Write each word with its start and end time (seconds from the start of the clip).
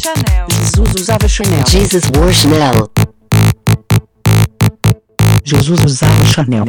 Chanel. 0.00 0.46
Jesus 0.50 0.94
usava 1.00 1.28
Chanel. 1.28 1.64
Jesus 1.66 2.10
wore 2.14 2.32
Chanel. 2.32 2.90
Jesus 5.44 5.84
usava 5.84 6.24
Chanel. 6.24 6.64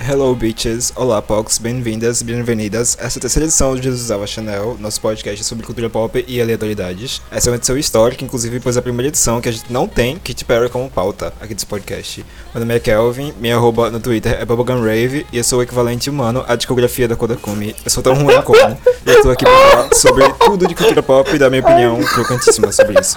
Hello, 0.00 0.32
bitches! 0.34 0.92
Olá, 0.94 1.20
Pox! 1.20 1.58
Bem-vindas, 1.58 2.22
bem-vindas. 2.22 2.96
Essa 3.00 3.18
é 3.18 3.20
a 3.20 3.20
terceira 3.20 3.46
edição 3.46 3.74
do 3.74 3.82
Jesus 3.82 4.02
Usava 4.02 4.26
Chanel, 4.28 4.76
nosso 4.78 5.00
podcast 5.00 5.44
sobre 5.44 5.66
cultura 5.66 5.90
pop 5.90 6.24
e 6.26 6.40
aleatoriedades. 6.40 7.20
Essa 7.30 7.48
é 7.48 7.50
uma 7.50 7.56
edição 7.56 7.76
histórica, 7.76 8.24
inclusive, 8.24 8.60
pois 8.60 8.76
é 8.76 8.78
a 8.78 8.82
primeira 8.82 9.08
edição 9.08 9.40
que 9.40 9.48
a 9.48 9.52
gente 9.52 9.70
não 9.70 9.88
tem 9.88 10.16
Katy 10.16 10.44
Perry 10.44 10.70
como 10.70 10.88
pauta 10.88 11.34
aqui 11.40 11.52
desse 11.52 11.66
podcast. 11.66 12.24
Meu 12.54 12.60
nome 12.60 12.76
é 12.76 12.78
Kelvin, 12.78 13.34
minha 13.40 13.56
arroba 13.56 13.90
no 13.90 13.98
Twitter 13.98 14.40
é 14.40 14.44
BubblegumRave 14.44 15.26
e 15.32 15.38
eu 15.38 15.44
sou 15.44 15.58
o 15.58 15.62
equivalente 15.62 16.08
humano 16.08 16.44
à 16.46 16.54
discografia 16.54 17.08
da 17.08 17.16
Kodakumi. 17.16 17.74
Eu 17.84 17.90
sou 17.90 18.02
tão 18.02 18.14
ruim 18.14 18.40
como, 18.42 18.78
e 19.04 19.10
eu 19.10 19.22
tô 19.22 19.30
aqui 19.30 19.44
pra 19.44 19.70
falar 19.70 19.94
sobre 19.94 20.32
tudo 20.44 20.68
de 20.68 20.76
cultura 20.76 21.02
pop 21.02 21.34
e 21.34 21.38
dar 21.38 21.50
minha 21.50 21.60
opinião 21.60 22.00
crocantíssima 22.04 22.70
sobre 22.70 23.00
isso. 23.00 23.16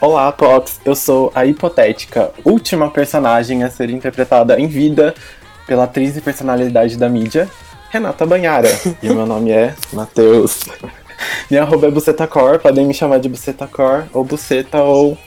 Olá, 0.00 0.30
Pox. 0.30 0.80
Eu 0.84 0.94
sou 0.94 1.32
a 1.34 1.44
hipotética 1.44 2.30
última 2.44 2.88
personagem 2.88 3.64
a 3.64 3.70
ser 3.70 3.90
interpretada 3.90 4.58
em 4.58 4.68
vida 4.68 5.12
pela 5.66 5.84
atriz 5.84 6.16
e 6.16 6.20
personalidade 6.20 6.96
da 6.96 7.08
mídia, 7.08 7.48
Renata 7.90 8.24
Banhara. 8.24 8.68
E 9.02 9.10
o 9.10 9.14
meu 9.16 9.26
nome 9.26 9.50
é 9.50 9.74
Matheus. 9.92 10.60
Minha 11.50 11.62
arroba 11.62 11.88
é 11.88 11.90
Bucetacor, 11.90 12.60
podem 12.60 12.86
me 12.86 12.94
chamar 12.94 13.18
de 13.18 13.28
Bucetacor, 13.28 14.04
ou 14.12 14.22
Buceta, 14.22 14.80
ou 14.82 15.18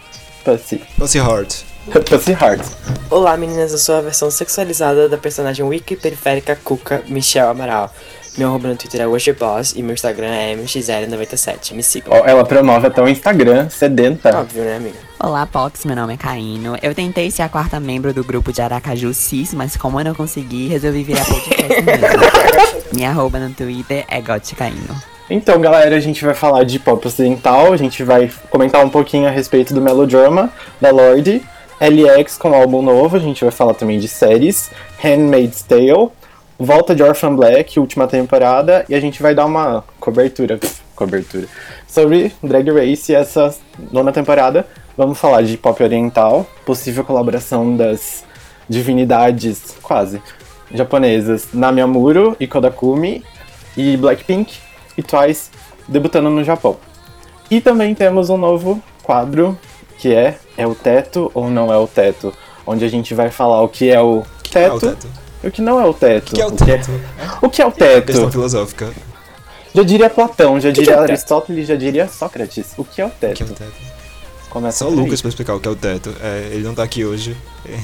Pussy. 0.46 0.82
Pussy 0.98 1.18
Heart. 1.18 1.64
Pussy 2.10 2.32
Heart. 2.32 2.66
Olá 3.10 3.36
meninas, 3.36 3.74
eu 3.74 3.78
sou 3.78 3.96
a 3.96 4.02
versão 4.02 4.32
sexualizada 4.32 5.10
da 5.10 5.18
personagem 5.18 5.66
wiki 5.66 5.98
periférica 5.98 6.56
Cuca 6.56 7.04
Michel 7.10 7.50
Amaral. 7.50 7.94
Meu 8.38 8.48
arroba 8.48 8.70
no 8.70 8.76
Twitter 8.78 9.02
é 9.02 9.08
WorshipBoss 9.08 9.74
e 9.76 9.84
meu 9.84 9.94
Instagram 9.94 10.28
é 10.30 10.56
mxl97. 10.56 11.74
Me 11.74 11.84
sigam. 11.84 12.14
Ó, 12.14 12.26
ela 12.26 12.46
promove 12.46 12.88
até 12.88 13.02
o 13.02 13.08
Instagram, 13.10 13.70
sedenta. 13.70 14.40
Óbvio, 14.40 14.64
né, 14.64 14.78
amiga? 14.78 14.96
Olá, 15.20 15.46
Pox, 15.46 15.84
meu 15.84 15.96
nome 15.96 16.14
é 16.14 16.18
Caíno. 16.18 16.78
Eu 16.82 16.96
tentei 16.96 17.30
ser 17.30 17.42
a 17.42 17.50
quarta 17.50 17.78
membro 17.80 18.14
do 18.14 18.24
grupo 18.24 18.54
de 18.54 18.62
Aracaju 18.62 19.14
Cis, 19.14 19.54
mas 19.54 19.76
como 19.76 20.00
eu 20.00 20.06
não 20.06 20.16
consegui, 20.16 20.68
resolvi 20.70 21.04
virar 21.04 21.26
podcast 21.26 21.82
mesmo. 21.82 22.84
Minha 22.96 23.10
arroba 23.10 23.38
no 23.38 23.54
Twitter 23.54 24.06
é 24.08 24.22
Goticaíno. 24.22 24.96
Então, 25.30 25.60
galera, 25.60 25.96
a 25.96 26.00
gente 26.00 26.24
vai 26.24 26.34
falar 26.34 26.64
de 26.64 26.80
pop 26.80 27.06
ocidental, 27.06 27.74
a 27.74 27.78
gente 27.78 28.02
vai 28.02 28.32
comentar 28.50 28.84
um 28.84 28.90
pouquinho 28.90 29.28
a 29.28 29.32
respeito 29.32 29.74
do 29.74 29.82
melodrama 29.82 30.52
da 30.80 30.90
Lorde, 30.90 31.42
LX 31.80 32.38
com 32.38 32.54
álbum 32.54 32.82
novo, 32.82 33.18
a 33.18 33.20
gente 33.20 33.44
vai 33.44 33.52
falar 33.52 33.74
também 33.74 34.00
de 34.00 34.08
séries, 34.08 34.72
Handmaid's 35.00 35.64
Tale, 35.64 36.10
volta 36.62 36.94
de 36.94 37.02
Orphan 37.02 37.36
Black, 37.36 37.80
última 37.80 38.08
temporada, 38.08 38.86
e 38.88 38.94
a 38.94 39.00
gente 39.00 39.20
vai 39.20 39.34
dar 39.34 39.48
uma 39.48 39.84
cobertura, 40.00 40.60
cobertura, 40.96 41.48
sobre 41.88 42.32
Drag 42.44 42.70
Race 42.70 43.14
essa 43.14 43.56
nona 43.92 44.12
temporada. 44.12 44.68
Vamos 44.96 45.18
falar 45.18 45.42
de 45.42 45.58
pop 45.58 45.82
oriental, 45.82 46.46
possível 46.64 47.04
colaboração 47.04 47.76
das 47.76 48.24
divinidades, 48.70 49.76
quase, 49.82 50.22
japonesas, 50.72 51.48
Nami 51.52 51.82
Amuro 51.82 52.38
e 52.40 52.46
Kodakumi, 52.46 53.24
e 53.76 53.98
Blackpink 53.98 54.60
e 54.96 55.02
Twice 55.02 55.50
debutando 55.88 56.30
no 56.30 56.44
Japão. 56.44 56.78
E 57.50 57.60
também 57.60 57.96
temos 57.96 58.30
um 58.30 58.38
novo 58.38 58.82
quadro 59.02 59.58
que 59.98 60.14
é 60.14 60.38
É 60.56 60.68
o 60.68 60.76
Teto 60.76 61.32
ou 61.34 61.50
Não 61.50 61.74
é 61.74 61.78
o 61.78 61.88
Teto? 61.88 62.32
Onde 62.68 62.86
a 62.86 62.88
gente 62.88 63.16
vai 63.16 63.32
falar 63.32 63.62
o 63.62 63.68
que 63.68 63.90
é 63.90 64.00
o 64.00 64.24
teto, 64.52 64.72
Ah, 64.72 64.76
o 64.76 64.80
teto. 64.80 65.08
E 65.44 65.48
o 65.48 65.52
que 65.52 65.62
não 65.62 65.80
é 65.80 65.86
o 65.86 65.94
teto. 65.94 66.30
O 66.32 66.36
que 66.36 66.42
é 66.42 66.46
o 66.46 66.52
teto? 66.52 66.92
O 67.42 67.50
que 67.50 67.62
é 67.62 67.66
o 67.66 67.72
teto? 67.72 68.06
Questão 68.08 68.32
filosófica. 68.32 68.92
Já 69.74 69.84
diria 69.84 70.10
Platão, 70.10 70.60
já 70.60 70.70
diria 70.72 70.92
é 70.92 70.96
o 70.96 71.00
teto? 71.02 71.10
Aristóteles, 71.12 71.68
já 71.68 71.76
diria 71.76 72.08
Sócrates. 72.08 72.74
O 72.78 72.84
que 72.84 73.02
é 73.02 73.06
o 73.06 73.08
O 73.08 73.12
que 73.12 73.26
é 73.26 73.30
teto? 73.30 73.44
o 73.52 73.54
teto? 73.56 73.92
Começa 74.50 74.80
Só 74.80 74.90
o. 74.90 74.94
Lucas 74.94 75.22
pra 75.22 75.30
explicar 75.30 75.56
o 75.56 75.62
que 75.62 75.68
é 75.70 75.72
o 75.72 75.76
teto. 75.78 76.14
É, 76.22 76.50
ele 76.52 76.64
não 76.66 76.76
tá 76.76 76.84
aqui 76.84 77.06
hoje. 77.06 77.38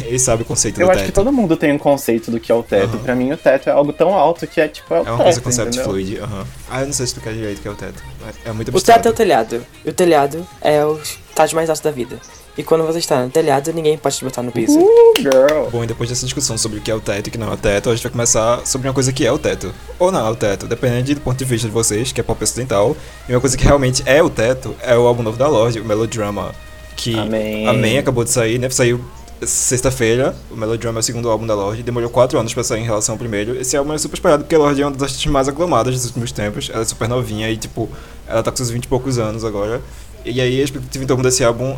Ele 0.06 0.20
sabe 0.20 0.42
o 0.42 0.46
conceito 0.46 0.82
Eu 0.82 0.88
do 0.88 0.92
acho 0.92 1.00
teto. 1.00 1.06
que 1.08 1.14
todo 1.14 1.32
mundo 1.32 1.56
tem 1.56 1.72
um 1.72 1.78
conceito 1.78 2.30
do 2.30 2.42
que 2.42 2.52
é 2.52 2.56
o 2.56 2.62
teto. 2.62 2.96
Aham. 2.96 3.04
Pra 3.04 3.16
mim, 3.16 3.32
o 3.32 3.38
teto 3.38 3.70
é 3.70 3.72
algo 3.72 3.94
tão 3.94 4.14
alto 4.14 4.46
que 4.46 4.60
é 4.60 4.68
tipo, 4.68 4.94
é 4.94 4.98
o 5.00 5.00
É 5.00 5.02
uma 5.04 5.12
teto, 5.16 5.24
coisa 5.24 5.42
concept 5.42 5.70
entendeu? 5.70 5.86
fluid. 5.90 6.20
aham. 6.20 6.46
Ah, 6.70 6.82
eu 6.82 6.88
não 6.88 6.94
sei 6.94 7.08
se 7.08 7.14
tu 7.16 7.22
quer 7.22 7.32
direito 7.34 7.60
o 7.60 7.62
que 7.62 7.68
é 7.70 7.72
o 7.72 7.76
teto. 7.76 8.04
É, 8.46 8.50
é 8.50 8.52
muito 8.52 8.68
O 8.68 8.72
abstrato. 8.72 9.00
teto 9.00 9.08
é 9.08 9.12
o 9.12 9.14
telhado. 9.16 9.66
E 9.86 9.90
o 9.90 9.94
telhado 9.94 10.46
é 10.62 10.84
o 10.86 11.00
estágio 11.30 11.56
mais 11.56 11.70
alto 11.70 11.82
da 11.84 11.92
vida. 11.92 12.20
E 12.58 12.64
quando 12.64 12.84
você 12.86 12.98
está 12.98 13.24
no 13.24 13.30
telhado, 13.30 13.72
ninguém 13.72 13.98
pode 13.98 14.18
te 14.18 14.24
botar 14.24 14.42
no 14.42 14.52
piso. 14.52 14.80
Uh, 14.80 15.14
girl. 15.18 15.70
Bom, 15.72 15.84
e 15.84 15.88
depois 15.88 16.10
dessa 16.10 16.26
discussão 16.26 16.58
sobre 16.58 16.80
o 16.80 16.82
que 16.82 16.90
é 16.90 16.96
o 16.96 17.00
teto 17.00 17.28
e 17.28 17.30
o 17.30 17.32
que 17.32 17.38
não 17.38 17.52
é 17.52 17.54
o 17.54 17.58
teto, 17.58 17.90
a 17.90 17.94
gente 17.94 18.02
vai 18.02 18.12
começar 18.12 18.66
sobre 18.66 18.88
uma 18.88 18.94
coisa 18.96 19.14
que 19.14 19.26
é 19.26 19.32
o 19.32 19.38
teto. 19.38 19.72
Ou 20.00 20.12
não 20.12 20.26
é 20.26 20.30
o 20.32 20.36
teto, 20.36 20.66
dependendo 20.66 21.14
do 21.14 21.22
ponto 21.22 21.38
de 21.38 21.46
vista 21.46 21.68
de 21.68 21.74
vocês, 21.74 22.12
que 22.12 22.20
é 22.20 22.24
pop 22.24 22.44
ocidental. 22.44 22.98
E 23.30 23.32
uma 23.32 23.40
coisa 23.40 23.56
que 23.56 23.64
realmente 23.64 24.02
é 24.08 24.24
o 24.24 24.30
teto 24.30 24.76
é 24.82 24.98
o 24.98 25.06
álbum 25.06 25.22
novo 25.22 25.38
da 25.38 25.48
Lorde, 25.48 25.80
o 25.80 25.86
Melodrama. 25.86 26.52
Que 26.96 27.18
Amém. 27.18 27.68
Amém 27.68 27.98
acabou 28.00 28.24
de 28.24 28.32
sair, 28.32 28.58
né? 28.58 28.68
Saiu 28.72 29.00
sexta-feira. 29.46 30.36
O 30.50 30.56
Melodrama 30.56 30.98
é 30.98 31.02
o 31.02 31.04
segundo 31.04 31.30
álbum 31.30 31.46
da 31.46 31.54
Lorde. 31.54 31.84
Demorou 31.84 32.10
quatro 32.10 32.40
anos 32.40 32.56
pra 32.56 32.64
sair 32.64 32.82
em 32.82 32.86
relação 32.86 33.14
ao 33.14 33.20
primeiro. 33.20 33.56
Esse 33.56 33.78
álbum 33.78 33.94
é 33.94 34.00
super 34.00 34.16
esperado 34.16 34.44
porque 34.44 34.56
a 34.56 34.58
Lorde 34.58 34.82
é 34.82 34.86
uma 34.86 34.92
das 34.94 35.04
artistas 35.04 35.32
mais 35.32 35.48
aclamadas 35.48 35.94
dos 35.94 36.06
últimos 36.06 36.32
tempos. 36.32 36.72
Ela 36.74 36.82
é 36.82 36.86
super 36.86 37.08
novinha 37.08 37.52
e, 37.52 37.56
tipo, 37.56 37.88
ela 38.28 38.42
tá 38.42 38.50
com 38.50 38.58
seus 38.58 38.72
20 38.72 38.86
e 38.86 38.88
poucos 38.88 39.20
anos 39.20 39.46
agora. 39.46 39.80
E 40.26 40.42
aí 40.42 40.60
a 40.60 40.64
expectativa 40.64 41.04
em 41.04 41.08
torno 41.08 41.24
desse 41.24 41.44
álbum 41.44 41.78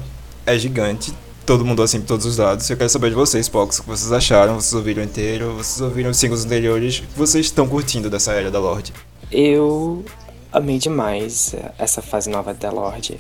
é 0.54 0.58
gigante. 0.58 1.14
Todo 1.46 1.66
mundo 1.66 1.82
assim, 1.82 2.02
todos 2.02 2.26
os 2.26 2.38
lados. 2.38 2.70
Eu 2.70 2.78
quero 2.78 2.90
saber 2.90 3.10
de 3.10 3.16
vocês, 3.16 3.50
Pox, 3.50 3.80
o 3.80 3.84
que 3.84 3.90
vocês 3.90 4.12
acharam? 4.12 4.56
Vocês 4.56 4.74
ouviram 4.74 5.04
inteiro? 5.04 5.54
Vocês 5.54 5.82
ouviram 5.82 6.12
os 6.12 6.18
singles 6.18 6.46
anteriores? 6.46 7.00
O 7.00 7.02
que 7.02 7.18
vocês 7.18 7.48
estão 7.48 7.68
curtindo 7.68 8.10
dessa 8.10 8.34
era 8.34 8.52
da 8.52 8.60
Lorde? 8.60 8.94
Eu 9.32 10.04
amei 10.52 10.78
demais 10.78 11.56
essa 11.78 12.02
fase 12.02 12.30
nova 12.30 12.54
da 12.54 12.72
Lorde. 12.72 13.20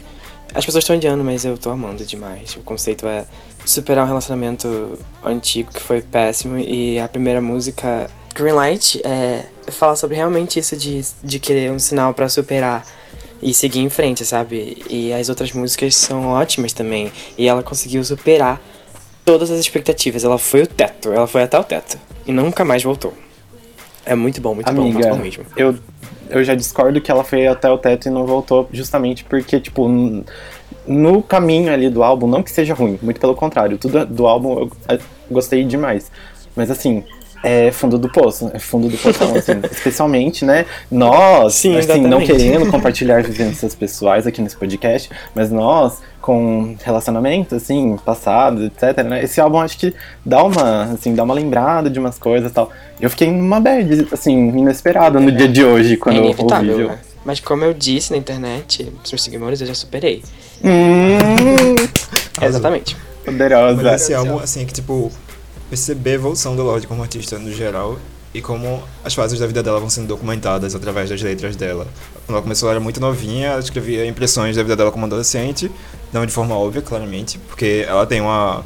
As 0.53 0.66
pessoas 0.66 0.84
estão 0.84 0.95
odiando, 0.95 1.23
mas 1.23 1.45
eu 1.45 1.57
tô 1.57 1.69
amando 1.69 2.03
demais. 2.03 2.56
O 2.56 2.59
conceito 2.62 3.07
é 3.07 3.25
superar 3.66 4.06
um 4.06 4.07
relacionamento 4.07 4.97
antigo 5.23 5.72
que 5.72 5.81
foi 5.81 6.01
péssimo 6.01 6.57
e 6.57 7.00
a 7.00 7.07
primeira 7.07 7.41
música, 7.41 8.09
Greenlight, 8.35 9.01
é 9.06 9.45
fala 9.72 9.95
sobre 9.95 10.16
realmente 10.16 10.57
isso 10.57 10.75
de, 10.75 11.06
de 11.23 11.39
querer 11.39 11.72
um 11.72 11.78
sinal 11.78 12.13
pra 12.13 12.28
superar 12.28 12.84
e 13.41 13.53
seguir 13.53 13.79
em 13.79 13.89
frente, 13.89 14.25
sabe? 14.25 14.83
E 14.89 15.13
as 15.13 15.29
outras 15.29 15.51
músicas 15.51 15.95
são 15.95 16.27
ótimas 16.27 16.73
também. 16.73 17.11
E 17.38 17.47
ela 17.47 17.63
conseguiu 17.63 18.03
superar 18.03 18.61
todas 19.23 19.50
as 19.51 19.59
expectativas. 19.59 20.23
Ela 20.23 20.38
foi 20.38 20.63
o 20.63 20.67
teto, 20.67 21.11
ela 21.11 21.27
foi 21.27 21.44
até 21.44 21.57
o 21.57 21.63
teto. 21.63 21.97
E 22.25 22.31
nunca 22.31 22.66
mais 22.66 22.83
voltou. 22.83 23.13
É 24.05 24.16
muito 24.16 24.41
bom, 24.41 24.55
muito 24.55 24.72
bom, 24.72 24.81
muito 24.81 24.95
Amiga, 24.95 25.16
bom 25.16 25.22
mesmo. 25.22 25.45
eu, 25.55 25.77
eu 26.29 26.44
já 26.44 26.55
discordo 26.55 27.00
que 27.00 27.11
ela 27.11 27.23
foi 27.23 27.47
até 27.47 27.69
o 27.69 27.77
teto 27.77 28.07
e 28.07 28.11
não 28.11 28.25
voltou, 28.25 28.67
justamente 28.72 29.23
porque, 29.23 29.59
tipo, 29.59 29.88
no 30.88 31.21
caminho 31.21 31.71
ali 31.71 31.89
do 31.89 32.01
álbum, 32.01 32.27
não 32.27 32.41
que 32.41 32.51
seja 32.51 32.73
ruim, 32.73 32.97
muito 33.01 33.19
pelo 33.19 33.35
contrário, 33.35 33.77
tudo 33.77 34.06
do 34.06 34.25
álbum 34.25 34.59
eu 34.89 35.00
gostei 35.29 35.63
demais. 35.63 36.11
Mas 36.56 36.71
assim, 36.71 37.03
é 37.44 37.72
fundo 37.72 37.97
do 37.97 38.09
poço, 38.09 38.51
é 38.53 38.59
fundo 38.59 38.89
do 38.89 38.97
poção, 38.97 39.35
assim, 39.35 39.53
especialmente, 39.72 40.44
né? 40.44 40.66
Nós, 40.91 41.55
Sim, 41.55 41.77
assim, 41.77 42.01
não 42.01 42.22
querendo 42.22 42.66
compartilhar 42.72 43.23
vivências 43.23 43.73
pessoais 43.73 44.27
aqui 44.27 44.41
nesse 44.41 44.57
podcast, 44.57 45.09
mas 45.33 45.50
nós, 45.51 46.00
com 46.22 46.75
relacionamento, 46.83 47.55
assim, 47.55 47.97
passado, 48.05 48.66
etc, 48.66 49.03
né? 49.05 49.23
Esse 49.23 49.39
álbum 49.39 49.59
acho 49.59 49.77
que 49.77 49.94
dá 50.25 50.44
uma, 50.44 50.83
assim, 50.94 51.16
dá 51.16 51.23
uma 51.23 51.33
lembrada 51.33 51.89
de 51.89 52.00
umas 52.00 52.19
coisas 52.19 52.51
e 52.51 52.53
tal. 52.53 52.69
Eu 53.00 53.09
fiquei 53.09 53.31
numa 53.31 53.59
bad, 53.59 54.07
assim, 54.11 54.50
inesperada 54.50 55.19
no 55.19 55.31
dia 55.31 55.47
de 55.47 55.63
hoje, 55.63 55.95
quando 55.97 56.17
é 56.17 56.19
eu 56.19 56.25
ouvi. 56.25 56.83
né? 56.88 57.00
Mas 57.25 57.39
como 57.39 57.63
eu 57.63 57.73
disse 57.73 58.11
na 58.11 58.17
internet, 58.17 58.91
os 59.03 59.11
meus 59.11 59.23
seguidores 59.23 59.61
eu 59.61 59.67
já 59.67 59.73
superei. 59.73 60.23
Hum, 60.63 61.75
Exatamente. 62.41 62.97
poderosa. 63.25 63.81
Mas 63.81 64.01
esse 64.01 64.13
álbum, 64.13 64.39
assim, 64.39 64.63
é 64.63 64.66
que, 64.66 64.73
tipo, 64.73 65.11
perceber 65.69 66.12
a 66.12 66.13
evolução 66.13 66.56
da 66.56 66.63
Lorde 66.63 66.88
como 66.88 67.02
artista 67.02 67.38
no 67.38 67.52
geral 67.52 68.00
e 68.34 68.41
como 68.41 68.84
as 69.03 69.13
fases 69.13 69.40
da 69.40 69.47
vida 69.47 69.63
dela 69.63 69.80
vão 69.80 69.90
sendo 69.90 70.07
documentadas 70.07 70.75
através 70.75 71.09
das 71.09 71.22
letras 71.22 71.56
dela. 71.56 71.88
Quando 72.25 72.36
ela 72.36 72.42
começou, 72.42 72.68
ela 72.68 72.75
era 72.75 72.83
muito 72.83 73.00
novinha, 73.00 73.50
ela 73.50 73.60
escrevia 73.60 74.06
impressões 74.06 74.56
da 74.56 74.63
vida 74.63 74.75
dela 74.75 74.92
como 74.92 75.06
adolescente, 75.06 75.71
não 76.13 76.25
de 76.25 76.31
forma 76.31 76.56
óbvia, 76.56 76.81
claramente, 76.81 77.39
porque 77.48 77.86
ela 77.88 78.06
tem 78.06 78.21
uma, 78.21 78.63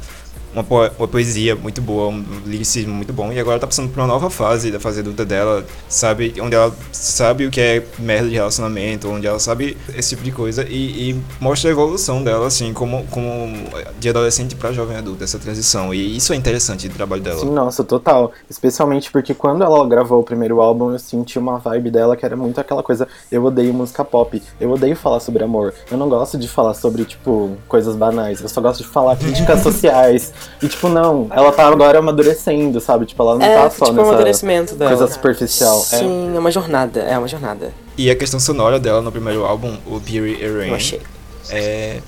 uma, 0.53 0.63
po- 0.63 0.89
uma 0.97 1.07
poesia 1.07 1.55
muito 1.55 1.81
boa, 1.81 2.07
um 2.09 2.23
lyricismo 2.45 2.93
muito 2.93 3.11
bom, 3.13 3.31
e 3.31 3.39
agora 3.39 3.59
tá 3.59 3.67
passando 3.67 3.89
por 3.89 3.99
uma 3.99 4.07
nova 4.07 4.29
fase 4.29 4.71
da 4.71 4.79
fase 4.79 4.99
adulta 4.99 5.25
dela, 5.25 5.65
sabe, 5.89 6.33
onde 6.41 6.55
ela 6.55 6.73
sabe 6.91 7.45
o 7.45 7.51
que 7.51 7.59
é 7.61 7.83
merda 7.99 8.27
de 8.29 8.35
relacionamento, 8.35 9.09
onde 9.09 9.27
ela 9.27 9.39
sabe 9.39 9.77
esse 9.95 10.09
tipo 10.09 10.23
de 10.23 10.31
coisa, 10.31 10.65
e, 10.69 11.11
e 11.11 11.21
mostra 11.39 11.69
a 11.69 11.71
evolução 11.71 12.23
dela, 12.23 12.47
assim, 12.47 12.73
como, 12.73 13.05
como 13.07 13.53
de 13.99 14.09
adolescente 14.09 14.55
pra 14.55 14.71
jovem 14.71 14.97
adulta, 14.97 15.23
essa 15.23 15.39
transição, 15.39 15.93
e 15.93 16.17
isso 16.17 16.33
é 16.33 16.35
interessante 16.35 16.87
do 16.87 16.95
trabalho 16.95 17.21
dela. 17.21 17.39
Sim, 17.39 17.51
nossa, 17.51 17.83
total. 17.83 18.31
Especialmente 18.49 19.11
porque 19.11 19.33
quando 19.33 19.63
ela 19.63 19.85
gravou 19.87 20.19
o 20.19 20.23
primeiro 20.23 20.61
álbum, 20.61 20.91
eu 20.91 20.99
senti 20.99 21.39
uma 21.39 21.57
vibe 21.57 21.91
dela 21.91 22.15
que 22.15 22.25
era 22.25 22.35
muito 22.35 22.59
aquela 22.59 22.83
coisa. 22.83 23.07
Eu 23.31 23.43
odeio 23.43 23.73
música 23.73 24.03
pop, 24.05 24.41
eu 24.59 24.71
odeio 24.71 24.95
falar 24.95 25.19
sobre 25.19 25.43
amor. 25.43 25.73
Eu 25.89 25.97
não 25.97 26.09
gosto 26.09 26.37
de 26.37 26.47
falar 26.47 26.73
sobre, 26.73 27.05
tipo, 27.05 27.51
coisas 27.67 27.95
banais. 27.95 28.41
Eu 28.41 28.49
só 28.49 28.61
gosto 28.61 28.83
de 28.83 28.87
falar 28.89 29.15
críticas 29.17 29.61
sociais. 29.63 30.33
E 30.61 30.67
tipo, 30.67 30.87
não, 30.89 31.27
ela 31.31 31.51
tá 31.51 31.67
agora 31.67 31.99
amadurecendo, 31.99 32.79
sabe? 32.79 33.05
Tipo, 33.05 33.23
ela 33.23 33.35
não 33.37 33.45
É, 33.45 33.55
tá 33.55 33.69
só 33.69 33.85
tipo, 33.85 33.91
um 33.91 33.93
nessa 33.95 34.09
amadurecimento 34.09 34.75
dela. 34.75 34.95
coisa 34.97 35.13
superficial. 35.13 35.79
É. 35.91 35.97
Sim, 35.99 36.35
é 36.35 36.39
uma 36.39 36.51
jornada, 36.51 36.99
é 37.01 37.17
uma 37.17 37.27
jornada. 37.27 37.73
E 37.97 38.09
a 38.09 38.15
questão 38.15 38.39
sonora 38.39 38.79
dela 38.79 39.01
no 39.01 39.11
primeiro 39.11 39.45
álbum, 39.45 39.75
o 39.85 39.99
Beauty 39.99 40.43
and 40.45 40.57
Rain, 40.57 40.69
Eu 40.69 40.75
achei. 40.75 41.01
é, 41.49 41.99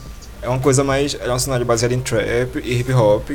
é 0.41 0.49
uma 0.49 0.59
coisa 0.59 0.83
mais. 0.83 1.15
É 1.19 1.31
um 1.31 1.39
cenário 1.39 1.65
baseado 1.65 1.91
em 1.91 1.99
trap 1.99 2.57
e 2.63 2.79
hip 2.79 2.91
hop, 2.93 3.29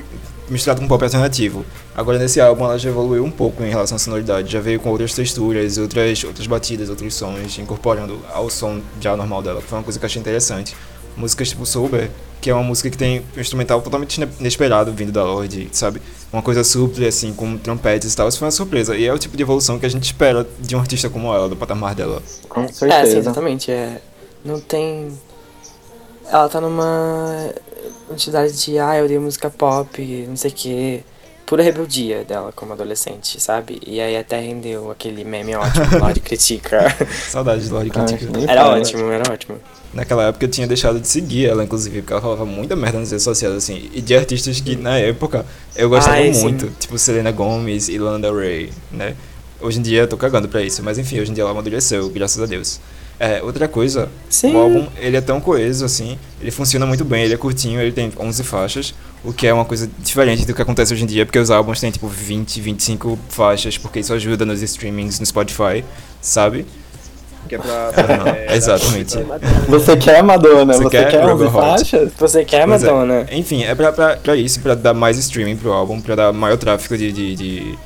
misturado 0.48 0.80
com 0.80 0.88
pop 0.88 1.02
alternativo. 1.04 1.64
Agora 1.94 2.18
nesse 2.18 2.40
álbum 2.40 2.64
ela 2.64 2.78
já 2.78 2.88
evoluiu 2.88 3.24
um 3.24 3.30
pouco 3.30 3.62
em 3.62 3.68
relação 3.68 3.96
à 3.96 3.98
sonoridade, 3.98 4.50
já 4.50 4.60
veio 4.60 4.80
com 4.80 4.88
outras 4.90 5.12
texturas, 5.14 5.76
outras, 5.78 6.24
outras 6.24 6.46
batidas, 6.46 6.88
outros 6.88 7.14
sons, 7.14 7.58
incorporando 7.58 8.18
ao 8.32 8.48
som 8.50 8.80
já 9.00 9.16
normal 9.16 9.42
dela, 9.42 9.60
que 9.60 9.66
foi 9.68 9.78
uma 9.78 9.84
coisa 9.84 9.98
que 9.98 10.04
eu 10.04 10.06
achei 10.06 10.20
interessante. 10.20 10.74
Músicas 11.20 11.48
tipo 11.50 11.64
Sober, 11.66 12.10
que 12.40 12.50
é 12.50 12.54
uma 12.54 12.62
música 12.64 12.90
que 12.90 12.96
tem 12.98 13.22
um 13.36 13.40
instrumental 13.40 13.80
totalmente 13.82 14.16
ine- 14.16 14.30
inesperado 14.40 14.92
vindo 14.92 15.12
da 15.12 15.22
Lorde, 15.24 15.68
sabe? 15.72 16.00
Uma 16.32 16.42
coisa 16.42 16.64
súple, 16.64 17.06
assim, 17.06 17.32
com 17.34 17.56
trompetes 17.58 18.12
e 18.12 18.16
tal, 18.16 18.28
isso 18.28 18.38
foi 18.38 18.46
uma 18.46 18.52
surpresa. 18.52 18.96
E 18.96 19.04
é 19.04 19.12
o 19.12 19.18
tipo 19.18 19.36
de 19.36 19.42
evolução 19.42 19.78
que 19.78 19.86
a 19.86 19.88
gente 19.88 20.04
espera 20.04 20.46
de 20.58 20.74
um 20.74 20.80
artista 20.80 21.08
como 21.10 21.32
ela, 21.34 21.48
do 21.48 21.56
patamar 21.56 21.94
dela. 21.94 22.22
Com 22.48 22.68
É, 22.88 23.06
sim, 23.06 23.18
certeza. 23.18 23.18
exatamente. 23.18 23.70
É, 23.70 24.00
não 24.44 24.60
tem. 24.60 25.12
Ela 26.30 26.48
tá 26.48 26.60
numa 26.60 27.52
entidade 28.10 28.52
de, 28.64 28.78
ah, 28.78 28.96
eu 28.96 29.04
odeio 29.04 29.20
música 29.20 29.50
pop, 29.50 30.26
não 30.28 30.36
sei 30.36 30.50
o 30.50 30.54
quê. 30.54 31.04
Pura 31.50 31.64
rebeldia 31.64 32.22
dela 32.22 32.52
como 32.54 32.74
adolescente, 32.74 33.40
sabe? 33.40 33.80
E 33.84 34.00
aí 34.00 34.16
até 34.16 34.38
rendeu 34.38 34.88
aquele 34.88 35.24
meme 35.24 35.56
ótimo 35.56 35.84
lá 35.98 36.12
de 36.12 36.20
critica. 36.20 36.96
Saudades 37.28 37.64
de 37.64 37.72
Lorde 37.72 37.90
Critica. 37.90 38.24
nem 38.30 38.48
Era 38.48 38.68
ótimo, 38.68 39.10
era 39.10 39.32
ótimo. 39.32 39.58
Naquela 39.92 40.28
época 40.28 40.44
eu 40.44 40.48
tinha 40.48 40.68
deixado 40.68 41.00
de 41.00 41.08
seguir 41.08 41.46
ela, 41.46 41.64
inclusive, 41.64 42.02
porque 42.02 42.12
ela 42.12 42.22
falava 42.22 42.46
muita 42.46 42.76
merda 42.76 43.00
nas 43.00 43.10
redes 43.10 43.24
sociais, 43.24 43.52
assim, 43.52 43.90
e 43.92 44.00
de 44.00 44.14
artistas 44.14 44.60
que 44.60 44.76
na 44.76 44.96
época 44.96 45.44
eu 45.74 45.88
gostava 45.88 46.22
sim. 46.32 46.40
muito, 46.40 46.70
tipo 46.78 46.96
Selena 46.96 47.32
Gomez 47.32 47.88
e 47.88 47.98
Lana 47.98 48.20
Del 48.20 48.36
Rey, 48.36 48.70
né? 48.92 49.16
Hoje 49.60 49.80
em 49.80 49.82
dia 49.82 50.02
eu 50.02 50.08
tô 50.08 50.16
cagando 50.16 50.46
pra 50.48 50.62
isso, 50.62 50.84
mas 50.84 50.98
enfim, 50.98 51.18
hoje 51.18 51.32
em 51.32 51.34
dia 51.34 51.42
ela 51.42 51.50
amadureceu, 51.50 52.08
graças 52.10 52.40
a 52.40 52.46
Deus. 52.46 52.78
É, 53.22 53.42
outra 53.42 53.68
coisa, 53.68 54.08
Sim. 54.30 54.54
o 54.54 54.58
álbum, 54.58 54.86
ele 54.96 55.14
é 55.14 55.20
tão 55.20 55.42
coeso, 55.42 55.84
assim, 55.84 56.18
ele 56.40 56.50
funciona 56.50 56.86
muito 56.86 57.04
bem, 57.04 57.24
ele 57.24 57.34
é 57.34 57.36
curtinho, 57.36 57.78
ele 57.78 57.92
tem 57.92 58.10
11 58.18 58.42
faixas, 58.42 58.94
o 59.22 59.30
que 59.30 59.46
é 59.46 59.52
uma 59.52 59.66
coisa 59.66 59.86
diferente 59.98 60.46
do 60.46 60.54
que 60.54 60.62
acontece 60.62 60.94
hoje 60.94 61.02
em 61.04 61.06
dia, 61.06 61.26
porque 61.26 61.38
os 61.38 61.50
álbuns 61.50 61.78
têm, 61.78 61.90
tipo, 61.90 62.08
20, 62.08 62.58
25 62.62 63.18
faixas, 63.28 63.76
porque 63.76 64.00
isso 64.00 64.14
ajuda 64.14 64.46
nos 64.46 64.62
streamings, 64.62 65.20
no 65.20 65.26
Spotify, 65.26 65.84
sabe? 66.22 66.64
Que 67.46 67.56
é 67.56 67.58
pra. 67.58 67.90
É, 68.48 68.56
exatamente. 68.56 69.18
Você 69.68 69.96
quer 69.98 70.22
Madonna? 70.22 70.72
Você 70.72 70.84
Você, 70.84 70.88
quer 70.90 71.10
quer, 71.10 71.20
Rebel 71.20 71.34
11 71.34 71.44
Heart? 71.44 71.54
faixas? 71.54 72.12
Você 72.18 72.44
quer 72.44 72.62
é. 72.62 72.66
Madonna? 72.66 73.26
Enfim, 73.32 73.64
é 73.64 73.74
pra, 73.74 73.92
pra, 73.92 74.16
pra 74.16 74.34
isso, 74.36 74.60
pra 74.60 74.74
dar 74.74 74.94
mais 74.94 75.18
streaming 75.18 75.56
pro 75.56 75.72
álbum, 75.72 76.00
pra 76.00 76.14
dar 76.14 76.32
maior 76.32 76.56
tráfego 76.56 76.96
de, 76.96 77.12
de, 77.12 77.34
de, 77.34 77.78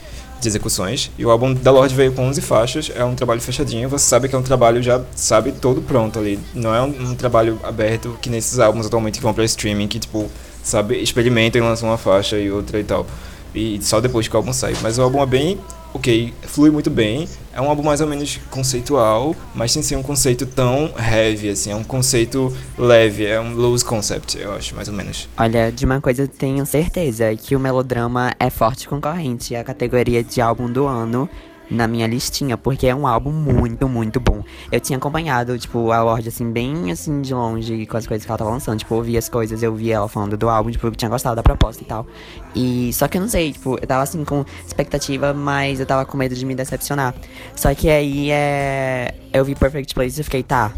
de 0.44 0.48
execuções. 0.48 1.10
E 1.18 1.26
o 1.26 1.30
álbum 1.30 1.52
da 1.52 1.70
Lorde 1.70 1.94
veio 1.94 2.12
com 2.12 2.22
11 2.28 2.40
faixas, 2.40 2.92
é 2.94 3.04
um 3.04 3.14
trabalho 3.14 3.40
fechadinho, 3.40 3.88
você 3.88 4.04
sabe 4.04 4.28
que 4.28 4.34
é 4.34 4.38
um 4.38 4.42
trabalho 4.42 4.82
já, 4.82 5.02
sabe, 5.14 5.52
todo 5.52 5.82
pronto 5.82 6.18
ali. 6.18 6.38
Não 6.54 6.74
é 6.74 6.80
um, 6.80 7.10
um 7.10 7.14
trabalho 7.14 7.58
aberto 7.62 8.16
que 8.22 8.30
nesses 8.30 8.58
álbuns 8.58 8.86
atualmente 8.86 9.18
que 9.18 9.22
vão 9.24 9.34
pra 9.34 9.44
streaming, 9.44 9.88
que 9.88 9.98
tipo, 9.98 10.30
sabe, 10.62 11.02
experimentam 11.02 11.60
e 11.60 11.64
lançam 11.64 11.88
uma 11.88 11.98
faixa 11.98 12.38
e 12.38 12.50
outra 12.50 12.78
e 12.78 12.84
tal. 12.84 13.06
E 13.54 13.80
só 13.82 14.00
depois 14.00 14.26
que 14.26 14.34
o 14.34 14.36
álbum 14.36 14.52
sai. 14.52 14.74
Mas 14.82 14.98
o 14.98 15.02
álbum 15.02 15.22
é 15.22 15.26
bem, 15.26 15.58
ok, 15.94 16.34
flui 16.42 16.70
muito 16.70 16.90
bem. 16.90 17.28
É 17.52 17.60
um 17.60 17.68
álbum 17.68 17.84
mais 17.84 18.00
ou 18.00 18.06
menos 18.06 18.40
conceitual, 18.50 19.34
mas 19.54 19.70
sem 19.70 19.80
ser 19.80 19.94
um 19.96 20.02
conceito 20.02 20.44
tão 20.44 20.92
heavy, 20.98 21.50
assim. 21.50 21.70
É 21.70 21.76
um 21.76 21.84
conceito 21.84 22.54
leve, 22.76 23.24
é 23.24 23.40
um 23.40 23.54
loose 23.54 23.84
concept, 23.84 24.36
eu 24.36 24.52
acho, 24.52 24.74
mais 24.74 24.88
ou 24.88 24.94
menos. 24.94 25.28
Olha, 25.38 25.70
de 25.70 25.84
uma 25.84 26.00
coisa 26.00 26.26
tenho 26.26 26.66
certeza, 26.66 27.34
que 27.36 27.54
o 27.54 27.60
melodrama 27.60 28.34
é 28.40 28.50
forte 28.50 28.88
concorrente 28.88 29.54
à 29.54 29.62
categoria 29.62 30.22
de 30.22 30.40
álbum 30.40 30.70
do 30.70 30.86
ano 30.86 31.30
na 31.74 31.86
minha 31.86 32.06
listinha, 32.06 32.56
porque 32.56 32.86
é 32.86 32.94
um 32.94 33.06
álbum 33.06 33.32
muito, 33.32 33.88
muito 33.88 34.20
bom. 34.20 34.42
Eu 34.70 34.80
tinha 34.80 34.96
acompanhado, 34.96 35.58
tipo, 35.58 35.90
a 35.90 36.02
Lorde, 36.02 36.28
assim, 36.28 36.50
bem, 36.50 36.90
assim, 36.90 37.20
de 37.20 37.34
longe 37.34 37.86
com 37.86 37.96
as 37.96 38.06
coisas 38.06 38.24
que 38.24 38.30
ela 38.30 38.38
tava 38.38 38.50
lançando. 38.50 38.78
Tipo, 38.78 38.94
eu 38.94 38.98
ouvia 38.98 39.18
as 39.18 39.28
coisas, 39.28 39.62
eu 39.62 39.74
via 39.74 39.96
ela 39.96 40.08
falando 40.08 40.36
do 40.36 40.48
álbum, 40.48 40.70
tipo, 40.70 40.86
eu 40.86 40.92
tinha 40.92 41.08
gostado 41.08 41.36
da 41.36 41.42
proposta 41.42 41.82
e 41.82 41.86
tal. 41.86 42.06
E, 42.54 42.92
só 42.92 43.08
que 43.08 43.18
eu 43.18 43.20
não 43.20 43.28
sei, 43.28 43.52
tipo, 43.52 43.78
eu 43.80 43.86
tava, 43.86 44.02
assim, 44.02 44.24
com 44.24 44.44
expectativa, 44.66 45.32
mas 45.34 45.80
eu 45.80 45.86
tava 45.86 46.04
com 46.04 46.16
medo 46.16 46.34
de 46.34 46.46
me 46.46 46.54
decepcionar. 46.54 47.14
Só 47.54 47.74
que 47.74 47.88
aí, 47.88 48.30
é... 48.30 49.14
Eu 49.32 49.44
vi 49.44 49.54
Perfect 49.54 49.94
Place 49.94 50.20
e 50.20 50.24
fiquei, 50.24 50.42
tá, 50.42 50.72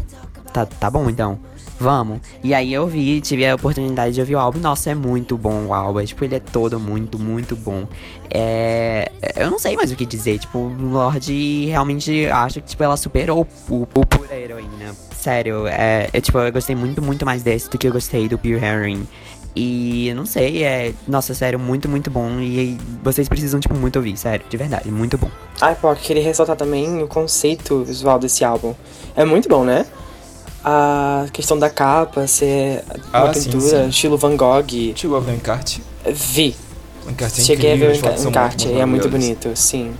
tá, 0.51 0.65
tá 0.65 0.89
bom, 0.89 1.09
então 1.09 1.39
vamos. 1.79 2.19
E 2.43 2.53
aí 2.53 2.73
eu 2.73 2.87
vi, 2.87 3.21
tive 3.21 3.45
a 3.45 3.55
oportunidade 3.55 4.13
de 4.13 4.19
ouvir 4.19 4.35
o 4.35 4.39
álbum. 4.39 4.59
Nossa, 4.59 4.91
é 4.91 4.95
muito 4.95 5.37
bom 5.37 5.67
o 5.67 5.73
álbum. 5.73 6.03
Tipo, 6.03 6.25
ele 6.25 6.35
é 6.35 6.39
todo 6.39 6.79
muito, 6.79 7.17
muito 7.19 7.55
bom. 7.55 7.87
É. 8.29 9.11
Eu 9.35 9.49
não 9.49 9.59
sei 9.59 9.75
mais 9.75 9.91
o 9.91 9.95
que 9.95 10.05
dizer. 10.05 10.39
Tipo, 10.39 10.59
Lorde 10.79 11.65
realmente 11.65 12.27
acho 12.27 12.61
que 12.61 12.67
tipo, 12.67 12.83
ela 12.83 12.97
superou 12.97 13.47
o, 13.69 13.81
o 13.81 14.05
pura 14.05 14.35
heroína. 14.35 14.95
Sério, 15.11 15.67
é, 15.67 16.09
é, 16.13 16.21
tipo, 16.21 16.37
eu 16.37 16.51
gostei 16.51 16.75
muito, 16.75 17.01
muito 17.01 17.25
mais 17.25 17.43
desse 17.43 17.69
do 17.69 17.77
que 17.77 17.87
eu 17.87 17.91
gostei 17.91 18.29
do 18.29 18.37
Pure 18.37 18.63
Heroine. 18.63 19.07
E 19.59 20.13
não 20.15 20.25
sei, 20.25 20.63
é. 20.63 20.93
Nossa, 21.07 21.33
sério, 21.33 21.57
muito, 21.57 21.89
muito 21.89 22.11
bom. 22.11 22.39
E 22.39 22.77
vocês 23.03 23.27
precisam, 23.27 23.59
tipo, 23.59 23.75
muito 23.75 23.95
ouvir, 23.95 24.15
sério, 24.15 24.45
de 24.47 24.55
verdade, 24.55 24.91
muito 24.91 25.17
bom. 25.17 25.31
Ai, 25.59 25.73
pô, 25.73 25.93
queria 25.95 26.21
ressaltar 26.21 26.55
também 26.55 27.01
o 27.01 27.07
conceito 27.07 27.83
visual 27.83 28.19
desse 28.19 28.45
álbum. 28.45 28.75
É 29.15 29.25
muito 29.25 29.49
bom, 29.49 29.63
né? 29.63 29.87
A 30.63 31.27
questão 31.31 31.57
da 31.57 31.69
capa 31.69 32.27
ser 32.27 32.83
uma 33.13 33.29
Ah, 33.29 33.33
sim, 33.33 33.43
pintura, 33.49 33.83
sim. 33.83 33.89
estilo 33.89 34.17
Van 34.17 34.35
Gogh. 34.35 34.93
Chegou 34.95 35.17
a 35.17 35.19
ver 35.19 35.31
o 35.31 35.35
encarte? 35.35 35.81
Vi. 36.05 36.55
O 37.05 37.09
encarte 37.11 37.41
é 37.41 37.43
Cheguei 37.43 37.71
a 37.71 37.75
incrível, 37.75 38.01
ver 38.01 38.09
as 38.13 38.25
o 38.25 38.29
encarte, 38.29 38.71
é 38.73 38.85
muito 38.85 39.07
bonito, 39.07 39.49
sim. 39.55 39.93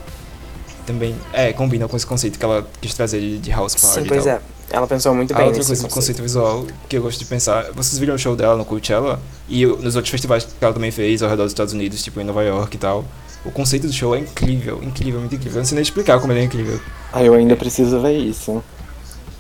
Também, 0.86 1.16
é, 1.34 1.52
combina 1.54 1.88
com 1.88 1.96
esse 1.98 2.06
conceito 2.06 2.40
que 2.40 2.46
ela 2.46 2.66
quis 2.82 2.94
trazer 2.94 3.20
de, 3.20 3.38
de 3.40 3.52
house 3.52 3.76
party 3.76 3.96
Sim, 4.00 4.02
e 4.06 4.08
pois 4.08 4.24
tal. 4.24 4.34
é. 4.36 4.42
Ela 4.70 4.86
pensou 4.88 5.14
muito 5.16 5.34
A 5.34 5.38
bem 5.38 5.46
outra 5.46 5.60
nesse 5.60 5.70
coisa 5.70 5.84
conceito. 5.84 5.94
conceito 5.96 6.22
visual 6.22 6.66
que 6.90 6.98
eu 6.98 7.02
gosto 7.02 7.20
de 7.20 7.26
pensar, 7.26 7.72
vocês 7.74 7.98
viram 7.98 8.16
o 8.16 8.18
show 8.18 8.36
dela 8.36 8.58
no 8.58 8.66
Coachella 8.66 9.20
e 9.48 9.66
nos 9.66 9.96
outros 9.96 10.10
festivais 10.12 10.44
que 10.44 10.52
ela 10.62 10.74
também 10.74 10.92
fez 10.92 11.22
ao 11.24 11.30
redor 11.30 11.44
dos 11.44 11.52
Estados 11.54 11.74
Unidos, 11.74 12.04
tipo 12.04 12.20
em 12.20 12.26
Nova 12.26 12.44
York 12.44 12.76
e 12.76 12.80
tal. 12.80 13.06
O 13.46 13.52
conceito 13.52 13.88
do 13.88 13.94
show 13.94 14.14
é 14.14 14.20
incrível, 14.20 14.82
incrível, 14.84 15.20
muito 15.22 15.36
incrível. 15.36 15.58
Eu 15.58 15.62
não 15.62 15.66
sei 15.66 15.76
nem 15.76 15.84
explicar 15.84 16.20
como 16.20 16.34
ele 16.34 16.42
é 16.42 16.44
incrível. 16.44 16.80
Ah, 17.14 17.24
eu 17.24 17.34
ainda 17.34 17.56
preciso 17.56 18.02
ver 18.02 18.18
isso. 18.18 18.62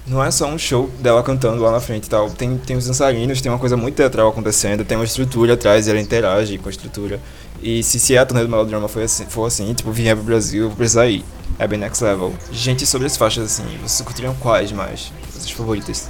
Não 0.07 0.23
é 0.23 0.31
só 0.31 0.47
um 0.47 0.57
show 0.57 0.89
dela 0.99 1.21
cantando 1.21 1.61
lá 1.61 1.69
na 1.69 1.81
frente 1.81 2.05
e 2.05 2.09
tal. 2.09 2.29
Tem, 2.29 2.57
tem 2.57 2.77
os 2.77 2.87
dançarinos, 2.87 3.41
tem 3.41 3.51
uma 3.51 3.59
coisa 3.59 3.75
muito 3.75 3.95
teatral 3.95 4.29
acontecendo, 4.29 4.85
tem 4.85 4.97
uma 4.97 5.03
estrutura 5.03 5.55
atrás 5.55 5.87
ela 5.87 5.99
interage 5.99 6.57
com 6.57 6.69
a 6.69 6.71
estrutura. 6.71 7.19
E 7.61 7.83
se, 7.83 7.99
se 7.99 8.17
a 8.17 8.25
turnê 8.25 8.43
do 8.43 8.49
Melodrama 8.49 8.87
foi 8.87 9.03
assim, 9.03 9.25
for 9.25 9.45
assim, 9.45 9.73
tipo, 9.73 9.91
vier 9.91 10.15
pro 10.15 10.23
Brasil, 10.23 10.63
eu 10.63 10.67
vou 10.69 10.77
precisar 10.77 11.07
ir. 11.07 11.25
É 11.59 11.67
bem 11.67 11.77
next 11.77 12.01
level. 12.03 12.33
Gente, 12.51 12.85
sobre 12.85 13.07
as 13.07 13.17
faixas 13.17 13.45
assim, 13.45 13.65
vocês 13.81 14.01
curtiriam 14.01 14.33
quais 14.35 14.71
mais? 14.71 15.11
As 15.35 15.49
favoritas? 15.49 16.07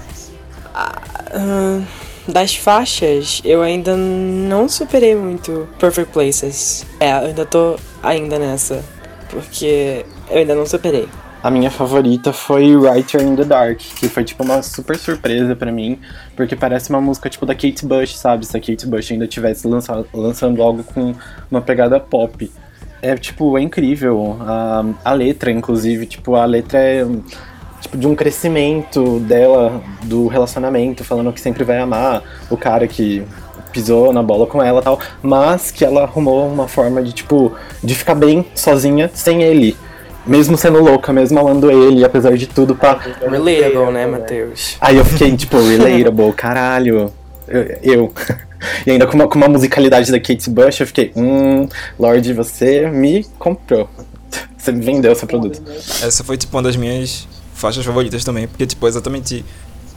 Ah, 0.76 1.82
das 2.28 2.56
faixas, 2.56 3.42
eu 3.44 3.62
ainda 3.62 3.96
não 3.96 4.68
superei 4.70 5.16
muito 5.16 5.68
Perfect 5.80 6.12
Places. 6.12 6.86
É, 7.00 7.14
eu 7.14 7.28
ainda 7.28 7.46
tô 7.46 7.78
ainda 8.04 8.38
nessa. 8.38 8.84
Porque 9.30 10.06
eu 10.30 10.38
ainda 10.38 10.54
não 10.54 10.66
superei. 10.66 11.08
A 11.42 11.52
minha 11.52 11.70
favorita 11.70 12.34
foi 12.34 12.76
Writer 12.76 13.22
in 13.22 13.36
the 13.36 13.44
Dark, 13.44 13.78
que 13.78 14.10
foi 14.10 14.24
tipo 14.24 14.44
uma 14.44 14.64
super 14.64 14.98
surpresa 14.98 15.56
pra 15.56 15.72
mim, 15.72 16.00
porque 16.36 16.56
parece 16.56 16.90
uma 16.90 17.00
música 17.00 17.30
tipo 17.30 17.46
da 17.46 17.54
Kate 17.54 17.86
Bush, 17.86 18.18
sabe? 18.18 18.46
Se 18.46 18.58
a 18.58 18.60
Kate 18.60 18.88
Bush 18.88 19.12
ainda 19.12 19.28
tivesse 19.28 19.68
lançado, 19.68 20.08
lançando 20.14 20.62
algo 20.64 20.84
com 20.84 21.14
uma 21.50 21.62
pegada 21.62 22.00
pop. 22.00 22.52
É 23.02 23.16
tipo, 23.16 23.58
é 23.58 23.62
incrível. 23.62 24.38
A, 24.42 24.84
a 25.06 25.14
letra, 25.14 25.52
inclusive, 25.52 26.08
tipo, 26.08 26.36
a 26.36 26.44
letra 26.46 26.80
é 26.80 27.06
tipo 27.82 27.98
de 27.98 28.08
um 28.08 28.16
crescimento 28.16 29.20
dela 29.20 29.82
do 30.04 30.28
relacionamento, 30.28 31.04
falando 31.04 31.32
que 31.32 31.40
sempre 31.40 31.64
vai 31.64 31.78
amar 31.80 32.24
o 32.50 32.58
cara 32.58 32.88
que 32.88 33.24
pisou 33.72 34.12
na 34.12 34.24
bola 34.24 34.48
com 34.48 34.62
ela 34.64 34.82
tal, 34.82 35.00
mas 35.22 35.70
que 35.70 35.86
ela 35.86 36.04
arrumou 36.04 36.48
uma 36.48 36.68
forma 36.68 37.04
de 37.04 37.14
tipo 37.14 37.54
de 37.84 37.94
ficar 37.94 38.16
bem 38.16 38.46
sozinha 38.56 39.10
sem 39.14 39.44
ele. 39.44 39.78
Mesmo 40.28 40.58
sendo 40.58 40.82
louca, 40.84 41.14
mesmo 41.14 41.40
amando 41.40 41.72
ele, 41.72 42.04
apesar 42.04 42.36
de 42.38 42.48
tudo, 42.48 42.76
pá. 42.76 43.00
Relatable, 43.22 43.92
né, 43.92 44.06
Matheus? 44.06 44.78
Aí 44.82 44.98
eu 44.98 45.06
fiquei, 45.06 45.36
tipo, 45.36 45.58
relatable, 45.58 46.34
caralho. 46.38 47.12
Eu. 47.48 47.78
eu. 47.82 48.14
E 48.86 48.92
ainda 48.92 49.06
com 49.06 49.16
uma, 49.16 49.28
com 49.28 49.38
uma 49.38 49.48
musicalidade 49.48 50.12
da 50.12 50.20
Kate 50.20 50.50
Bush, 50.50 50.80
eu 50.80 50.88
fiquei, 50.88 51.12
hum, 51.16 51.68
Lorde, 52.00 52.34
você 52.34 52.90
me 52.90 53.24
comprou. 53.38 53.88
Você 54.58 54.72
me 54.72 54.84
vendeu 54.84 55.16
seu 55.16 55.28
produto. 55.28 55.62
Essa 56.04 56.24
foi 56.24 56.38
tipo 56.38 56.56
uma 56.58 56.64
das 56.64 56.76
minhas 56.76 57.28
faixas 57.54 57.86
favoritas 57.86 58.24
também, 58.24 58.48
porque 58.48 58.66
tipo, 58.66 58.88
exatamente 58.88 59.46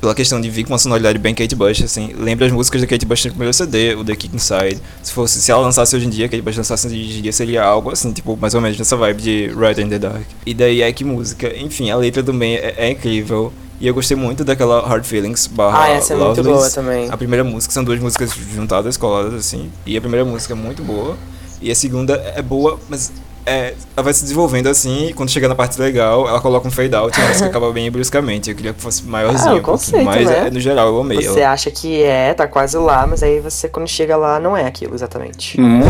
pela 0.00 0.14
questão 0.14 0.40
de 0.40 0.49
vir 0.49 0.64
com 0.64 0.73
uma 0.73 0.78
sonoridade 0.78 1.19
bem 1.19 1.35
Kate 1.35 1.54
Bush, 1.54 1.83
assim, 1.83 2.12
lembra 2.19 2.47
as 2.47 2.52
músicas 2.52 2.80
da 2.80 2.87
Kate 2.87 3.04
Bush 3.04 3.25
no 3.26 3.30
primeiro 3.33 3.52
CD, 3.52 3.95
o 3.95 4.04
The 4.04 4.16
Kick 4.16 4.35
Inside. 4.35 4.80
Se 5.02 5.12
fosse, 5.12 5.42
se 5.42 5.50
ela 5.50 5.61
lançasse 5.61 5.95
hoje 5.95 6.07
em 6.07 6.11
dia, 6.11 6.28
Kate 6.28 6.42
Bush 6.42 6.57
lançasse 6.57 6.87
hoje 6.87 6.97
em 7.19 7.23
dia, 7.23 7.33
seria 7.33 7.62
algo 7.62 7.90
assim, 7.90 8.12
tipo, 8.12 8.37
mais 8.37 8.54
ou 8.54 8.61
menos 8.61 8.78
nessa 8.78 8.97
vibe 8.97 9.21
de 9.23 9.47
Right 9.49 9.80
in 9.80 9.88
the 9.88 9.99
Dark. 9.99 10.23
E 10.47 10.54
daí 10.54 10.80
é 10.83 10.92
que 10.92 11.04
música, 11.04 11.54
enfim, 11.57 11.90
a 11.90 11.97
letra 11.97 12.23
também 12.23 12.54
é, 12.57 12.75
é 12.78 12.90
incrível. 12.90 13.52
E 13.80 13.87
eu 13.87 13.95
gostei 13.95 14.14
muito 14.16 14.45
daquela 14.45 14.87
Hard 14.87 15.04
Feelings 15.04 15.47
barra 15.47 15.85
Ah, 15.85 15.88
essa 15.88 16.12
é 16.12 16.16
muito 16.16 16.28
Lovelies. 16.38 16.52
boa 16.59 16.71
também. 16.71 17.09
A 17.11 17.16
primeira 17.16 17.42
música 17.42 17.73
são 17.73 17.83
duas 17.83 17.99
músicas 17.99 18.30
juntadas, 18.54 18.97
coladas 18.99 19.33
assim. 19.33 19.71
E 19.87 19.97
a 19.97 20.00
primeira 20.00 20.25
música 20.25 20.52
é 20.52 20.57
muito 20.57 20.83
boa. 20.83 21.16
E 21.62 21.71
a 21.71 21.75
segunda 21.75 22.14
é 22.37 22.42
boa, 22.42 22.78
mas 22.90 23.11
é, 23.47 23.75
ela 23.97 24.04
vai 24.04 24.12
se 24.12 24.23
desenvolvendo 24.23 24.68
assim. 24.68 25.09
E 25.09 25.12
quando 25.12 25.30
chega 25.30 25.49
na 25.49 25.54
parte 25.54 25.80
legal, 25.80 26.28
ela 26.28 26.40
coloca 26.40 26.66
um 26.66 26.70
fade 26.70 26.94
out 26.94 27.18
e 27.18 27.23
a 27.23 27.28
música 27.28 27.47
acaba 27.47 27.73
bem 27.73 27.90
bruscamente. 27.90 28.50
Eu 28.50 28.56
queria 28.56 28.73
que 28.73 28.80
fosse 28.80 29.04
maiorzinho. 29.04 29.50
Ah, 29.50 29.54
o 29.54 29.59
um 29.59 29.62
conceito, 29.62 30.04
mas 30.04 30.28
né? 30.28 30.47
é, 30.47 30.50
no 30.50 30.61
geral 30.61 30.88
eu 30.88 31.00
amei. 31.00 31.23
Você 31.23 31.40
ela. 31.40 31.52
acha 31.52 31.70
que 31.70 32.02
é, 32.02 32.35
tá 32.35 32.47
quase 32.47 32.76
lá, 32.76 33.06
mas 33.06 33.23
aí 33.23 33.40
você, 33.40 33.68
quando 33.68 33.88
chega 33.88 34.16
lá, 34.16 34.38
não 34.38 34.56
é 34.56 34.66
aquilo 34.66 34.94
exatamente. 34.94 35.61
Hum. 35.61 35.80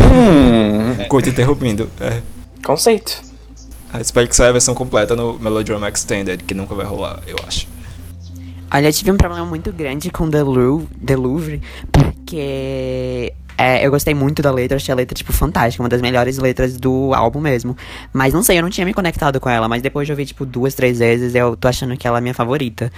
Curto 1.09 1.29
interrompendo. 1.29 1.89
É. 1.99 2.21
Conceito. 2.63 3.21
Ah, 3.93 3.99
Espero 3.99 4.27
que 4.27 4.35
saia 4.35 4.49
a 4.49 4.53
versão 4.53 4.73
completa 4.73 5.15
no 5.15 5.37
Melodrama 5.37 5.89
Extended, 5.89 6.43
que 6.43 6.53
nunca 6.53 6.73
vai 6.73 6.85
rolar, 6.85 7.19
eu 7.27 7.35
acho. 7.47 7.67
Olha, 8.73 8.87
eu 8.87 8.93
tive 8.93 9.11
um 9.11 9.17
problema 9.17 9.45
muito 9.45 9.69
grande 9.73 10.09
com 10.09 10.29
The 10.29 10.43
Louvre, 10.43 10.87
The 11.05 11.15
Louvre 11.17 11.61
porque 11.91 13.33
é, 13.61 13.85
eu 13.85 13.91
gostei 13.91 14.15
muito 14.15 14.41
da 14.41 14.51
letra, 14.51 14.77
achei 14.77 14.91
a 14.91 14.95
letra, 14.95 15.13
tipo, 15.13 15.31
fantástica, 15.31 15.83
uma 15.83 15.89
das 15.89 16.01
melhores 16.01 16.39
letras 16.39 16.77
do 16.77 17.13
álbum 17.13 17.39
mesmo. 17.39 17.77
Mas 18.11 18.33
não 18.33 18.41
sei, 18.41 18.57
eu 18.57 18.63
não 18.63 18.71
tinha 18.71 18.83
me 18.83 18.91
conectado 18.91 19.39
com 19.39 19.47
ela, 19.47 19.69
mas 19.69 19.83
depois 19.83 20.07
de 20.07 20.11
ouvir, 20.11 20.25
tipo, 20.25 20.47
duas, 20.47 20.73
três 20.73 20.97
vezes, 20.97 21.35
eu 21.35 21.55
tô 21.55 21.67
achando 21.67 21.95
que 21.95 22.07
ela 22.07 22.17
é 22.17 22.19
a 22.19 22.21
minha 22.21 22.33
favorita. 22.33 22.91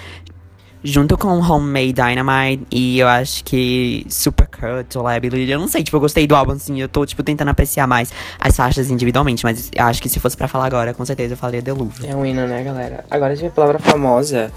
Junto 0.81 1.17
com 1.17 1.27
Homemade 1.27 1.91
Dynamite 1.91 2.65
e 2.71 2.97
eu 2.97 3.09
acho 3.09 3.43
que 3.43 4.05
Supercut 4.07 4.97
Liability, 4.97 5.51
eu 5.51 5.59
não 5.59 5.67
sei, 5.67 5.83
tipo, 5.83 5.97
eu 5.97 6.01
gostei 6.01 6.25
do 6.25 6.33
álbum, 6.33 6.53
assim, 6.53 6.79
eu 6.79 6.87
tô, 6.87 7.05
tipo, 7.05 7.21
tentando 7.23 7.49
apreciar 7.49 7.85
mais 7.85 8.13
as 8.39 8.55
faixas 8.55 8.89
individualmente, 8.89 9.43
mas 9.43 9.69
eu 9.75 9.83
acho 9.83 10.01
que 10.01 10.07
se 10.07 10.17
fosse 10.17 10.37
pra 10.37 10.47
falar 10.47 10.67
agora, 10.67 10.93
com 10.93 11.03
certeza 11.03 11.33
eu 11.33 11.37
falaria 11.37 11.73
Louvre. 11.73 12.07
É 12.07 12.15
um 12.15 12.25
hino, 12.25 12.47
né, 12.47 12.63
galera? 12.63 13.03
Agora 13.11 13.33
a 13.33 13.35
gente 13.35 13.43
vê 13.43 13.49
a 13.49 13.51
palavra 13.51 13.79
famosa, 13.79 14.49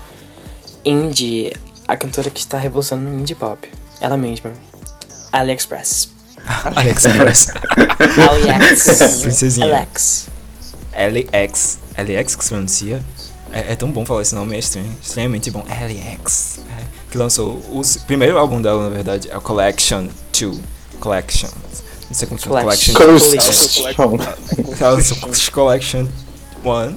indie, 0.84 1.52
a 1.88 1.96
cantora 1.96 2.30
que 2.30 2.38
está 2.38 2.58
revolucionando 2.58 3.10
no 3.10 3.18
indie 3.18 3.34
pop. 3.34 3.68
Ela 4.00 4.16
mesma. 4.16 4.52
AliExpress. 5.40 6.08
AliExpress. 6.76 7.50
AliEx. 8.30 9.20
Princesinha. 9.22 9.66
Alex. 9.66 10.28
LX. 10.94 11.78
LX 11.98 12.36
que 12.36 12.44
se 12.44 12.50
pronuncia? 12.50 13.02
É, 13.52 13.72
é 13.72 13.76
tão 13.76 13.90
bom 13.90 14.04
falar 14.04 14.22
esse 14.22 14.34
nome, 14.34 14.56
é 14.56 14.58
estranho. 14.58 14.90
Extremamente 15.02 15.50
bom. 15.50 15.64
LX. 15.68 16.60
É, 16.78 16.82
que 17.10 17.18
lançou 17.18 17.54
o 17.70 17.82
primeiro 18.06 18.38
álbum 18.38 18.60
dela, 18.60 18.84
na 18.84 18.90
verdade, 18.90 19.28
é 19.30 19.36
o 19.36 19.40
Collection 19.40 20.08
2. 20.38 20.60
Collection. 21.00 21.50
Não 22.08 22.14
sei 22.14 22.28
como 22.28 22.40
chama. 22.40 22.60
Collection. 22.60 22.94
Collection. 22.94 23.94
Curse. 23.94 24.82
Ela 24.82 24.90
lançou 24.90 25.16
Collection 25.52 26.06
1, 26.64 26.96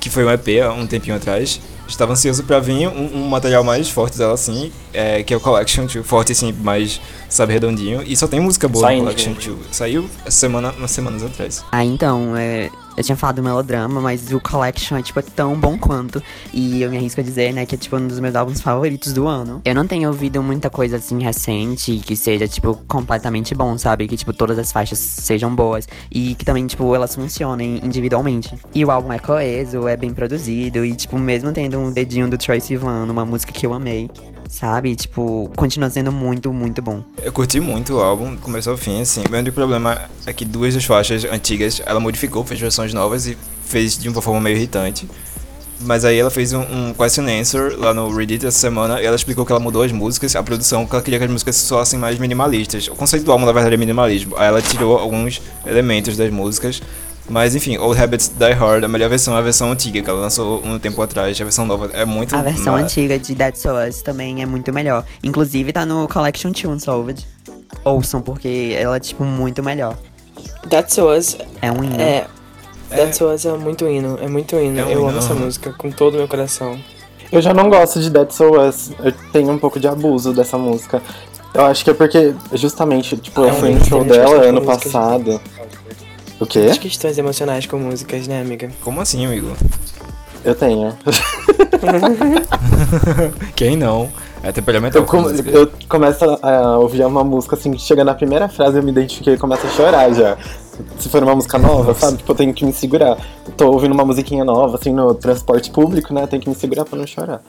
que 0.00 0.10
foi 0.10 0.24
um 0.24 0.30
EP 0.30 0.62
há 0.62 0.72
um 0.72 0.86
tempinho 0.86 1.16
atrás. 1.16 1.60
Estava 1.92 2.12
ansioso 2.12 2.42
pra 2.44 2.58
vir 2.58 2.88
um, 2.88 3.18
um 3.18 3.28
material 3.28 3.62
mais 3.62 3.90
forte 3.90 4.16
dela, 4.16 4.32
assim, 4.32 4.72
é, 4.94 5.22
que 5.22 5.34
é 5.34 5.36
o 5.36 5.40
Collection 5.40 5.84
2, 5.84 6.06
forte 6.06 6.32
assim, 6.32 6.50
mais, 6.50 6.98
sabe, 7.28 7.52
redondinho. 7.52 8.02
E 8.02 8.16
só 8.16 8.26
tem 8.26 8.40
música 8.40 8.66
boa 8.66 8.86
Saindo. 8.86 9.04
no 9.04 9.10
Collection 9.10 9.34
2. 9.34 9.58
Saiu 9.70 10.10
essa 10.24 10.38
semana, 10.38 10.72
umas 10.76 10.90
semanas 10.90 11.22
atrás. 11.22 11.62
Ah, 11.70 11.84
então, 11.84 12.34
é, 12.34 12.70
eu 12.96 13.02
tinha 13.02 13.16
falado 13.16 13.36
do 13.36 13.42
melodrama, 13.42 14.00
mas 14.00 14.32
o 14.32 14.40
Collection 14.40 14.96
é, 14.96 15.02
tipo, 15.02 15.18
é 15.18 15.22
tão 15.22 15.58
bom 15.58 15.78
quanto. 15.78 16.22
E 16.52 16.82
eu 16.82 16.90
me 16.90 16.96
arrisco 16.96 17.20
a 17.20 17.24
dizer, 17.24 17.52
né, 17.52 17.64
que 17.66 17.74
é, 17.74 17.78
tipo, 17.78 17.96
um 17.96 18.06
dos 18.06 18.20
meus 18.20 18.34
álbuns 18.34 18.60
favoritos 18.60 19.12
do 19.12 19.26
ano. 19.26 19.60
Eu 19.64 19.74
não 19.74 19.86
tenho 19.86 20.08
ouvido 20.08 20.42
muita 20.42 20.68
coisa, 20.70 20.96
assim, 20.96 21.22
recente 21.22 21.96
que 21.98 22.16
seja, 22.16 22.46
tipo, 22.46 22.74
completamente 22.86 23.54
bom, 23.54 23.76
sabe? 23.78 24.06
Que, 24.06 24.16
tipo, 24.16 24.32
todas 24.32 24.58
as 24.58 24.70
faixas 24.72 24.98
sejam 24.98 25.54
boas. 25.54 25.88
E 26.10 26.34
que 26.34 26.44
também, 26.44 26.66
tipo, 26.66 26.94
elas 26.94 27.14
funcionem 27.14 27.80
individualmente. 27.82 28.54
E 28.74 28.84
o 28.84 28.90
álbum 28.90 29.12
é 29.12 29.18
coeso, 29.18 29.88
é 29.88 29.96
bem 29.96 30.12
produzido. 30.12 30.84
E, 30.84 30.94
tipo, 30.94 31.18
mesmo 31.18 31.52
tendo 31.52 31.78
um 31.78 31.90
dedinho 31.90 32.28
do 32.28 32.36
Troy 32.36 32.60
Sivan, 32.60 33.04
uma 33.04 33.24
música 33.24 33.52
que 33.52 33.66
eu 33.66 33.72
amei, 33.72 34.10
sabe? 34.52 34.94
Tipo, 34.94 35.50
continua 35.56 35.88
sendo 35.88 36.12
muito, 36.12 36.52
muito 36.52 36.82
bom. 36.82 37.02
Eu 37.22 37.32
curti 37.32 37.58
muito 37.58 37.94
o 37.94 38.00
álbum, 38.00 38.34
do 38.34 38.40
começo 38.40 38.68
ao 38.68 38.76
fim, 38.76 39.00
assim. 39.00 39.24
O 39.28 39.34
único 39.34 39.54
problema 39.54 39.98
é 40.26 40.32
que 40.32 40.44
duas 40.44 40.74
das 40.74 40.84
faixas 40.84 41.24
antigas, 41.24 41.80
ela 41.86 41.98
modificou, 41.98 42.44
fez 42.44 42.60
versões 42.60 42.92
novas 42.92 43.26
e 43.26 43.36
fez 43.64 43.96
de 43.96 44.08
uma 44.10 44.20
forma 44.20 44.40
meio 44.40 44.56
irritante. 44.56 45.08
Mas 45.80 46.04
aí 46.04 46.18
ela 46.18 46.30
fez 46.30 46.52
um, 46.52 46.60
um 46.60 46.94
question 46.94 47.26
answer 47.26 47.76
lá 47.76 47.92
no 47.92 48.14
Reddit 48.14 48.46
essa 48.46 48.58
semana 48.58 49.00
e 49.00 49.06
ela 49.06 49.16
explicou 49.16 49.44
que 49.44 49.50
ela 49.50 49.60
mudou 49.60 49.82
as 49.82 49.90
músicas, 49.90 50.36
a 50.36 50.42
produção, 50.42 50.86
que 50.86 50.94
ela 50.94 51.02
queria 51.02 51.18
que 51.18 51.24
as 51.24 51.30
músicas 51.30 51.56
soassem 51.56 51.98
mais 51.98 52.18
minimalistas. 52.18 52.86
O 52.88 52.94
conceito 52.94 53.24
do 53.24 53.32
álbum, 53.32 53.46
na 53.46 53.52
verdade, 53.52 53.74
é 53.74 53.78
minimalismo. 53.78 54.36
Aí 54.36 54.46
ela 54.46 54.60
tirou 54.60 54.98
alguns 54.98 55.40
elementos 55.66 56.16
das 56.16 56.30
músicas. 56.30 56.80
Mas 57.32 57.56
enfim, 57.56 57.78
Old 57.78 57.98
Habits 57.98 58.28
Die 58.28 58.52
Hard, 58.52 58.84
a 58.84 58.88
melhor 58.88 59.08
versão 59.08 59.34
é 59.34 59.38
a 59.38 59.40
versão 59.40 59.72
antiga, 59.72 60.02
que 60.02 60.10
ela 60.10 60.20
lançou 60.20 60.62
um 60.66 60.78
tempo 60.78 61.00
atrás. 61.00 61.40
A 61.40 61.44
versão 61.44 61.64
nova 61.64 61.88
é 61.94 62.04
muito 62.04 62.36
A 62.36 62.42
versão 62.42 62.76
antiga 62.76 63.18
de 63.18 63.34
Dead 63.34 63.54
So 63.54 63.70
Us 63.70 64.02
também 64.02 64.42
é 64.42 64.46
muito 64.46 64.70
melhor. 64.70 65.02
Inclusive 65.24 65.72
tá 65.72 65.86
no 65.86 66.06
Collection 66.06 66.50
2 66.50 66.66
Unsolved. 66.66 67.26
Ouçam, 67.86 68.20
porque 68.20 68.76
ela 68.78 68.96
é, 68.96 69.00
tipo, 69.00 69.24
muito 69.24 69.62
melhor. 69.62 69.96
That's 70.68 70.98
Us 70.98 71.38
É 71.62 71.72
um 71.72 71.82
hino. 71.82 71.98
é. 71.98 72.26
That's 72.90 73.18
Us 73.22 73.46
é 73.46 73.56
muito 73.56 73.88
hino, 73.88 74.18
é 74.20 74.28
muito 74.28 74.54
hino. 74.56 74.80
É 74.80 74.84
um 74.84 74.90
eu 74.90 75.00
hino, 75.00 75.08
amo 75.08 75.18
essa 75.18 75.34
música 75.34 75.72
com 75.72 75.90
todo 75.90 76.16
o 76.16 76.18
meu 76.18 76.28
coração. 76.28 76.78
Eu 77.32 77.40
já 77.40 77.54
não 77.54 77.70
gosto 77.70 77.98
de 77.98 78.10
Dead 78.10 78.30
So 78.30 78.60
Us. 78.60 78.90
Eu 79.02 79.10
tenho 79.32 79.50
um 79.50 79.58
pouco 79.58 79.80
de 79.80 79.88
abuso 79.88 80.34
dessa 80.34 80.58
música. 80.58 81.00
Eu 81.54 81.64
acho 81.64 81.82
que 81.82 81.90
é 81.90 81.94
porque, 81.94 82.34
justamente, 82.52 83.16
tipo, 83.16 83.42
É 83.42 83.48
eu 83.48 83.54
um 83.54 83.56
fui 83.56 83.70
no 83.70 83.84
show 83.86 84.04
dela 84.04 84.44
ano 84.44 84.60
passado. 84.60 85.40
O 86.42 86.46
quê? 86.46 86.68
As 86.70 86.78
questões 86.78 87.18
emocionais 87.18 87.66
com 87.66 87.78
músicas, 87.78 88.26
né, 88.26 88.40
amiga? 88.40 88.70
Como 88.80 89.00
assim, 89.00 89.24
amigo? 89.24 89.52
Eu 90.44 90.54
tenho. 90.54 90.92
Quem 93.54 93.76
não? 93.76 94.10
É 94.42 94.50
temperamental 94.50 95.02
Eu, 95.02 95.06
com 95.06 95.30
eu 95.30 95.70
começo 95.88 96.24
a 96.42 96.78
ouvir 96.78 97.04
uma 97.04 97.22
música 97.22 97.54
assim, 97.54 97.78
chega 97.78 98.02
na 98.02 98.12
primeira 98.12 98.48
frase 98.48 98.76
eu 98.76 98.82
me 98.82 98.90
identifiquei 98.90 99.34
e 99.34 99.38
começo 99.38 99.64
a 99.64 99.70
chorar 99.70 100.12
já. 100.12 100.36
Se 100.98 101.08
for 101.08 101.22
uma 101.22 101.34
música 101.34 101.58
nova, 101.58 101.92
sabe? 101.94 102.18
Tipo, 102.18 102.32
eu 102.32 102.36
tenho 102.36 102.54
que 102.54 102.64
me 102.64 102.72
segurar. 102.72 103.16
Tô 103.56 103.70
ouvindo 103.70 103.92
uma 103.92 104.04
musiquinha 104.04 104.44
nova, 104.44 104.76
assim, 104.76 104.92
no 104.92 105.14
transporte 105.14 105.70
público, 105.70 106.14
né? 106.14 106.26
Tenho 106.26 106.40
que 106.42 106.48
me 106.48 106.54
segurar 106.54 106.84
pra 106.84 106.98
não 106.98 107.06
chorar. 107.06 107.40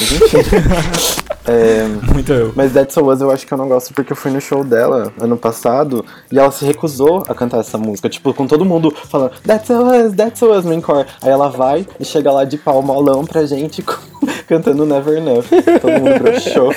Mas 0.00 0.12
enfim. 0.12 0.38
É, 1.46 1.84
Muito 2.12 2.32
eu. 2.32 2.52
mas 2.54 2.70
Dead 2.70 2.90
So 2.90 3.10
Us 3.10 3.20
eu 3.22 3.30
acho 3.30 3.46
que 3.46 3.52
eu 3.52 3.58
não 3.58 3.66
gosto 3.66 3.94
porque 3.94 4.12
eu 4.12 4.16
fui 4.16 4.30
no 4.30 4.40
show 4.40 4.62
dela 4.62 5.10
ano 5.18 5.36
passado 5.38 6.04
e 6.30 6.38
ela 6.38 6.52
se 6.52 6.64
recusou 6.66 7.24
a 7.26 7.34
cantar 7.34 7.58
essa 7.60 7.78
música. 7.78 8.08
Tipo, 8.10 8.32
com 8.34 8.46
todo 8.46 8.64
mundo 8.64 8.94
falando 9.08 9.32
Dead 9.44 9.64
So 9.64 9.72
Us, 9.82 10.12
Dead 10.12 10.36
So 10.36 10.52
Us 10.52 10.64
no 10.66 10.74
encore. 10.74 11.06
Aí 11.22 11.30
ela 11.30 11.48
vai 11.48 11.86
e 11.98 12.04
chega 12.04 12.30
lá 12.30 12.44
de 12.44 12.58
pau 12.58 12.82
molão 12.82 13.24
pra 13.24 13.46
gente 13.46 13.82
cantando 14.46 14.84
Never 14.84 15.16
Enough. 15.16 15.44
Todo 15.80 15.92
mundo 15.92 16.18
broxou. 16.22 16.74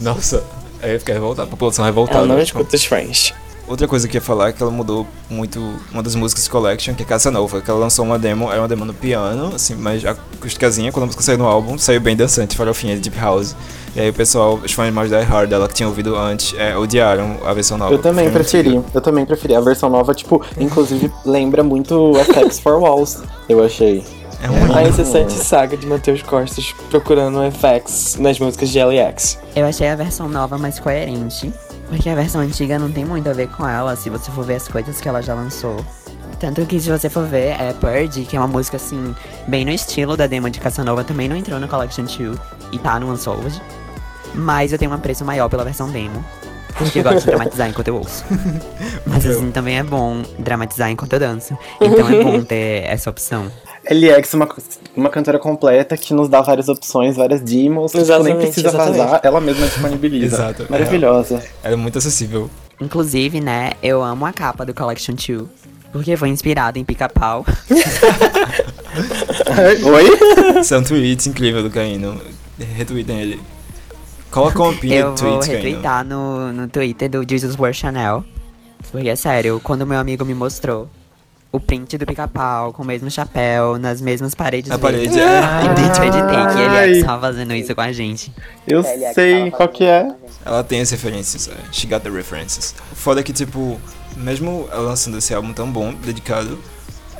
Nossa, 0.00 0.44
aí 0.82 0.92
eu 0.92 0.98
fiquei 1.00 1.14
revoltado, 1.14 1.48
a 1.48 1.50
população 1.50 1.84
revoltada. 1.84 2.18
Ela 2.18 2.26
não 2.36 2.44
Tipo, 2.44 2.60
escuta 2.60 2.76
os 2.76 2.84
fãs. 2.84 3.32
Outra 3.68 3.88
coisa 3.88 4.06
que 4.06 4.16
eu 4.16 4.20
ia 4.20 4.24
falar 4.24 4.50
é 4.50 4.52
que 4.52 4.62
ela 4.62 4.70
mudou 4.70 5.06
muito 5.28 5.60
uma 5.92 6.02
das 6.02 6.14
músicas 6.14 6.44
de 6.44 6.50
Collection, 6.50 6.94
que 6.94 7.02
é 7.02 7.06
Caça 7.06 7.30
Nova, 7.32 7.60
que 7.60 7.68
ela 7.68 7.80
lançou 7.80 8.04
uma 8.04 8.18
demo, 8.18 8.50
era 8.50 8.60
uma 8.60 8.68
demo 8.68 8.84
no 8.84 8.94
piano, 8.94 9.52
assim, 9.54 9.74
mas 9.74 10.04
acústicazinha, 10.04 10.92
quando 10.92 11.04
a 11.04 11.06
música 11.06 11.22
saiu 11.24 11.38
no 11.38 11.46
álbum, 11.46 11.76
saiu 11.76 12.00
bem 12.00 12.14
dançante, 12.14 12.56
farofinha 12.56 12.94
de 12.94 13.00
Deep 13.00 13.18
House. 13.18 13.56
E 13.96 14.00
aí 14.00 14.10
o 14.10 14.14
pessoal, 14.14 14.60
os 14.62 14.72
fãs 14.72 14.92
mais 14.92 15.10
Die 15.10 15.20
Hard 15.20 15.50
dela 15.50 15.66
que 15.66 15.74
tinham 15.74 15.90
ouvido 15.90 16.14
antes, 16.16 16.54
é, 16.56 16.76
odiaram 16.76 17.38
a 17.44 17.52
versão 17.52 17.76
nova. 17.76 17.92
Eu 17.92 17.98
também 17.98 18.30
preferi, 18.30 18.80
eu 18.94 19.00
também 19.00 19.26
preferi. 19.26 19.56
A 19.56 19.60
versão 19.60 19.90
nova, 19.90 20.14
tipo, 20.14 20.44
inclusive 20.58 21.10
lembra 21.26 21.64
muito 21.64 22.12
FX 22.14 22.60
for 22.60 22.78
Walls, 22.78 23.22
eu 23.48 23.64
achei. 23.64 24.04
É 24.42 24.50
um 24.50 24.76
A 24.76 24.82
incessante 24.84 25.32
saga 25.32 25.76
de 25.76 25.86
Matheus 25.86 26.22
Costas 26.22 26.72
procurando 26.90 27.38
FX 27.50 28.16
nas 28.18 28.38
músicas 28.38 28.68
de 28.68 28.78
LX. 28.78 29.38
Eu 29.56 29.64
achei 29.64 29.88
a 29.88 29.96
versão 29.96 30.28
nova 30.28 30.58
mais 30.58 30.78
coerente. 30.78 31.50
Porque 31.88 32.08
a 32.08 32.14
versão 32.14 32.40
antiga 32.40 32.78
não 32.78 32.90
tem 32.90 33.04
muito 33.04 33.28
a 33.28 33.32
ver 33.32 33.48
com 33.48 33.66
ela, 33.66 33.94
se 33.96 34.10
você 34.10 34.30
for 34.30 34.44
ver 34.44 34.56
as 34.56 34.68
coisas 34.68 35.00
que 35.00 35.08
ela 35.08 35.22
já 35.22 35.34
lançou. 35.34 35.84
Tanto 36.38 36.66
que 36.66 36.78
se 36.78 36.90
você 36.90 37.08
for 37.08 37.26
ver, 37.26 37.58
é 37.60 37.72
Purge, 37.72 38.24
que 38.24 38.36
é 38.36 38.40
uma 38.40 38.48
música 38.48 38.76
assim, 38.76 39.14
bem 39.46 39.64
no 39.64 39.70
estilo 39.70 40.16
da 40.16 40.26
demo 40.26 40.50
de 40.50 40.60
Casanova, 40.60 41.02
também 41.02 41.28
não 41.28 41.36
entrou 41.36 41.58
no 41.58 41.68
Collection 41.68 42.04
2 42.04 42.38
e 42.72 42.78
tá 42.78 43.00
no 43.00 43.10
Unsolved. 43.10 43.60
Mas 44.34 44.72
eu 44.72 44.78
tenho 44.78 44.90
um 44.90 44.94
apreço 44.94 45.24
maior 45.24 45.48
pela 45.48 45.64
versão 45.64 45.88
demo. 45.90 46.22
Porque 46.76 46.98
eu 46.98 47.02
gosto 47.02 47.20
de 47.20 47.26
dramatizar 47.26 47.70
enquanto 47.70 47.88
eu 47.88 47.96
ouço. 47.96 48.22
Mas 49.06 49.24
assim, 49.24 49.50
também 49.50 49.78
é 49.78 49.82
bom 49.82 50.22
dramatizar 50.38 50.90
enquanto 50.90 51.14
eu 51.14 51.20
danço. 51.20 51.56
Então 51.80 52.08
é 52.08 52.22
bom 52.22 52.42
ter 52.44 52.84
essa 52.84 53.08
opção. 53.08 53.50
LX, 53.90 54.34
uma, 54.34 54.48
uma 54.96 55.10
cantora 55.10 55.38
completa 55.38 55.96
que 55.96 56.12
nos 56.12 56.28
dá 56.28 56.40
várias 56.40 56.68
opções, 56.68 57.16
várias 57.16 57.40
demos, 57.40 57.92
que 57.92 57.98
tipo, 57.98 58.10
nem 58.10 58.16
Exatamente, 58.18 58.46
precisa 58.46 58.68
exatamente. 58.68 58.98
vazar, 58.98 59.20
ela 59.22 59.40
mesma 59.40 59.66
disponibiliza. 59.66 60.36
Exato. 60.36 60.66
Maravilhosa. 60.68 61.42
Era 61.62 61.74
é 61.74 61.76
muito 61.76 61.98
acessível. 61.98 62.50
Inclusive, 62.80 63.40
né, 63.40 63.72
eu 63.82 64.02
amo 64.02 64.26
a 64.26 64.32
capa 64.32 64.64
do 64.66 64.74
Collection 64.74 65.14
2. 65.14 65.48
Porque 65.92 66.16
foi 66.16 66.28
inspirada 66.28 66.78
em 66.78 66.84
pica-pau. 66.84 67.46
Oi? 69.94 70.60
Esse 70.60 70.74
é 70.74 70.78
um 70.78 70.82
tweet 70.82 71.28
incrível 71.28 71.62
do 71.62 71.70
Caíno. 71.70 72.20
Retweetem 72.58 73.20
ele. 73.20 73.40
Coloca 74.30 74.62
um 74.62 74.76
pin 74.76 74.92
Eu 74.92 75.14
vou 75.14 75.38
tweet, 75.38 75.46
Caíno. 75.46 75.62
retweetar 75.62 76.04
no, 76.04 76.52
no 76.52 76.68
Twitter 76.68 77.08
do 77.08 77.24
Jesus 77.26 77.58
Wear 77.58 77.72
Chanel. 77.72 78.24
Porque 78.92 79.08
é 79.08 79.16
sério, 79.16 79.60
quando 79.62 79.86
meu 79.86 79.98
amigo 79.98 80.24
me 80.24 80.34
mostrou, 80.34 80.88
o 81.56 81.60
print 81.60 81.96
do 81.98 82.06
pica-pau, 82.06 82.72
com 82.72 82.82
o 82.82 82.86
mesmo 82.86 83.10
chapéu, 83.10 83.78
nas 83.78 84.00
mesmas 84.00 84.34
paredes. 84.34 84.70
A 84.70 84.76
dele. 84.76 84.82
parede 84.82 85.18
é 85.18 85.22
Eu 85.64 85.72
idêntica. 85.72 85.92
acreditei 85.92 86.54
que 86.54 86.60
ele 86.60 86.76
Ai. 86.76 86.90
estava 86.92 87.20
fazendo 87.26 87.54
isso 87.54 87.74
com 87.74 87.80
a 87.80 87.92
gente. 87.92 88.32
Eu 88.66 88.84
sei 89.14 89.50
qual 89.50 89.68
que 89.68 89.84
é. 89.84 90.08
Ela 90.44 90.62
tem 90.62 90.80
as 90.80 90.90
referências, 90.90 91.48
é. 91.48 91.54
She 91.72 91.86
got 91.86 92.00
the 92.00 92.10
references. 92.10 92.74
Foda 92.94 93.20
é 93.20 93.22
que, 93.22 93.32
tipo, 93.32 93.80
mesmo 94.16 94.68
ela 94.70 94.82
lançando 94.82 95.18
esse 95.18 95.34
álbum 95.34 95.52
tão 95.52 95.70
bom, 95.70 95.92
dedicado, 95.94 96.58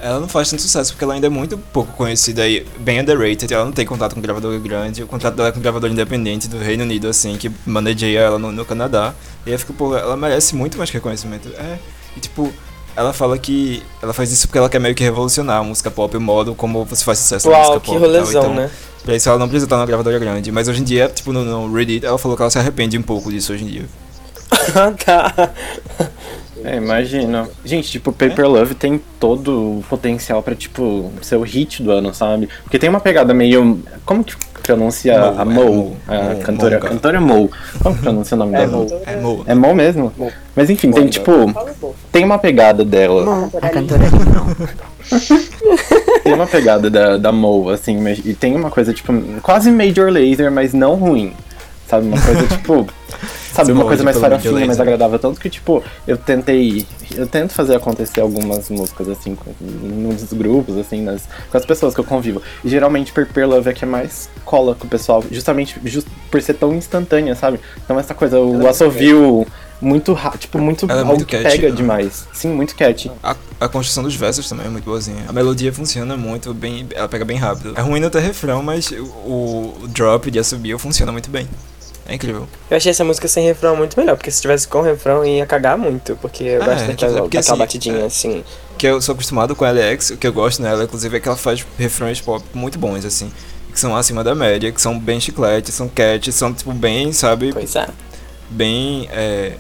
ela 0.01 0.21
não 0.21 0.29
faz 0.29 0.51
tanto 0.51 0.61
sucesso 0.63 0.93
porque 0.93 1.05
ela 1.05 1.15
ainda 1.15 1.27
é 1.27 1.31
muito 1.31 1.57
pouco 1.57 1.93
conhecida 1.95 2.47
e 2.47 2.67
bem 2.79 3.01
underrated. 3.01 3.53
Ela 3.53 3.65
não 3.65 3.73
tem 3.73 3.87
contato 3.87 4.15
com 4.15 4.21
gravador 4.21 4.59
grande. 4.61 5.03
O 5.03 5.07
contrato 5.07 5.35
dela 5.35 5.49
é 5.49 5.53
com 5.53 5.61
gravador 5.61 5.91
independente 5.91 6.47
do 6.49 6.59
Reino 6.59 6.85
Unido, 6.85 7.09
assim, 7.09 7.37
que 7.39 7.51
maneja 7.65 8.07
ela 8.07 8.39
no, 8.39 8.53
no 8.53 8.65
Canadá. 8.65 9.15
E 9.47 9.51
aí 9.53 9.59
fica, 9.59 9.73
pô, 9.73 9.97
ela 9.97 10.17
merece 10.17 10.55
muito 10.55 10.77
mais 10.77 10.91
reconhecimento. 10.91 11.49
É, 11.57 11.79
e 12.17 12.21
tipo. 12.21 12.53
Ela 12.97 13.13
fala 13.13 13.37
que 13.39 13.83
ela 14.03 14.13
faz 14.15 14.33
isso 14.33 14.47
porque 14.49 14.59
ela 14.59 14.69
quer 14.71 14.79
meio 14.81 14.95
que 14.95 15.05
revolucionar 15.05 15.59
a 15.61 15.63
música 15.63 15.91
pop, 15.91 16.17
o 16.17 16.21
modo 16.21 16.55
como 16.55 16.85
você 16.85 17.05
faz 17.05 17.19
sucesso 17.19 17.47
na 17.49 17.53
Uau, 17.55 17.63
música 17.63 17.81
que 17.81 17.87
pop. 17.91 17.99
rolezão, 17.99 18.43
Então, 18.43 18.55
né? 18.55 18.71
Pra 19.05 19.15
isso 19.15 19.29
ela 19.29 19.39
não 19.39 19.47
precisa 19.49 19.67
estar 19.67 19.77
numa 19.77 19.87
gravadora 19.87 20.19
grande. 20.19 20.51
Mas 20.51 20.67
hoje 20.67 20.81
em 20.81 20.85
dia, 20.85 21.09
tipo, 21.09 21.33
no, 21.33 21.45
no 21.45 21.73
Reddit, 21.73 22.05
ela 22.07 22.17
falou 22.19 22.37
que 22.37 22.43
ela 22.43 22.51
se 22.51 22.59
arrepende 22.59 22.97
um 22.99 23.03
pouco 23.03 23.31
disso 23.31 23.53
hoje 23.53 23.65
em 23.65 23.69
dia. 23.69 23.85
Ah, 24.75 24.93
tá. 24.93 25.53
É, 26.67 26.77
imagino. 26.77 27.49
Gente, 27.65 27.89
tipo, 27.89 28.13
Paper 28.13 28.49
Love 28.49 28.75
tem 28.75 29.01
todo 29.21 29.79
o 29.79 29.85
potencial 29.89 30.43
pra, 30.43 30.53
tipo, 30.55 31.13
ser 31.23 31.37
o 31.37 31.43
hit 31.43 31.81
do 31.81 31.93
ano, 31.93 32.13
sabe? 32.13 32.49
Porque 32.65 32.77
tem 32.77 32.91
uma 32.91 32.99
pegada 32.99 33.33
meio. 33.33 33.81
Como 34.05 34.25
que 34.25 34.35
pronuncia 34.65 35.17
Mo, 35.17 35.39
a 35.39 35.43
é, 35.43 35.45
Mo? 35.45 35.53
Mo, 35.53 35.97
A 36.09 36.15
Mo, 36.35 36.41
cantora, 36.41 36.81
Mo, 36.81 36.89
cantora 36.89 37.21
Mo. 37.21 37.51
Como 37.81 37.95
que 37.95 38.03
pronuncia 38.03 38.35
o 38.35 38.39
nome 38.39 38.57
É 38.57 38.59
dela? 38.59 38.77
Mo. 38.79 39.01
É, 39.07 39.17
Mo. 39.17 39.45
É 39.47 39.55
Mo 39.55 39.75
mesmo? 39.77 40.13
Mo. 40.17 40.33
Mas 40.57 40.69
enfim, 40.69 40.91
tem 40.91 41.07
tipo. 41.07 41.33
Tem 42.11 42.25
uma 42.25 42.39
pegada 42.39 42.85
dela. 42.85 43.49
A 43.63 43.69
cantora 43.69 44.05
ali 44.05 44.19
não. 44.19 44.47
Tem 46.23 46.35
uma 46.35 46.47
pegada 46.47 46.91
da, 46.91 47.17
da 47.17 47.31
Mo, 47.31 47.71
assim, 47.71 47.97
e 48.25 48.35
tem 48.35 48.57
uma 48.57 48.69
coisa, 48.69 48.93
tipo, 48.93 49.13
quase 49.43 49.71
Major 49.71 50.11
Laser, 50.11 50.51
mas 50.51 50.73
não 50.73 50.97
ruim. 50.97 51.33
Sabe? 51.89 52.07
Uma 52.09 52.21
coisa, 52.21 52.47
tipo. 52.57 52.87
Sabe, 53.53 53.73
uma 53.73 53.87
coisa 53.87 54.05
mais 54.05 54.19
farofinha, 54.19 54.53
mais 54.53 54.67
Lazer. 54.69 54.83
agradável. 54.83 55.19
Tanto 55.19 55.41
que, 55.41 55.49
tipo, 55.49 55.83
eu 56.07 56.19
tentei. 56.19 56.87
Eu 57.15 57.27
tento 57.27 57.55
fazer 57.55 57.75
acontecer 57.75 58.21
algumas 58.21 58.69
músicas, 58.69 59.09
assim, 59.09 59.35
com- 59.35 59.55
nos 59.61 60.31
grupos, 60.35 60.77
assim, 60.77 61.01
nas, 61.01 61.23
com 61.51 61.57
as 61.57 61.65
pessoas 61.65 61.95
que 61.95 62.01
eu 62.01 62.05
convivo. 62.05 62.43
E 62.63 62.69
geralmente 62.69 63.13
Perper 63.13 63.49
Love 63.49 63.71
é 63.71 63.73
que 63.73 63.85
é 63.85 63.89
mais 63.89 64.29
cola 64.45 64.75
com 64.75 64.87
o 64.87 64.91
pessoal, 64.91 65.25
justamente 65.31 65.81
just 65.87 66.07
por 66.31 66.43
ser 66.43 66.53
tão 66.55 66.75
instantânea, 66.75 67.35
sabe? 67.35 67.59
Então 67.83 67.99
essa 67.99 68.15
coisa, 68.15 68.39
o 68.39 68.69
assovio 68.69 69.47
muito 69.81 70.13
rápido, 70.13 70.41
tipo, 70.41 70.59
muito. 70.59 70.87
Ela 70.91 71.01
é 71.01 71.05
muito 71.05 71.27
catchy, 71.27 71.43
pega 71.45 71.69
né? 71.71 71.75
demais. 71.77 72.29
Sim, 72.35 72.49
muito 72.51 72.75
catchy. 72.77 73.11
A, 73.23 73.35
a 73.59 73.69
construção 73.69 74.03
dos 74.03 74.15
versos 74.15 74.47
também 74.49 74.67
é 74.67 74.69
muito 74.69 74.85
boazinha. 74.85 75.25
A 75.29 75.33
melodia 75.33 75.73
funciona 75.73 76.15
muito 76.15 76.53
bem, 76.53 76.87
ela 76.95 77.09
pega 77.09 77.25
bem 77.25 77.39
rápido. 77.39 77.73
É 77.75 77.81
ruim 77.81 78.01
não 78.01 78.11
ter 78.11 78.21
refrão, 78.21 78.63
mas 78.63 78.91
o, 78.91 79.75
o 79.83 79.89
drop 79.89 80.31
de 80.31 80.39
assobio 80.39 80.79
funciona 80.79 81.11
muito 81.11 81.31
bem. 81.31 81.49
É 82.09 82.15
incrível. 82.15 82.47
Eu 82.71 82.77
achei 82.77 82.91
essa 82.91 83.05
música 83.05 83.27
sem 83.27 83.45
refrão 83.45 83.77
muito 83.77 83.99
melhor, 83.99 84.17
porque 84.17 84.31
se 84.31 84.41
tivesse 84.41 84.67
com 84.69 84.81
refrão 84.81 85.25
ia 85.25 85.45
cagar 85.47 85.77
muito, 85.77 86.17
porque 86.21 86.45
eu 86.45 86.63
Ah, 86.63 86.67
gosto 86.67 86.85
é, 86.85 86.87
daquela, 86.89 87.21
porque, 87.23 87.37
daquela 87.39 87.55
assim, 87.55 87.59
batidinha 87.59 87.99
é. 88.01 88.05
assim. 88.07 88.45
Que 88.79 88.87
eu 88.87 89.01
sou 89.01 89.13
acostumado 89.15 89.57
com 89.57 89.65
a 89.65 89.71
LX, 89.71 90.11
o 90.11 90.17
que 90.17 90.27
eu 90.27 90.33
gosto 90.33 90.63
nela, 90.63 90.85
inclusive, 90.85 91.17
é 91.17 91.21
que 91.21 91.29
ela 91.29 91.37
faz 91.37 91.67
refrões 91.79 92.21
pop 92.21 92.45
muito 92.55 92.79
bons, 92.79 93.05
assim. 93.05 93.33
Que 93.73 93.81
são 93.81 93.97
acima 93.97 94.23
da 94.23 94.35
média, 94.35 94.71
que 94.73 94.81
são 94.81 94.99
bem 94.99 95.21
chiclete, 95.21 95.73
são 95.73 95.89
catchy, 95.89 96.31
são, 96.33 96.53
tipo, 96.55 96.73
bem, 96.73 97.13
sabe, 97.13 97.53
Pois 97.53 97.75
é. 97.77 97.89
bem, 98.49 99.09
é, 99.13 99.53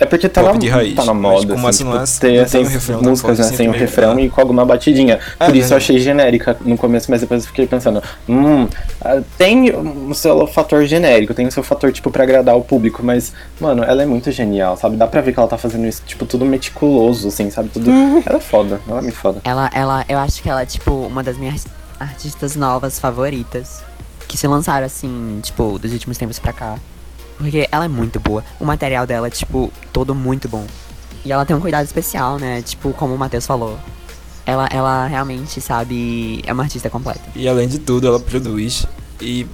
É 0.00 0.06
porque 0.06 0.28
tá 0.28 0.42
Pop 0.42 0.54
na, 0.54 0.58
de 0.58 0.68
raiz, 0.68 0.94
tá 0.94 1.04
na 1.04 1.12
mas 1.12 1.22
moda, 1.22 1.54
como 1.54 1.66
assim, 1.68 1.84
não 1.84 2.04
tipo, 2.04 2.26
é- 2.26 2.44
ter 2.44 2.58
um 2.96 3.02
músicas 3.02 3.38
né, 3.38 3.44
assim, 3.44 3.56
sem 3.56 3.68
o 3.68 3.72
também, 3.72 3.86
refrão 3.86 4.18
é. 4.18 4.22
e 4.22 4.30
com 4.30 4.40
alguma 4.40 4.64
batidinha. 4.64 5.18
É 5.40 5.46
Por 5.46 5.56
isso 5.56 5.68
verdade. 5.68 5.72
eu 5.72 5.76
achei 5.76 5.98
genérica 5.98 6.56
no 6.60 6.76
começo, 6.76 7.10
mas 7.10 7.20
depois 7.20 7.42
eu 7.42 7.48
fiquei 7.48 7.66
pensando, 7.66 8.02
hum, 8.28 8.68
ah, 9.00 9.20
tem 9.36 9.70
o 9.70 10.14
seu 10.14 10.46
fator 10.46 10.84
genérico, 10.84 11.34
tem 11.34 11.46
o 11.46 11.52
seu 11.52 11.62
fator, 11.62 11.90
tipo, 11.92 12.10
pra 12.10 12.22
agradar 12.22 12.56
o 12.56 12.62
público, 12.62 13.02
mas, 13.02 13.32
mano, 13.60 13.82
ela 13.82 14.02
é 14.02 14.06
muito 14.06 14.30
genial, 14.30 14.76
sabe? 14.76 14.96
Dá 14.96 15.06
pra 15.06 15.20
ver 15.20 15.32
que 15.32 15.38
ela 15.38 15.48
tá 15.48 15.58
fazendo 15.58 15.86
isso, 15.86 16.02
tipo, 16.06 16.24
tudo 16.26 16.44
meticuloso, 16.44 17.28
assim, 17.28 17.50
sabe? 17.50 17.68
Tudo... 17.68 17.90
Ela 18.24 18.38
é 18.38 18.40
foda, 18.40 18.80
ela 18.88 18.98
é 18.98 19.02
muito 19.02 19.16
foda. 19.16 19.40
Ela, 19.44 19.70
ela, 19.74 20.04
eu 20.08 20.18
acho 20.18 20.42
que 20.42 20.48
ela 20.48 20.62
é, 20.62 20.66
tipo, 20.66 20.92
uma 20.92 21.22
das 21.22 21.36
minhas 21.36 21.66
artistas 21.98 22.54
novas 22.54 22.98
favoritas. 22.98 23.82
Que 24.28 24.36
se 24.36 24.46
lançaram, 24.46 24.84
assim, 24.84 25.40
tipo, 25.42 25.78
dos 25.78 25.90
últimos 25.90 26.18
tempos 26.18 26.38
pra 26.38 26.52
cá. 26.52 26.78
Porque 27.38 27.68
ela 27.70 27.84
é 27.84 27.88
muito 27.88 28.18
boa. 28.20 28.44
O 28.60 28.64
material 28.64 29.06
dela 29.06 29.28
é, 29.28 29.30
tipo, 29.30 29.72
todo 29.92 30.14
muito 30.14 30.48
bom. 30.48 30.66
E 31.24 31.32
ela 31.32 31.46
tem 31.46 31.54
um 31.56 31.60
cuidado 31.60 31.84
especial, 31.86 32.38
né? 32.38 32.60
Tipo, 32.62 32.92
como 32.92 33.14
o 33.14 33.18
Matheus 33.18 33.46
falou. 33.46 33.78
Ela, 34.44 34.66
ela 34.72 35.06
realmente, 35.06 35.60
sabe, 35.60 36.42
é 36.46 36.52
uma 36.52 36.62
artista 36.64 36.88
completa. 36.90 37.20
E 37.36 37.46
além 37.48 37.68
de 37.68 37.78
tudo, 37.78 38.06
ela 38.06 38.18
produz 38.18 38.86
e 39.20 39.46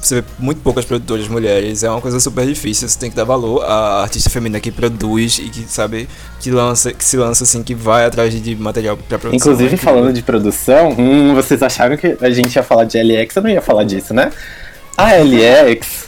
você 0.00 0.20
vê 0.20 0.24
muito 0.38 0.60
poucas 0.60 0.84
produtoras 0.84 1.26
mulheres, 1.26 1.82
é 1.82 1.90
uma 1.90 2.00
coisa 2.00 2.20
super 2.20 2.46
difícil, 2.46 2.88
você 2.88 2.96
tem 2.96 3.10
que 3.10 3.16
dar 3.16 3.24
valor 3.24 3.64
à 3.64 4.02
artista 4.02 4.30
feminina 4.30 4.60
que 4.60 4.70
produz 4.70 5.38
e 5.40 5.48
que 5.48 5.62
sabe 5.62 6.08
que 6.40 6.50
lança, 6.52 6.92
que 6.92 7.02
se 7.04 7.16
lança 7.16 7.42
assim, 7.42 7.64
que 7.64 7.74
vai 7.74 8.04
atrás 8.04 8.32
de- 8.40 8.54
material 8.54 8.96
pra 8.96 9.18
produção. 9.18 9.36
Inclusive, 9.52 9.70
É 9.70 9.74
incrível. 9.74 9.94
falando 9.94 10.12
de 10.14 10.22
produção, 10.22 10.90
hum, 10.96 11.34
vocês 11.34 11.60
acharam 11.64 11.96
que 11.96 12.16
a 12.20 12.30
gente 12.30 12.54
ia 12.54 12.62
falar 12.62 12.84
de 12.84 12.96
LX? 13.02 13.34
Eu 13.36 13.42
não 13.42 13.50
ia 13.50 13.62
falar 13.62 13.82
disso, 13.84 14.14
né? 14.14 14.30
A 14.96 15.14
LX 15.16 16.07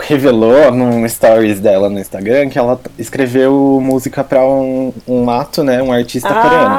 revelou 0.00 0.70
num 0.72 1.08
stories 1.08 1.60
dela 1.60 1.88
no 1.88 1.98
Instagram 1.98 2.48
que 2.48 2.58
ela 2.58 2.80
escreveu 2.98 3.80
música 3.82 4.22
pra 4.22 4.44
um, 4.46 4.92
um 5.06 5.28
ato, 5.30 5.62
né? 5.62 5.82
Um 5.82 5.92
artista 5.92 6.28
coreano. 6.28 6.76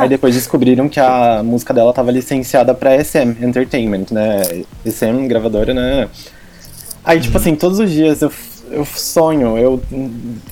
Aí 0.00 0.08
depois 0.08 0.34
descobriram 0.34 0.88
que 0.88 0.98
a 0.98 1.42
música 1.44 1.72
dela 1.74 1.92
tava 1.92 2.10
licenciada 2.10 2.74
pra 2.74 3.02
SM 3.02 3.36
Entertainment, 3.40 4.06
né? 4.10 4.42
SM, 4.86 5.26
gravadora, 5.28 5.72
né? 5.74 6.08
Aí, 7.04 7.20
tipo 7.20 7.36
assim, 7.36 7.54
todos 7.54 7.78
os 7.78 7.90
dias 7.90 8.22
eu, 8.22 8.32
eu 8.70 8.84
sonho, 8.84 9.58
eu 9.58 9.80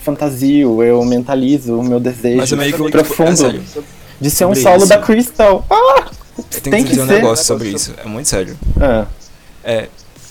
fantasio, 0.03 0.83
eu 0.83 1.05
mentalizo 1.05 1.79
o 1.79 1.83
meu 1.83 2.01
desejo 2.01 2.39
Mas 2.39 2.53
é 2.53 2.57
meio 2.57 2.73
que 2.77 2.91
profundo 2.91 3.31
é 3.31 3.37
sério. 3.37 3.63
de 4.21 4.31
ser 4.31 4.47
um 4.47 4.55
solo 4.55 4.79
isso. 4.79 4.89
da 4.89 4.99
Crystal. 4.99 5.65
Ah! 5.71 6.11
Eu 6.39 6.61
tenho 6.61 6.77
Tem 6.77 6.83
que 6.83 6.91
que 6.91 6.97
dizer 6.97 7.03
um 7.03 7.07
negócio 7.07 7.45
sobre 7.45 7.69
isso, 7.69 7.95
é 8.03 8.09
muito 8.09 8.29
sério. 8.29 8.57
Ah, 8.81 9.07
É, 9.63 9.89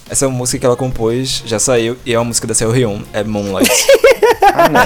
essa 0.10 0.28
música 0.28 0.60
que 0.60 0.66
ela 0.66 0.76
compôs 0.76 1.44
já 1.46 1.60
saiu 1.60 1.96
e 2.06 2.14
é 2.14 2.20
uma 2.20 2.26
música 2.26 2.48
da 2.48 2.54
Seohyun, 2.54 3.02
é 3.14 3.24
Moonlight. 3.24 3.70
ah, 4.54 4.70
não. 4.70 4.82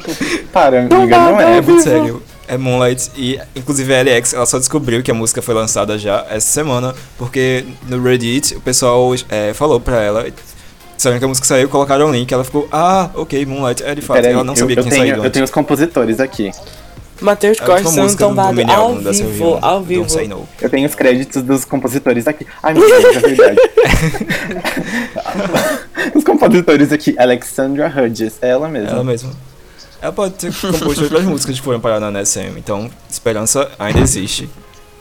Para, 0.52 0.80
amiga, 0.80 1.18
não 1.18 1.40
É 1.40 1.58
é. 1.58 1.60
muito 1.60 1.82
sério. 1.82 2.22
É 2.46 2.56
Moonlight 2.56 3.10
e, 3.16 3.38
inclusive, 3.54 3.94
a 3.94 4.02
LX, 4.02 4.32
ela 4.32 4.46
só 4.46 4.58
descobriu 4.58 5.02
que 5.02 5.10
a 5.10 5.14
música 5.14 5.42
foi 5.42 5.54
lançada 5.54 5.98
já 5.98 6.24
essa 6.30 6.50
semana, 6.50 6.94
porque 7.18 7.64
no 7.86 8.02
Reddit 8.02 8.56
o 8.56 8.60
pessoal 8.60 9.12
é, 9.28 9.52
falou 9.52 9.78
pra 9.78 10.02
ela, 10.02 10.26
disseram 10.96 11.18
que 11.18 11.24
a 11.24 11.28
música 11.28 11.46
saiu, 11.46 11.68
colocaram 11.68 12.08
o 12.08 12.12
link, 12.12 12.32
ela 12.32 12.44
ficou, 12.44 12.66
ah, 12.72 13.10
ok, 13.14 13.44
Moonlight, 13.44 13.84
é 13.84 13.94
de 13.94 14.00
fato, 14.00 14.16
Peraí, 14.16 14.32
ela 14.32 14.44
não 14.44 14.54
eu, 14.54 14.56
sabia 14.56 14.76
eu 14.76 14.82
que 14.82 14.88
tinha 14.88 15.02
tenho, 15.02 15.14
saído 15.14 15.26
eu 15.26 15.30
tenho 15.30 15.44
os 15.44 15.50
compositores 15.50 16.20
aqui. 16.20 16.50
Matheus 17.20 17.58
É 17.58 17.62
última 17.62 17.82
Costa 17.82 17.90
sendo 18.08 18.16
tombado 18.16 18.60
ao 18.70 18.94
vivo, 18.96 19.58
ao 19.60 19.82
vivo. 19.82 20.00
Don't 20.02 20.12
Say 20.12 20.28
No. 20.28 20.48
Eu 20.60 20.70
tenho 20.70 20.86
os 20.88 20.94
créditos 20.94 21.42
dos 21.42 21.64
compositores 21.64 22.26
aqui. 22.28 22.46
Ai, 22.62 22.74
meu 22.74 22.88
Deus, 22.88 23.16
é 23.16 23.18
verdade. 23.20 23.58
os 26.14 26.24
compositores 26.24 26.92
aqui, 26.92 27.14
Alexandra 27.18 27.92
Hudges, 27.94 28.38
é 28.40 28.48
ela 28.50 28.68
mesma. 28.68 28.90
Ela 28.90 29.04
mesma. 29.04 29.30
Ela 30.00 30.12
pode 30.12 30.34
ter 30.34 30.52
composto 30.54 31.02
outras 31.02 31.24
músicas 31.24 31.56
que 31.58 31.62
foram 31.64 31.80
parar 31.80 31.98
na 32.00 32.08
NSM, 32.10 32.56
então 32.56 32.88
esperança 33.10 33.68
ainda 33.78 33.98
existe. 34.00 34.48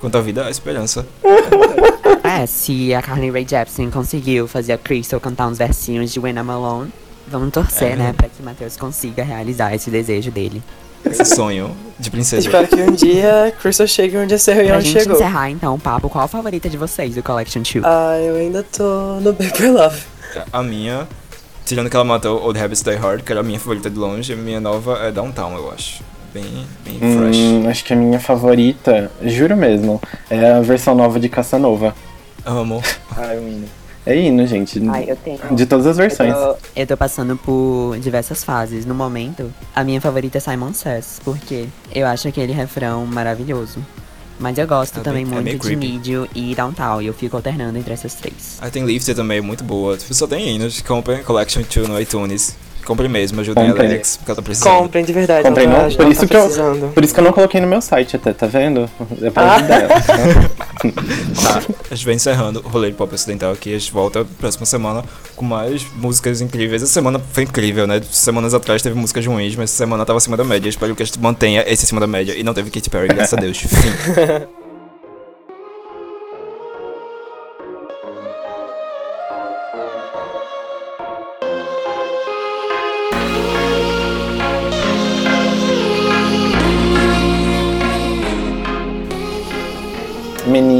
Quanto 0.01 0.17
à 0.17 0.21
vida, 0.21 0.45
a 0.45 0.49
esperança. 0.49 1.05
É, 2.23 2.45
se 2.45 2.93
a 2.93 3.01
Carly 3.01 3.31
Rae 3.31 3.47
Jepsen 3.49 3.89
conseguiu 3.89 4.49
fazer 4.49 4.73
a 4.73 4.77
Crystal 4.77 5.17
cantar 5.17 5.47
uns 5.47 5.57
versinhos 5.57 6.11
de 6.11 6.19
When 6.19 6.35
I'm 6.35 6.49
Alone, 6.51 6.91
vamos 7.25 7.51
torcer, 7.53 7.93
É. 7.93 7.95
né, 7.95 8.13
pra 8.15 8.27
que 8.27 8.43
Matheus 8.43 8.75
consiga 8.75 9.23
realizar 9.23 9.73
esse 9.73 9.89
desejo 9.89 10.29
dele. 10.29 10.61
Esse 11.05 11.25
sonho 11.25 11.75
de 11.99 12.09
princesa. 12.11 12.41
Espero 12.41 12.67
que 12.67 12.75
um 12.75 12.91
dia 12.91 13.53
Crystal 13.59 13.87
chegue 13.87 14.17
onde 14.17 14.25
a 14.33 14.37
Pra 14.37 14.39
Serrion 14.39 14.79
gente 14.81 14.99
chegou. 14.99 15.15
encerrar, 15.15 15.49
então, 15.49 15.75
o 15.75 15.79
papo, 15.79 16.09
qual 16.09 16.25
a 16.25 16.27
favorita 16.27 16.69
de 16.69 16.77
vocês 16.77 17.15
do 17.15 17.23
Collection 17.23 17.61
2? 17.61 17.83
Ah, 17.83 18.17
eu 18.19 18.35
ainda 18.35 18.63
tô 18.63 19.19
no 19.21 19.33
Paper 19.33 19.73
Love. 19.73 20.01
A 20.51 20.61
minha, 20.61 21.07
tirando 21.65 21.89
que 21.89 21.95
ela 21.95 22.05
matou 22.05 22.43
Old 22.43 22.59
Habits 22.59 22.81
Die 22.83 22.95
Hard, 22.95 23.23
que 23.23 23.31
era 23.31 23.39
a 23.41 23.43
minha 23.43 23.59
favorita 23.59 23.89
de 23.89 23.97
longe, 23.97 24.33
a 24.33 24.35
minha 24.35 24.59
nova 24.59 24.99
é 24.99 25.11
Downtown, 25.11 25.55
eu 25.57 25.71
acho. 25.71 26.03
Bem, 26.33 26.67
bem 26.83 26.99
fresh. 26.99 27.37
Hum, 27.37 27.69
acho 27.69 27.83
que 27.85 27.93
a 27.93 27.95
minha 27.95 28.19
favorita, 28.19 29.09
juro 29.23 29.55
mesmo, 29.55 29.99
é 30.29 30.51
a 30.51 30.59
versão 30.61 30.93
nova 30.93 31.19
de 31.19 31.29
Casanova. 31.29 31.95
Amo. 32.45 32.83
Ai, 33.15 33.37
menino. 33.37 33.67
É 34.07 34.15
hino, 34.15 34.47
gente. 34.47 34.81
Ai, 34.89 35.05
eu 35.09 35.15
tenho. 35.17 35.39
De 35.55 35.65
todas 35.65 35.85
as 35.85 35.97
versões. 35.97 36.33
Eu 36.75 36.87
tô 36.87 36.95
passando 36.95 37.35
por 37.35 37.97
diversas 37.99 38.43
fases. 38.43 38.85
No 38.85 38.95
momento, 38.95 39.53
a 39.75 39.83
minha 39.83 39.99
favorita 39.99 40.37
é 40.37 40.41
Simon 40.41 40.73
Says, 40.73 41.19
porque 41.23 41.67
eu 41.93 42.07
acho 42.07 42.27
aquele 42.27 42.53
refrão 42.53 43.05
maravilhoso. 43.05 43.83
Mas 44.39 44.57
eu 44.57 44.67
gosto 44.67 44.99
É 44.99 45.03
também 45.03 45.25
bem- 45.25 45.33
é 45.39 45.41
muito 45.41 45.53
de 45.53 45.59
creepy. 45.59 45.87
Medio 45.93 46.29
e 46.35 46.53
Downtown, 46.53 47.01
e 47.01 47.07
eu 47.07 47.13
fico 47.13 47.35
alternando 47.35 47.77
entre 47.77 47.91
essas 47.91 48.13
três. 48.13 48.57
Aí 48.61 48.69
tem 48.69 48.85
Lifted 48.85 49.15
também, 49.15 49.41
muito 49.41 49.63
boa. 49.63 49.97
Tipo, 49.97 50.13
só 50.13 50.27
tem 50.27 50.55
hinos. 50.55 50.79
Compre 50.81 51.23
Collection 51.23 51.63
2 51.63 51.87
no 51.89 51.99
iTunes. 51.99 52.55
Comprem 52.87 53.09
mesmo, 53.09 53.41
ajudem 53.41 53.67
Comprem. 53.67 53.85
a 53.85 53.89
Alex, 53.89 54.15
porque 54.15 54.31
ela 54.31 54.35
tá 54.37 54.41
precisando. 54.41 54.77
Comprem 54.77 55.03
de 55.03 55.11
verdade. 55.11 55.43
Tá, 55.43 55.49
não, 55.49 55.55
por 55.55 56.01
ela 56.01 56.09
isso 56.09 56.21
tá 56.21 56.27
que 56.27 56.35
eu-. 56.37 56.89
Por 56.93 57.03
isso 57.03 57.13
que 57.13 57.19
eu 57.19 57.23
não 57.25 57.33
coloquei 57.33 57.59
no 57.59 57.67
meu 57.67 57.81
site 57.81 58.15
até, 58.15 58.31
tá 58.31 58.47
vendo? 58.47 58.89
É 59.21 59.29
pra 59.29 59.43
Ah. 59.43 59.55
ajudar. 59.55 59.87
Tá, 60.77 61.61
a 61.91 61.95
gente 61.95 62.05
vai 62.05 62.13
encerrando 62.13 62.61
o 62.63 62.69
rolê 62.69 62.91
de 62.91 62.95
pop 62.95 63.13
ocidental 63.13 63.51
aqui. 63.51 63.73
A 63.73 63.79
gente 63.79 63.91
volta 63.91 64.23
próxima 64.39 64.65
semana 64.65 65.03
com 65.35 65.43
mais 65.43 65.83
músicas 65.95 66.39
incríveis. 66.39 66.83
Essa 66.83 66.91
semana 66.93 67.19
foi 67.33 67.43
incrível, 67.43 67.87
né? 67.87 67.99
Semanas 68.11 68.53
atrás 68.53 68.81
teve 68.81 68.95
músicas 68.95 69.25
ruins, 69.25 69.55
mas 69.55 69.71
essa 69.71 69.77
semana 69.77 70.05
tava 70.05 70.17
acima 70.17 70.37
da 70.37 70.43
média. 70.43 70.69
Espero 70.69 70.95
que 70.95 71.01
a 71.01 71.05
gente 71.05 71.19
mantenha 71.19 71.63
esse 71.67 71.83
acima 71.85 71.99
da 71.99 72.07
média. 72.07 72.35
E 72.37 72.43
não 72.43 72.53
teve 72.53 72.69
Katy 72.69 72.89
Perry, 72.91 73.07
graças 73.07 73.33
a 73.33 73.41
Deus. 73.41 73.57
Fim. 73.67 74.66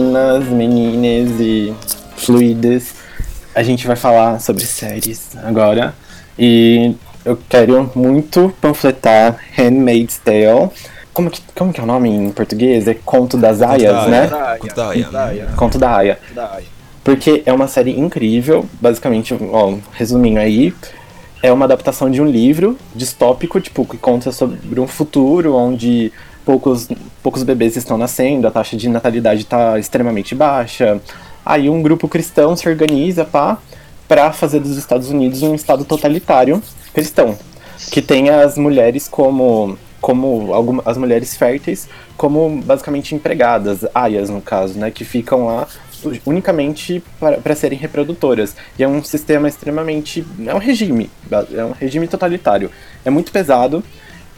Meninas, 0.08 0.46
menines 0.46 1.40
e 1.40 1.76
fluidas, 2.16 2.96
a 3.54 3.62
gente 3.62 3.86
vai 3.86 3.98
falar 3.98 4.40
sobre 4.40 4.64
séries 4.64 5.36
agora. 5.44 5.94
E 6.40 6.96
eu 7.26 7.38
quero 7.50 7.92
muito 7.94 8.54
panfletar 8.62 9.38
Handmaid's 9.58 10.18
Tale. 10.18 10.70
Como 11.14 11.30
que, 11.30 11.42
como 11.54 11.74
que 11.74 11.82
é 11.82 11.84
o 11.84 11.86
nome 11.86 12.10
em 12.10 12.30
português? 12.30 12.88
É 12.88 12.94
Conto 12.94 13.36
das 13.38 13.62
Aias, 13.62 14.08
né? 14.08 14.30
Conto 14.60 14.76
da 14.76 14.88
Aya. 14.88 15.48
Conto 15.58 15.78
da 15.78 15.96
Aya. 15.98 16.20
Porque 17.04 17.44
é 17.46 17.52
uma 17.52 17.68
série 17.68 18.00
incrível, 18.00 18.66
basicamente, 18.80 19.36
ó, 19.52 19.68
um 19.68 19.82
resuminho 19.92 20.40
aí, 20.40 20.74
é 21.44 21.52
uma 21.52 21.66
adaptação 21.66 22.10
de 22.10 22.22
um 22.22 22.26
livro 22.26 22.78
distópico, 22.96 23.60
tipo, 23.60 23.86
que 23.86 23.98
conta 23.98 24.32
sobre 24.32 24.80
um 24.80 24.88
futuro 24.88 25.56
onde 25.56 26.14
poucos, 26.48 26.88
poucos 27.22 27.44
bebês 27.44 27.76
estão 27.76 27.98
nascendo, 27.98 28.48
a 28.48 28.52
taxa 28.52 28.78
de 28.78 28.88
natalidade 28.88 29.42
está 29.42 29.78
extremamente 29.78 30.34
baixa. 30.34 31.02
Aí 31.46 31.70
um 31.70 31.82
grupo 31.82 32.08
cristão 32.08 32.56
se 32.56 32.70
organiza 32.70 33.26
pá, 33.26 33.58
pra 34.08 34.32
fazer 34.32 34.62
dos 34.62 34.78
Estados 34.78 35.10
Unidos 35.10 35.44
um 35.44 35.54
estado 35.54 35.84
totalitário 35.84 36.64
cristão, 36.94 37.38
que 37.92 38.02
tem 38.02 38.30
as 38.30 38.58
mulheres 38.58 39.10
como 39.10 39.78
como 40.00 40.54
algumas 40.54 40.88
as 40.88 40.96
mulheres 40.96 41.36
férteis 41.36 41.90
como 42.16 42.62
basicamente 42.62 43.14
empregadas, 43.14 43.86
aias 43.94 44.30
no 44.30 44.40
caso, 44.40 44.80
né, 44.80 44.90
que 44.90 45.04
ficam 45.04 45.48
lá 45.48 45.68
unicamente 46.26 47.04
para 47.20 47.56
serem 47.56 47.78
reprodutoras. 47.78 48.56
E 48.78 48.84
é 48.84 48.88
um 48.88 49.04
sistema 49.04 49.48
extremamente. 49.48 50.26
É 50.46 50.54
um 50.54 50.60
regime. 50.60 51.10
É 51.54 51.66
um 51.66 51.72
regime 51.72 52.08
totalitário. 52.08 52.72
É 53.04 53.10
muito 53.10 53.32
pesado. 53.32 53.84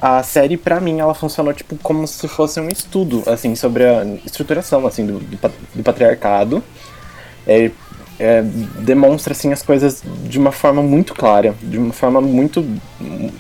A 0.02 0.24
série, 0.24 0.56
pra 0.56 0.80
mim, 0.80 1.00
ela 1.00 1.14
funcionou 1.14 1.54
tipo 1.54 1.76
como 1.84 2.08
se 2.08 2.28
fosse 2.28 2.60
um 2.60 2.70
estudo, 2.70 3.22
assim, 3.26 3.54
sobre 3.56 3.86
a 3.86 4.06
estruturação, 4.26 4.88
assim, 4.88 5.06
do, 5.06 5.20
do, 5.20 5.38
do 5.76 5.84
patriarcado. 5.84 6.64
É, 7.46 7.70
é, 8.18 8.42
demonstra, 8.42 9.34
assim, 9.34 9.52
as 9.52 9.62
coisas 9.62 10.02
de 10.24 10.38
uma 10.40 10.52
forma 10.52 10.82
muito 10.82 11.14
clara, 11.14 11.54
de 11.62 11.78
uma 11.78 11.92
forma 11.94 12.22
muito, 12.22 12.66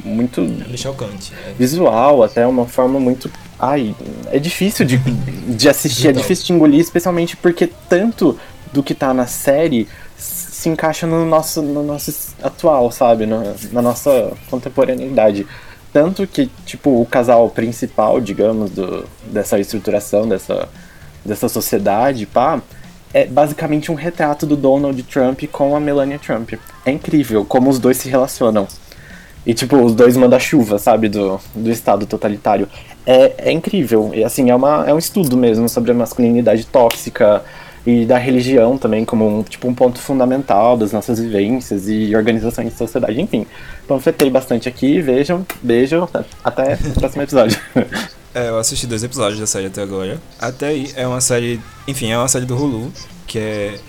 muito 0.03 0.41
É 0.73 0.77
chocante. 0.77 1.33
É. 1.47 1.53
visual, 1.53 2.23
até 2.23 2.45
uma 2.45 2.65
forma 2.65 2.99
muito. 2.99 3.31
Ai, 3.57 3.95
é 4.27 4.39
difícil 4.39 4.85
de, 4.85 4.97
de 4.97 5.69
assistir, 5.69 6.07
é 6.07 6.11
Então. 6.11 6.21
difícil 6.21 6.45
de 6.47 6.53
engolir, 6.53 6.79
especialmente 6.79 7.35
porque 7.37 7.69
tanto 7.89 8.37
do 8.73 8.81
que 8.83 8.93
tá 8.93 9.13
na 9.13 9.27
série 9.27 9.87
se 10.17 10.67
encaixa 10.69 11.07
no 11.07 11.25
nosso, 11.25 11.61
no 11.61 11.83
nosso 11.83 12.33
atual, 12.43 12.91
sabe? 12.91 13.25
Na, 13.25 13.53
na 13.71 13.81
nossa 13.81 14.31
contemporaneidade. 14.49 15.45
Tanto 15.91 16.27
que, 16.27 16.49
tipo, 16.65 17.01
o 17.01 17.05
casal 17.05 17.49
principal, 17.49 18.21
digamos, 18.21 18.71
do, 18.71 19.05
dessa 19.25 19.59
estruturação, 19.59 20.27
dessa, 20.27 20.69
dessa 21.25 21.49
sociedade, 21.49 22.25
pá, 22.25 22.61
é 23.13 23.25
basicamente 23.25 23.91
um 23.91 23.95
retrato 23.95 24.45
do 24.45 24.55
Donald 24.55 25.01
Trump 25.03 25.43
com 25.51 25.75
a 25.75 25.79
Melania 25.79 26.19
Trump. 26.19 26.53
É 26.85 26.91
incrível 26.91 27.43
como 27.43 27.69
os 27.69 27.79
dois 27.79 27.97
se 27.97 28.07
relacionam. 28.07 28.67
E, 29.45 29.53
tipo, 29.53 29.77
os 29.77 29.95
dois 29.95 30.15
manda-chuva, 30.15 30.77
sabe, 30.77 31.09
do, 31.09 31.39
do 31.55 31.71
Estado 31.71 32.05
totalitário. 32.05 32.67
É, 33.05 33.49
é 33.49 33.51
incrível. 33.51 34.11
E, 34.13 34.23
assim, 34.23 34.51
é, 34.51 34.55
uma, 34.55 34.85
é 34.87 34.93
um 34.93 34.99
estudo 34.99 35.35
mesmo 35.35 35.67
sobre 35.67 35.91
a 35.91 35.93
masculinidade 35.95 36.65
tóxica 36.67 37.43
e 37.89 38.05
da 38.05 38.17
religião 38.17 38.77
também 38.77 39.03
como 39.03 39.39
um, 39.39 39.43
tipo, 39.43 39.67
um 39.67 39.73
ponto 39.73 39.99
fundamental 39.99 40.77
das 40.77 40.91
nossas 40.91 41.19
vivências 41.19 41.87
e 41.87 42.15
organizações 42.15 42.69
de 42.69 42.77
sociedade. 42.77 43.19
Enfim, 43.19 43.45
panfletei 43.87 44.29
bastante 44.29 44.69
aqui. 44.69 45.01
Vejam, 45.01 45.45
beijo. 45.61 46.07
Até 46.43 46.75
o 46.75 46.99
próximo 46.99 47.23
episódio. 47.23 47.59
É, 48.31 48.49
eu 48.49 48.59
assisti 48.59 48.85
dois 48.85 49.03
episódios 49.03 49.39
da 49.39 49.47
série 49.47 49.65
até 49.65 49.81
agora. 49.81 50.21
Até 50.39 50.67
aí 50.67 50.91
é 50.95 51.07
uma 51.07 51.19
série. 51.19 51.59
Enfim, 51.87 52.11
é 52.11 52.17
uma 52.17 52.27
série 52.27 52.45
do 52.45 52.55
Hulu, 52.55 52.93
que 53.25 53.39
é 53.39 53.79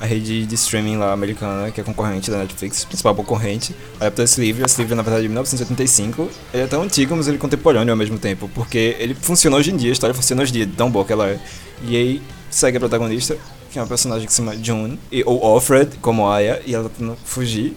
a 0.00 0.06
rede 0.06 0.46
de 0.46 0.54
streaming 0.54 0.96
lá 0.96 1.12
americana, 1.12 1.70
que 1.70 1.78
é 1.78 1.84
concorrente 1.84 2.30
da 2.30 2.38
Netflix, 2.38 2.86
principal 2.86 3.14
concorrente. 3.14 3.76
Adaptou 4.00 4.24
esse 4.24 4.40
livro, 4.40 4.64
esse 4.64 4.80
livro 4.80 4.94
é 4.94 4.96
na 4.96 5.02
verdade 5.02 5.24
de 5.24 5.28
1985. 5.28 6.28
Ele 6.54 6.62
é 6.62 6.66
tão 6.66 6.82
antigo, 6.82 7.14
mas 7.14 7.28
ele 7.28 7.36
é 7.36 7.38
contemporâneo 7.38 7.92
ao 7.92 7.96
mesmo 7.98 8.18
tempo, 8.18 8.50
porque 8.54 8.96
ele 8.98 9.14
funciona 9.14 9.58
hoje 9.58 9.70
em 9.70 9.76
dia, 9.76 9.90
a 9.90 9.92
história 9.92 10.14
funciona 10.14 10.42
hoje 10.42 10.52
em 10.52 10.64
dia, 10.64 10.70
tão 10.74 10.90
boa 10.90 11.04
que 11.04 11.12
ela 11.12 11.28
é. 11.28 11.38
E 11.86 11.94
aí 11.94 12.22
segue 12.52 12.76
a 12.76 12.80
protagonista, 12.80 13.36
que 13.70 13.78
é 13.78 13.82
uma 13.82 13.88
personagem 13.88 14.26
que 14.26 14.32
se 14.32 14.36
chama 14.36 14.56
June, 14.56 14.98
e, 15.10 15.22
ou 15.24 15.44
Alfred, 15.44 15.96
como 16.00 16.28
Aya, 16.28 16.62
e 16.64 16.74
ela 16.74 16.88
tentando 16.88 17.16
fugir 17.24 17.76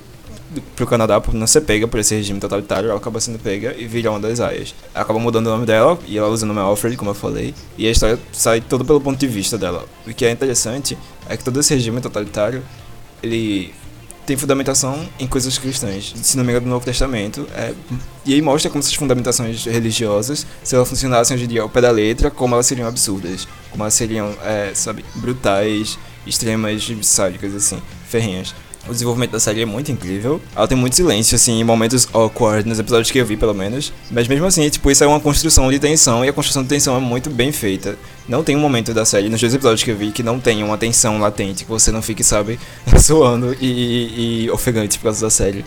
pro 0.76 0.86
Canadá 0.86 1.20
por 1.20 1.34
não 1.34 1.48
ser 1.48 1.62
pega 1.62 1.88
por 1.88 2.00
esse 2.00 2.16
regime 2.16 2.40
totalitário, 2.40 2.90
ela 2.90 2.98
acaba 3.00 3.20
sendo 3.20 3.40
pega 3.40 3.76
e 3.78 3.88
vira 3.88 4.12
uma 4.12 4.20
das 4.20 4.40
aias. 4.40 4.76
Acaba 4.94 5.20
mudando 5.20 5.48
o 5.48 5.50
nome 5.50 5.66
dela 5.66 5.98
e 6.06 6.18
ela 6.18 6.28
usa 6.28 6.46
o 6.46 6.48
nome 6.48 6.60
Alfred, 6.60 6.96
como 6.98 7.12
eu 7.12 7.16
falei, 7.16 7.54
e 7.78 7.88
a 7.88 7.92
história 7.92 8.20
sai 8.32 8.62
toda 8.62 8.84
pelo 8.84 9.02
ponto 9.02 9.18
de 9.18 9.28
vista 9.28 9.58
dela. 9.58 9.86
O 10.06 10.14
que 10.14 10.26
é 10.26 10.32
interessante 10.32 10.98
é 11.28 11.36
que 11.36 11.44
todo 11.44 11.60
esse 11.60 11.74
regime 11.74 12.00
totalitário, 12.02 12.64
ele 13.24 13.74
tem 14.26 14.36
fundamentação 14.36 15.08
em 15.20 15.28
coisas 15.28 15.58
cristãs, 15.58 16.14
se 16.16 16.36
não 16.36 16.44
me 16.44 16.52
engano, 16.52 16.66
do 16.66 16.70
Novo 16.70 16.86
Testamento. 16.86 17.48
É, 17.54 17.74
e 18.26 18.34
aí 18.34 18.42
mostra 18.42 18.70
como 18.70 18.80
essas 18.80 18.94
fundamentações 18.94 19.66
religiosas, 19.66 20.46
se 20.64 20.76
elas 20.76 20.90
funcionassem 20.90 21.36
hoje 21.36 21.46
em 21.46 21.48
dia 21.48 21.62
ao 21.62 21.70
pé 21.70 21.82
da 21.82 21.92
letra, 21.92 22.32
como 22.32 22.56
elas 22.56 22.66
seriam 22.66 22.88
absurdas, 22.88 23.48
como 23.70 23.84
elas 23.84 23.94
seriam, 23.94 24.36
é, 24.44 24.72
sabe, 24.74 25.06
brutais, 25.16 25.98
extremas, 26.26 26.90
sádicas, 27.04 27.54
assim, 27.54 27.82
ferrenhas. 28.08 28.54
O 28.88 28.92
desenvolvimento 28.92 29.32
da 29.32 29.40
série 29.40 29.62
é 29.62 29.66
muito 29.66 29.92
incrível. 29.92 30.40
Ela 30.56 30.68
tem 30.68 30.78
muito 30.78 30.96
silêncio, 30.96 31.36
assim, 31.36 31.64
momentos 31.64 32.08
awkward, 32.14 32.68
nos 32.70 32.78
episódios 32.78 33.10
que 33.10 33.18
eu 33.18 33.26
vi, 33.26 33.36
pelo 33.36 33.54
menos. 33.54 33.92
Mas 34.12 34.28
mesmo 34.28 34.46
assim, 34.46 34.70
tipo, 34.70 34.92
isso 34.92 35.04
é 35.04 35.08
uma 35.08 35.20
construção 35.20 35.72
de 35.72 35.80
tensão, 35.80 36.24
e 36.24 36.30
a 36.30 36.34
construção 36.34 36.62
de 36.62 36.70
tensão 36.70 36.96
é 36.96 37.00
muito 37.00 37.30
bem 37.30 37.52
feita. 37.52 37.98
Não 38.30 38.44
tem 38.44 38.56
um 38.56 38.60
momento 38.60 38.94
da 38.94 39.04
série, 39.04 39.28
nos 39.28 39.42
dois 39.42 39.54
episódios 39.54 39.84
que 39.84 39.90
eu 39.90 39.98
vi, 39.98 40.12
que 40.12 40.22
não 40.22 40.40
tenha 40.40 40.64
uma 40.64 40.78
tensão 40.78 41.20
latente, 41.20 41.64
que 41.64 41.70
você 41.70 41.92
não 41.92 42.02
fique, 42.02 42.24
sabe, 42.24 42.60
suando 43.02 43.56
e, 43.60 43.66
e, 43.66 44.46
e 44.46 44.52
ofegante 44.52 45.00
por 45.00 45.06
causa 45.06 45.22
da 45.22 45.30
série. 45.32 45.66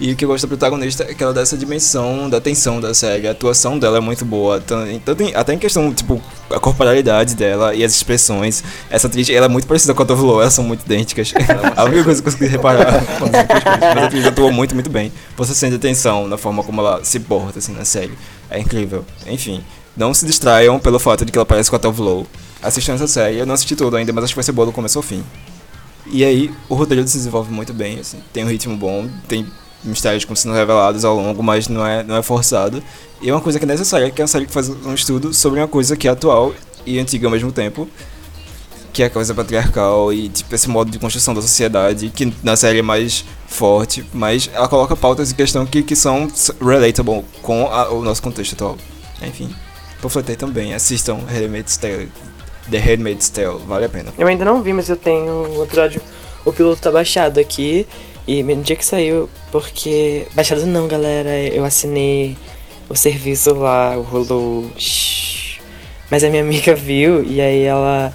E 0.00 0.12
o 0.12 0.16
que 0.16 0.24
eu 0.24 0.28
gosto 0.28 0.44
da 0.44 0.48
protagonista 0.48 1.02
é 1.02 1.12
que 1.12 1.20
ela 1.20 1.32
dá 1.32 1.40
essa 1.40 1.56
dimensão 1.56 2.30
da 2.30 2.40
tensão 2.40 2.80
da 2.80 2.94
série. 2.94 3.26
A 3.26 3.32
atuação 3.32 3.76
dela 3.76 3.96
é 3.96 4.00
muito 4.00 4.24
boa. 4.24 4.60
tan- 4.60 4.86
Tanto 5.04 5.24
em- 5.24 5.34
até 5.34 5.52
em 5.54 5.58
questão, 5.58 5.92
tipo, 5.92 6.22
a 6.50 6.60
corporalidade 6.60 7.34
dela 7.34 7.74
e 7.74 7.82
as 7.82 7.94
expressões. 7.96 8.62
Essa 8.88 9.08
atriz, 9.08 9.28
ela 9.28 9.46
é 9.46 9.48
muito 9.48 9.66
parecida 9.66 9.92
com 9.94 10.02
a 10.02 10.06
Tove 10.06 10.22
Lo, 10.22 10.40
elas 10.40 10.54
são 10.54 10.62
muito 10.62 10.84
idênticas. 10.84 11.32
a 11.76 11.82
única 11.84 12.04
coisa 12.04 12.22
que 12.22 12.28
eu 12.28 12.32
consegui 12.32 12.48
reparar. 12.50 13.02
Mas 13.20 14.02
a 14.04 14.06
atriz 14.06 14.24
atuou 14.24 14.52
muito, 14.52 14.72
muito 14.72 14.88
bem. 14.88 15.12
Você 15.36 15.52
sente 15.52 15.74
a 15.74 15.78
tensão 15.80 16.28
na 16.28 16.38
forma 16.38 16.62
como 16.62 16.80
ela 16.80 17.04
se 17.04 17.18
porta, 17.18 17.58
assim, 17.58 17.72
na 17.72 17.84
série. 17.84 18.12
É 18.48 18.60
incrível. 18.60 19.04
Enfim, 19.26 19.64
não 19.96 20.14
se 20.14 20.24
distraiam 20.24 20.78
pelo 20.78 21.00
fato 21.00 21.24
de 21.24 21.32
que 21.32 21.38
ela 21.38 21.44
parece 21.46 21.68
com 21.70 21.74
a 21.74 21.78
Tove 21.80 22.00
Lo. 22.00 22.24
Assistam 22.62 22.92
essa 22.94 23.08
série. 23.08 23.38
Eu 23.38 23.46
não 23.46 23.54
assisti 23.54 23.74
tudo 23.74 23.96
ainda, 23.96 24.12
mas 24.12 24.22
acho 24.24 24.32
que 24.32 24.36
vai 24.38 24.44
ser 24.44 24.52
boa 24.52 24.66
do 24.66 24.72
começo 24.72 24.96
ao 24.96 25.02
fim. 25.02 25.24
E 26.06 26.24
aí, 26.24 26.52
o 26.68 26.76
roteiro 26.76 27.06
se 27.08 27.16
desenvolve 27.18 27.52
muito 27.52 27.74
bem, 27.74 27.98
assim, 27.98 28.18
tem 28.32 28.44
um 28.44 28.48
ritmo 28.48 28.76
bom, 28.76 29.08
tem 29.26 29.44
mistérios 29.84 30.24
como 30.24 30.36
sendo 30.36 30.54
revelados 30.54 31.04
ao 31.04 31.14
longo, 31.14 31.42
mas 31.42 31.68
não 31.68 31.86
é, 31.86 32.02
não 32.02 32.16
é 32.16 32.22
forçado. 32.22 32.82
E 33.20 33.28
é 33.28 33.32
uma 33.34 33.40
coisa 33.40 33.58
que 33.58 33.64
é 33.64 33.68
necessária, 33.68 34.10
que 34.10 34.20
é 34.20 34.24
uma 34.24 34.28
série 34.28 34.46
que 34.46 34.52
faz 34.52 34.68
um 34.68 34.94
estudo 34.94 35.32
sobre 35.34 35.60
uma 35.60 35.68
coisa 35.68 35.96
que 35.96 36.06
é 36.08 36.10
atual 36.10 36.52
e 36.86 36.98
antiga 36.98 37.26
ao 37.26 37.30
mesmo 37.32 37.50
tempo, 37.52 37.88
que 38.92 39.02
é 39.02 39.06
a 39.06 39.10
coisa 39.10 39.34
patriarcal 39.34 40.12
e 40.12 40.28
tipo 40.28 40.54
esse 40.54 40.68
modo 40.68 40.90
de 40.90 40.98
construção 40.98 41.34
da 41.34 41.42
sociedade, 41.42 42.10
que 42.10 42.32
na 42.42 42.56
série 42.56 42.78
é 42.78 42.82
mais 42.82 43.24
forte, 43.46 44.04
mas 44.12 44.50
ela 44.52 44.68
coloca 44.68 44.94
pautas 44.96 45.30
em 45.30 45.34
questão 45.34 45.64
que, 45.66 45.82
que 45.82 45.94
são 45.96 46.28
relatable 46.60 47.24
com 47.42 47.66
a- 47.66 47.90
o 47.90 48.02
nosso 48.02 48.22
contexto 48.22 48.52
atual. 48.54 48.76
Enfim, 49.22 49.54
panfletei 50.02 50.36
também, 50.36 50.74
assistam 50.74 51.18
Tale, 51.80 52.10
The 52.70 52.78
Handmaid's 52.78 53.28
Tale, 53.30 53.58
vale 53.66 53.84
a 53.84 53.88
pena. 53.88 54.12
Eu 54.18 54.26
ainda 54.26 54.44
não 54.44 54.62
vi, 54.62 54.72
mas 54.72 54.88
eu 54.88 54.96
tenho 54.96 55.58
o 55.58 55.62
episódio. 55.64 56.00
O 56.44 56.52
piloto 56.52 56.80
tá 56.80 56.90
baixado 56.90 57.38
aqui. 57.40 57.86
E 58.28 58.42
no 58.42 58.62
dia 58.62 58.76
que 58.76 58.84
saiu, 58.84 59.26
porque. 59.50 60.26
Baixado 60.34 60.66
não, 60.66 60.86
galera. 60.86 61.30
Eu 61.30 61.64
assinei 61.64 62.36
o 62.86 62.94
serviço 62.94 63.54
lá, 63.54 63.96
o. 63.96 64.70
Shhh. 64.76 65.58
Mas 66.10 66.22
a 66.22 66.28
minha 66.28 66.42
amiga 66.42 66.74
viu 66.74 67.24
e 67.24 67.40
aí 67.40 67.62
ela. 67.62 68.12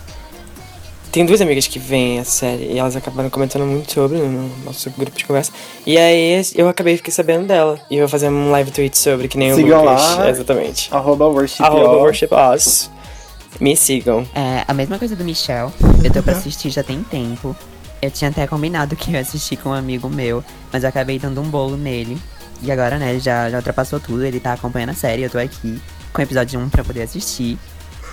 tem 1.11 1.25
duas 1.25 1.41
amigas 1.41 1.65
que 1.65 1.79
veem 1.79 2.19
a 2.19 2.23
série 2.23 2.73
e 2.73 2.77
elas 2.77 2.95
acabaram 2.95 3.27
comentando 3.31 3.65
muito 3.65 3.91
sobre 3.91 4.19
no 4.19 4.51
nosso 4.63 4.87
grupo 4.91 5.17
de 5.17 5.25
conversa. 5.25 5.51
E 5.83 5.97
aí 5.97 6.43
eu 6.53 6.69
acabei 6.69 6.95
fiquei 6.95 7.11
sabendo 7.11 7.47
dela. 7.47 7.79
E 7.89 7.95
eu 7.95 8.01
vou 8.01 8.07
fazer 8.07 8.29
um 8.29 8.51
live 8.51 8.69
tweet 8.69 8.95
sobre 8.95 9.27
que 9.27 9.37
nem 9.37 9.51
o 9.51 9.55
Sigam 9.55 9.81
Lucas. 9.83 10.17
lá. 10.17 10.29
Exatamente. 10.29 10.93
Arroba 10.93 11.25
worship 11.27 11.63
Arroba 11.63 11.97
worship 11.97 12.29
us. 12.55 12.91
Me 13.59 13.75
sigam. 13.75 14.27
É, 14.35 14.63
a 14.67 14.73
mesma 14.75 14.99
coisa 14.99 15.15
do 15.15 15.23
Michel. 15.23 15.71
Eu 16.03 16.11
tô 16.13 16.21
pra 16.21 16.33
assistir 16.33 16.69
já 16.69 16.83
tem 16.83 17.01
tempo. 17.03 17.55
Eu 18.03 18.11
tinha 18.11 18.29
até 18.29 18.45
combinado 18.45 18.97
que 18.97 19.11
eu 19.11 19.13
ia 19.13 19.21
assistir 19.21 19.55
com 19.55 19.69
um 19.69 19.73
amigo 19.73 20.09
meu, 20.09 20.43
mas 20.73 20.83
eu 20.83 20.89
acabei 20.89 21.17
dando 21.17 21.39
um 21.39 21.49
bolo 21.49 21.77
nele. 21.77 22.21
E 22.61 22.69
agora, 22.69 22.99
né, 22.99 23.17
já, 23.17 23.49
já 23.49 23.55
ultrapassou 23.55 23.97
tudo, 23.97 24.25
ele 24.25 24.41
tá 24.41 24.51
acompanhando 24.51 24.89
a 24.89 24.93
série, 24.93 25.21
eu 25.21 25.29
tô 25.29 25.37
aqui 25.37 25.81
com 26.11 26.19
o 26.19 26.21
episódio 26.21 26.59
1 26.59 26.67
pra 26.67 26.83
poder 26.83 27.03
assistir. 27.03 27.57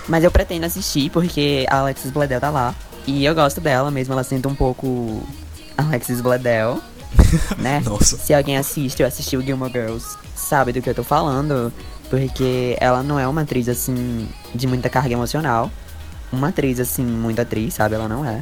Mas 0.07 0.23
eu 0.23 0.31
pretendo 0.31 0.65
assistir 0.65 1.09
porque 1.09 1.65
a 1.69 1.79
Alexis 1.79 2.09
Bledel 2.09 2.39
tá 2.39 2.49
lá. 2.49 2.73
E 3.05 3.25
eu 3.25 3.35
gosto 3.35 3.59
dela, 3.59 3.91
mesmo 3.91 4.13
ela 4.13 4.23
sendo 4.23 4.47
um 4.47 4.55
pouco 4.55 5.27
Alexis 5.77 6.21
Bledel, 6.21 6.79
né? 7.59 7.81
Nossa. 7.83 8.15
Se 8.15 8.33
alguém 8.33 8.55
assiste 8.55 9.01
ou 9.01 9.07
assistiu 9.09 9.41
Gilmore 9.41 9.73
Girls, 9.73 10.05
sabe 10.33 10.71
do 10.71 10.81
que 10.81 10.89
eu 10.89 10.95
tô 10.95 11.03
falando. 11.03 11.73
Porque 12.09 12.77
ela 12.79 13.03
não 13.03 13.19
é 13.19 13.27
uma 13.27 13.41
atriz, 13.41 13.67
assim, 13.67 14.25
de 14.55 14.67
muita 14.67 14.87
carga 14.87 15.13
emocional. 15.13 15.69
Uma 16.31 16.47
atriz, 16.47 16.79
assim, 16.79 17.03
muito 17.03 17.41
atriz, 17.41 17.73
sabe? 17.73 17.95
Ela 17.95 18.07
não 18.07 18.25
é. 18.25 18.41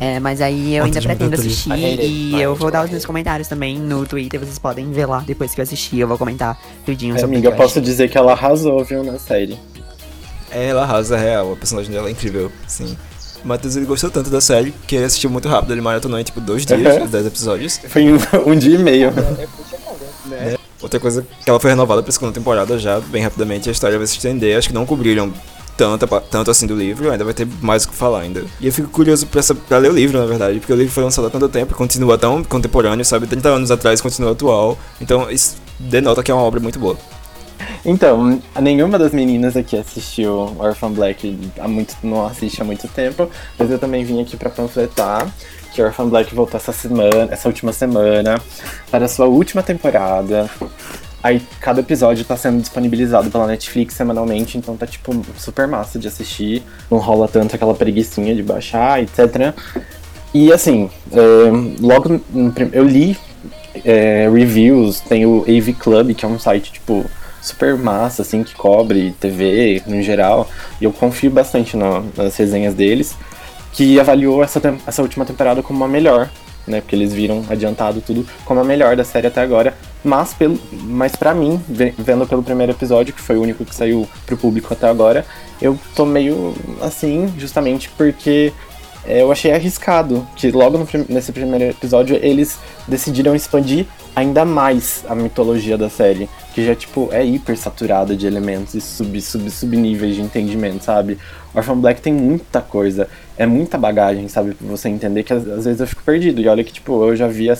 É, 0.00 0.20
mas 0.20 0.40
aí 0.40 0.74
eu 0.74 0.84
ainda 0.84 1.00
pretendo 1.00 1.34
assistir 1.34 1.70
e 1.76 2.40
eu 2.40 2.54
vou 2.54 2.70
dar 2.70 2.84
os 2.84 2.90
meus 2.90 3.04
comentários 3.04 3.48
também 3.48 3.78
no 3.78 4.06
Twitter, 4.06 4.38
vocês 4.40 4.58
podem 4.58 4.90
ver 4.92 5.06
lá 5.06 5.22
depois 5.26 5.54
que 5.54 5.60
eu 5.60 5.62
assistir, 5.62 5.98
eu 5.98 6.08
vou 6.08 6.18
comentar 6.18 6.58
tudinho 6.84 7.14
É, 7.16 7.18
sobre 7.18 7.36
amiga, 7.36 7.48
eu 7.48 7.56
posso 7.56 7.80
dizer 7.80 8.08
que 8.08 8.18
ela 8.18 8.32
arrasou, 8.32 8.84
viu, 8.84 9.02
na 9.02 9.18
série. 9.18 9.58
Ela 10.50 10.82
arrasa 10.82 11.16
real, 11.16 11.52
a 11.52 11.56
personagem 11.56 11.92
dela 11.92 12.08
é 12.08 12.10
incrível, 12.12 12.50
sim. 12.66 12.96
O 13.44 13.46
Matheus 13.46 13.76
ele 13.76 13.86
gostou 13.86 14.10
tanto 14.10 14.30
da 14.30 14.40
série 14.40 14.74
que 14.86 14.96
ele 14.96 15.04
assistiu 15.04 15.30
muito 15.30 15.48
rápido, 15.48 15.72
ele 15.72 15.80
maratonou 15.80 16.18
em 16.18 16.24
tipo 16.24 16.40
dois 16.40 16.66
dias, 16.66 17.04
os 17.04 17.10
10 17.10 17.26
episódios. 17.26 17.78
Foi 17.88 18.12
um, 18.12 18.18
um 18.46 18.56
dia 18.56 18.74
e 18.74 18.78
meio. 18.78 19.12
Outra 20.80 21.00
coisa 21.00 21.26
que 21.44 21.50
ela 21.50 21.58
foi 21.58 21.70
renovada 21.70 22.02
pra 22.02 22.12
segunda 22.12 22.32
temporada 22.32 22.78
já, 22.78 23.00
bem 23.00 23.22
rapidamente, 23.22 23.68
a 23.68 23.72
história 23.72 23.98
vai 23.98 24.06
se 24.06 24.16
estender, 24.16 24.56
acho 24.56 24.68
que 24.68 24.74
não 24.74 24.86
cobriram 24.86 25.32
tanto, 25.78 26.06
tanto 26.30 26.50
assim 26.50 26.66
do 26.66 26.74
livro, 26.76 27.10
ainda 27.10 27.24
vai 27.24 27.32
ter 27.32 27.46
mais 27.62 27.84
o 27.84 27.88
que 27.88 27.94
falar 27.94 28.20
ainda. 28.20 28.44
E 28.60 28.66
eu 28.66 28.72
fico 28.72 28.88
curioso 28.88 29.26
pra, 29.28 29.40
sa- 29.40 29.54
pra 29.54 29.78
ler 29.78 29.90
o 29.90 29.94
livro, 29.94 30.18
na 30.18 30.26
verdade, 30.26 30.58
porque 30.58 30.72
o 30.72 30.76
livro 30.76 30.92
foi 30.92 31.04
lançado 31.04 31.26
há 31.26 31.30
tanto 31.30 31.48
tempo, 31.48 31.74
continua 31.74 32.18
tão 32.18 32.42
contemporâneo, 32.44 33.04
sabe? 33.04 33.26
30 33.26 33.48
anos 33.48 33.70
atrás 33.70 34.00
continua 34.00 34.32
atual, 34.32 34.76
então 35.00 35.30
isso 35.30 35.56
denota 35.78 36.22
que 36.22 36.30
é 36.30 36.34
uma 36.34 36.42
obra 36.42 36.58
muito 36.60 36.78
boa. 36.78 36.98
Então, 37.84 38.40
nenhuma 38.60 38.98
das 38.98 39.12
meninas 39.12 39.56
aqui 39.56 39.76
assistiu 39.76 40.54
Orphan 40.58 40.90
Black 40.92 41.38
há 41.58 41.68
muito, 41.68 41.94
não 42.02 42.26
assiste 42.26 42.60
há 42.60 42.64
muito 42.64 42.86
tempo, 42.88 43.30
mas 43.58 43.70
eu 43.70 43.78
também 43.78 44.04
vim 44.04 44.20
aqui 44.20 44.36
pra 44.36 44.50
panfletar 44.50 45.26
que 45.72 45.82
Orphan 45.82 46.08
Black 46.08 46.34
voltou 46.34 46.58
essa 46.58 46.72
semana, 46.72 47.28
essa 47.30 47.48
última 47.48 47.72
semana, 47.72 48.40
para 48.90 49.04
a 49.04 49.08
sua 49.08 49.26
última 49.26 49.62
temporada. 49.62 50.48
Aí 51.22 51.42
cada 51.60 51.80
episódio 51.80 52.24
tá 52.24 52.36
sendo 52.36 52.60
disponibilizado 52.60 53.30
pela 53.30 53.46
Netflix 53.46 53.94
semanalmente, 53.94 54.56
então 54.56 54.76
tá 54.76 54.86
tipo 54.86 55.24
super 55.36 55.66
massa 55.66 55.98
de 55.98 56.06
assistir. 56.06 56.62
Não 56.90 56.98
rola 56.98 57.26
tanto 57.26 57.56
aquela 57.56 57.74
preguiçinha 57.74 58.34
de 58.34 58.42
baixar, 58.42 59.02
etc. 59.02 59.52
E 60.32 60.52
assim, 60.52 60.88
é, 61.12 61.18
logo 61.80 62.20
eu 62.72 62.84
li 62.84 63.16
é, 63.84 64.28
reviews, 64.32 65.00
tem 65.00 65.26
o 65.26 65.40
AV 65.48 65.72
Club, 65.78 66.14
que 66.14 66.24
é 66.24 66.28
um 66.28 66.38
site 66.38 66.72
tipo 66.72 67.04
super 67.40 67.76
massa, 67.76 68.22
assim, 68.22 68.42
que 68.42 68.54
cobre 68.54 69.14
TV 69.20 69.82
no 69.86 70.02
geral, 70.02 70.48
e 70.80 70.84
eu 70.84 70.92
confio 70.92 71.30
bastante 71.30 71.76
na- 71.76 72.02
nas 72.16 72.36
resenhas 72.36 72.74
deles, 72.74 73.16
que 73.72 73.98
avaliou 73.98 74.42
essa, 74.42 74.60
essa 74.86 75.02
última 75.02 75.24
temporada 75.24 75.62
como 75.62 75.84
a 75.84 75.88
melhor, 75.88 76.28
né, 76.66 76.80
porque 76.80 76.96
eles 76.96 77.12
viram 77.12 77.44
adiantado 77.48 78.00
tudo 78.00 78.26
como 78.44 78.60
a 78.60 78.64
melhor 78.64 78.96
da 78.96 79.04
série 79.04 79.28
até 79.28 79.40
agora, 79.40 79.72
mas, 80.04 80.32
pelo, 80.34 80.58
mas 80.72 81.14
pra 81.16 81.34
mim, 81.34 81.60
ve- 81.68 81.94
vendo 81.98 82.26
pelo 82.26 82.42
primeiro 82.42 82.72
episódio, 82.72 83.12
que 83.14 83.20
foi 83.20 83.36
o 83.36 83.42
único 83.42 83.64
que 83.64 83.74
saiu 83.74 84.08
pro 84.26 84.36
público 84.36 84.72
até 84.72 84.88
agora, 84.88 85.24
eu 85.60 85.78
tô 85.94 86.04
meio 86.06 86.54
assim, 86.80 87.32
justamente 87.38 87.88
porque 87.96 88.52
é, 89.04 89.22
eu 89.22 89.32
achei 89.32 89.52
arriscado 89.52 90.26
que 90.36 90.50
logo 90.50 90.78
no 90.78 90.86
nesse 91.08 91.32
primeiro 91.32 91.64
episódio 91.64 92.18
eles 92.22 92.58
decidiram 92.86 93.34
expandir 93.34 93.86
ainda 94.14 94.44
mais 94.44 95.04
a 95.08 95.14
mitologia 95.14 95.78
da 95.78 95.88
série, 95.88 96.28
que 96.54 96.64
já 96.64 96.74
tipo 96.74 97.08
é 97.12 97.24
hiper 97.24 97.56
saturada 97.56 98.16
de 98.16 98.26
elementos 98.26 98.74
e 98.74 98.80
sub 98.80 99.20
sub 99.20 99.48
subníveis 99.50 100.16
de 100.16 100.22
entendimento, 100.22 100.84
sabe? 100.84 101.18
Orphan 101.54 101.76
Black 101.78 102.00
tem 102.00 102.12
muita 102.12 102.60
coisa, 102.60 103.08
é 103.36 103.46
muita 103.46 103.78
bagagem, 103.78 104.28
sabe, 104.28 104.54
pra 104.54 104.66
você 104.68 104.88
entender 104.88 105.22
que 105.22 105.32
às, 105.32 105.46
às 105.48 105.64
vezes 105.64 105.80
eu 105.80 105.86
fico 105.86 106.02
perdido. 106.04 106.40
E 106.40 106.48
olha 106.48 106.62
que 106.64 106.72
tipo, 106.72 107.02
eu 107.04 107.16
já 107.16 107.26
vi 107.28 107.48
a, 107.50 107.54
a- 107.54 107.56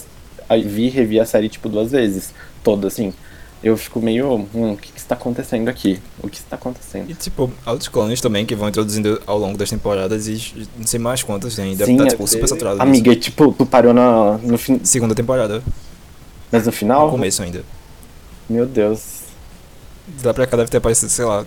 vi 0.57 0.87
e 0.87 0.91
revi 0.91 1.21
a 1.21 1.25
série 1.27 1.49
tipo 1.49 1.69
duas 1.69 1.91
vezes, 1.93 2.33
toda 2.63 2.89
assim. 2.89 3.13
Eu 3.63 3.77
fico 3.77 4.01
meio, 4.01 4.47
hum, 4.55 4.73
o 4.73 4.77
que, 4.77 4.93
que 4.93 5.01
está 5.01 5.17
acontecendo 5.17 5.69
aqui? 5.69 5.99
O 6.23 6.29
que 6.29 6.37
está 6.37 6.55
acontecendo? 6.55 7.11
E 7.11 7.15
tipo, 7.15 7.51
outros 7.67 7.89
clones 7.89 8.21
também 8.21 8.47
que 8.47 8.55
vão 8.55 8.69
introduzindo 8.69 9.21
ao 9.27 9.37
longo 9.37 9.59
das 9.59 9.69
temporadas 9.69 10.29
e 10.29 10.67
não 10.77 10.87
sei 10.87 11.01
mais 11.01 11.25
quantos 11.25 11.57
tem, 11.57 11.77
Sim, 11.77 11.97
tá 11.97 12.05
é- 12.05 12.07
tipo 12.07 12.27
super 12.27 12.49
saturado. 12.49 12.81
Amiga, 12.81 13.17
tipo, 13.17 13.53
tu 13.53 13.67
parou 13.67 13.93
na, 13.93 14.39
no 14.39 14.57
fim, 14.57 14.81
Segunda 14.85 15.13
temporada, 15.13 15.61
mas 16.53 16.63
no 16.63 16.67
no 16.67 16.73
final? 16.73 17.11
começo 17.11 17.43
ainda. 17.43 17.65
Meu 18.49 18.65
Deus. 18.65 19.01
De 20.07 20.25
lá 20.25 20.33
pra 20.33 20.47
cá 20.47 20.57
deve 20.57 20.71
ter 20.71 20.77
aparecido, 20.77 21.11
sei 21.11 21.25
lá, 21.25 21.45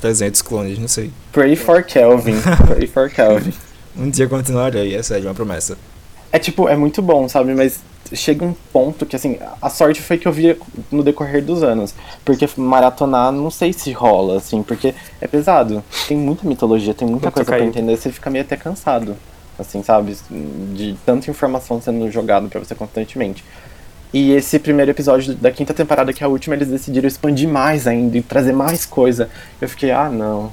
300 0.00 0.40
clones, 0.40 0.78
não 0.78 0.88
sei. 0.88 1.10
Pray 1.32 1.56
for 1.56 1.82
Kelvin. 1.82 2.36
Pray 2.66 2.86
for 2.86 3.10
Kelvin. 3.10 3.52
Um 3.96 4.08
dia 4.08 4.28
continuarei, 4.28 4.94
é 4.94 5.02
sério, 5.02 5.26
uma 5.26 5.34
promessa. 5.34 5.76
É 6.32 6.38
tipo, 6.38 6.68
é 6.68 6.76
muito 6.76 7.02
bom, 7.02 7.28
sabe? 7.28 7.54
Mas 7.54 7.80
chega 8.12 8.44
um 8.44 8.54
ponto 8.72 9.04
que, 9.06 9.14
assim, 9.14 9.38
a 9.60 9.68
sorte 9.68 10.00
foi 10.00 10.18
que 10.18 10.26
eu 10.26 10.32
vi 10.32 10.56
no 10.90 11.02
decorrer 11.02 11.44
dos 11.44 11.62
anos. 11.62 11.94
Porque 12.24 12.48
maratonar, 12.56 13.30
não 13.30 13.50
sei 13.50 13.72
se 13.72 13.92
rola, 13.92 14.38
assim, 14.38 14.62
porque 14.62 14.94
é 15.20 15.26
pesado. 15.26 15.84
Tem 16.08 16.16
muita 16.16 16.46
mitologia, 16.46 16.94
tem 16.94 17.06
muita 17.06 17.30
coisa 17.30 17.46
pra 17.46 17.58
caído. 17.58 17.70
entender, 17.70 17.96
você 17.96 18.10
fica 18.10 18.30
meio 18.30 18.44
até 18.44 18.56
cansado. 18.56 19.16
Assim, 19.58 19.82
sabe? 19.82 20.16
De 20.74 20.96
tanta 21.04 21.30
informação 21.30 21.80
sendo 21.80 22.10
jogada 22.10 22.48
pra 22.48 22.58
você 22.58 22.74
constantemente. 22.74 23.44
E 24.12 24.32
esse 24.32 24.58
primeiro 24.58 24.90
episódio 24.90 25.34
da 25.34 25.50
quinta 25.50 25.72
temporada, 25.72 26.12
que 26.12 26.22
é 26.22 26.26
a 26.26 26.28
última, 26.28 26.54
eles 26.54 26.68
decidiram 26.68 27.08
expandir 27.08 27.48
mais 27.48 27.86
ainda 27.86 28.16
e 28.16 28.22
trazer 28.22 28.52
mais 28.52 28.84
coisa. 28.84 29.28
Eu 29.60 29.68
fiquei, 29.68 29.90
ah 29.90 30.10
não. 30.10 30.52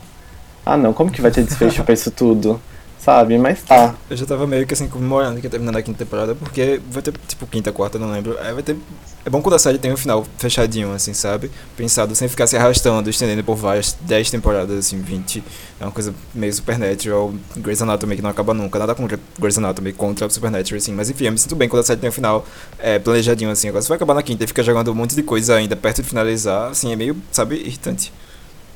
Ah 0.65 0.77
não, 0.77 0.93
como 0.93 1.11
que 1.11 1.21
vai 1.21 1.31
ter 1.31 1.43
desfecho 1.43 1.83
pra 1.83 1.93
isso 1.93 2.11
tudo? 2.11 2.61
Sabe? 3.09 3.39
Mas 3.39 3.63
tá. 3.63 3.95
Eu 4.07 4.15
já 4.15 4.23
tava 4.23 4.45
meio 4.45 4.67
que 4.67 4.73
assim 4.75 4.87
comemorando 4.87 5.39
que 5.39 5.47
ia 5.47 5.49
terminar 5.49 5.75
a 5.75 5.81
quinta 5.81 5.97
temporada, 5.97 6.35
porque 6.35 6.79
vai 6.91 7.01
ter, 7.01 7.11
tipo, 7.27 7.47
quinta, 7.47 7.71
quarta, 7.71 7.97
não 7.97 8.11
lembro. 8.11 8.37
Aí 8.39 8.53
vai 8.53 8.61
ter. 8.61 8.77
É 9.25 9.29
bom 9.31 9.41
quando 9.41 9.55
a 9.55 9.59
série 9.59 9.79
tem 9.79 9.91
um 9.91 9.97
final 9.97 10.23
fechadinho, 10.37 10.93
assim, 10.93 11.11
sabe? 11.11 11.49
Pensado, 11.75 12.13
sem 12.13 12.27
ficar 12.27 12.45
se 12.45 12.55
arrastando, 12.55 13.09
estendendo 13.09 13.43
por 13.43 13.55
várias 13.55 13.97
10 14.01 14.29
temporadas, 14.29 14.77
assim, 14.77 15.01
20. 15.01 15.43
É 15.79 15.85
uma 15.85 15.91
coisa 15.91 16.13
meio 16.35 16.53
Supernatural, 16.53 17.33
Grey's 17.57 17.81
Anatomy 17.81 18.15
que 18.15 18.21
não 18.21 18.29
acaba 18.29 18.53
nunca. 18.53 18.77
Nada 18.77 18.93
contra 18.93 19.19
Grey's 19.39 19.57
Anatomy, 19.57 19.91
contra 19.91 20.29
Supernatural, 20.29 20.77
assim. 20.77 20.93
Mas 20.93 21.09
enfim, 21.09 21.25
eu 21.25 21.31
me 21.31 21.39
sinto 21.39 21.55
bem 21.55 21.67
quando 21.67 21.81
a 21.81 21.85
série 21.85 21.99
tem 21.99 22.11
um 22.11 22.13
final 22.13 22.45
é, 22.77 22.99
planejadinho, 22.99 23.49
assim. 23.49 23.69
Agora, 23.69 23.81
se 23.81 23.89
vai 23.89 23.95
acabar 23.95 24.13
na 24.13 24.21
quinta 24.21 24.43
e 24.43 24.47
fica 24.47 24.61
jogando 24.61 24.91
um 24.91 24.95
monte 24.95 25.15
de 25.15 25.23
coisa 25.23 25.55
ainda 25.55 25.75
perto 25.75 26.03
de 26.03 26.09
finalizar, 26.09 26.69
assim, 26.69 26.93
é 26.93 26.95
meio, 26.95 27.17
sabe, 27.31 27.55
irritante. 27.55 28.13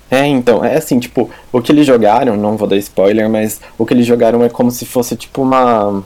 É, 0.10 0.28
então, 0.28 0.64
é 0.64 0.76
assim, 0.78 1.00
tipo, 1.00 1.30
o 1.52 1.62
que 1.62 1.72
eles 1.72 1.88
jogaram, 1.88 2.38
não 2.38 2.56
vou 2.56 2.68
dar 2.68 2.78
spoiler, 2.78 3.30
mas 3.30 3.60
o 3.78 3.86
que 3.86 3.94
eles 3.94 4.06
jogaram 4.06 4.44
é 4.44 4.50
como 4.50 4.70
se 4.70 4.86
fosse 4.86 5.16
tipo 5.16 5.42
uma. 5.42 6.04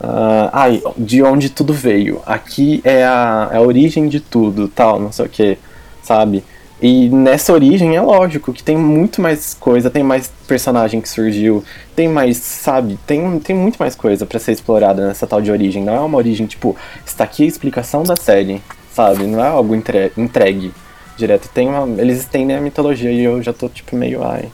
ah, 0.00 0.50
ai, 0.52 0.82
de 0.98 1.22
onde 1.22 1.48
tudo 1.50 1.72
veio. 1.72 2.20
Aqui 2.26 2.80
é 2.84 3.04
a, 3.04 3.48
é 3.52 3.56
a 3.58 3.62
origem 3.62 4.08
de 4.08 4.18
tudo, 4.20 4.68
tal, 4.68 4.98
não 5.00 5.12
sei 5.12 5.26
o 5.26 5.28
que, 5.28 5.58
sabe? 6.02 6.44
E 6.80 7.08
nessa 7.10 7.52
origem 7.52 7.94
é 7.96 8.00
lógico 8.02 8.52
que 8.52 8.62
tem 8.62 8.76
muito 8.76 9.22
mais 9.22 9.54
coisa, 9.54 9.88
tem 9.88 10.02
mais 10.02 10.32
personagem 10.48 11.00
que 11.00 11.08
surgiu, 11.08 11.62
tem 11.94 12.08
mais, 12.08 12.38
sabe? 12.38 12.98
Tem, 13.06 13.38
tem 13.38 13.54
muito 13.54 13.76
mais 13.78 13.94
coisa 13.94 14.26
pra 14.26 14.40
ser 14.40 14.50
explorada 14.52 15.06
nessa 15.06 15.24
tal 15.26 15.40
de 15.40 15.52
origem. 15.52 15.84
Não 15.84 15.94
é 15.94 16.00
uma 16.00 16.18
origem, 16.18 16.44
tipo, 16.46 16.76
está 17.06 17.22
aqui 17.22 17.44
a 17.44 17.46
explicação 17.46 18.02
da 18.02 18.16
série, 18.16 18.60
sabe? 18.92 19.24
Não 19.28 19.38
é 19.44 19.46
algo 19.46 19.76
entre- 19.76 20.10
entregue 20.16 20.72
direto. 21.16 21.48
Tem 21.48 21.68
uma, 21.68 22.00
eles 22.00 22.20
estendem 22.20 22.56
a 22.56 22.60
mitologia 22.60 23.10
e 23.10 23.24
eu 23.24 23.42
já 23.42 23.52
tô 23.52 23.68
tipo 23.68 23.96
meio 23.96 24.22
ai. 24.24 24.48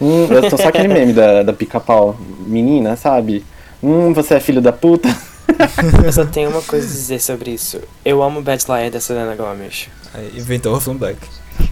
Hum, 0.00 0.26
eu 0.30 0.48
tô 0.48 0.56
só 0.56 0.68
aquele 0.68 0.88
meme 0.88 1.12
da, 1.12 1.42
da 1.42 1.52
pica-pau 1.52 2.16
menina, 2.46 2.96
sabe? 2.96 3.44
Hum, 3.82 4.12
você 4.12 4.34
é 4.34 4.40
filho 4.40 4.60
da 4.60 4.72
puta. 4.72 5.08
Eu 6.04 6.12
só 6.12 6.26
tenho 6.26 6.50
uma 6.50 6.60
coisa 6.60 6.86
a 6.86 6.90
dizer 6.90 7.20
sobre 7.20 7.50
isso. 7.52 7.80
Eu 8.04 8.22
amo 8.22 8.42
Bad 8.42 8.64
Liar 8.68 8.90
da 8.90 9.00
Selena 9.00 9.34
Gomez. 9.34 9.88
Aí 10.12 10.30
inventou 10.36 10.74
Orphan 10.74 10.96
Black. 10.96 11.18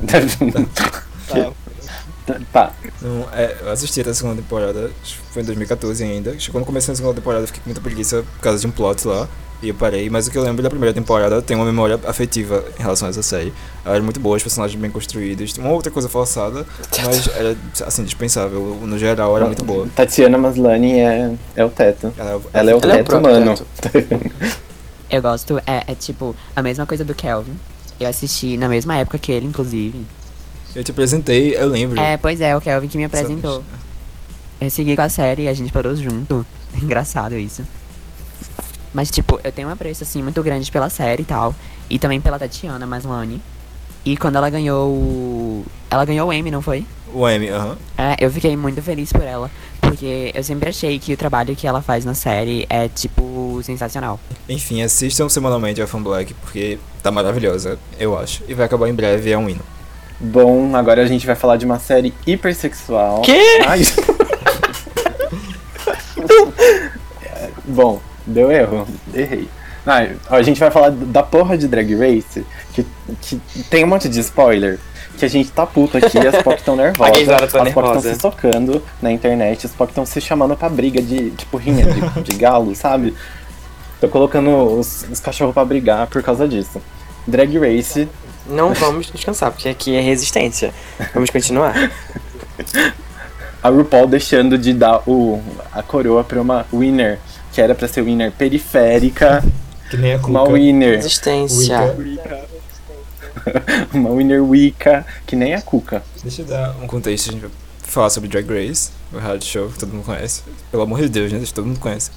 Tá. 2.52 2.72
Não, 3.00 3.28
é, 3.32 3.56
eu 3.60 3.70
assisti 3.70 4.00
até 4.00 4.10
a 4.10 4.14
segunda 4.14 4.42
temporada, 4.42 4.90
foi 5.30 5.42
em 5.42 5.44
2014 5.44 6.02
ainda. 6.02 6.36
Quando 6.50 6.64
comecei 6.64 6.92
a 6.92 6.96
segunda 6.96 7.14
temporada 7.14 7.44
eu 7.44 7.46
fiquei 7.46 7.62
com 7.62 7.68
muita 7.68 7.80
preguiça 7.80 8.24
por 8.34 8.40
causa 8.40 8.58
de 8.58 8.66
um 8.66 8.72
plot 8.72 9.06
lá. 9.06 9.28
E 9.62 9.68
eu 9.68 9.74
parei, 9.74 10.10
mas 10.10 10.26
o 10.26 10.30
que 10.30 10.36
eu 10.36 10.42
lembro 10.42 10.62
da 10.62 10.68
primeira 10.68 10.92
temporada 10.92 11.40
tem 11.40 11.56
uma 11.56 11.64
memória 11.64 11.98
afetiva 12.06 12.62
em 12.78 12.82
relação 12.82 13.08
a 13.08 13.10
essa 13.10 13.22
série. 13.22 13.52
Ela 13.84 13.94
era 13.94 14.04
muito 14.04 14.20
boa, 14.20 14.36
os 14.36 14.42
personagens 14.42 14.78
bem 14.78 14.90
construídos, 14.90 15.56
uma 15.56 15.70
outra 15.70 15.90
coisa 15.90 16.08
forçada, 16.08 16.66
mas 17.04 17.28
era 17.28 17.56
assim, 17.86 18.04
dispensável. 18.04 18.78
No 18.82 18.98
geral 18.98 19.34
era 19.36 19.46
muito 19.46 19.64
boa. 19.64 19.88
Tatiana 19.96 20.36
Maslany 20.36 21.00
é, 21.00 21.34
é 21.56 21.64
o 21.64 21.70
teto. 21.70 22.12
Ela, 22.18 22.30
Ela 22.30 22.32
é 22.32 22.36
o 22.36 22.42
Ela 22.52 22.70
é 22.70 22.74
o 22.74 22.80
teto 22.80 23.06
próprio 23.06 23.30
humano. 23.30 23.54
Eu 25.08 25.22
gosto, 25.22 25.58
é, 25.66 25.84
é 25.86 25.94
tipo 25.94 26.34
a 26.54 26.62
mesma 26.62 26.84
coisa 26.84 27.04
do 27.04 27.14
Kelvin. 27.14 27.56
Eu 27.98 28.08
assisti 28.08 28.56
na 28.56 28.68
mesma 28.68 28.96
época 28.96 29.18
que 29.18 29.30
ele, 29.30 29.46
inclusive. 29.46 30.04
Eu 30.74 30.84
te 30.84 30.90
apresentei, 30.90 31.56
eu 31.56 31.68
lembro. 31.68 31.98
É, 31.98 32.16
pois 32.16 32.40
é, 32.40 32.54
o 32.54 32.60
Kelvin 32.60 32.88
que 32.88 32.98
me 32.98 33.04
apresentou. 33.04 33.62
Eu 34.60 34.68
segui 34.68 34.96
com 34.96 35.02
a 35.02 35.08
série 35.08 35.44
e 35.44 35.48
a 35.48 35.54
gente 35.54 35.72
parou 35.72 35.94
junto. 35.94 36.44
Engraçado 36.82 37.36
isso. 37.36 37.62
Mas, 38.96 39.10
tipo, 39.10 39.38
eu 39.44 39.52
tenho 39.52 39.68
um 39.68 39.70
apreço, 39.70 40.04
assim, 40.04 40.22
muito 40.22 40.42
grande 40.42 40.72
pela 40.72 40.88
série 40.88 41.20
e 41.20 41.26
tal. 41.26 41.54
E 41.90 41.98
também 41.98 42.18
pela 42.18 42.38
Tatiana 42.38 42.86
Maslany. 42.86 43.42
E 44.06 44.16
quando 44.16 44.36
ela 44.36 44.48
ganhou 44.48 44.88
o... 44.88 45.66
Ela 45.90 46.06
ganhou 46.06 46.30
o 46.30 46.32
Emmy, 46.32 46.50
não 46.50 46.62
foi? 46.62 46.86
O 47.12 47.28
M, 47.28 47.46
aham. 47.50 47.76
É, 47.98 48.16
eu 48.18 48.30
fiquei 48.30 48.56
muito 48.56 48.80
feliz 48.80 49.12
por 49.12 49.20
ela. 49.20 49.50
Porque 49.82 50.32
eu 50.34 50.42
sempre 50.42 50.70
achei 50.70 50.98
que 50.98 51.12
o 51.12 51.16
trabalho 51.16 51.54
que 51.54 51.66
ela 51.66 51.82
faz 51.82 52.06
na 52.06 52.14
série 52.14 52.64
é, 52.70 52.88
tipo, 52.88 53.60
sensacional. 53.62 54.18
Enfim, 54.48 54.80
assistam 54.80 55.28
semanalmente 55.28 55.82
a 55.82 55.86
Fan 55.86 56.02
Black, 56.02 56.32
porque 56.32 56.78
tá 57.02 57.10
maravilhosa, 57.10 57.78
eu 58.00 58.18
acho. 58.18 58.44
E 58.48 58.54
vai 58.54 58.64
acabar 58.64 58.88
em 58.88 58.94
breve, 58.94 59.30
é 59.30 59.36
um 59.36 59.46
hino. 59.46 59.60
Bom, 60.18 60.74
agora 60.74 61.02
a 61.02 61.06
gente 61.06 61.26
vai 61.26 61.36
falar 61.36 61.58
de 61.58 61.66
uma 61.66 61.78
série 61.78 62.14
hipersexual. 62.26 63.20
Quê? 63.20 63.60
Ai. 63.66 63.82
Bom, 67.66 68.00
deu 68.26 68.50
erro. 68.50 68.86
Errei. 69.14 69.48
Ah, 69.86 70.04
a 70.30 70.42
gente 70.42 70.58
vai 70.58 70.70
falar 70.70 70.90
da 70.90 71.22
porra 71.22 71.56
de 71.56 71.68
Drag 71.68 71.94
Race, 71.94 72.44
que, 72.72 72.84
que 73.22 73.40
tem 73.70 73.84
um 73.84 73.86
monte 73.86 74.08
de 74.08 74.18
spoiler. 74.20 74.80
Que 75.16 75.24
a 75.24 75.28
gente 75.28 75.50
tá 75.50 75.64
puto 75.64 75.96
aqui, 75.96 76.18
as 76.18 76.42
POC 76.42 76.58
estão 76.58 76.76
nervosas. 76.76 77.26
Tá 77.26 77.62
as 77.62 77.72
POC 77.72 77.86
estão 77.86 78.00
se 78.02 78.14
socando 78.16 78.82
na 79.00 79.10
internet, 79.10 79.64
as 79.64 79.72
POC 79.72 79.90
estão 79.90 80.04
se 80.04 80.20
chamando 80.20 80.56
pra 80.56 80.68
briga 80.68 81.00
de, 81.00 81.30
tipo, 81.30 81.56
rinha 81.56 81.86
de, 81.86 82.22
de 82.22 82.36
galo, 82.36 82.74
sabe? 82.74 83.14
Tô 84.00 84.08
colocando 84.08 84.78
os, 84.78 85.06
os 85.10 85.20
cachorros 85.20 85.54
pra 85.54 85.64
brigar 85.64 86.06
por 86.08 86.22
causa 86.22 86.46
disso. 86.46 86.82
Drag 87.26 87.56
Race 87.58 88.08
Não 88.46 88.74
vamos 88.74 89.10
descansar, 89.10 89.52
porque 89.52 89.68
aqui 89.68 89.96
é 89.96 90.00
resistência. 90.00 90.74
Vamos 91.14 91.30
continuar. 91.30 91.74
a 93.62 93.68
RuPaul 93.68 94.06
deixando 94.06 94.58
de 94.58 94.72
dar 94.72 95.02
o, 95.08 95.42
a 95.72 95.82
coroa 95.82 96.22
pra 96.22 96.40
uma 96.40 96.66
winner, 96.72 97.18
que 97.56 97.60
era 97.62 97.74
pra 97.74 97.88
ser 97.88 98.02
winner 98.02 98.30
periférica, 98.30 99.42
Que 99.88 99.96
nem 99.96 100.12
a 100.12 100.18
uma 100.18 100.46
winner, 100.46 100.96
Resistência. 100.96 101.96
uma 103.94 104.10
winner 104.10 104.44
Wicca, 104.44 105.06
que 105.26 105.34
nem 105.34 105.54
a 105.54 105.62
Cuca. 105.62 106.02
Deixa 106.22 106.42
eu 106.42 106.46
dar 106.46 106.76
um 106.82 106.86
contexto, 106.86 107.30
a 107.30 107.32
gente 107.32 107.40
vai 107.40 107.50
falar 107.80 108.10
sobre 108.10 108.28
Drag 108.28 108.46
Race, 108.46 108.90
o 109.10 109.16
reality 109.16 109.46
show 109.46 109.70
que 109.70 109.78
todo 109.78 109.94
mundo 109.94 110.04
conhece. 110.04 110.42
Pelo 110.70 110.82
amor 110.82 111.00
de 111.00 111.08
Deus, 111.08 111.32
né? 111.32 111.42
Todo 111.54 111.64
mundo 111.64 111.80
conhece. 111.80 112.10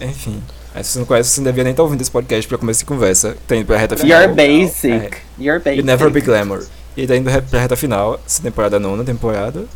Enfim. 0.00 0.42
Aí, 0.74 0.82
se 0.82 0.90
você 0.90 0.98
não 0.98 1.06
conhece, 1.06 1.30
você 1.30 1.40
não 1.40 1.44
devia 1.44 1.62
nem 1.62 1.70
estar 1.70 1.84
ouvindo 1.84 2.00
esse 2.00 2.10
podcast 2.10 2.48
pra 2.48 2.58
começar 2.58 2.80
de 2.80 2.86
conversa. 2.86 3.36
Tá 3.46 3.54
indo 3.54 3.66
pra 3.66 3.76
reta 3.76 3.96
final. 3.96 4.22
You're 4.22 4.34
basic. 4.34 4.88
É. 4.88 5.10
You're 5.38 5.62
basic. 5.62 5.78
You 5.78 5.84
never 5.84 6.10
be 6.10 6.20
glamour. 6.20 6.66
E 6.96 7.06
tá 7.06 7.14
indo 7.16 7.30
pra 7.48 7.60
reta 7.60 7.76
final, 7.76 8.20
essa 8.26 8.42
temporada 8.42 8.80
nona 8.80 9.04
temporada. 9.04 9.66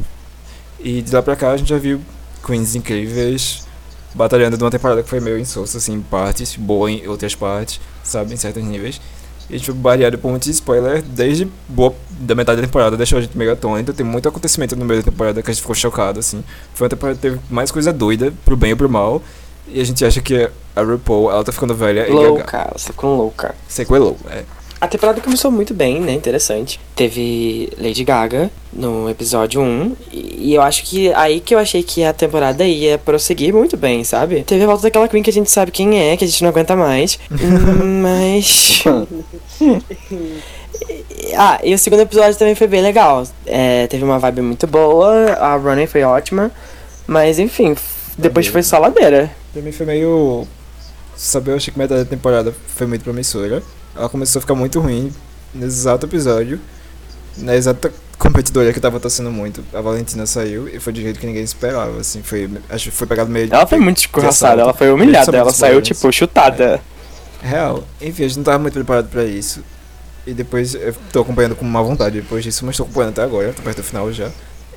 E 0.81 1.03
de 1.03 1.15
lá 1.15 1.23
pra 1.23 1.37
cá 1.37 1.53
a 1.53 1.57
gente 1.57 1.69
já 1.69 1.79
viu 1.79 2.01
queens 2.45 2.75
incríveis 2.75 3.64
batalhando 4.15 4.57
de 4.57 4.63
uma 4.63 4.71
temporada 4.71 5.03
que 5.03 5.09
foi 5.09 5.21
meio 5.21 5.39
insossa, 5.39 5.79
assim, 5.79 5.95
em 5.95 6.01
partes, 6.01 6.57
boa 6.57 6.91
em 6.91 7.07
outras 7.07 7.35
partes, 7.35 7.81
sabe, 8.03 8.33
em 8.33 8.37
certos 8.37 8.63
níveis. 8.63 9.01
E 9.51 9.55
a 9.55 9.59
gente 9.59 9.67
foi 9.67 9.75
variado 9.75 10.17
por 10.17 10.29
um 10.29 10.33
monte 10.33 10.45
de 10.45 10.53
spoiler, 10.53 11.03
desde 11.03 11.47
boa 11.69 11.95
da 12.11 12.35
metade 12.35 12.61
da 12.61 12.67
temporada, 12.67 12.97
deixou 12.97 13.19
a 13.19 13.23
gente 13.23 13.37
meio 13.37 13.53
atônito. 13.53 13.93
Tem 13.93 14.07
muito 14.07 14.29
acontecimento 14.29 14.75
no 14.77 14.85
meio 14.85 15.03
da 15.03 15.11
temporada 15.11 15.43
que 15.43 15.51
a 15.51 15.53
gente 15.53 15.61
ficou 15.61 15.75
chocado, 15.75 16.21
assim. 16.21 16.43
Foi 16.73 16.87
uma 16.87 16.91
temporada 16.91 17.17
que 17.17 17.23
teve 17.23 17.41
mais 17.51 17.71
coisa 17.71 17.93
doida, 17.93 18.33
pro 18.45 18.57
bem 18.57 18.73
ou 18.73 18.77
pro 18.77 18.89
mal. 18.89 19.21
E 19.69 19.81
a 19.81 19.85
gente 19.85 20.05
acha 20.05 20.21
que 20.21 20.49
a 20.77 20.83
RuPaul, 20.83 21.31
ela 21.31 21.45
tá 21.45 21.53
ficando 21.53 21.75
velha 21.75 22.07
e 22.09 22.13
gaga. 22.13 22.29
Louca, 22.29 22.57
ela 22.57 22.73
tá 22.73 22.79
ficando 22.79 23.15
louca. 23.15 23.55
Sequelou, 23.69 24.17
é. 24.31 24.45
A 24.85 24.87
temporada 24.87 25.19
começou 25.19 25.51
muito 25.51 25.73
bem, 25.73 25.99
né? 25.99 26.13
Interessante. 26.13 26.79
Teve 26.95 27.71
Lady 27.79 28.05
Gaga 28.05 28.51
no 28.71 29.09
episódio 29.09 29.63
1. 29.63 29.97
E 30.13 30.53
eu 30.53 30.61
acho 30.61 30.85
que 30.85 31.11
aí 31.15 31.41
que 31.41 31.55
eu 31.55 31.59
achei 31.59 31.83
que 31.83 32.05
a 32.05 32.13
temporada 32.13 32.63
ia 32.67 32.99
prosseguir 32.99 33.55
muito 33.55 33.79
bem, 33.79 34.05
sabe? 34.05 34.43
Teve 34.43 34.63
a 34.63 34.67
volta 34.67 34.83
daquela 34.83 35.09
Queen 35.09 35.23
que 35.23 35.31
a 35.31 35.33
gente 35.33 35.51
sabe 35.51 35.71
quem 35.71 35.99
é, 35.99 36.19
que 36.19 36.25
a 36.25 36.27
gente 36.27 36.43
não 36.43 36.51
aguenta 36.51 36.77
mais. 36.77 37.19
Hum, 37.33 38.03
Mas. 38.03 38.85
Ah, 41.37 41.59
e 41.63 41.73
o 41.73 41.79
segundo 41.79 42.01
episódio 42.01 42.37
também 42.37 42.55
foi 42.55 42.67
bem 42.67 42.83
legal. 42.83 43.27
É, 43.47 43.87
teve 43.87 44.05
uma 44.05 44.19
vibe 44.19 44.43
muito 44.43 44.67
boa, 44.67 45.33
a 45.33 45.57
running 45.57 45.87
foi 45.87 46.03
ótima. 46.03 46.51
Mas 47.07 47.39
enfim, 47.39 47.75
depois 48.19 48.49
foi 48.49 48.63
só 48.63 48.79
ladeira. 48.79 49.31
Pra 49.53 49.63
mim 49.63 49.73
foi 49.73 49.87
meio. 49.87 50.47
Sabe, 51.17 51.53
eu 51.53 51.57
achei 51.57 51.73
que 51.73 51.79
metade 51.79 52.05
da 52.05 52.11
temporada 52.11 52.55
foi 52.67 52.87
muito 52.87 53.03
promissora. 53.03 53.63
Ela 53.95 54.09
começou 54.09 54.41
a 54.41 54.43
ficar 54.43 54.55
muito 54.55 54.81
ruim 54.81 55.13
no 55.55 55.65
exato 55.65 56.07
episódio. 56.07 56.61
Na 57.37 57.55
exata 57.55 57.93
competidora 58.19 58.73
que 58.73 58.79
eu 58.79 58.83
tava 58.83 58.99
torcendo 59.01 59.31
muito. 59.31 59.65
A 59.73 59.81
Valentina 59.81 60.27
saiu 60.27 60.69
e 60.69 60.81
foi 60.81 60.93
de 60.93 61.03
jeito 61.03 61.21
que 61.21 61.27
ninguém 61.27 61.43
esperava, 61.43 62.01
assim. 62.01 62.23
Foi, 62.23 62.51
acho 62.69 62.91
que 62.91 62.97
foi 62.97 63.07
pegado 63.07 63.31
meio. 63.31 63.53
Ela 63.53 63.67
foi 63.67 63.79
muito 63.79 63.99
escorraçada, 63.99 64.63
ela 64.63 64.75
foi 64.75 64.91
humilhada, 64.91 65.37
ela 65.37 65.53
saiu 65.53 65.81
tipo 65.83 66.11
chutada. 66.13 66.81
Real. 67.43 67.85
Enfim, 68.01 68.25
a 68.25 68.29
gente 68.29 68.37
não 68.39 68.45
tava 68.45 68.59
muito 68.59 68.75
preparado 68.75 69.09
pra 69.09 69.25
isso. 69.25 69.63
E 70.27 70.33
depois 70.33 70.75
eu 70.75 70.95
tô 71.13 71.21
acompanhando 71.21 71.55
com 71.55 71.65
má 71.65 71.83
vontade 71.83 72.21
depois 72.21 72.43
disso, 72.43 72.65
mas 72.65 72.77
tô 72.77 72.85
acompanhando 72.85 73.13
até 73.13 73.23
agora, 73.23 73.53
tô 73.53 73.63
perto 73.63 73.79
do 73.79 73.83
final 73.83 74.11
já. 74.13 74.31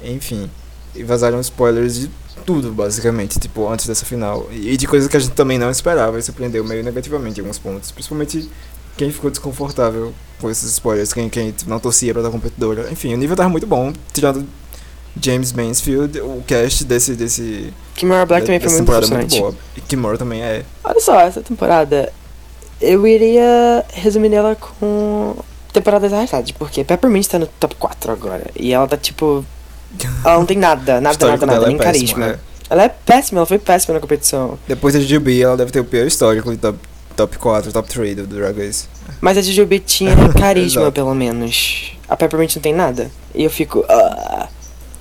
Enfim. 0.03 0.49
E 0.93 1.03
vazaram 1.03 1.39
spoilers 1.39 1.95
de 1.95 2.12
tudo, 2.45 2.71
basicamente, 2.71 3.39
tipo, 3.39 3.69
antes 3.69 3.88
dessa 3.88 4.06
final. 4.06 4.49
E 4.51 4.75
de 4.75 4.88
coisas 4.88 5.10
que 5.10 5.15
a 5.15 5.19
gente 5.19 5.34
também 5.34 5.58
não 5.58 5.69
esperava 5.71 6.19
e 6.19 6.21
surpreendeu 6.21 6.63
meio 6.63 6.84
negativamente 6.84 7.39
em 7.39 7.43
alguns 7.43 7.60
pontos. 7.60 7.91
Principalmente 7.91 8.49
quem 8.98 9.12
ficou 9.12 9.30
desconfortável 9.30 10.14
com 10.42 10.50
esses 10.50 10.72
spoilers, 10.72 11.14
quem, 11.14 11.30
quem 11.30 11.54
não 11.66 11.80
torcia 11.80 12.14
pra 12.14 12.22
dar 12.24 12.32
competidora. 12.32 12.92
Enfim, 12.92 13.14
o 13.14 13.18
nível 13.18 13.36
tava 13.36 13.50
muito 13.50 13.68
bom, 13.68 13.94
tirando 14.14 14.46
James 15.22 15.54
Mansfield, 15.54 16.20
o 16.22 16.44
cast 16.46 16.84
desse. 16.84 17.14
desse 17.16 17.74
Kimora 17.96 18.26
Black 18.26 18.46
também 18.46 18.60
foi 18.60 18.70
muito 18.70 18.80
temporada 18.82 19.06
é 19.06 19.08
impressionante. 19.08 19.42
muito 19.42 19.54
boa. 19.56 19.64
E 19.76 19.82
Kimura 19.82 20.18
também 20.18 20.42
é. 20.42 20.64
Olha 20.84 21.00
só, 21.00 21.20
essa 21.20 21.42
temporada 21.42 22.12
eu 22.82 23.08
iria 23.08 23.84
resumir 23.94 24.34
ela 24.34 24.56
com 24.56 25.36
temporadas 25.74 26.14
arrastadas, 26.14 26.52
porque 26.52 26.84
Peppermint 26.84 27.28
tá 27.28 27.40
no 27.40 27.48
top 27.48 27.76
4 27.76 28.12
agora. 28.12 28.46
E 28.56 28.74
ela 28.74 28.88
tá 28.88 28.98
tipo. 28.98 29.44
Ela 30.24 30.38
não 30.38 30.46
tem 30.46 30.58
nada, 30.58 31.00
nada, 31.00 31.28
nada, 31.28 31.46
nada, 31.46 31.60
dela 31.60 31.68
nem 31.68 31.76
é 31.78 31.80
péssimo, 31.80 32.20
carisma. 32.20 32.26
é. 32.28 32.40
Ela 32.70 32.84
é 32.84 32.90
péssima, 32.90 33.40
ela 33.40 33.46
foi 33.46 33.58
péssima 33.58 33.94
na 33.94 34.00
competição. 34.02 34.60
Depois 34.68 34.94
da 34.94 35.00
Jujubi, 35.00 35.42
ela 35.42 35.56
deve 35.56 35.72
ter 35.72 35.80
o 35.80 35.86
pior 35.86 36.06
histórico 36.06 36.52
de 36.52 36.58
top, 36.58 36.78
top 37.17 37.38
4, 37.38 37.71
top 37.73 37.89
3 37.89 38.15
do 38.15 38.27
Drag 38.27 38.58
Race. 38.58 38.86
Mas 39.19 39.38
a 39.38 39.41
Jujubi 39.41 39.80
tinha 39.80 40.15
carisma, 40.39 40.91
pelo 40.91 41.13
menos. 41.13 41.91
A 42.08 42.15
Peppermint 42.15 42.56
não 42.56 42.62
tem 42.62 42.73
nada. 42.73 43.12
E 43.36 43.43
eu 43.43 43.49
fico. 43.49 43.84
ah, 43.89 44.47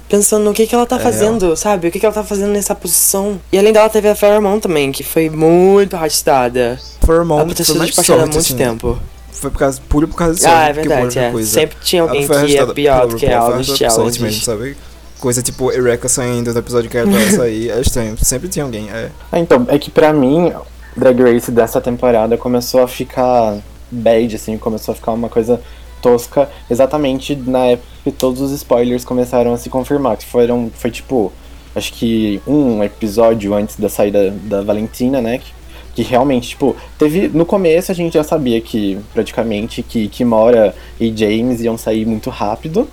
pensando 0.09 0.45
no 0.45 0.53
que, 0.55 0.67
que 0.67 0.75
ela 0.75 0.87
tá 0.87 0.97
É 0.97 1.01
fazendo, 1.01 1.57
sabe? 1.57 1.89
O 1.89 1.91
que, 1.93 2.01
que 2.01 2.07
ela 2.07 2.15
tá 2.15 2.25
fazendo 2.25 2.53
nessa 2.53 2.75
posição. 2.75 3.41
E 3.53 3.59
além 3.59 3.73
dela, 3.73 3.89
teve 3.89 4.09
a 4.09 4.15
Pheromone 4.15 4.61
também, 4.61 4.91
que 4.91 5.05
foi 5.05 5.29
muito 5.31 5.95
arrastada. 5.95 6.79
Pheromone 7.05 7.41
Ela 7.43 7.49
podia 7.49 7.65
foi 7.65 7.75
ser 7.75 7.81
despachada 7.87 8.23
há 8.23 8.27
muito 8.27 8.39
assim. 8.39 8.57
tempo. 8.57 8.99
Foi 9.31 9.51
por 9.51 9.59
causa, 9.59 9.81
puro 9.89 10.09
por 10.09 10.17
causa 10.17 10.35
de 10.41 10.47
Ah, 10.47 10.69
é 10.69 10.73
verdade, 10.73 11.19
é. 11.19 11.31
coisa. 11.31 11.51
Sempre 11.51 11.77
tinha 11.83 12.03
alguém 12.03 12.27
que 12.27 12.33
é 12.33 12.37
arrastada 12.37 12.75
pior 12.75 13.07
do 13.07 13.17
que 13.17 13.27
ela 13.27 13.57
nos 13.59 13.67
challenges. 13.77 14.19
mesmo, 14.19 14.43
sabe? 14.43 14.77
Coisa 15.21 15.43
tipo 15.43 15.71
Eureka 15.71 16.09
saindo 16.09 16.53
no 16.53 16.59
episódio 16.59 16.91
que 16.91 16.97
era 16.97 17.07
pra 17.09 17.21
ela 17.21 17.31
sair, 17.31 17.71
é 17.71 17.81
estranho. 17.81 18.17
Sempre 18.23 18.49
tinha 18.49 18.65
alguém, 18.65 18.89
é. 18.91 19.11
Ah, 19.31 19.39
então, 19.39 19.67
é 19.69 19.79
que 19.79 19.91
pra 19.91 20.13
mim, 20.13 20.53
Drag 20.97 21.21
Race 21.23 21.51
dessa 21.51 21.81
temporada 21.81 22.39
começou 22.39 22.83
a 22.83 22.89
ficar 22.89 23.59
bad, 23.91 24.35
assim, 24.35 24.57
começou 24.57 24.93
a 24.93 24.95
ficar 24.95 25.13
uma 25.13 25.29
coisa 25.29 25.61
tosca, 26.01 26.49
exatamente 26.71 27.35
na 27.35 27.67
época 27.67 27.89
que 28.05 28.13
todos 28.13 28.41
os 28.41 28.53
spoilers 28.53 29.05
começaram 29.05 29.53
a 29.53 29.59
se 29.59 29.69
confirmar, 29.69 30.17
que 30.17 30.25
foram, 30.25 30.71
foi 30.75 30.91
tipo, 30.91 31.33
acho 31.75 31.93
que 31.93 32.41
um 32.47 32.83
episódio 32.83 33.55
antes 33.55 33.77
da 33.77 33.89
saída 33.89 34.31
da 34.31 34.63
Valentina, 34.63 35.21
né, 35.21 35.39
que, 35.39 35.53
que 35.95 36.03
realmente, 36.03 36.51
tipo, 36.51 36.77
teve, 36.99 37.29
no 37.29 37.45
começo 37.45 37.91
a 37.93 37.95
gente 37.95 38.15
já 38.15 38.25
sabia 38.25 38.61
que, 38.61 38.99
praticamente, 39.13 39.83
que 39.83 40.09
Kimora 40.09 40.75
e 40.99 41.15
James 41.15 41.61
iam 41.61 41.77
sair 41.77 42.07
muito 42.07 42.31
rápido, 42.31 42.89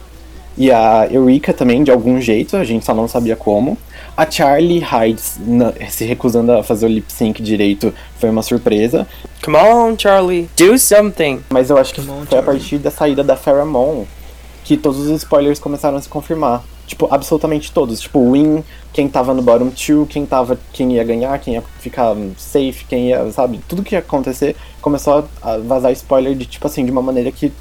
e 0.58 0.72
a 0.72 1.08
Eureka 1.12 1.54
também, 1.54 1.84
de 1.84 1.92
algum 1.92 2.20
jeito, 2.22 2.56
a 2.58 2.64
gente 2.64 2.86
só 2.86 2.94
não 2.94 3.08
sabia 3.08 3.36
como. 3.36 3.78
A 4.16 4.30
Charlie 4.30 4.84
Hides 4.84 5.40
na- 5.46 5.74
se 5.90 6.06
recusando 6.06 6.52
a 6.52 6.64
fazer 6.64 6.86
o 6.86 6.90
lip 6.90 7.12
sync 7.12 7.42
direito 7.42 7.94
foi 8.20 8.30
uma 8.30 8.44
surpresa. 8.44 9.08
Come 9.44 9.58
on, 9.58 9.96
Charlie, 9.98 10.48
do 10.56 10.78
something. 10.78 11.42
Mas 11.50 11.70
eu 11.70 11.78
acho 11.78 11.94
que 11.94 12.02
on, 12.02 12.06
foi 12.06 12.14
a 12.14 12.26
Charlie. 12.30 12.46
partir 12.46 12.78
da 12.78 12.92
saída 12.92 13.24
da 13.24 13.36
Pheromone 13.36 14.08
que 14.64 14.78
todos 14.78 15.00
os 15.00 15.10
spoilers 15.24 15.60
começaram 15.60 15.98
a 15.98 16.02
se 16.02 16.08
confirmar. 16.08 16.64
Tipo, 16.86 17.08
absolutamente 17.10 17.72
todos. 17.72 18.00
Tipo, 18.02 18.32
win, 18.32 18.64
quem 18.94 19.08
tava 19.08 19.34
no 19.34 19.42
bottom 19.42 19.70
two, 19.72 20.06
quem 20.06 20.26
tava, 20.26 20.60
quem 20.72 20.94
ia 20.94 21.04
ganhar, 21.04 21.38
quem 21.40 21.56
ia 21.56 21.64
ficar 21.80 22.16
safe, 22.38 22.86
quem 22.88 23.10
ia, 23.10 23.32
sabe? 23.32 23.60
Tudo 23.68 23.82
que 23.84 23.96
ia 23.96 24.00
acontecer 24.00 24.56
começou 24.82 25.26
a 25.42 25.58
vazar 25.58 25.92
spoiler 25.94 26.36
de, 26.36 26.46
tipo 26.46 26.68
assim, 26.68 26.86
de 26.86 26.92
uma 26.92 27.02
maneira 27.02 27.32
que 27.32 27.52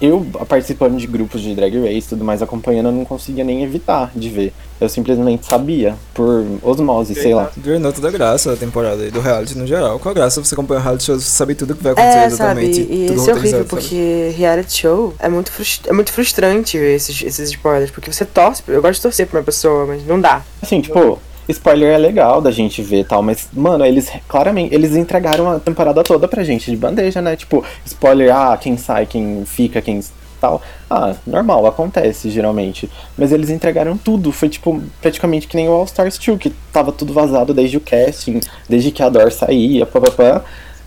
eu, 0.00 0.24
participando 0.48 0.96
de 0.96 1.06
grupos 1.06 1.40
de 1.40 1.54
Drag 1.54 1.76
Race 1.80 1.98
e 1.98 2.02
tudo 2.10 2.24
mais, 2.24 2.40
acompanhando, 2.42 2.86
eu 2.86 2.92
não 2.92 3.04
conseguia 3.04 3.42
nem 3.44 3.62
evitar 3.64 4.10
de 4.14 4.28
ver. 4.28 4.52
Eu 4.80 4.88
simplesmente 4.88 5.44
sabia, 5.44 5.96
por 6.14 6.44
osmose, 6.62 7.12
sei 7.16 7.34
lá. 7.34 7.50
Drenou 7.56 7.92
toda 7.92 8.06
a 8.08 8.10
graça 8.12 8.50
da 8.50 8.56
temporada 8.56 9.04
e 9.04 9.10
do 9.10 9.20
reality 9.20 9.58
no 9.58 9.66
geral. 9.66 9.98
Qual 9.98 10.12
a 10.12 10.14
graça 10.14 10.42
você 10.42 10.54
acompanha 10.54 10.78
o 10.80 10.82
reality 10.84 11.04
show, 11.04 11.18
você 11.18 11.26
sabe 11.28 11.54
tudo 11.56 11.74
que 11.74 11.82
vai 11.82 11.92
acontecer 11.92 12.18
É, 12.18 12.26
exatamente. 12.26 12.76
sabe? 12.82 12.94
E 12.94 13.06
tudo 13.08 13.20
isso 13.20 13.30
é 13.30 13.34
horrível, 13.34 13.64
porque 13.64 14.34
reality 14.36 14.72
show 14.78 15.14
é 15.18 15.28
muito, 15.28 15.50
frust- 15.50 15.86
é 15.88 15.92
muito 15.92 16.12
frustrante 16.12 16.76
esses, 16.78 17.20
esses 17.22 17.50
spoilers, 17.50 17.90
porque 17.90 18.12
você 18.12 18.24
torce, 18.24 18.62
eu 18.68 18.80
gosto 18.80 18.94
de 18.96 19.02
torcer 19.02 19.26
pra 19.26 19.40
uma 19.40 19.44
pessoa, 19.44 19.84
mas 19.84 20.06
não 20.06 20.20
dá. 20.20 20.42
Assim, 20.62 20.80
tipo, 20.80 21.18
spoiler 21.48 21.94
é 21.94 21.98
legal 21.98 22.40
da 22.40 22.50
gente 22.50 22.82
ver 22.82 23.04
tal, 23.04 23.22
mas, 23.22 23.48
mano, 23.52 23.84
eles 23.84 24.10
claramente, 24.28 24.74
eles 24.74 24.94
entregaram 24.94 25.50
a 25.50 25.58
temporada 25.58 26.02
toda 26.02 26.28
pra 26.28 26.44
gente 26.44 26.70
de 26.70 26.76
bandeja, 26.76 27.22
né? 27.22 27.36
Tipo, 27.36 27.64
spoiler, 27.84 28.34
ah, 28.34 28.56
quem 28.56 28.76
sai, 28.76 29.06
quem 29.06 29.44
fica, 29.44 29.80
quem 29.80 30.00
tal. 30.40 30.62
Ah, 30.88 31.14
normal, 31.26 31.66
acontece 31.66 32.30
geralmente. 32.30 32.90
Mas 33.16 33.32
eles 33.32 33.50
entregaram 33.50 33.96
tudo. 33.96 34.32
Foi 34.32 34.48
tipo 34.48 34.82
praticamente 35.00 35.46
que 35.46 35.56
nem 35.56 35.68
o 35.68 35.72
All 35.72 35.84
Stars 35.84 36.18
2, 36.18 36.38
que 36.38 36.50
tava 36.72 36.92
tudo 36.92 37.12
vazado 37.12 37.52
desde 37.52 37.76
o 37.76 37.80
casting, 37.80 38.40
desde 38.68 38.90
que 38.90 39.02
a 39.02 39.08
Dor 39.08 39.30
saía, 39.32 39.84
papapá. 39.84 40.44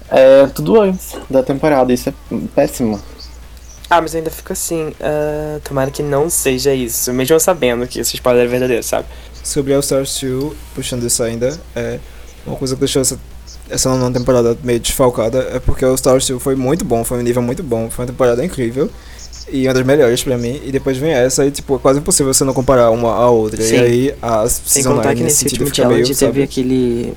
É, 0.10 0.48
tudo 0.48 0.80
antes 0.80 1.16
da 1.30 1.44
temporada. 1.44 1.94
Isso 1.94 2.10
é 2.10 2.14
péssimo. 2.56 3.00
Ah, 3.90 4.00
mas 4.02 4.16
ainda 4.16 4.30
fico 4.30 4.54
assim, 4.54 4.94
ah, 5.02 5.60
tomara 5.66 5.92
que 5.92 6.02
não 6.02 6.30
seja 6.30 6.74
isso, 6.74 7.12
mesmo 7.12 7.38
sabendo 7.42 7.86
que 7.86 8.00
esse 8.00 8.16
spoiler 8.16 8.46
é 8.46 8.48
verdadeiro, 8.48 8.82
sabe? 8.82 9.06
Sobre 9.44 9.74
All 9.74 9.80
Stars 9.80 10.20
2, 10.22 10.54
puxando 10.76 11.04
isso 11.06 11.24
ainda, 11.24 11.60
é 11.76 12.00
uma 12.46 12.56
coisa 12.56 12.76
que 12.76 12.80
deixou 12.80 13.02
essa, 13.02 13.20
essa 13.70 13.90
nona 13.90 14.12
temporada 14.18 14.58
meio 14.64 14.80
desfalcada 14.80 15.40
é 15.52 15.60
porque 15.60 15.84
All 15.84 15.96
Stars 15.96 16.28
2 16.28 16.42
foi 16.42 16.56
muito 16.56 16.86
bom, 16.86 17.04
foi 17.04 17.18
um 17.18 17.22
nível 17.22 17.42
muito 17.42 17.64
bom, 17.64 17.90
foi 17.90 18.06
uma 18.06 18.12
temporada 18.12 18.44
incrível. 18.46 18.90
E 19.50 19.68
uma 19.68 19.74
das 19.74 19.86
melhores 19.86 20.24
pra 20.24 20.38
mim, 20.38 20.62
e 20.64 20.72
depois 20.72 20.98
vem 20.98 21.12
essa, 21.12 21.46
e 21.46 21.52
tipo, 21.52 21.76
é 21.76 21.80
quase 21.80 22.00
impossível 22.00 22.34
você 22.34 22.44
não 22.44 22.54
comparar 22.54 22.90
uma 22.90 23.12
à 23.14 23.30
outra. 23.30 23.62
Sim. 23.62 23.76
E 23.76 23.80
aí 23.80 24.16
as 24.22 24.62
Sem 24.66 24.84
contar 24.84 25.14
que 25.14 25.24
nesse 25.24 25.38
sentido 25.38 25.66
último 25.66 25.76
fica 25.76 25.88
meio, 25.88 26.06
challenge 26.06 26.20
teve 26.20 26.32
sabe? 26.32 26.44
aquele. 26.44 27.14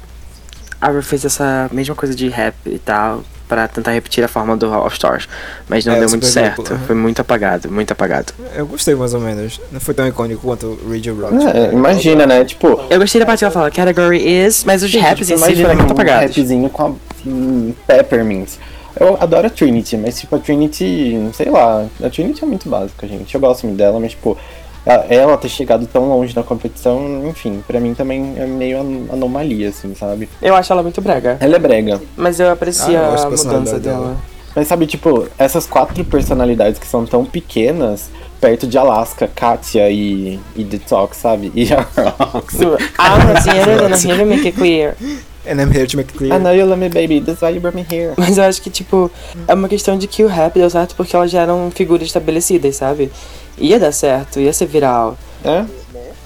A 0.80 0.88
Ru 0.88 1.02
fez 1.02 1.24
essa 1.24 1.68
mesma 1.72 1.94
coisa 1.94 2.14
de 2.14 2.28
rap 2.28 2.54
e 2.66 2.78
tal, 2.78 3.22
pra 3.48 3.68
tentar 3.68 3.92
repetir 3.92 4.24
a 4.24 4.28
forma 4.28 4.56
do 4.56 4.72
All 4.72 4.86
Stars. 4.88 5.28
Mas 5.68 5.84
não 5.84 5.94
É, 5.94 6.00
deu 6.00 6.08
muito 6.08 6.26
certo. 6.26 6.72
Aham. 6.72 6.80
Foi 6.86 6.94
muito 6.94 7.20
apagado, 7.20 7.70
muito 7.70 7.92
apagado. 7.92 8.32
Eu 8.54 8.66
gostei 8.66 8.94
mais 8.94 9.14
ou 9.14 9.20
menos. 9.20 9.60
Não 9.70 9.80
foi 9.80 9.94
tão 9.94 10.06
icônico 10.06 10.40
quanto 10.42 10.66
o 10.66 10.90
Read 10.90 11.08
Your 11.08 11.20
Rock. 11.20 11.34
É, 11.56 11.72
imagina, 11.72 12.26
né? 12.26 12.44
Tipo, 12.44 12.80
Eu 12.90 12.98
gostei 12.98 13.20
da 13.20 13.26
parte 13.26 13.40
que 13.40 13.44
ela 13.44 13.52
fala, 13.52 13.70
category 13.70 14.18
is, 14.46 14.64
mas 14.64 14.82
os 14.82 14.94
raps 14.94 15.28
em 15.30 15.36
si 15.36 15.42
imagina 15.42 15.68
foram 15.68 15.78
muito 15.78 15.90
um 15.90 15.92
apagados. 15.92 16.36
rapzinho 16.36 16.70
com 16.70 16.82
a 16.82 16.92
hum, 17.26 17.72
Peppermint. 17.86 18.50
Eu 18.98 19.16
adoro 19.20 19.48
a 19.48 19.50
Trinity, 19.50 19.96
mas 19.96 20.20
tipo, 20.20 20.36
a 20.36 20.38
Trinity, 20.38 21.18
sei 21.34 21.50
lá, 21.50 21.84
a 22.02 22.08
Trinity 22.10 22.44
é 22.44 22.46
muito 22.46 22.68
básica, 22.68 23.06
gente. 23.08 23.34
Eu 23.34 23.40
gosto 23.40 23.66
muito 23.66 23.76
dela, 23.76 23.98
mas 23.98 24.12
tipo, 24.12 24.38
ela 24.86 25.36
ter 25.38 25.48
chegado 25.48 25.86
tão 25.86 26.08
longe 26.08 26.34
na 26.36 26.42
competição, 26.42 27.26
enfim, 27.28 27.62
pra 27.66 27.80
mim 27.80 27.94
também 27.94 28.34
é 28.36 28.46
meio 28.46 28.78
an- 28.80 29.12
anomalia, 29.12 29.70
assim, 29.70 29.94
sabe? 29.94 30.28
Eu 30.42 30.54
acho 30.54 30.72
ela 30.72 30.82
muito 30.82 31.00
brega. 31.00 31.36
Ela 31.40 31.56
é 31.56 31.58
brega. 31.58 32.00
Mas 32.16 32.38
eu 32.38 32.50
aprecio 32.50 32.88
Ah, 32.88 32.92
eu 32.92 32.98
a 32.98 33.06
mudança 33.10 33.28
personalidade 33.28 33.80
dela. 33.80 33.98
dela. 34.08 34.16
Mas 34.54 34.68
sabe, 34.68 34.86
tipo, 34.86 35.26
essas 35.38 35.66
quatro 35.66 36.04
personalidades 36.04 36.78
que 36.78 36.86
são 36.86 37.04
tão 37.04 37.24
pequenas, 37.24 38.08
perto 38.44 38.66
de 38.66 38.76
Alaska, 38.76 39.26
Katia 39.26 39.88
e, 39.88 40.38
e 40.54 40.64
Detox, 40.64 41.16
sabe? 41.16 41.50
E 41.54 41.72
a 41.72 41.80
Rox. 41.80 42.60
I'm 42.60 43.26
not 43.26 43.48
here, 43.48 43.86
I'm 43.86 43.94
here 43.94 44.18
to 44.18 44.26
make 44.26 44.46
it 44.46 44.54
clear. 44.54 44.94
And 45.46 45.62
I'm 45.62 45.72
here 45.72 45.86
to 45.86 45.96
make 45.96 46.10
it 46.12 46.18
clear. 46.18 46.34
I 46.34 46.38
know 46.38 46.52
you 46.52 46.66
love 46.66 46.78
me, 46.78 46.90
baby, 46.90 47.20
that's 47.20 47.40
why 47.40 47.48
you 47.48 47.60
brought 47.60 47.74
me 47.74 47.86
here. 47.90 48.12
Mas 48.18 48.36
eu 48.36 48.44
acho 48.44 48.60
que, 48.60 48.68
tipo, 48.68 49.10
é 49.48 49.54
uma 49.54 49.66
questão 49.66 49.96
de 49.96 50.06
que 50.06 50.22
o 50.22 50.28
rap 50.28 50.52
deu 50.52 50.68
certo 50.68 50.94
porque 50.94 51.16
elas 51.16 51.30
já 51.30 51.40
eram 51.40 51.70
figuras 51.70 52.06
estabelecidas, 52.06 52.76
sabe? 52.76 53.10
Ia 53.56 53.80
dar 53.80 53.92
certo, 53.92 54.38
ia 54.38 54.52
ser 54.52 54.66
viral. 54.66 55.16
É? 55.42 55.64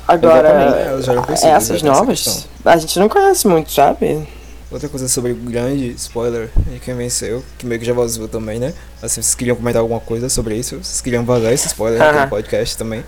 Agora, 0.08 0.96
Exatamente. 0.98 1.10
É, 1.10 1.22
conhecidas, 1.22 1.54
essas 1.54 1.82
novas, 1.82 2.48
a 2.64 2.76
gente 2.78 2.98
não 2.98 3.08
conhece 3.08 3.46
muito, 3.46 3.70
sabe? 3.70 4.26
Outra 4.70 4.88
coisa 4.88 5.08
sobre 5.08 5.32
o 5.32 5.34
grande 5.34 5.88
spoiler 5.96 6.50
de 6.70 6.78
quem 6.78 6.94
venceu, 6.94 7.42
que 7.56 7.64
meio 7.64 7.80
que 7.80 7.86
já 7.86 7.94
vazou 7.94 8.28
também, 8.28 8.58
né? 8.58 8.74
Assim, 9.02 9.22
vocês 9.22 9.34
queriam 9.34 9.56
comentar 9.56 9.80
alguma 9.80 10.00
coisa 10.00 10.28
sobre 10.28 10.56
isso? 10.56 10.76
Vocês 10.76 11.00
queriam 11.00 11.24
vazar 11.24 11.52
esse 11.52 11.68
spoiler 11.68 12.00
aqui 12.02 12.10
Aham. 12.16 12.24
no 12.24 12.30
podcast 12.30 12.76
também? 12.76 13.02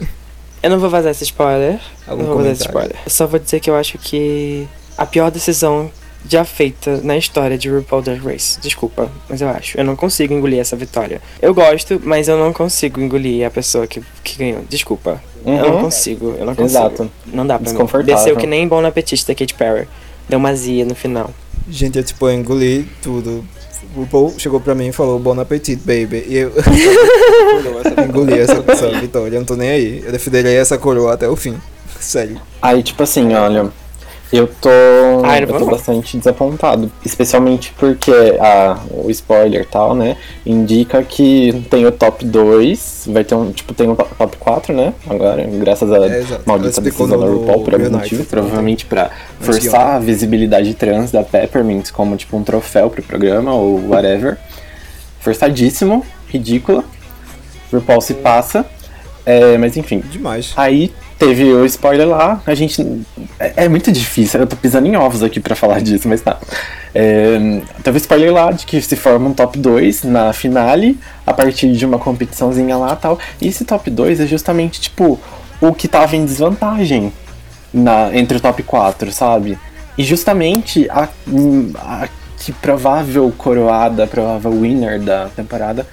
Eu 0.62 0.70
não 0.70 0.78
vou 0.80 0.88
vazar 0.88 1.10
esse 1.10 1.24
spoiler. 1.24 1.78
Algum 2.06 2.22
não 2.22 2.28
vou 2.30 2.38
vazar 2.38 2.52
esse 2.52 2.62
spoiler. 2.62 2.96
Eu 3.04 3.10
só 3.10 3.26
vou 3.26 3.38
dizer 3.38 3.60
que 3.60 3.68
eu 3.68 3.74
acho 3.76 3.98
que 3.98 4.66
a 4.96 5.04
pior 5.04 5.30
decisão 5.30 5.90
já 6.26 6.44
feita 6.44 6.98
na 7.02 7.16
história 7.16 7.56
de 7.58 7.68
RuPaul 7.70 8.02
Drag 8.02 8.20
Race. 8.24 8.58
Desculpa, 8.60 9.10
mas 9.28 9.40
eu 9.42 9.48
acho. 9.48 9.78
Eu 9.78 9.84
não 9.84 9.96
consigo 9.96 10.32
engolir 10.34 10.60
essa 10.60 10.76
vitória. 10.76 11.20
Eu 11.42 11.52
gosto, 11.54 12.00
mas 12.04 12.28
eu 12.28 12.38
não 12.38 12.52
consigo 12.54 13.00
engolir 13.00 13.46
a 13.46 13.50
pessoa 13.50 13.86
que, 13.86 14.02
que 14.24 14.36
ganhou. 14.38 14.62
Desculpa. 14.68 15.22
Eu 15.44 15.52
não 15.56 15.74
Uhum. 15.76 15.80
consigo, 15.82 16.34
eu 16.38 16.44
não 16.46 16.54
consigo. 16.54 16.78
Exato. 16.78 17.10
Não 17.26 17.46
dá 17.46 17.54
pra 17.58 17.64
mim. 17.66 17.72
Desconfortável. 17.76 18.14
Desceu 18.16 18.36
que 18.36 18.46
nem 18.46 18.66
bom 18.68 18.80
no 18.82 18.86
apetite 18.88 19.26
da 19.26 19.34
Katy 19.34 19.54
Perry. 19.54 19.88
Deu 20.28 20.38
uma 20.38 20.50
azia 20.50 20.84
no 20.84 20.94
final. 20.94 21.30
Gente, 21.70 21.98
eu 21.98 22.04
tipo, 22.04 22.28
eu 22.28 22.34
engoli 22.34 22.86
tudo. 23.02 23.44
O 23.96 24.06
Paul 24.06 24.34
chegou 24.36 24.60
pra 24.60 24.74
mim 24.74 24.88
e 24.88 24.92
falou 24.92 25.18
Bon 25.18 25.38
appetit, 25.40 25.80
baby. 25.80 26.24
E 26.28 26.36
eu 26.36 26.52
engoli 28.06 28.38
essa, 28.38 28.62
essa 28.66 28.88
vitória, 29.00 29.36
eu 29.36 29.40
não 29.40 29.46
tô 29.46 29.56
nem 29.56 29.70
aí. 29.70 30.02
Eu 30.04 30.12
defenderei 30.12 30.56
essa 30.56 30.76
coroa 30.76 31.14
até 31.14 31.28
o 31.28 31.36
fim. 31.36 31.56
Sério. 31.98 32.40
Aí, 32.60 32.82
tipo 32.82 33.02
assim, 33.02 33.32
olha, 33.34 33.70
eu 34.32 34.46
tô. 34.46 34.68
Ai, 35.24 35.40
não 35.40 35.48
eu 35.54 35.58
tô 35.58 35.66
bastante 35.66 36.16
desapontado. 36.16 36.90
Especialmente 37.04 37.72
porque 37.78 38.12
a, 38.40 38.78
o 38.90 39.10
spoiler 39.10 39.62
e 39.62 39.64
tal, 39.64 39.94
né? 39.94 40.16
Indica 40.46 41.02
que 41.02 41.64
tem 41.70 41.84
o 41.86 41.92
top 41.92 42.24
2. 42.24 43.04
Vai 43.08 43.24
ter 43.24 43.34
um. 43.34 43.50
Tipo, 43.52 43.74
tem 43.74 43.88
o 43.90 43.96
to- 43.96 44.06
top 44.16 44.36
4, 44.38 44.72
né? 44.74 44.94
Agora, 45.08 45.42
graças 45.44 45.90
a 45.92 45.96
É, 46.06 46.24
maldita 46.46 46.80
decisão 46.80 47.08
da 47.18 47.26
RuPaul 47.26 47.64
por 47.64 47.74
algum 47.74 47.90
motivo. 47.90 48.24
Provavelmente 48.24 48.86
pra 48.86 49.10
forçar 49.40 49.96
a 49.96 49.98
visibilidade 49.98 50.74
trans 50.74 51.10
da 51.10 51.22
Peppermint 51.22 51.90
como, 51.90 52.16
tipo, 52.16 52.36
um 52.36 52.44
troféu 52.44 52.88
pro 52.90 53.02
programa 53.02 53.52
ou 53.54 53.88
whatever. 53.88 54.36
Forçadíssimo, 55.20 56.04
ridícula. 56.28 56.84
RuPaul 57.72 58.00
se 58.00 58.14
passa. 58.14 58.64
É, 59.30 59.56
mas 59.58 59.76
enfim, 59.76 60.02
Demais. 60.10 60.52
Aí 60.56 60.92
teve 61.16 61.44
o 61.44 61.64
spoiler 61.64 62.08
lá, 62.08 62.42
a 62.44 62.54
gente. 62.54 62.82
É, 63.38 63.64
é 63.64 63.68
muito 63.68 63.92
difícil, 63.92 64.40
eu 64.40 64.46
tô 64.46 64.56
pisando 64.56 64.88
em 64.88 64.96
ovos 64.96 65.22
aqui 65.22 65.38
pra 65.38 65.54
falar 65.54 65.78
disso, 65.82 66.08
mas 66.08 66.20
tá. 66.20 66.36
É, 66.92 67.38
teve 67.84 67.96
o 67.96 68.00
spoiler 68.00 68.32
lá 68.32 68.50
de 68.50 68.66
que 68.66 68.82
se 68.82 68.96
forma 68.96 69.28
um 69.28 69.32
top 69.32 69.56
2 69.56 70.02
na 70.02 70.32
finale, 70.32 70.98
a 71.24 71.32
partir 71.32 71.72
de 71.72 71.86
uma 71.86 71.98
competiçãozinha 71.98 72.76
lá 72.76 72.94
e 72.94 72.96
tal. 72.96 73.18
E 73.40 73.46
esse 73.46 73.64
top 73.64 73.88
2 73.88 74.18
é 74.18 74.26
justamente, 74.26 74.80
tipo, 74.80 75.20
o 75.60 75.72
que 75.72 75.86
tava 75.86 76.16
em 76.16 76.24
desvantagem 76.24 77.12
na, 77.72 78.10
entre 78.12 78.38
o 78.38 78.40
top 78.40 78.64
4, 78.64 79.12
sabe? 79.12 79.56
E 79.96 80.02
justamente 80.02 80.88
a, 80.90 81.08
a 81.76 82.08
que 82.36 82.52
provável 82.52 83.32
coroada, 83.36 84.06
provável 84.06 84.50
winner 84.50 84.98
da 84.98 85.28
temporada 85.28 85.86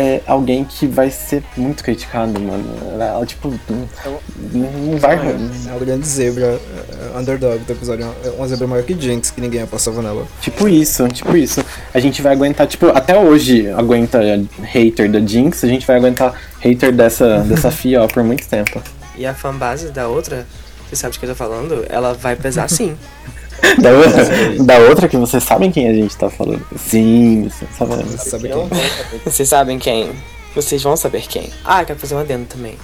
é 0.00 0.22
alguém 0.26 0.64
que 0.64 0.86
vai 0.86 1.10
ser 1.10 1.42
muito 1.58 1.84
criticado, 1.84 2.40
mano. 2.40 2.64
Ela, 2.98 3.26
tipo, 3.26 3.52
não, 3.68 4.70
não 4.72 4.98
vai. 4.98 5.16
É 5.16 5.70
uma 5.70 5.78
grande 5.78 6.08
zebra, 6.08 6.58
é, 7.14 7.18
underdog 7.18 7.58
do 7.58 7.70
episódio. 7.70 8.06
É 8.24 8.30
uma 8.30 8.48
zebra 8.48 8.66
maior 8.66 8.82
que 8.82 8.98
Jinx, 8.98 9.30
que 9.30 9.42
ninguém 9.42 9.66
passava 9.66 10.00
nela. 10.00 10.26
Tipo 10.40 10.66
isso, 10.66 11.06
tipo 11.08 11.36
isso. 11.36 11.62
A 11.92 12.00
gente 12.00 12.22
vai 12.22 12.32
aguentar, 12.32 12.66
tipo, 12.66 12.86
até 12.86 13.18
hoje 13.18 13.68
aguenta 13.68 14.20
hater 14.62 15.10
da 15.12 15.20
Jinx, 15.20 15.62
a 15.64 15.68
gente 15.68 15.86
vai 15.86 15.96
aguentar 15.96 16.34
hater 16.60 16.92
dessa, 16.92 17.40
dessa 17.44 17.70
FIA 17.70 18.02
ó, 18.02 18.06
por 18.06 18.24
muito 18.24 18.48
tempo. 18.48 18.82
E 19.18 19.26
a 19.26 19.34
fanbase 19.34 19.90
da 19.90 20.08
outra, 20.08 20.46
você 20.88 20.96
sabe 20.96 21.12
de 21.12 21.18
que 21.18 21.26
eu 21.26 21.30
tô 21.30 21.34
falando, 21.36 21.84
ela 21.90 22.14
vai 22.14 22.36
pesar 22.36 22.70
sim. 22.70 22.96
Da 23.80 23.90
outra, 23.92 24.64
da 24.64 24.78
outra 24.78 25.08
que 25.08 25.16
vocês 25.16 25.42
sabem 25.42 25.70
quem 25.70 25.88
a 25.88 25.92
gente 25.92 26.16
tá 26.16 26.30
falando. 26.30 26.64
Sim, 26.76 27.48
vocês 27.48 27.70
sabem. 27.76 28.04
Você 28.06 28.30
sabe 28.30 28.48
quem? 28.48 28.68
Vocês 29.24 29.48
sabem 29.48 29.78
quem? 29.78 30.10
Vocês 30.54 30.82
vão 30.82 30.96
saber 30.96 31.22
quem. 31.22 31.50
Ah, 31.64 31.82
eu 31.82 31.86
quero 31.86 31.98
fazer 31.98 32.14
um 32.14 32.18
adendo 32.18 32.46
também. 32.46 32.76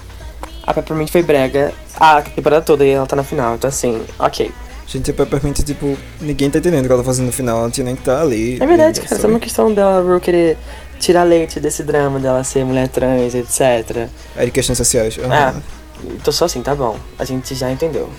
A 0.65 0.73
Peppermint 0.73 1.09
foi 1.09 1.23
brega 1.23 1.73
a 1.99 2.21
temporada 2.21 2.63
toda 2.63 2.85
e 2.85 2.89
ela 2.89 3.05
tá 3.05 3.15
na 3.15 3.23
final, 3.23 3.55
então 3.55 3.67
assim, 3.69 4.01
ok. 4.19 4.51
Gente, 4.87 5.11
a 5.11 5.13
Peppermint, 5.13 5.59
tipo, 5.63 5.97
ninguém 6.21 6.49
tá 6.49 6.59
entendendo 6.59 6.83
o 6.85 6.87
que 6.87 6.93
ela 6.93 7.01
tá 7.01 7.05
fazendo 7.05 7.25
no 7.27 7.31
final, 7.31 7.55
ela 7.57 7.63
não 7.65 7.71
tinha 7.71 7.85
nem 7.85 7.95
que 7.95 8.03
tá 8.03 8.21
ali. 8.21 8.57
É 8.61 8.65
verdade, 8.65 9.01
cara, 9.01 9.21
é 9.21 9.27
uma 9.27 9.39
questão 9.39 9.73
dela, 9.73 10.01
Ru, 10.01 10.19
querer 10.19 10.57
tirar 10.99 11.23
leite 11.23 11.59
desse 11.59 11.83
drama 11.83 12.19
dela 12.19 12.43
ser 12.43 12.65
mulher 12.65 12.87
trans, 12.87 13.35
etc. 13.35 14.07
Aí 14.35 14.45
de 14.45 14.51
questões 14.51 14.77
sociais. 14.77 15.17
aham. 15.19 15.31
Ah, 15.31 15.61
tô 16.23 16.31
só 16.31 16.45
assim, 16.45 16.61
tá 16.61 16.75
bom. 16.75 16.97
A 17.17 17.25
gente 17.25 17.53
já 17.55 17.71
entendeu. 17.71 18.09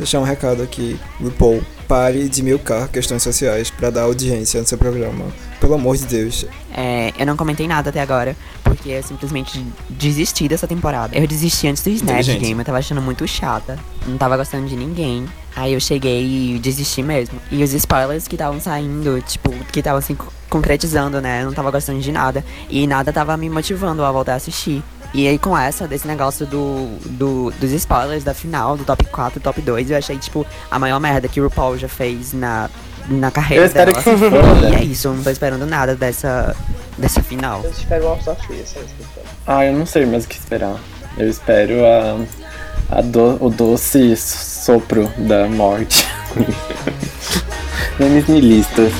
Deixar 0.00 0.18
um 0.18 0.22
recado 0.22 0.62
aqui. 0.62 0.98
RuPaul, 1.20 1.62
pare 1.86 2.26
de 2.26 2.42
milcar 2.42 2.88
questões 2.88 3.22
sociais 3.22 3.68
pra 3.68 3.90
dar 3.90 4.04
audiência 4.04 4.58
no 4.58 4.66
seu 4.66 4.78
programa. 4.78 5.26
Pelo 5.60 5.74
amor 5.74 5.94
de 5.94 6.06
Deus. 6.06 6.46
É, 6.74 7.12
eu 7.18 7.26
não 7.26 7.36
comentei 7.36 7.68
nada 7.68 7.90
até 7.90 8.00
agora, 8.00 8.34
porque 8.64 8.88
eu 8.88 9.02
simplesmente 9.02 9.62
desisti 9.90 10.48
dessa 10.48 10.66
temporada. 10.66 11.14
Eu 11.14 11.26
desisti 11.26 11.68
antes 11.68 11.82
do 11.82 11.90
Inteligente. 11.90 12.40
Game, 12.40 12.58
eu 12.58 12.64
tava 12.64 12.78
achando 12.78 13.02
muito 13.02 13.28
chata. 13.28 13.78
Não 14.06 14.16
tava 14.16 14.38
gostando 14.38 14.66
de 14.66 14.74
ninguém. 14.74 15.26
Aí 15.54 15.74
eu 15.74 15.80
cheguei 15.80 16.54
e 16.54 16.58
desisti 16.58 17.02
mesmo. 17.02 17.38
E 17.50 17.62
os 17.62 17.74
spoilers 17.74 18.26
que 18.26 18.36
estavam 18.36 18.58
saindo, 18.58 19.20
tipo, 19.20 19.50
que 19.70 19.80
estavam 19.80 19.98
assim 19.98 20.16
concretizando, 20.48 21.20
né? 21.20 21.42
Eu 21.42 21.46
não 21.48 21.52
tava 21.52 21.70
gostando 21.70 22.00
de 22.00 22.10
nada. 22.10 22.42
E 22.70 22.86
nada 22.86 23.12
tava 23.12 23.36
me 23.36 23.50
motivando 23.50 24.02
a 24.02 24.10
voltar 24.10 24.32
a 24.32 24.36
assistir. 24.36 24.82
E 25.12 25.26
aí 25.26 25.38
com 25.38 25.56
essa, 25.58 25.88
desse 25.88 26.06
negócio 26.06 26.46
do, 26.46 26.86
do, 27.06 27.50
dos 27.58 27.72
spoilers 27.72 28.22
da 28.22 28.32
final, 28.32 28.76
do 28.76 28.84
top 28.84 29.04
4, 29.06 29.40
top 29.40 29.60
2, 29.60 29.90
eu 29.90 29.96
achei, 29.98 30.16
tipo, 30.18 30.46
a 30.70 30.78
maior 30.78 31.00
merda 31.00 31.26
que 31.26 31.40
o 31.40 31.44
RuPaul 31.44 31.76
já 31.76 31.88
fez 31.88 32.32
na, 32.32 32.70
na 33.08 33.28
carreira 33.30 33.64
Eu 33.64 33.66
espero 33.66 33.92
dela. 33.92 34.02
que. 34.04 34.10
E 34.70 34.74
é 34.76 34.84
isso, 34.84 35.08
eu 35.08 35.14
não 35.14 35.22
tô 35.22 35.30
esperando 35.30 35.66
nada 35.66 35.96
dessa, 35.96 36.54
dessa 36.96 37.20
final. 37.22 37.60
Eu 37.64 37.70
espero 37.70 38.04
o 38.04 38.08
All 38.08 38.20
Star 38.20 38.36
Free, 38.36 38.62
só 38.64 38.78
isso 38.80 38.94
que 38.94 39.02
eu 39.02 39.06
espero. 39.06 39.26
Ah, 39.48 39.64
eu 39.64 39.72
não 39.72 39.84
sei 39.84 40.06
mais 40.06 40.24
o 40.24 40.28
que 40.28 40.36
esperar. 40.36 40.76
Eu 41.18 41.28
espero 41.28 41.74
a, 41.84 42.98
a 42.98 43.02
do- 43.02 43.44
o 43.44 43.50
doce 43.50 44.16
sopro 44.16 45.12
da 45.18 45.48
morte. 45.48 46.06
Memes 47.98 48.26
nihilistas. 48.28 48.92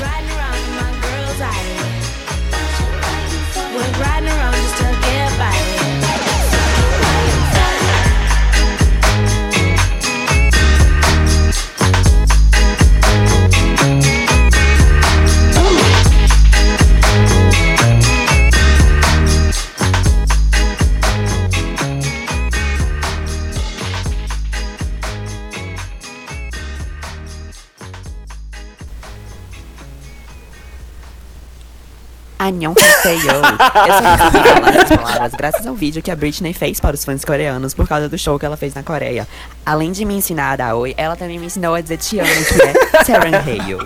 Haseyo. 32.77 33.31
Eu 33.31 33.93
só 33.93 34.17
consegui 34.17 34.49
falar 34.49 34.75
essas 34.75 34.97
palavras 34.97 35.31
graças 35.33 35.67
ao 35.67 35.73
vídeo 35.75 36.01
que 36.01 36.11
a 36.11 36.15
Britney 36.15 36.53
fez 36.53 36.79
para 36.79 36.95
os 36.95 37.03
fãs 37.03 37.23
coreanos 37.23 37.73
por 37.73 37.87
causa 37.87 38.09
do 38.09 38.17
show 38.17 38.37
que 38.37 38.45
ela 38.45 38.57
fez 38.57 38.73
na 38.73 38.83
Coreia. 38.83 39.27
Além 39.65 39.91
de 39.91 40.05
me 40.05 40.15
ensinar 40.15 40.51
a 40.51 40.55
dar 40.55 40.75
oi, 40.75 40.93
ela 40.97 41.15
também 41.15 41.39
me 41.39 41.45
ensinou 41.45 41.75
a 41.75 41.81
dizer 41.81 41.97
te 41.97 42.19
amo, 42.19 42.29
que 42.29 42.61
é 42.61 43.03
Serenhayo. 43.03 43.79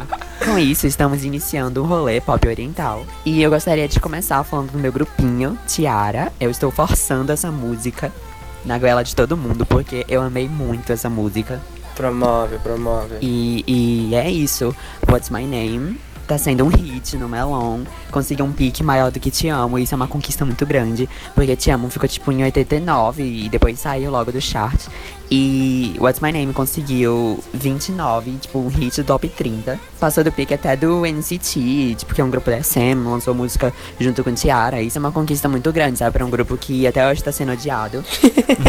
Com 0.43 0.57
isso, 0.59 0.85
estamos 0.85 1.23
iniciando 1.23 1.83
um 1.83 1.87
rolê 1.87 2.21
pop 2.21 2.47
oriental. 2.47 3.05
E 3.25 3.41
eu 3.41 3.49
gostaria 3.49 3.87
de 3.87 3.99
começar 3.99 4.43
falando 4.43 4.71
do 4.71 4.77
meu 4.77 4.91
grupinho, 4.91 5.57
Tiara. 5.67 6.31
Eu 6.39 6.51
estou 6.51 6.71
forçando 6.71 7.31
essa 7.31 7.51
música 7.51 8.11
na 8.63 8.77
goela 8.77 9.03
de 9.03 9.15
todo 9.15 9.37
mundo, 9.37 9.65
porque 9.65 10.05
eu 10.07 10.21
amei 10.21 10.47
muito 10.47 10.91
essa 10.91 11.09
música. 11.09 11.61
Promove, 11.95 12.57
promove. 12.59 13.15
E, 13.21 13.63
e 13.65 14.15
é 14.15 14.29
isso. 14.29 14.75
What's 15.09 15.29
My 15.29 15.45
Name? 15.45 15.97
Tá 16.27 16.39
sendo 16.39 16.65
um 16.65 16.69
hit 16.69 17.15
no 17.17 17.29
Melon. 17.29 17.83
Conseguiu 18.09 18.45
um 18.45 18.51
pique 18.51 18.83
maior 18.83 19.11
do 19.11 19.19
que 19.19 19.29
Te 19.29 19.47
Amo. 19.47 19.77
Isso 19.77 19.93
é 19.93 19.95
uma 19.95 20.07
conquista 20.07 20.43
muito 20.43 20.65
grande. 20.65 21.07
Porque 21.35 21.55
Te 21.55 21.69
Amo 21.69 21.87
ficou 21.89 22.09
tipo 22.09 22.31
em 22.31 22.43
89 22.43 23.23
e 23.23 23.47
depois 23.47 23.79
saiu 23.79 24.09
logo 24.09 24.31
do 24.31 24.41
chart. 24.41 24.87
E 25.29 25.95
What's 25.99 26.19
My 26.19 26.31
Name 26.31 26.53
conseguiu 26.53 27.39
29, 27.53 28.31
tipo 28.41 28.59
um 28.59 28.67
hit 28.67 29.03
top 29.03 29.27
30. 29.27 29.79
Passou 29.99 30.23
do 30.23 30.31
pique 30.31 30.53
até 30.53 30.75
do 30.75 31.05
NCT, 31.05 31.95
tipo, 31.95 32.13
que 32.13 32.21
é 32.21 32.23
um 32.23 32.29
grupo 32.29 32.49
da 32.49 32.61
SM, 32.61 33.03
lançou 33.05 33.33
música 33.33 33.73
junto 33.99 34.23
com 34.23 34.33
Tiara. 34.33 34.81
Isso 34.81 34.97
é 34.97 34.99
uma 34.99 35.11
conquista 35.11 35.49
muito 35.49 35.71
grande, 35.71 35.99
sabe? 35.99 36.13
Pra 36.13 36.25
um 36.25 36.29
grupo 36.29 36.55
que 36.57 36.85
até 36.85 37.09
hoje 37.09 37.23
tá 37.23 37.31
sendo 37.31 37.53
odiado. 37.53 38.03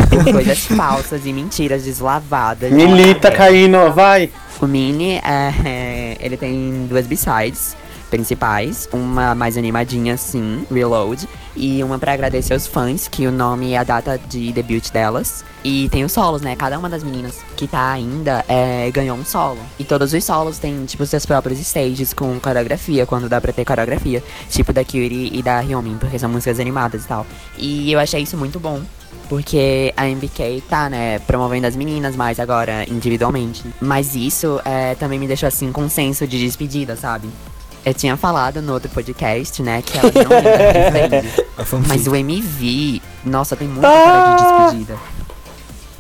por 0.08 0.24
coisas 0.32 0.66
falsas 0.66 1.26
e 1.26 1.32
mentiras 1.32 1.84
deslavadas. 1.84 2.72
Milita, 2.72 3.30
Caíno, 3.30 3.92
vai! 3.92 4.30
O 4.60 4.66
Mini, 4.66 5.16
é, 5.16 5.54
é, 5.64 6.16
ele 6.18 6.36
tem 6.38 6.86
duas 6.88 7.06
B-sides 7.06 7.76
principais. 8.10 8.88
Uma 8.92 9.34
mais 9.34 9.56
animadinha, 9.56 10.14
assim, 10.14 10.66
Reload. 10.70 11.28
E 11.54 11.82
uma 11.82 11.98
pra 11.98 12.12
agradecer 12.12 12.52
aos 12.52 12.66
fãs, 12.66 13.08
que 13.08 13.26
o 13.26 13.32
nome 13.32 13.72
é 13.72 13.78
a 13.78 13.84
data 13.84 14.18
de 14.18 14.52
debut 14.52 14.90
delas. 14.90 15.44
E 15.64 15.88
tem 15.88 16.04
os 16.04 16.12
solos, 16.12 16.42
né? 16.42 16.54
Cada 16.54 16.78
uma 16.78 16.88
das 16.88 17.02
meninas 17.02 17.38
que 17.56 17.66
tá 17.66 17.90
ainda 17.90 18.44
é, 18.48 18.90
ganhou 18.90 19.16
um 19.16 19.24
solo. 19.24 19.58
E 19.78 19.84
todos 19.84 20.12
os 20.12 20.24
solos 20.24 20.58
têm, 20.58 20.84
tipo, 20.84 21.04
seus 21.06 21.24
próprios 21.24 21.58
stages 21.58 22.12
com 22.12 22.38
coreografia, 22.38 23.06
quando 23.06 23.28
dá 23.28 23.40
pra 23.40 23.52
ter 23.52 23.64
coreografia. 23.64 24.22
Tipo 24.50 24.72
da 24.72 24.84
Cutie 24.84 25.30
e 25.32 25.42
da 25.42 25.60
Hyomin, 25.60 25.96
porque 25.98 26.18
são 26.18 26.28
músicas 26.28 26.60
animadas 26.60 27.04
e 27.04 27.08
tal. 27.08 27.26
E 27.56 27.92
eu 27.92 27.98
achei 27.98 28.22
isso 28.22 28.36
muito 28.36 28.60
bom. 28.60 28.82
Porque 29.28 29.92
a 29.96 30.06
MBK 30.06 30.62
tá, 30.68 30.88
né, 30.88 31.18
promovendo 31.20 31.66
as 31.66 31.74
meninas 31.74 32.14
mais 32.14 32.38
agora 32.38 32.84
individualmente. 32.88 33.64
Mas 33.80 34.14
isso 34.14 34.60
é, 34.64 34.94
também 34.94 35.18
me 35.18 35.26
deixou 35.26 35.48
assim 35.48 35.72
com 35.72 35.82
um 35.82 35.88
senso 35.88 36.26
de 36.26 36.38
despedida, 36.38 36.94
sabe? 36.94 37.28
Eu 37.86 37.94
tinha 37.94 38.16
falado 38.16 38.60
no 38.60 38.72
outro 38.72 38.90
podcast, 38.90 39.62
né, 39.62 39.80
que 39.80 39.96
ela 39.96 40.10
não 40.12 40.28
lembra 40.28 41.22
de 41.22 41.28
A 41.56 41.62
fanfic. 41.64 41.88
Mas 41.88 42.08
o 42.08 42.16
MV, 42.16 43.00
nossa, 43.24 43.54
tem 43.54 43.68
muita 43.68 43.86
cara 43.88 44.34
de 44.34 44.42
despedida. 44.42 44.98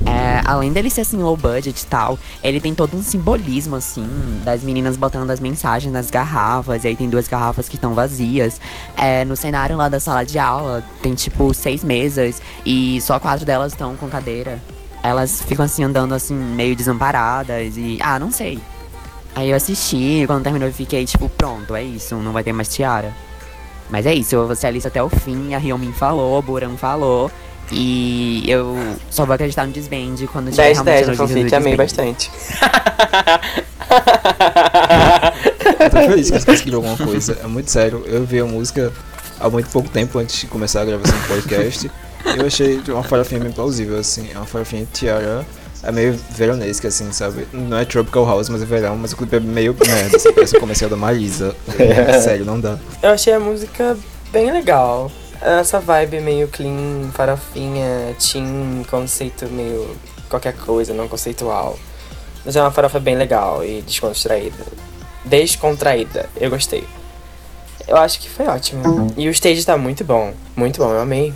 É, 0.04 0.42
além 0.44 0.72
dele 0.72 0.90
ser 0.90 1.02
assim 1.02 1.16
low 1.16 1.36
budget 1.36 1.80
e 1.80 1.86
tal, 1.86 2.18
ele 2.42 2.60
tem 2.60 2.74
todo 2.74 2.96
um 2.96 3.02
simbolismo 3.04 3.76
assim 3.76 4.04
das 4.44 4.64
meninas 4.64 4.96
botando 4.96 5.30
as 5.30 5.38
mensagens 5.38 5.92
nas 5.92 6.10
garrafas, 6.10 6.82
e 6.82 6.88
aí 6.88 6.96
tem 6.96 7.08
duas 7.08 7.28
garrafas 7.28 7.68
que 7.68 7.76
estão 7.76 7.94
vazias. 7.94 8.60
É, 8.96 9.24
no 9.24 9.36
cenário 9.36 9.76
lá 9.76 9.88
da 9.88 10.00
sala 10.00 10.24
de 10.24 10.40
aula 10.40 10.82
tem 11.00 11.14
tipo 11.14 11.54
seis 11.54 11.84
mesas 11.84 12.42
e 12.64 13.00
só 13.00 13.20
quatro 13.20 13.46
delas 13.46 13.70
estão 13.70 13.94
com 13.94 14.08
cadeira. 14.08 14.60
Elas 15.04 15.40
ficam 15.40 15.64
assim 15.64 15.84
andando 15.84 16.16
assim 16.16 16.34
meio 16.34 16.74
desamparadas 16.74 17.76
e 17.76 17.96
ah, 18.02 18.18
não 18.18 18.32
sei. 18.32 18.58
Aí 19.36 19.50
eu 19.50 19.56
assisti, 19.56 20.24
quando 20.26 20.42
terminou 20.42 20.66
eu 20.66 20.72
fiquei 20.72 21.04
tipo, 21.04 21.28
pronto, 21.28 21.76
é 21.76 21.82
isso, 21.82 22.16
não 22.16 22.32
vai 22.32 22.42
ter 22.42 22.54
mais 22.54 22.68
tiara. 22.68 23.12
Mas 23.90 24.06
é 24.06 24.14
isso, 24.14 24.34
eu 24.34 24.46
vou 24.46 24.56
ser 24.56 24.68
a 24.68 24.70
lista 24.70 24.88
até 24.88 25.02
o 25.02 25.10
fim, 25.10 25.54
a 25.54 25.58
Ryomin 25.58 25.92
falou, 25.92 26.38
o 26.38 26.42
Buran 26.42 26.76
falou. 26.76 27.30
E 27.70 28.44
eu 28.48 28.76
só 29.10 29.26
vou 29.26 29.34
acreditar 29.34 29.66
no 29.66 29.72
Disband 29.72 30.26
quando 30.32 30.50
tiver 30.50 30.72
10 30.72 30.78
realmente 30.78 30.84
10 30.84 31.08
a 31.08 31.14
fanfic, 31.14 31.54
amei 31.54 31.76
bastante. 31.76 32.30
Eu 35.80 35.90
tô 35.90 35.96
feliz 35.96 36.28
que 36.28 36.34
eles 36.34 36.44
conseguiram 36.44 36.78
alguma 36.78 36.96
coisa. 36.96 37.38
É 37.42 37.46
muito 37.46 37.70
sério. 37.70 38.04
Eu 38.06 38.24
vi 38.24 38.40
a 38.40 38.44
música 38.46 38.92
há 39.38 39.50
muito 39.50 39.68
pouco 39.70 39.88
tempo 39.88 40.18
antes 40.18 40.40
de 40.40 40.46
começar 40.46 40.82
a 40.82 40.84
gravação 40.84 41.18
do 41.18 41.26
podcast. 41.26 41.90
E 42.24 42.38
eu 42.38 42.46
achei 42.46 42.80
uma 42.88 43.02
farofinha 43.02 43.40
bem 43.40 43.52
plausível, 43.52 43.98
assim. 43.98 44.30
É 44.32 44.36
uma 44.36 44.46
farofinha 44.46 44.84
de 44.84 44.92
tiara. 44.92 45.44
É 45.82 45.92
meio 45.92 46.18
veronesca, 46.30 46.88
assim, 46.88 47.12
sabe? 47.12 47.46
Não 47.52 47.76
é 47.76 47.84
Tropical 47.84 48.26
House, 48.26 48.48
mas 48.48 48.62
é 48.62 48.64
verão, 48.64 48.96
mas 48.96 49.12
o 49.12 49.16
clipe 49.16 49.36
é 49.36 49.40
meio 49.40 49.76
merda, 49.86 50.16
assim, 50.16 50.32
parece 50.32 50.56
o 50.56 50.60
comercial 50.60 50.90
da 50.90 50.96
Marisa. 50.96 51.54
É, 51.78 52.20
sério, 52.20 52.44
não 52.44 52.58
dá. 52.58 52.78
Eu 53.02 53.10
achei 53.10 53.32
a 53.32 53.40
música 53.40 53.96
bem 54.32 54.50
legal. 54.50 55.10
Essa 55.40 55.78
vibe 55.78 56.20
meio 56.20 56.48
clean, 56.48 57.10
farofinha, 57.12 58.16
teen, 58.18 58.84
conceito 58.90 59.46
meio 59.46 59.96
qualquer 60.28 60.54
coisa, 60.54 60.94
não 60.94 61.08
conceitual. 61.08 61.78
Mas 62.44 62.56
é 62.56 62.60
uma 62.60 62.70
farofa 62.70 62.98
bem 62.98 63.16
legal 63.16 63.64
e 63.64 63.82
descontraída. 63.82 64.64
Descontraída, 65.24 66.28
eu 66.36 66.50
gostei. 66.50 66.84
Eu 67.86 67.96
acho 67.96 68.20
que 68.20 68.28
foi 68.28 68.46
ótimo. 68.46 69.12
E 69.16 69.28
o 69.28 69.30
stage 69.30 69.64
tá 69.64 69.76
muito 69.76 70.04
bom, 70.04 70.32
muito 70.56 70.78
bom, 70.78 70.90
eu 70.90 71.00
amei. 71.00 71.32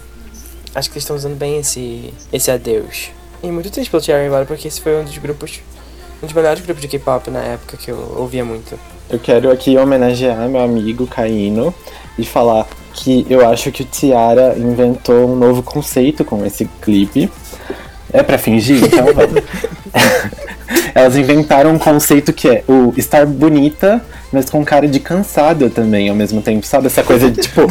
Acho 0.74 0.88
que 0.88 0.94
eles 0.94 1.04
estão 1.04 1.16
usando 1.16 1.36
bem 1.36 1.58
esse, 1.58 2.12
esse 2.32 2.50
adeus. 2.50 3.10
E 3.42 3.50
muito 3.50 3.70
triste 3.70 3.90
pelo 3.90 4.02
Tiara 4.02 4.22
ir 4.22 4.26
embora, 4.26 4.44
porque 4.44 4.68
esse 4.68 4.80
foi 4.80 5.00
um 5.00 5.04
dos 5.04 5.16
grupos, 5.16 5.60
um 6.22 6.26
dos 6.26 6.34
melhores 6.34 6.62
grupos 6.62 6.82
de 6.82 6.88
K-pop 6.88 7.30
na 7.30 7.40
época 7.40 7.76
que 7.76 7.90
eu 7.90 8.14
ouvia 8.16 8.44
muito. 8.44 8.78
Eu 9.08 9.18
quero 9.18 9.50
aqui 9.50 9.76
homenagear 9.76 10.48
meu 10.48 10.60
amigo 10.60 11.06
Caíno 11.06 11.74
e 12.18 12.24
falar 12.24 12.66
que 12.92 13.26
eu 13.30 13.48
acho 13.48 13.72
que 13.72 13.82
o 13.82 13.86
Tiara 13.86 14.54
inventou 14.58 15.30
um 15.30 15.36
novo 15.36 15.62
conceito 15.62 16.24
com 16.24 16.44
esse 16.44 16.66
clipe. 16.82 17.30
É 18.12 18.22
pra 18.22 18.36
fingir? 18.36 18.84
Então 18.84 19.06
vamos. 19.14 19.42
Elas 20.94 21.16
inventaram 21.16 21.72
um 21.72 21.78
conceito 21.78 22.32
que 22.32 22.48
é 22.48 22.64
o 22.68 22.92
estar 22.96 23.26
bonita, 23.26 24.04
mas 24.32 24.48
com 24.48 24.64
cara 24.64 24.86
de 24.86 25.00
cansada 25.00 25.68
também 25.70 26.08
ao 26.08 26.14
mesmo 26.14 26.42
tempo. 26.42 26.66
Sabe 26.66 26.86
essa 26.86 27.02
coisa 27.02 27.30
de 27.30 27.40
tipo, 27.40 27.62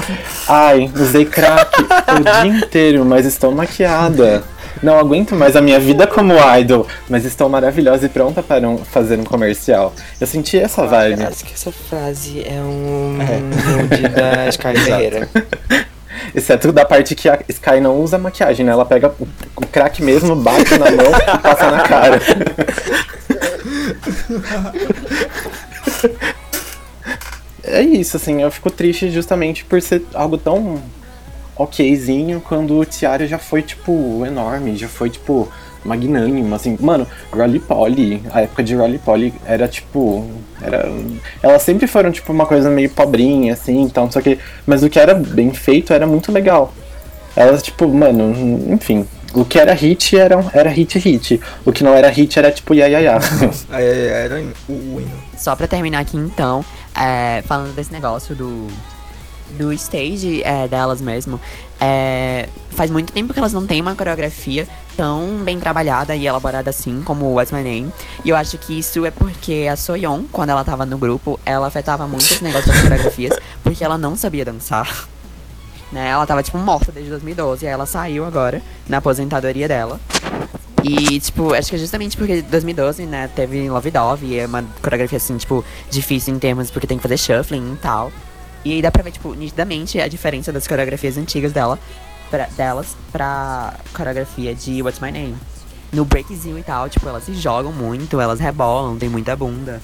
ai, 0.48 0.92
usei 0.94 1.26
crack 1.26 1.82
o 1.82 2.24
dia 2.24 2.48
inteiro, 2.60 3.06
mas 3.06 3.26
estou 3.26 3.52
maquiada. 3.52 4.44
Não 4.82 4.98
aguento 4.98 5.36
mais 5.36 5.56
a 5.56 5.62
minha 5.62 5.80
vida 5.80 6.08
como 6.08 6.34
idol, 6.58 6.88
mas 7.10 7.26
estou 7.26 7.50
maravilhosa 7.50 8.06
e 8.06 8.10
pronta 8.10 8.42
para 8.42 8.68
um- 8.68 8.78
fazer 8.78 9.20
um 9.20 9.24
comercial. 9.24 9.94
Eu 10.20 10.28
senti 10.28 10.58
essa 10.58 10.86
vibe. 10.88 11.24
Acho 11.24 11.46
que 11.46 11.54
essa 11.54 11.72
frase 11.72 12.44
é 12.46 12.62
um 12.62 13.18
nude 13.18 14.08
da 14.10 14.48
Sky 14.50 14.78
Ferreira. 14.80 15.30
Exceto 16.34 16.72
da 16.72 16.86
parte 16.86 17.16
que 17.16 17.28
a 17.28 17.40
Sky 17.50 17.80
não 17.82 18.00
usa 18.00 18.18
maquiagem, 18.18 18.66
né? 18.66 18.72
Ela 18.72 18.86
pega 18.86 19.14
o 19.56 19.66
crack 19.68 20.02
mesmo, 20.04 20.36
bate 20.36 20.78
na 20.78 20.92
mão 20.92 21.12
e 21.12 21.38
passa 21.40 21.72
na 21.72 21.82
cara. 21.84 22.20
é 27.64 27.82
isso, 27.82 28.18
assim, 28.18 28.42
eu 28.42 28.52
fico 28.52 28.70
triste 28.72 29.10
justamente 29.12 29.64
por 29.66 29.82
ser 29.82 30.04
algo 30.14 30.38
tão 30.38 30.82
okzinho 31.60 32.42
quando 32.42 32.80
o 32.80 32.86
Tiara 32.86 33.28
já 33.28 33.38
foi, 33.38 33.62
tipo, 33.62 34.26
enorme, 34.26 34.78
já 34.78 34.88
foi, 34.88 35.10
tipo, 35.10 35.48
magnânimo, 35.84 36.56
assim. 36.56 36.78
Mano, 36.80 37.06
Rolly 37.32 37.60
Polly, 37.60 38.24
a 38.32 38.42
época 38.42 38.64
de 38.64 38.76
Rolly 38.76 38.98
Polly 38.98 39.34
era, 39.46 39.68
tipo, 39.68 40.26
era... 40.62 40.90
Elas 41.44 41.62
sempre 41.62 41.86
foram, 41.86 42.12
tipo, 42.12 42.32
uma 42.32 42.46
coisa 42.46 42.70
meio 42.70 42.90
pobrinha, 42.90 43.54
assim, 43.54 43.82
então, 43.82 44.10
só 44.10 44.22
que... 44.22 44.40
Mas 44.66 44.84
o 44.84 44.90
que 44.90 45.00
era 45.00 45.14
bem 45.14 45.54
feito 45.54 45.94
era 45.94 46.08
muito 46.08 46.32
legal. 46.32 46.74
Elas, 47.36 47.62
tipo, 47.62 47.88
mano, 47.88 48.34
enfim... 48.74 49.06
O 49.32 49.46
que 49.46 49.60
era 49.60 49.74
hit 49.76 50.18
era, 50.18 50.44
era 50.54 50.70
hit 50.72 50.98
hit. 50.98 51.40
O 51.64 51.72
que 51.72 51.84
não 51.84 51.94
era 51.94 52.10
hit 52.10 52.40
era 52.40 52.52
tipo 52.52 52.74
ia, 52.74 52.90
ia, 52.90 53.00
ia. 53.00 53.20
Era 53.70 54.42
o, 54.68 54.96
o 54.96 55.00
hino. 55.00 55.12
Só 55.38 55.56
pra 55.56 55.68
terminar 55.68 56.00
aqui 56.00 56.18
então, 56.18 56.66
é, 57.00 57.44
falando 57.44 57.76
desse 57.76 57.94
negócio 57.94 58.34
do, 58.34 58.68
do 59.58 59.74
stage 59.74 60.44
é, 60.44 60.68
delas 60.68 61.02
mesmo, 61.02 61.40
é, 61.80 62.50
faz 62.72 62.92
muito 62.92 63.14
tempo 63.14 63.34
que 63.34 63.40
elas 63.40 63.54
não 63.54 63.66
têm 63.66 63.82
uma 63.82 63.96
coreografia 63.96 64.68
tão 64.96 65.38
bem 65.44 65.60
trabalhada 65.60 66.16
e 66.16 66.28
elaborada 66.28 66.70
assim 66.70 67.02
como 67.04 67.26
o 67.26 67.34
What's 67.36 67.54
My 67.54 67.64
Name. 67.64 67.92
E 68.26 68.30
eu 68.30 68.36
acho 68.36 68.58
que 68.58 68.78
isso 68.78 69.06
é 69.06 69.12
porque 69.12 69.68
a 69.72 69.78
Soyeon, 69.78 70.24
quando 70.32 70.50
ela 70.50 70.64
tava 70.64 70.86
no 70.86 70.98
grupo, 70.98 71.40
ela 71.46 71.68
afetava 71.68 72.06
muito 72.08 72.26
esse 72.26 72.44
negócio 72.44 72.68
das 72.68 72.82
coreografias, 72.82 73.38
porque 73.64 73.84
ela 73.84 73.98
não 73.98 74.16
sabia 74.16 74.44
dançar. 74.44 75.08
Né? 75.92 76.10
Ela 76.10 76.26
tava, 76.26 76.44
tipo, 76.44 76.58
morta 76.58 76.92
desde 76.92 77.10
2012, 77.12 77.66
aí 77.66 77.72
ela 77.72 77.86
saiu 77.86 78.26
agora, 78.26 78.62
na 78.88 78.98
aposentadoria 78.98 79.68
dela. 79.68 80.00
E, 80.84 81.20
tipo, 81.20 81.54
acho 81.54 81.70
que 81.70 81.76
é 81.76 81.80
justamente 81.80 82.16
porque 82.16 82.42
2012, 82.42 83.06
né, 83.06 83.30
teve 83.36 83.70
Love 83.70 83.92
Dove, 83.92 84.26
e 84.28 84.40
é 84.40 84.46
uma 84.46 84.64
coreografia, 84.82 85.18
assim, 85.18 85.38
tipo, 85.38 85.64
difícil 85.90 86.34
em 86.34 86.40
termos, 86.40 86.70
porque 86.72 86.88
tem 86.88 86.98
que 86.98 87.04
fazer 87.04 87.18
shuffling 87.18 87.74
e 87.74 87.78
tal. 87.78 88.12
E 88.66 88.74
aí 88.74 88.82
dá 88.82 88.92
pra 88.92 89.04
ver, 89.04 89.12
tipo, 89.12 89.34
nitidamente 89.34 90.00
a 90.00 90.08
diferença 90.08 90.52
das 90.52 90.68
coreografias 90.68 91.18
antigas 91.18 91.52
dela, 91.52 91.80
pra, 92.30 92.48
delas 92.58 92.96
pra 93.12 93.74
coreografia 93.94 94.54
de 94.54 94.82
What's 94.82 95.00
My 95.00 95.12
Name. 95.12 95.36
No 95.92 96.06
breakzinho 96.06 96.58
e 96.58 96.64
tal, 96.64 96.88
tipo, 96.90 97.08
elas 97.08 97.24
se 97.24 97.34
jogam 97.34 97.72
muito, 97.72 98.20
elas 98.20 98.40
rebolam, 98.40 98.98
tem 98.98 99.10
muita 99.10 99.36
bunda. 99.36 99.82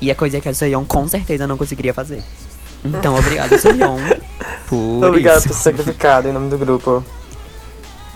E 0.00 0.10
é 0.10 0.14
coisa 0.14 0.40
que 0.40 0.48
a 0.48 0.54
Soyeon 0.54 0.84
com 0.84 1.06
certeza 1.06 1.46
não 1.46 1.56
conseguiria 1.56 1.92
fazer. 1.94 2.22
Então, 2.84 3.14
obrigado, 3.16 3.56
Soyeon, 3.58 3.98
por 4.68 5.04
Obrigado 5.04 5.38
isso. 5.38 5.48
por 5.48 5.54
ser 5.54 5.62
sacrificado 5.70 6.28
em 6.28 6.32
nome 6.32 6.48
do 6.48 6.58
grupo. 6.58 7.04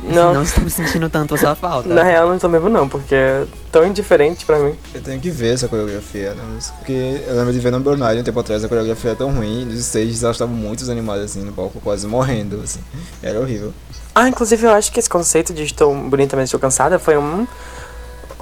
Não, 0.02 0.34
Não 0.34 0.42
estamos 0.42 0.72
sentindo 0.72 1.08
tanto 1.08 1.34
a 1.34 1.38
sua 1.38 1.54
falta. 1.54 1.88
na 1.88 2.02
real 2.02 2.28
não 2.28 2.38
tô 2.38 2.48
mesmo 2.48 2.68
não, 2.68 2.88
porque 2.88 3.14
é 3.14 3.44
tão 3.70 3.86
indiferente 3.86 4.44
pra 4.44 4.58
mim. 4.58 4.74
Eu 4.94 5.00
tenho 5.02 5.20
que 5.20 5.30
ver 5.30 5.54
essa 5.54 5.68
coreografia, 5.68 6.34
né? 6.34 6.42
Porque 6.78 7.20
eu 7.26 7.36
lembro 7.36 7.52
de 7.52 7.60
ver 7.60 7.70
no 7.70 7.78
9 7.78 8.20
um 8.20 8.22
tempo 8.22 8.40
atrás, 8.40 8.64
a 8.64 8.68
coreografia 8.68 9.10
era 9.10 9.18
tão 9.18 9.32
ruim, 9.32 9.64
nos 9.64 9.78
stages 9.78 10.22
elas 10.22 10.36
estavam 10.36 10.54
muito 10.54 10.88
animadas 10.90 11.24
assim 11.24 11.42
no 11.42 11.52
palco, 11.52 11.80
quase 11.80 12.06
morrendo, 12.06 12.60
assim. 12.62 12.80
Era 13.22 13.38
horrível. 13.38 13.72
Ah, 14.14 14.28
inclusive 14.28 14.66
eu 14.66 14.72
acho 14.72 14.92
que 14.92 14.98
esse 14.98 15.08
conceito 15.08 15.54
de 15.54 15.62
estou 15.62 15.94
bonita, 15.94 16.36
mas 16.36 16.44
estou 16.44 16.60
cansada 16.60 16.98
foi 16.98 17.16
um, 17.16 17.46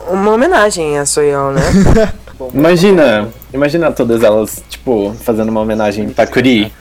uma 0.09 0.33
homenagem 0.33 0.99
a 0.99 1.07
Soyeon, 1.07 1.53
né? 1.53 1.63
Imagina, 2.55 3.29
imagina 3.53 3.93
todas 3.93 4.23
elas, 4.23 4.63
tipo, 4.67 5.15
fazendo 5.23 5.51
uma 5.51 5.61
homenagem 5.61 6.09
pra 6.09 6.27
Kuri. 6.27 6.73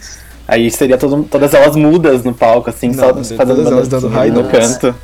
Aí 0.50 0.72
seria 0.72 0.98
todo, 0.98 1.24
todas 1.24 1.54
elas 1.54 1.76
mudas 1.76 2.24
no 2.24 2.34
palco, 2.34 2.70
assim, 2.70 2.88
Não, 2.88 2.96
só 2.96 3.24
seria 3.24 3.38
fazendo 3.38 3.56
todas 3.58 3.72
elas 3.72 3.88
dando 3.88 4.08
high 4.08 4.32
no 4.32 4.44
canto. 4.50 4.96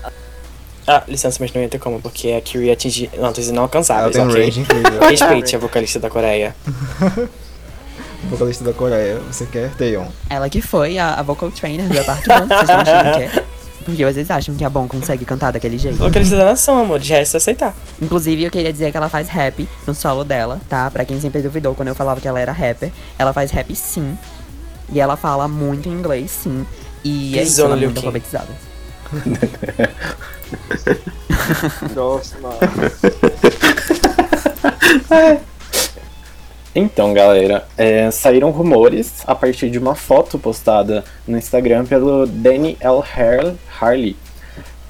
ah, 0.87 1.03
licença, 1.07 1.37
mas 1.39 1.53
não 1.53 1.61
ia 1.61 1.69
ter 1.69 1.77
como, 1.79 2.01
porque 2.01 2.31
a 2.31 2.41
Kyrie 2.41 2.71
atinge... 2.71 3.09
Não, 3.17 3.31
tô 3.31 3.39
dizendo 3.41 3.57
Ela 3.57 3.63
inalcançáveis, 3.65 4.15
tem 4.15 4.27
ok? 4.27 4.43
range 4.43 4.59
incrível. 4.61 4.99
Respeite 5.07 5.55
a 5.55 5.59
vocalista 5.59 5.99
da 5.99 6.09
Coreia. 6.09 6.55
Vocalista 8.29 8.63
da 8.63 8.73
Coreia, 8.73 9.19
você 9.31 9.45
quer 9.45 9.69
Taeyeon. 9.75 10.07
Ela 10.27 10.49
que 10.49 10.59
foi 10.59 10.97
a, 10.97 11.13
a 11.13 11.21
vocal 11.21 11.51
trainer 11.51 11.87
da 11.87 12.03
Park 12.03 12.25
Bom, 12.25 12.47
vocês 12.47 12.61
estão 12.61 12.79
achando 12.79 13.17
que 13.17 13.23
é? 13.23 13.43
Porque 13.85 14.03
vocês 14.03 14.31
acham 14.31 14.55
que 14.55 14.65
a 14.65 14.69
Bom 14.69 14.87
consegue 14.87 15.23
cantar 15.25 15.51
daquele 15.51 15.77
jeito. 15.77 15.97
Vocalista 15.99 16.35
da 16.35 16.45
nação, 16.45 16.79
amor, 16.79 16.99
já 16.99 17.17
é 17.17 17.25
se 17.25 17.37
aceitar. 17.37 17.75
Inclusive, 18.01 18.43
eu 18.43 18.49
queria 18.49 18.73
dizer 18.73 18.89
que 18.89 18.97
ela 18.97 19.09
faz 19.09 19.29
rap 19.29 19.69
no 19.85 19.93
solo 19.93 20.23
dela, 20.23 20.59
tá? 20.67 20.89
Pra 20.89 21.05
quem 21.05 21.21
sempre 21.21 21.39
duvidou 21.43 21.75
quando 21.75 21.89
eu 21.89 21.95
falava 21.95 22.19
que 22.19 22.27
ela 22.27 22.39
era 22.39 22.51
rapper, 22.51 22.91
ela 23.19 23.31
faz 23.31 23.51
rap 23.51 23.75
sim. 23.75 24.17
E 24.91 24.99
ela 24.99 25.15
fala 25.17 25.47
muito 25.47 25.89
inglês, 25.89 26.31
sim. 26.31 26.65
E 27.03 27.37
é 27.37 27.41
isso, 27.43 27.51
Pisou 27.51 27.65
ela 27.65 27.75
no 27.75 27.81
é 27.81 27.85
muito 27.85 27.97
alfabetizada. 27.99 28.47
Nossa, 31.95 32.37
mano. 32.39 32.55
Então, 36.77 37.13
galera, 37.13 37.65
é, 37.77 38.11
saíram 38.11 38.51
rumores 38.51 39.23
a 39.25 39.33
partir 39.33 39.69
de 39.69 39.79
uma 39.79 39.95
foto 39.95 40.37
postada 40.37 41.05
no 41.25 41.37
Instagram 41.37 41.85
pelo 41.85 42.27
Danny 42.27 42.75
L. 42.81 42.97
Har- 42.99 43.55
Harley, 43.79 44.17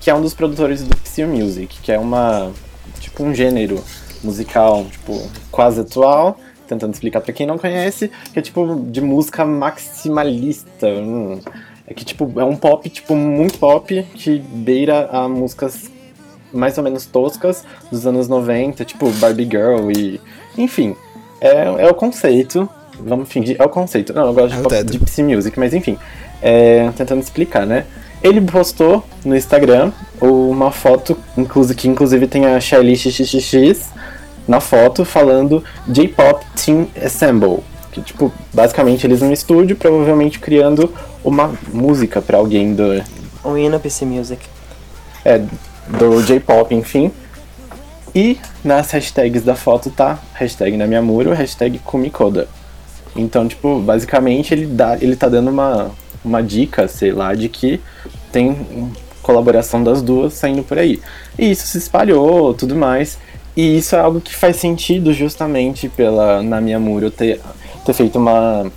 que 0.01 0.09
é 0.09 0.15
um 0.15 0.19
dos 0.21 0.33
produtores 0.33 0.81
do 0.81 0.97
Psy 0.97 1.25
Music, 1.25 1.77
que 1.83 1.91
é 1.91 1.99
uma 1.99 2.51
tipo 2.99 3.23
um 3.23 3.35
gênero 3.35 3.83
musical, 4.23 4.83
tipo, 4.89 5.29
quase 5.51 5.81
atual, 5.81 6.39
tentando 6.67 6.93
explicar 6.93 7.21
pra 7.21 7.33
quem 7.33 7.45
não 7.45 7.57
conhece, 7.57 8.11
que 8.33 8.39
é 8.39 8.41
tipo 8.41 8.85
de 8.87 9.01
música 9.01 9.45
maximalista. 9.45 10.87
hum. 10.87 11.39
É 11.87 11.93
que 11.93 12.03
tipo 12.03 12.39
é 12.39 12.43
um 12.43 12.55
pop 12.55 12.89
tipo 12.89 13.15
muito 13.15 13.59
pop 13.59 14.03
que 14.15 14.39
beira 14.39 15.07
a 15.11 15.29
músicas 15.29 15.91
mais 16.51 16.77
ou 16.77 16.83
menos 16.83 17.05
toscas 17.05 17.63
dos 17.91 18.07
anos 18.07 18.27
90, 18.27 18.83
tipo 18.85 19.09
Barbie 19.11 19.43
Girl 19.43 19.91
e 19.91 20.19
enfim, 20.57 20.95
é, 21.39 21.85
é 21.85 21.87
o 21.87 21.93
conceito. 21.93 22.67
Vamos 22.99 23.27
fingir, 23.29 23.57
é 23.59 23.63
o 23.63 23.69
conceito. 23.69 24.13
Não, 24.13 24.27
eu 24.27 24.33
gosto 24.33 24.53
É 24.53 24.55
de, 24.55 24.59
o 24.61 24.63
pop, 24.63 24.83
de 24.83 24.99
Psy 24.99 25.21
Music, 25.21 25.59
mas 25.59 25.73
enfim. 25.73 25.97
É, 26.41 26.89
tentando 26.95 27.21
explicar, 27.21 27.65
né? 27.65 27.85
Ele 28.23 28.41
postou 28.41 29.03
no 29.23 29.35
Instagram 29.35 29.91
uma 30.19 30.71
foto, 30.71 31.17
inclusive, 31.37 31.77
que 31.77 31.87
inclusive 31.87 32.25
tem 32.25 32.45
a 32.45 32.59
Shelly 32.59 32.95
XXX 32.95 33.91
na 34.47 34.59
foto, 34.59 35.03
falando 35.03 35.63
J-Pop 35.87 36.45
Team 36.55 36.87
Assemble. 37.03 37.59
Que, 37.91 38.01
tipo, 38.01 38.31
basicamente 38.53 39.05
eles 39.07 39.21
no 39.21 39.31
estúdio, 39.31 39.75
provavelmente 39.75 40.39
criando 40.39 40.93
uma 41.23 41.53
música 41.71 42.21
pra 42.21 42.37
alguém 42.37 42.73
do, 42.73 43.03
Um 43.43 43.57
hino 43.57 43.79
PC 43.79 44.05
Music. 44.05 44.45
é, 45.23 45.41
do 45.87 46.21
J-pop, 46.23 46.73
enfim. 46.73 47.11
E 48.13 48.37
nas 48.63 48.91
hashtags 48.91 49.43
da 49.43 49.55
foto 49.55 49.89
tá 49.89 50.19
hashtag 50.33 50.77
na 50.77 50.87
minha 50.87 51.01
muro, 51.01 51.33
hashtag 51.33 51.79
Kumikoda. 51.79 52.47
Então, 53.15 53.47
tipo, 53.47 53.79
basicamente 53.79 54.53
ele, 54.53 54.65
dá, 54.65 54.97
ele 54.99 55.15
tá 55.15 55.27
dando 55.27 55.49
uma, 55.49 55.91
uma 56.23 56.41
dica, 56.41 56.87
sei 56.87 57.11
lá, 57.11 57.33
de 57.33 57.49
que 57.49 57.81
tem 58.31 58.91
colaboração 59.21 59.83
das 59.83 60.01
duas 60.01 60.33
saindo 60.33 60.63
por 60.63 60.77
aí. 60.77 61.01
E 61.37 61.49
isso 61.51 61.65
se 61.65 61.77
espalhou, 61.77 62.53
tudo 62.53 62.75
mais. 62.75 63.17
E 63.55 63.77
isso 63.77 63.95
é 63.95 63.99
algo 63.99 64.19
que 64.19 64.35
faz 64.35 64.57
sentido 64.57 65.13
justamente 65.13 65.87
pela 65.87 66.43
na 66.43 66.59
minha 66.59 66.79
muro 66.79 67.09
ter, 67.09 67.39
ter 67.85 67.93
feito 67.93 68.17
uma 68.17 68.71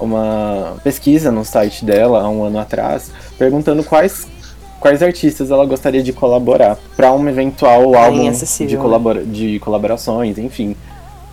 uma 0.00 0.76
pesquisa 0.84 1.32
no 1.32 1.44
site 1.44 1.84
dela 1.84 2.22
há 2.22 2.28
um 2.28 2.44
ano 2.44 2.58
atrás, 2.58 3.10
perguntando 3.36 3.82
quais 3.82 4.26
quais 4.80 5.02
artistas 5.02 5.50
ela 5.50 5.66
gostaria 5.66 6.02
de 6.02 6.12
colaborar 6.12 6.78
para 6.96 7.12
um 7.12 7.28
eventual 7.28 7.94
álbum 7.96 8.22
inacessível, 8.22 8.68
de, 8.68 8.76
né? 8.76 8.82
colabora 8.82 9.24
de 9.24 9.58
colaborações, 9.58 10.38
enfim. 10.38 10.76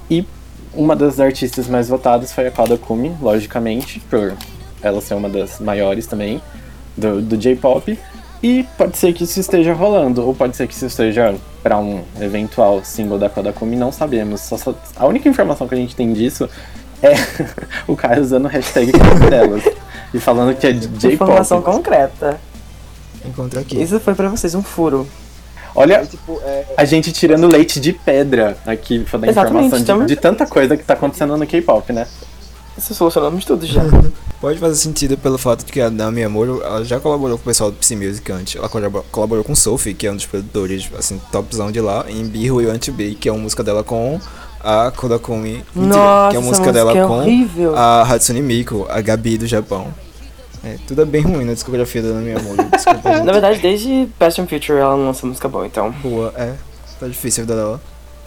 E 0.10 0.26
uma 0.74 0.96
das 0.96 1.20
artistas 1.20 1.68
mais 1.68 1.88
votadas 1.88 2.34
foi 2.34 2.48
a 2.48 2.52
Kada 2.52 2.78
Kumi, 2.78 3.16
logicamente, 3.22 4.00
por 4.10 4.34
ela 4.82 5.00
ser 5.00 5.14
uma 5.14 5.30
das 5.30 5.60
maiores 5.60 6.08
também 6.08 6.42
do, 6.98 7.22
do 7.22 7.38
J-pop. 7.38 7.98
E 8.48 8.64
pode 8.78 8.96
ser 8.96 9.12
que 9.12 9.24
isso 9.24 9.40
esteja 9.40 9.74
rolando, 9.74 10.24
ou 10.24 10.36
pode 10.36 10.56
ser 10.56 10.68
que 10.68 10.74
isso 10.76 10.86
esteja 10.86 11.34
para 11.64 11.80
um 11.80 12.04
eventual 12.22 12.84
single 12.84 13.18
da 13.18 13.28
Kodakumi, 13.28 13.76
não 13.76 13.92
sabemos. 13.92 14.42
Só, 14.42 14.56
só- 14.56 14.76
a 14.96 15.08
única 15.08 15.28
informação 15.28 15.68
que 15.68 15.74
a 15.74 15.78
gente 15.78 15.96
tem 15.96 16.14
disso 16.14 16.48
é 17.02 17.14
o 17.88 17.96
cara 17.96 18.22
usando 18.22 18.46
o 18.46 18.48
hashtag 18.48 18.92
delas 19.32 19.64
e 20.14 20.20
falando 20.20 20.56
que 20.56 20.68
é 20.68 20.70
Informação 20.72 21.58
J-pop. 21.58 21.78
concreta. 21.78 22.40
Encontra 23.26 23.62
aqui. 23.62 23.82
Isso 23.82 24.00
foi 24.00 24.14
pra 24.14 24.30
vocês 24.30 24.54
um 24.54 24.62
furo. 24.62 25.08
Olha, 25.74 26.04
E, 26.04 26.08
tipo, 26.08 26.40
é, 26.46 26.66
a 26.78 26.86
gente 26.86 27.12
tirando 27.12 27.48
leite 27.48 27.80
de 27.80 27.94
pedra 27.94 28.56
aqui 28.66 29.00
pra 29.10 29.18
dar 29.20 29.28
Exatamente, 29.28 29.66
informação 29.66 29.78
de, 29.78 29.84
estamos- 29.84 30.08
de 30.08 30.16
tanta 30.16 30.46
coisa 30.46 30.78
que 30.78 30.84
tá 30.84 30.94
acontecendo 30.94 31.36
no 31.36 31.48
K-pop, 31.48 31.92
né? 31.92 32.06
Isso 32.78 32.94
solucionamos 32.94 33.46
tudo 33.46 33.66
já. 33.66 33.82
Pode 34.42 34.60
fazer 34.60 34.76
sentido 34.76 35.18
pelo 35.18 35.38
fato 35.38 35.66
de 35.66 35.72
que 35.72 35.80
a 35.80 35.90
Nami 35.90 36.24
Amuro 36.24 36.62
ela 36.62 36.84
já 36.84 37.00
colaborou 37.00 37.38
com 37.38 37.44
o 37.44 37.46
pessoal 37.46 37.72
do 37.72 37.78
Psy 37.78 37.96
Music 37.96 38.32
antes. 38.32 38.56
Ela 38.58 38.68
colabo- 38.68 39.06
colaborou 39.12 39.44
com 39.44 39.54
o 39.54 39.56
Sophie, 39.56 39.94
que 39.94 40.06
é 40.06 40.12
um 40.12 40.16
dos 40.16 40.26
produtores, 40.26 40.90
assim, 40.98 41.20
topzão 41.32 41.72
de 41.72 41.80
lá, 41.80 42.06
em 42.10 42.30
Want 42.52 42.86
To 42.86 42.92
Be, 42.92 43.16
que 43.16 43.30
é 43.30 43.32
uma 43.32 43.42
música 43.42 43.64
dela 43.64 43.84
com 43.84 44.20
a 44.62 44.92
Kodakumi. 44.92 45.64
Nossa, 45.74 46.32
que 46.32 46.36
é 46.36 46.40
uma 46.40 46.48
música 46.50 46.74
dela 46.74 46.92
é 46.92 47.06
com 47.08 47.20
horrível. 47.20 47.76
a 47.76 48.02
Hatsune 48.04 48.42
Miku, 48.42 48.86
a 48.90 49.00
Gabi 49.00 49.38
do 49.38 49.48
Japão. 49.48 49.88
É, 50.64 50.78
tudo 50.88 51.02
é 51.04 51.06
bem 51.06 51.22
ruim 51.22 51.46
na 51.46 51.54
discografia 51.54 52.02
da 52.02 52.10
Nami. 52.10 52.34
Desculpa, 52.74 53.24
Na 53.24 53.32
verdade, 53.32 53.60
desde 53.60 54.10
and 54.42 54.48
Future 54.48 54.80
ela 54.80 54.98
não 54.98 55.06
lança 55.06 55.26
música 55.26 55.48
boa, 55.48 55.66
então. 55.66 55.92
Boa, 56.04 56.34
é. 56.36 56.54
Tá 57.00 57.08
difícil 57.08 57.44
a 57.44 57.46
vida 57.46 57.56
dela. 57.56 57.82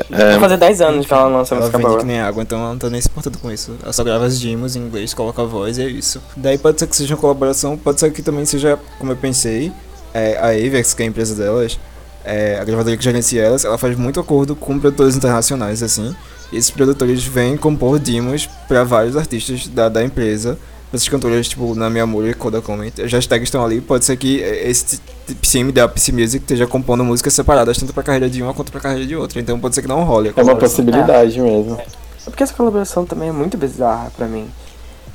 Vai 0.08 0.38
fazer 0.38 0.56
10 0.56 0.80
anos 0.80 1.10
ela 1.10 1.28
não 1.28 1.38
lança 1.38 1.54
Ela 1.54 1.64
música 1.64 1.78
boa. 1.78 1.98
que 1.98 2.06
nem 2.06 2.20
água, 2.20 2.42
então 2.42 2.58
ela 2.58 2.70
não 2.70 2.78
tá 2.78 2.88
nem 2.88 3.00
se 3.00 3.08
importando 3.08 3.38
com 3.38 3.50
isso. 3.50 3.74
Ela 3.82 3.92
só 3.92 4.04
grava 4.04 4.26
as 4.26 4.38
demos 4.38 4.76
em 4.76 4.80
inglês, 4.80 5.12
coloca 5.12 5.42
a 5.42 5.44
voz 5.44 5.78
e 5.78 5.82
é 5.82 5.88
isso. 5.88 6.22
Daí 6.36 6.56
pode 6.56 6.78
ser 6.78 6.86
que 6.86 6.96
seja 6.96 7.14
uma 7.14 7.20
colaboração, 7.20 7.76
pode 7.76 7.98
ser 7.98 8.12
que 8.12 8.22
também 8.22 8.44
seja, 8.44 8.78
como 8.98 9.12
eu 9.12 9.16
pensei, 9.16 9.72
é, 10.14 10.38
a 10.38 10.48
Avex, 10.48 10.94
que 10.94 11.02
é 11.02 11.06
a 11.06 11.08
empresa 11.08 11.34
delas, 11.34 11.78
é, 12.24 12.58
a 12.60 12.64
gravadora 12.64 12.96
que 12.96 13.02
gerencia 13.02 13.42
elas, 13.42 13.64
ela 13.64 13.78
faz 13.78 13.96
muito 13.96 14.20
acordo 14.20 14.54
com 14.54 14.78
produtores 14.78 15.16
internacionais, 15.16 15.82
assim. 15.82 16.14
E 16.52 16.56
esses 16.56 16.70
produtores 16.70 17.24
vêm 17.24 17.56
compor 17.56 17.98
demos 17.98 18.46
pra 18.68 18.84
vários 18.84 19.16
artistas 19.16 19.66
da, 19.68 19.88
da 19.88 20.04
empresa. 20.04 20.58
Esses 20.92 21.08
cantores, 21.08 21.48
tipo, 21.48 21.74
na 21.74 21.90
minha 21.90 22.04
Amor 22.04 22.26
e 22.26 22.32
Coda 22.32 22.62
Comment, 22.62 22.92
as 23.04 23.12
hashtags 23.12 23.48
estão 23.48 23.62
ali. 23.64 23.80
Pode 23.80 24.06
ser 24.06 24.16
que 24.16 24.38
esse 24.38 25.00
PCM 25.40 25.70
da 25.70 25.86
PC 25.86 26.12
Music 26.12 26.42
esteja 26.42 26.66
compondo 26.66 27.04
músicas 27.04 27.34
separadas, 27.34 27.76
tanto 27.76 27.92
pra 27.92 28.02
carreira 28.02 28.28
de 28.30 28.42
uma 28.42 28.54
quanto 28.54 28.72
pra 28.72 28.80
carreira 28.80 29.06
de 29.06 29.14
outra. 29.14 29.38
Então 29.38 29.60
pode 29.60 29.74
ser 29.74 29.82
que 29.82 29.88
não 29.88 30.02
role. 30.04 30.32
É 30.34 30.42
uma 30.42 30.56
possibilidade 30.56 31.38
mesmo. 31.38 31.78
É 32.26 32.30
porque 32.30 32.42
essa 32.42 32.54
colaboração 32.54 33.04
também 33.04 33.28
é 33.28 33.32
muito 33.32 33.58
bizarra 33.58 34.10
pra 34.16 34.26
mim. 34.26 34.48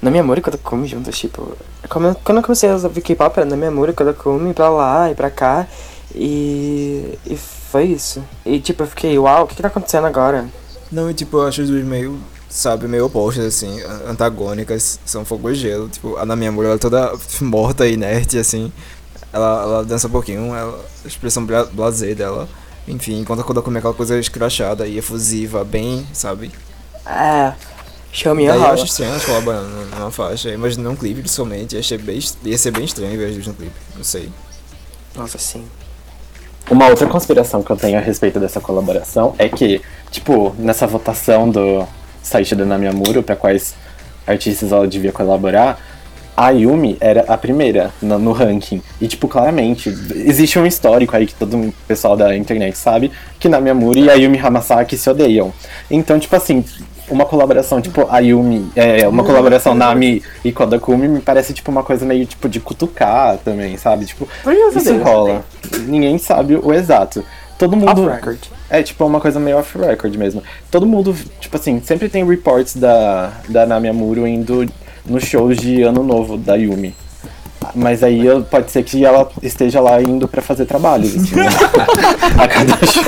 Na 0.01 0.11
minha 0.11 0.21
amor 0.21 0.37
e 0.37 0.41
quando 0.41 0.57
come 0.59 0.87
juntos, 0.87 1.17
tipo. 1.17 1.57
Quando 1.89 2.09
eu, 2.09 2.15
quando 2.23 2.37
eu 2.37 2.43
comecei 2.43 2.69
a 2.69 2.73
ouvir 2.75 3.01
K-pop 3.01 3.39
era 3.39 3.49
na 3.49 3.55
minha 3.55 3.69
amor 3.69 3.89
e 3.89 3.93
quando 3.93 4.09
eu 4.09 4.15
come 4.15 4.53
pra 4.53 4.69
lá 4.69 5.09
e 5.09 5.15
pra 5.15 5.31
cá. 5.31 5.65
E. 6.13 7.17
E 7.25 7.35
foi 7.35 7.85
isso. 7.85 8.23
E 8.45 8.59
tipo, 8.59 8.83
eu 8.83 8.87
fiquei, 8.87 9.17
uau, 9.17 9.45
o 9.45 9.47
que, 9.47 9.55
que 9.55 9.61
tá 9.61 9.69
acontecendo 9.69 10.05
agora? 10.05 10.45
Não, 10.91 11.09
e 11.09 11.13
tipo, 11.13 11.37
eu 11.37 11.47
acho 11.47 11.61
as 11.61 11.69
duas 11.69 11.83
meio, 11.83 12.19
sabe, 12.53 12.87
meio 12.87 13.05
opostas, 13.07 13.45
assim, 13.45 13.81
antagônicas, 14.07 14.99
são 15.05 15.25
fogo 15.25 15.49
e 15.49 15.55
gelo. 15.55 15.89
Tipo, 15.89 16.15
a 16.17 16.25
na 16.25 16.35
minha 16.35 16.51
mulher 16.51 16.67
ela 16.67 16.75
é 16.75 16.79
toda 16.79 17.11
morta 17.41 17.87
e 17.87 17.93
inerte, 17.93 18.37
assim. 18.37 18.71
Ela, 19.31 19.63
ela 19.63 19.83
dança 19.85 20.07
um 20.07 20.11
pouquinho, 20.11 20.53
ela, 20.53 20.79
a 21.03 21.07
expressão 21.07 21.43
bla- 21.43 21.65
blasé 21.65 22.13
dela. 22.13 22.47
Enfim, 22.87 23.19
enquanto 23.21 23.39
a 23.39 23.43
Koda 23.43 23.61
come 23.61 23.79
aquela 23.79 23.93
coisa 23.93 24.19
escrachada 24.19 24.85
e 24.85 24.97
efusiva, 24.97 25.63
bem, 25.63 26.05
sabe? 26.13 26.51
É. 27.05 27.53
Show 28.11 28.35
me 28.35 28.47
a 28.47 28.55
eu 28.55 28.65
acho 28.67 28.85
estranho 28.85 29.11
elas 29.11 29.25
colaborando 29.25 29.67
numa 29.95 30.11
faixa. 30.11 30.51
Imaginei 30.51 30.91
um 30.91 30.95
clipe, 30.95 31.21
principalmente, 31.21 31.75
achei 31.75 31.97
bem, 31.97 32.19
ia 32.43 32.57
ser 32.57 32.69
bem 32.69 32.85
estranho 32.85 33.17
ver 33.17 33.29
as 33.29 33.33
duas 33.33 33.47
no 33.47 33.53
clipe, 33.55 33.75
não 33.95 34.03
sei. 34.03 34.29
Nossa, 35.15 35.39
sim. 35.39 35.65
Uma 36.69 36.87
outra 36.89 37.07
conspiração 37.07 37.63
que 37.63 37.71
eu 37.71 37.75
tenho 37.75 37.97
a 37.97 38.01
respeito 38.01 38.39
dessa 38.39 38.61
colaboração 38.61 39.33
é 39.39 39.49
que, 39.49 39.81
tipo, 40.11 40.55
nessa 40.59 40.85
votação 40.85 41.49
do 41.49 41.87
site 42.23 42.55
da 42.55 42.65
Namiamuro, 42.65 43.21
para 43.21 43.35
quais 43.35 43.75
artistas 44.25 44.71
ela 44.71 44.87
devia 44.87 45.11
colaborar, 45.11 45.79
a 46.35 46.49
Yumi 46.49 46.97
era 46.99 47.25
a 47.27 47.37
primeira 47.37 47.91
no, 48.01 48.17
no 48.17 48.31
ranking. 48.31 48.81
E, 48.99 49.07
tipo, 49.07 49.27
claramente, 49.27 49.89
existe 50.15 50.57
um 50.57 50.65
histórico 50.65 51.15
aí 51.15 51.27
que 51.27 51.35
todo 51.35 51.55
o 51.57 51.73
pessoal 51.87 52.17
da 52.17 52.35
internet 52.35 52.75
sabe, 52.75 53.11
que 53.39 53.47
Namiamuro 53.47 53.99
e 53.99 54.09
a 54.09 54.13
Yumi 54.13 54.39
Hamasaki 54.39 54.97
se 54.97 55.07
odeiam. 55.09 55.53
Então, 55.91 56.17
tipo 56.19 56.35
assim, 56.35 56.65
uma 57.07 57.25
colaboração, 57.25 57.81
tipo, 57.81 58.07
a 58.09 58.19
Yumi, 58.19 58.69
é, 58.75 59.07
uma 59.07 59.23
colaboração 59.23 59.75
Nami 59.75 60.23
e 60.43 60.51
Kodakumi 60.51 61.07
me 61.07 61.19
parece, 61.19 61.53
tipo, 61.53 61.69
uma 61.69 61.83
coisa 61.83 62.05
meio, 62.05 62.25
tipo, 62.25 62.47
de 62.49 62.59
cutucar 62.59 63.37
também, 63.37 63.77
sabe? 63.77 64.05
Tipo, 64.05 64.27
isso 64.79 64.97
rola. 65.03 65.45
Ninguém 65.85 66.17
sabe 66.17 66.55
o 66.55 66.73
exato. 66.73 67.23
Todo 67.57 67.75
Off 67.75 67.85
mundo. 67.85 68.09
record. 68.09 68.39
É 68.69 68.81
tipo 68.81 69.05
uma 69.05 69.19
coisa 69.19 69.39
meio 69.39 69.57
off-record 69.59 70.15
mesmo. 70.17 70.41
Todo 70.71 70.85
mundo, 70.85 71.15
tipo 71.39 71.55
assim, 71.55 71.81
sempre 71.83 72.09
tem 72.09 72.25
reports 72.27 72.75
da, 72.75 73.31
da 73.47 73.65
Nami 73.65 73.87
Amuro 73.87 74.27
indo 74.27 74.67
nos 75.05 75.23
shows 75.23 75.57
de 75.57 75.83
Ano 75.83 76.03
Novo 76.03 76.37
da 76.37 76.55
Yumi. 76.55 76.95
Mas 77.75 78.03
aí 78.03 78.25
pode 78.49 78.71
ser 78.71 78.83
que 78.83 79.05
ela 79.05 79.29
esteja 79.41 79.79
lá 79.79 80.01
indo 80.01 80.27
pra 80.27 80.41
fazer 80.41 80.65
trabalhos, 80.65 81.15
assim, 81.15 81.35
né? 81.35 81.47
a 82.37 82.47
cada 82.47 82.85
show. 82.85 83.03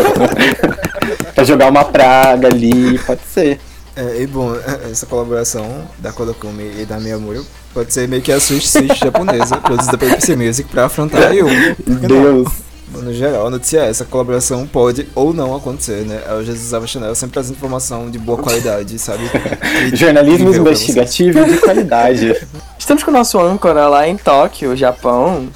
pra 1.34 1.44
jogar 1.44 1.70
uma 1.70 1.84
praga 1.84 2.48
ali, 2.48 2.98
pode 3.00 3.22
ser. 3.22 3.60
É, 3.96 4.22
e 4.22 4.28
bom, 4.28 4.54
essa 4.92 5.06
colaboração 5.06 5.66
da 6.00 6.12
Kodakumi 6.12 6.82
e 6.82 6.86
da 6.86 7.00
Miyamuro 7.00 7.46
pode 7.74 7.94
ser 7.94 8.08
meio 8.08 8.22
que 8.22 8.32
a 8.32 8.40
Switch 8.40 8.66
Switch 8.66 8.98
japonesa, 8.98 9.58
produzida 9.58 9.98
pela 9.98 10.16
PC 10.16 10.36
Music 10.36 10.70
pra 10.70 10.86
afrontar 10.86 11.24
a 11.24 11.30
Yumi. 11.30 11.76
Que 11.76 12.08
não? 12.08 12.46
No 12.94 13.12
geral, 13.14 13.48
a 13.48 13.50
notícia 13.50 13.80
é 13.80 13.90
essa 13.90 14.06
colaboração 14.06 14.66
pode 14.68 15.08
ou 15.16 15.34
não 15.34 15.56
acontecer, 15.56 16.06
né? 16.06 16.22
O 16.40 16.44
Jesus 16.44 16.74
Ava 16.74 16.86
Chanel 16.88 17.14
sempre 17.16 17.34
traz 17.34 17.50
informação 17.50 18.10
de 18.10 18.18
boa 18.20 18.38
qualidade, 18.38 18.98
sabe? 19.00 19.24
E- 19.92 19.96
Jornalismo 19.96 20.54
investigativo 20.54 21.44
de 21.46 21.58
qualidade. 21.58 22.48
Estamos 22.78 23.04
com 23.04 23.12
o 23.12 23.14
nosso 23.14 23.40
âncora 23.40 23.88
lá 23.88 24.08
em 24.08 24.16
Tóquio, 24.16 24.76
Japão. 24.78 25.48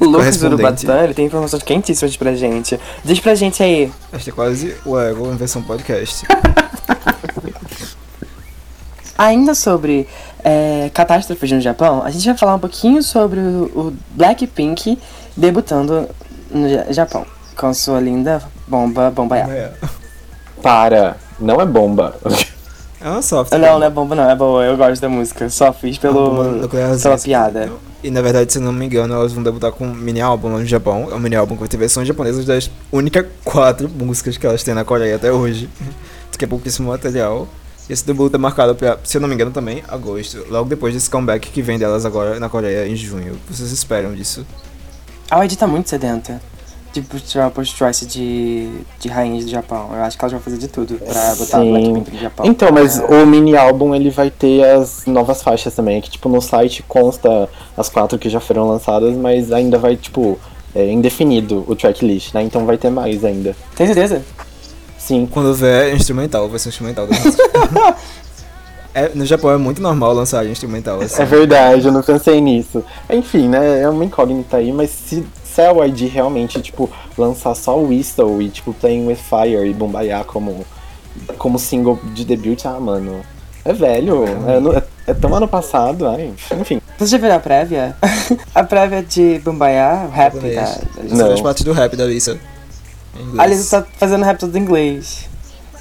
O 0.00 0.04
Lucas. 0.04 0.42
Urubatan, 0.42 1.04
ele 1.04 1.14
tem 1.14 1.26
informações 1.26 1.62
quentíssimas 1.62 2.16
pra 2.16 2.34
gente. 2.34 2.78
Diz 3.04 3.20
pra 3.20 3.34
gente 3.36 3.62
aí. 3.62 3.90
Este 4.12 4.30
é 4.30 4.32
quase 4.32 4.74
o 4.84 4.98
Ego 4.98 5.32
em 5.32 5.36
versão 5.36 5.62
podcast. 5.62 6.26
Ainda 9.16 9.54
sobre 9.54 10.08
é, 10.42 10.90
catástrofes 10.92 11.52
no 11.52 11.60
Japão, 11.60 12.02
a 12.02 12.10
gente 12.10 12.26
vai 12.26 12.36
falar 12.36 12.56
um 12.56 12.58
pouquinho 12.58 13.02
sobre 13.02 13.38
o, 13.38 13.70
o 13.74 13.92
Blackpink 14.16 14.98
debutando 15.36 16.08
no 16.52 16.68
Ja- 16.68 16.92
Japão. 16.92 17.26
Com 17.56 17.72
sua 17.74 18.00
linda 18.00 18.42
bomba 18.66 19.10
Bombaiá. 19.10 19.46
É. 19.50 19.72
Para, 20.62 21.16
não 21.38 21.60
é 21.60 21.66
bomba. 21.66 22.14
É 23.00 23.08
uma 23.08 23.20
soft. 23.20 23.52
Não, 23.52 23.78
não 23.78 23.82
é 23.86 23.90
bomba 23.90 24.14
não, 24.14 24.30
é 24.30 24.34
boa, 24.36 24.64
eu 24.64 24.76
gosto 24.76 25.02
da 25.02 25.08
música. 25.08 25.50
Só 25.50 25.72
fiz 25.72 25.98
pelo, 25.98 26.44
nuclearzinha, 26.44 27.02
pela 27.02 27.14
assim. 27.16 27.24
piada. 27.24 27.72
E 28.02 28.10
na 28.10 28.22
verdade, 28.22 28.52
se 28.52 28.58
não 28.60 28.72
me 28.72 28.86
engano, 28.86 29.12
elas 29.14 29.32
vão 29.32 29.42
debutar 29.42 29.72
com 29.72 29.86
um 29.86 29.94
mini 29.94 30.20
álbum 30.20 30.52
lá 30.52 30.58
no 30.60 30.66
Japão. 30.66 31.08
É 31.10 31.14
um 31.14 31.18
mini 31.18 31.34
álbum 31.36 31.54
que 31.54 31.60
vai 31.60 31.68
ter 31.68 31.76
versões 31.76 32.06
japonesas 32.06 32.44
das 32.44 32.70
únicas 32.92 33.26
quatro 33.44 33.88
músicas 33.88 34.36
que 34.36 34.46
elas 34.46 34.62
têm 34.62 34.74
na 34.74 34.84
Coreia 34.84 35.16
até 35.16 35.32
hoje. 35.32 35.68
que 36.38 36.44
é 36.44 36.48
pouquíssimo 36.48 36.88
material. 36.88 37.46
Esse 37.90 38.06
debut 38.06 38.32
é 38.32 38.38
marcado 38.38 38.74
pra, 38.74 38.96
se 39.04 39.16
eu 39.16 39.20
não 39.20 39.28
me 39.28 39.34
engano, 39.34 39.50
também 39.50 39.82
agosto. 39.88 40.44
Logo 40.48 40.68
depois 40.68 40.94
desse 40.94 41.10
comeback 41.10 41.50
que 41.50 41.60
vem 41.60 41.78
delas 41.78 42.06
agora 42.06 42.38
na 42.40 42.48
Coreia 42.48 42.86
em 42.88 42.96
junho. 42.96 43.36
Vocês 43.50 43.70
esperam 43.70 44.14
disso? 44.14 44.46
A 45.32 45.38
Wendy 45.38 45.56
tá 45.56 45.66
muito 45.66 45.88
sedenta 45.88 46.42
de 46.92 47.00
puxar 47.00 47.50
post 47.50 47.74
choice 47.74 48.04
de, 48.04 48.68
de 49.00 49.08
rainhas 49.08 49.46
do 49.46 49.50
Japão. 49.50 49.88
Eu 49.94 50.02
acho 50.02 50.18
que 50.18 50.22
elas 50.22 50.32
vão 50.32 50.42
fazer 50.42 50.58
de 50.58 50.68
tudo 50.68 50.96
pra 50.98 51.34
botar 51.36 51.58
Sim. 51.58 51.70
Blackpink 51.70 52.10
no 52.10 52.18
Japão. 52.20 52.44
Então, 52.46 52.70
mas 52.70 52.98
É. 52.98 53.04
o 53.06 53.26
mini 53.26 53.56
álbum 53.56 53.94
ele 53.94 54.10
vai 54.10 54.30
ter 54.30 54.62
as 54.62 55.06
novas 55.06 55.42
faixas 55.42 55.74
também, 55.74 56.02
que 56.02 56.10
tipo 56.10 56.28
no 56.28 56.42
site 56.42 56.82
consta 56.86 57.48
as 57.74 57.88
quatro 57.88 58.18
que 58.18 58.28
já 58.28 58.40
foram 58.40 58.68
lançadas, 58.68 59.16
mas 59.16 59.50
ainda 59.50 59.78
vai 59.78 59.96
tipo 59.96 60.38
é, 60.74 60.92
indefinido 60.92 61.64
o 61.66 61.74
tracklist, 61.74 62.34
né? 62.34 62.42
Então 62.42 62.66
vai 62.66 62.76
ter 62.76 62.90
mais 62.90 63.24
ainda. 63.24 63.56
Tem 63.74 63.86
certeza? 63.86 64.22
Sim. 64.98 65.26
Quando 65.32 65.54
vier 65.54 65.96
instrumental, 65.96 66.46
vai 66.46 66.58
ser 66.58 66.68
instrumental 66.68 67.06
música. 67.06 67.42
É, 68.94 69.10
no 69.14 69.24
Japão 69.24 69.50
é 69.50 69.56
muito 69.56 69.80
normal 69.80 70.12
lançar 70.12 70.44
instrumental 70.46 71.00
assim. 71.00 71.22
É 71.22 71.24
verdade, 71.24 71.86
eu 71.86 71.92
não 71.92 72.02
pensei 72.02 72.40
nisso. 72.40 72.84
Enfim, 73.08 73.48
né? 73.48 73.80
É 73.80 73.88
uma 73.88 74.04
incógnita 74.04 74.58
aí, 74.58 74.70
mas 74.72 74.90
se, 74.90 75.24
se 75.44 75.60
a 75.62 75.70
YG 75.84 76.06
realmente, 76.08 76.60
tipo, 76.60 76.90
lançar 77.16 77.54
só 77.54 77.78
o 77.78 77.88
Whistle 77.88 78.42
e, 78.42 78.50
tipo, 78.50 78.74
Playing 78.74 79.06
with 79.06 79.16
Fire 79.16 79.66
e 79.66 79.72
Bombaiá 79.72 80.24
como, 80.24 80.64
como 81.38 81.58
single 81.58 81.98
de 82.12 82.24
debut, 82.24 82.64
ah, 82.66 82.78
mano. 82.78 83.20
É 83.64 83.72
velho, 83.72 84.24
é, 84.48 84.60
no- 84.60 84.72
é- 84.76 84.82
é 85.06 85.14
tão 85.14 85.32
ano 85.34 85.46
passado, 85.48 86.06
ai, 86.08 86.32
enfim. 86.60 86.80
Você 86.98 87.06
já 87.06 87.18
viu 87.18 87.32
a 87.32 87.38
prévia? 87.38 87.96
a 88.54 88.62
prévia 88.64 89.02
de 89.02 89.38
Bombaiá, 89.44 90.06
o 90.08 90.10
rap 90.10 90.34
da. 90.38 90.78
Não. 91.16 91.28
faz 91.28 91.40
parte 91.40 91.64
do 91.64 91.72
rap 91.72 91.96
da 91.96 92.04
Lisa. 92.04 92.38
Em 93.16 93.22
inglês. 93.22 93.38
A 93.40 93.46
Lisa 93.46 93.82
tá 93.82 93.86
fazendo 93.98 94.24
rap 94.24 94.38
todo 94.38 94.54
em 94.56 94.60
inglês. 94.60 95.28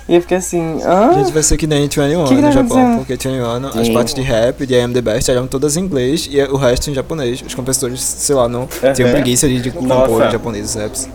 E 0.10 0.16
eu 0.16 0.22
fiquei 0.22 0.38
assim, 0.38 0.80
hã? 0.84 1.14
Gente, 1.14 1.32
vai 1.32 1.44
ser 1.44 1.58
que 1.58 1.66
nem 1.68 1.84
21 1.84 2.24
Que 2.26 2.30
que 2.30 2.36
no 2.36 2.42
tá 2.42 2.52
Japão, 2.52 2.78
acontecendo? 2.78 2.98
porque 2.98 3.14
21, 3.14 3.68
as 3.80 3.88
Sim. 3.88 3.94
partes 3.94 4.14
de 4.14 4.22
rap 4.22 4.66
de 4.66 4.74
I 4.74 4.80
Am 4.82 4.94
The 4.94 5.02
Best 5.02 5.30
eram 5.32 5.48
todas 5.48 5.78
em 5.78 5.82
inglês 5.82 6.28
e 6.30 6.42
o 6.42 6.58
resto 6.58 6.90
em 6.90 6.94
japonês. 6.94 7.42
Os 7.46 7.54
compositores, 7.54 8.02
sei 8.02 8.36
lá, 8.36 8.48
não 8.50 8.62
Uhum. 8.62 8.94
tinham 8.94 9.12
preguiça 9.12 9.48
de, 9.48 9.62
de 9.62 9.72
compor 9.72 10.26
em 10.26 10.32
japonês 10.32 10.66
os 10.76 10.76
raps. 10.82 11.10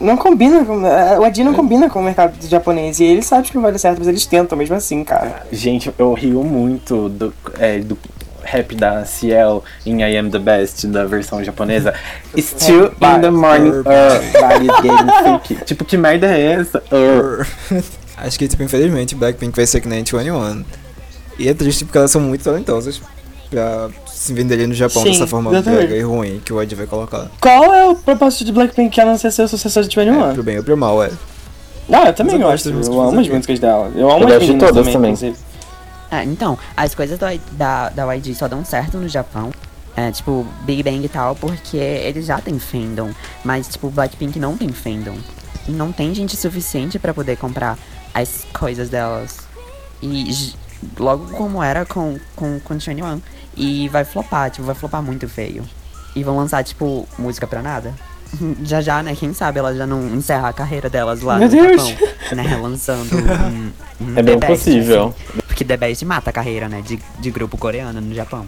Não 0.00 0.16
combina 0.16 0.64
com. 0.64 0.82
O 0.82 1.24
Adi 1.24 1.44
não 1.44 1.54
combina 1.54 1.88
com 1.88 2.00
o 2.00 2.02
mercado 2.02 2.34
japonês. 2.48 2.98
E 2.98 3.04
eles 3.04 3.24
sabem 3.24 3.44
que 3.48 3.54
não 3.54 3.62
vai 3.62 3.70
dar 3.70 3.78
certo, 3.78 3.98
mas 3.98 4.08
eles 4.08 4.26
tentam 4.26 4.58
mesmo 4.58 4.74
assim, 4.74 5.04
cara. 5.04 5.46
Gente, 5.52 5.92
eu 5.96 6.12
rio 6.12 6.42
muito 6.42 7.08
do, 7.08 7.32
é, 7.58 7.78
do 7.78 7.96
rap 8.42 8.74
da 8.74 9.04
Ciel 9.04 9.62
em 9.86 10.02
I 10.02 10.16
Am 10.18 10.28
The 10.28 10.40
Best, 10.40 10.88
da 10.88 11.04
versão 11.04 11.44
japonesa. 11.44 11.94
Still 12.36 12.86
in 13.00 13.20
the 13.20 13.30
morning, 13.30 13.70
uh, 13.70 13.84
getting. 14.82 15.64
Tipo, 15.64 15.84
que 15.84 15.96
merda 15.96 16.26
é 16.36 16.54
essa? 16.54 16.82
Uh. 16.90 17.46
Acho 18.16 18.38
que, 18.38 18.46
tipo, 18.48 18.62
infelizmente, 18.62 19.14
Blackpink 19.14 19.54
vai 19.56 19.66
ser 19.66 19.80
que 19.80 19.88
nem 19.88 20.02
21. 20.04 20.64
E 21.38 21.48
é 21.48 21.54
triste 21.54 21.84
porque 21.84 21.98
elas 21.98 22.10
são 22.10 22.20
muito 22.20 22.44
talentosas 22.44 23.00
pra 23.50 23.88
se 24.06 24.32
venderem 24.32 24.66
no 24.66 24.74
Japão 24.74 25.02
Sim, 25.02 25.10
dessa 25.12 25.26
forma 25.26 25.50
brega 25.50 25.96
e 25.96 26.02
ruim 26.02 26.40
que 26.44 26.52
o 26.52 26.62
Ed 26.62 26.74
vai 26.74 26.86
colocar. 26.86 27.28
Qual 27.40 27.74
é 27.74 27.88
o 27.88 27.96
propósito 27.96 28.44
de 28.44 28.52
Blackpink 28.52 28.90
que 28.90 29.00
ela 29.00 29.12
não 29.12 29.18
ser 29.18 29.28
o 29.42 29.48
sucessor 29.48 29.82
de 29.84 29.98
É, 29.98 30.04
21? 30.04 30.34
pro 30.34 30.42
bem 30.42 30.58
ou 30.58 30.64
pro 30.64 30.76
mal, 30.76 31.02
é. 31.02 31.10
Não, 31.88 32.04
eu 32.04 32.12
também 32.12 32.36
eu 32.36 32.42
gosto. 32.42 32.68
Eu 32.68 32.74
músicas 32.76 32.98
amo 32.98 33.20
as 33.20 33.28
músicas 33.28 33.58
dela. 33.58 33.90
Eu 33.94 34.10
amo 34.10 34.28
Eu 34.28 34.36
as 34.36 34.40
de 34.42 34.46
meninas 34.48 34.60
todas 34.68 34.76
também, 34.76 34.92
também. 34.92 35.12
inclusive. 35.12 35.36
Ah, 36.10 36.24
então, 36.24 36.58
as 36.76 36.94
coisas 36.94 37.18
da, 37.18 37.30
da, 37.52 37.88
da 37.88 38.12
YG 38.14 38.34
só 38.34 38.46
dão 38.46 38.64
certo 38.64 38.98
no 38.98 39.08
Japão. 39.08 39.50
É, 39.96 40.10
tipo, 40.10 40.46
Big 40.64 40.82
Bang 40.82 41.04
e 41.04 41.08
tal, 41.08 41.34
porque 41.34 41.76
eles 41.76 42.24
já 42.26 42.38
têm 42.40 42.58
fandom. 42.58 43.10
Mas, 43.44 43.68
tipo, 43.68 43.90
Blackpink 43.90 44.38
não 44.38 44.56
tem 44.56 44.68
fandom. 44.68 45.16
Não 45.68 45.90
tem 45.92 46.14
gente 46.14 46.36
suficiente 46.36 46.98
pra 46.98 47.12
poder 47.12 47.36
comprar 47.36 47.76
as 48.14 48.46
coisas 48.52 48.88
delas. 48.88 49.38
E 50.02 50.52
logo 50.98 51.26
como 51.36 51.62
era 51.62 51.84
com, 51.84 52.18
com, 52.34 52.58
com 52.60 52.74
21. 52.74 53.20
E 53.56 53.88
vai 53.88 54.04
flopar, 54.04 54.50
tipo, 54.50 54.64
vai 54.64 54.74
flopar 54.74 55.02
muito 55.02 55.28
feio. 55.28 55.64
E 56.16 56.22
vão 56.24 56.36
lançar, 56.36 56.62
tipo, 56.64 57.06
música 57.18 57.46
pra 57.46 57.62
nada. 57.62 57.94
Já 58.64 58.80
já, 58.80 59.02
né? 59.02 59.14
Quem 59.14 59.34
sabe 59.34 59.58
ela 59.58 59.74
já 59.74 59.86
não 59.86 60.06
encerra 60.14 60.48
a 60.48 60.52
carreira 60.54 60.88
delas 60.88 61.20
lá 61.20 61.36
Meu 61.38 61.48
no 61.48 61.54
Deus! 61.54 61.86
Japão, 61.88 62.08
né? 62.34 62.56
Lançando 62.56 63.12
um, 64.00 64.04
um 64.06 64.18
É 64.18 64.22
bem 64.22 64.38
Best, 64.38 64.46
possível. 64.52 65.14
assim. 65.28 65.40
Porque 65.46 65.64
The 65.66 65.76
Best 65.76 66.02
mata 66.06 66.30
a 66.30 66.32
carreira, 66.32 66.66
né? 66.66 66.80
De, 66.80 66.98
de 67.18 67.30
grupo 67.30 67.58
coreano 67.58 68.00
no 68.00 68.14
Japão. 68.14 68.46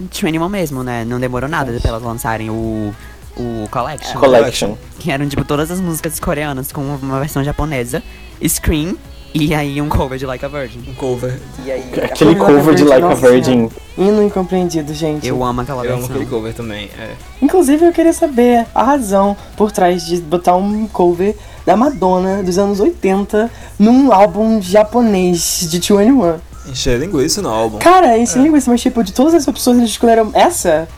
21 0.00 0.48
mesmo, 0.48 0.82
né? 0.82 1.04
Não 1.04 1.20
demorou 1.20 1.48
nada 1.48 1.78
pra 1.80 1.90
elas 1.90 2.02
lançarem 2.02 2.50
o, 2.50 2.92
o 3.40 3.68
Collection. 3.70 4.20
Collection. 4.20 4.76
Que 4.98 5.10
eram, 5.10 5.28
tipo, 5.28 5.44
todas 5.44 5.70
as 5.70 5.80
músicas 5.80 6.20
coreanas 6.20 6.70
com 6.72 6.82
uma 6.82 7.18
versão 7.18 7.42
japonesa. 7.42 8.02
Scream. 8.46 8.96
E 9.32 9.54
aí 9.54 9.80
um 9.80 9.88
cover 9.88 10.18
de 10.18 10.26
Like 10.26 10.44
a 10.44 10.48
Virgin. 10.48 10.82
Um 10.88 10.94
cover. 10.94 11.38
E 11.64 11.70
aí, 11.70 11.84
Aquele 12.02 12.34
cover 12.34 12.74
de 12.74 12.82
Like 12.82 13.04
a 13.04 13.08
Nossa 13.10 13.30
Virgin. 13.30 13.68
Senhora. 13.68 13.74
Hino 13.96 14.22
incompreendido, 14.24 14.92
gente. 14.92 15.26
Eu 15.26 15.44
amo 15.44 15.60
aquela 15.60 15.84
Eu 15.84 15.92
amo 15.92 15.98
versão. 16.00 16.16
aquele 16.16 16.28
cover 16.30 16.52
também. 16.52 16.90
É. 16.98 17.12
Inclusive, 17.40 17.86
eu 17.86 17.92
queria 17.92 18.12
saber 18.12 18.66
a 18.74 18.82
razão 18.82 19.36
por 19.56 19.70
trás 19.70 20.04
de 20.04 20.16
botar 20.20 20.56
um 20.56 20.88
cover 20.88 21.36
da 21.64 21.76
Madonna 21.76 22.42
dos 22.42 22.58
anos 22.58 22.80
80 22.80 23.48
num 23.78 24.12
álbum 24.12 24.60
japonês 24.60 25.60
de 25.70 25.76
21. 25.78 26.40
Encher 26.66 26.98
linguiça 26.98 27.40
no 27.40 27.50
álbum. 27.50 27.78
Cara, 27.78 28.18
esse 28.18 28.36
é. 28.38 28.42
linguiça, 28.42 28.68
mas 28.70 28.80
tipo, 28.80 29.04
de 29.04 29.12
todas 29.12 29.32
as 29.32 29.46
opções 29.46 29.78
eles 29.78 29.90
escolheram 29.90 30.30
essa? 30.34 30.88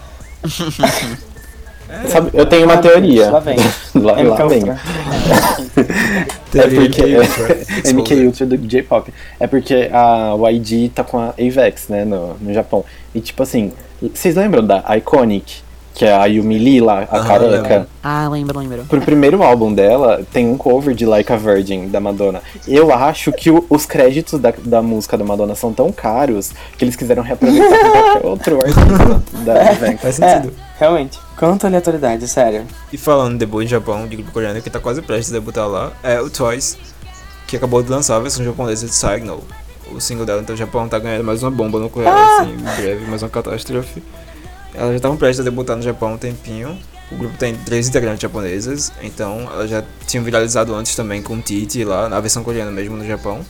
Sabe, 2.09 2.31
eu 2.33 2.47
tenho 2.47 2.65
uma 2.65 2.79
teoria. 2.79 3.31
Lá 3.31 3.41
vem. 3.41 3.57
Lá, 3.95 4.23
lá 4.23 4.47
vem. 4.47 4.63
É 6.55 6.69
porque. 6.69 7.03
MK 7.95 8.27
Ultra 8.27 8.45
do 8.47 8.59
J-pop. 8.59 9.13
É 9.41 9.47
porque 9.47 9.89
a 9.91 10.35
YG 10.51 10.91
tá 10.95 11.03
com 11.03 11.19
a 11.19 11.29
Avex, 11.31 11.89
né, 11.89 12.05
no, 12.05 12.35
no 12.35 12.53
Japão. 12.53 12.85
E 13.15 13.21
tipo 13.21 13.43
assim, 13.43 13.73
vocês 14.01 14.37
lembram 14.37 14.65
da 14.65 14.85
Iconic? 14.97 15.63
Que 15.95 16.07
é 16.07 16.13
a 16.15 16.25
Yumi 16.25 16.59
Lee 16.59 16.81
lá, 16.81 17.07
a 17.11 17.19
Aham, 17.19 17.27
careca. 17.29 17.69
lembro. 17.69 17.87
Ah, 18.03 18.29
lembro, 18.29 18.59
lembro. 18.59 18.85
Pro 18.89 19.01
primeiro 19.03 19.43
álbum 19.43 19.73
dela, 19.75 20.23
tem 20.33 20.47
um 20.49 20.57
cover 20.57 20.95
de 20.95 21.05
Like 21.05 21.31
a 21.31 21.37
Virgin, 21.37 21.89
da 21.89 22.01
Madonna. 22.01 22.41
Eu 22.67 22.93
acho 22.93 23.31
que 23.31 23.51
o- 23.51 23.65
os 23.69 23.85
créditos 23.85 24.41
da, 24.41 24.55
da 24.65 24.81
música 24.81 25.19
da 25.19 25.25
Madonna 25.25 25.55
são 25.55 25.71
tão 25.73 25.93
caros 25.93 26.53
que 26.79 26.85
eles 26.85 26.97
quiseram 26.97 27.23
reaproveitar 27.23 27.79
qualquer 27.79 28.25
outro 28.27 28.57
artista 28.57 29.23
da 29.45 29.71
Avex. 29.71 30.01
Faz 30.01 30.21
É, 30.21 30.35
sentido. 30.37 30.55
realmente. 30.79 31.19
Quanta 31.37 31.67
aleatoriedade, 31.67 32.27
sério. 32.27 32.65
E 32.93 32.97
falando 32.97 33.33
de 33.33 33.39
debut 33.41 33.65
em 33.65 33.69
Japão, 33.69 34.07
de 34.09 34.17
grupo 34.17 34.33
coreano 34.33 34.63
que 34.63 34.71
tá 34.71 34.81
quase 34.81 35.03
prestes 35.03 35.31
a 35.31 35.35
debutar 35.39 35.69
lá, 35.69 35.93
é 36.03 36.21
o 36.21 36.31
Twice, 36.31 36.79
que 37.47 37.57
acabou 37.57 37.83
de 37.83 37.91
lançar 37.91 38.17
a 38.17 38.21
versão 38.21 38.43
japonesa 38.45 38.87
de 38.87 38.95
Signal. 38.95 39.41
O 39.95 40.01
single 40.01 40.25
dela, 40.25 40.41
então 40.41 40.55
o 40.55 40.59
Japão 40.59 40.89
tá 40.89 40.99
ganhando 40.99 41.25
mais 41.25 41.43
uma 41.43 41.51
bomba 41.51 41.79
nuclear, 41.79 42.15
assim, 42.41 42.53
em 42.55 42.57
breve, 42.83 43.05
mais 43.07 43.23
uma 43.23 43.29
catástrofe. 43.29 44.03
Elas 44.75 44.91
já 44.91 44.97
estavam 44.97 45.17
prestes 45.17 45.41
a 45.41 45.43
debutar 45.45 45.77
no 45.77 45.83
Japão 45.83 46.11
há 46.11 46.13
um 46.13 46.19
tempinho. 46.19 46.79
O 47.11 47.17
grupo 47.17 47.37
tem 47.37 47.55
três 47.55 47.89
integrantes 47.89 48.23
japonesas, 48.23 48.91
então 49.03 49.41
elas 49.53 49.69
já 49.69 49.85
tinham 50.07 50.25
viralizado 50.25 50.75
antes 50.75 50.95
também 50.97 51.21
com 51.23 51.39
Titi 51.41 51.85
lá, 51.85 52.09
na 52.09 52.19
versão 52.21 52.43
coreana 52.43 52.71
mesmo 52.71 52.97
no 52.97 53.07
Japão. 53.07 53.41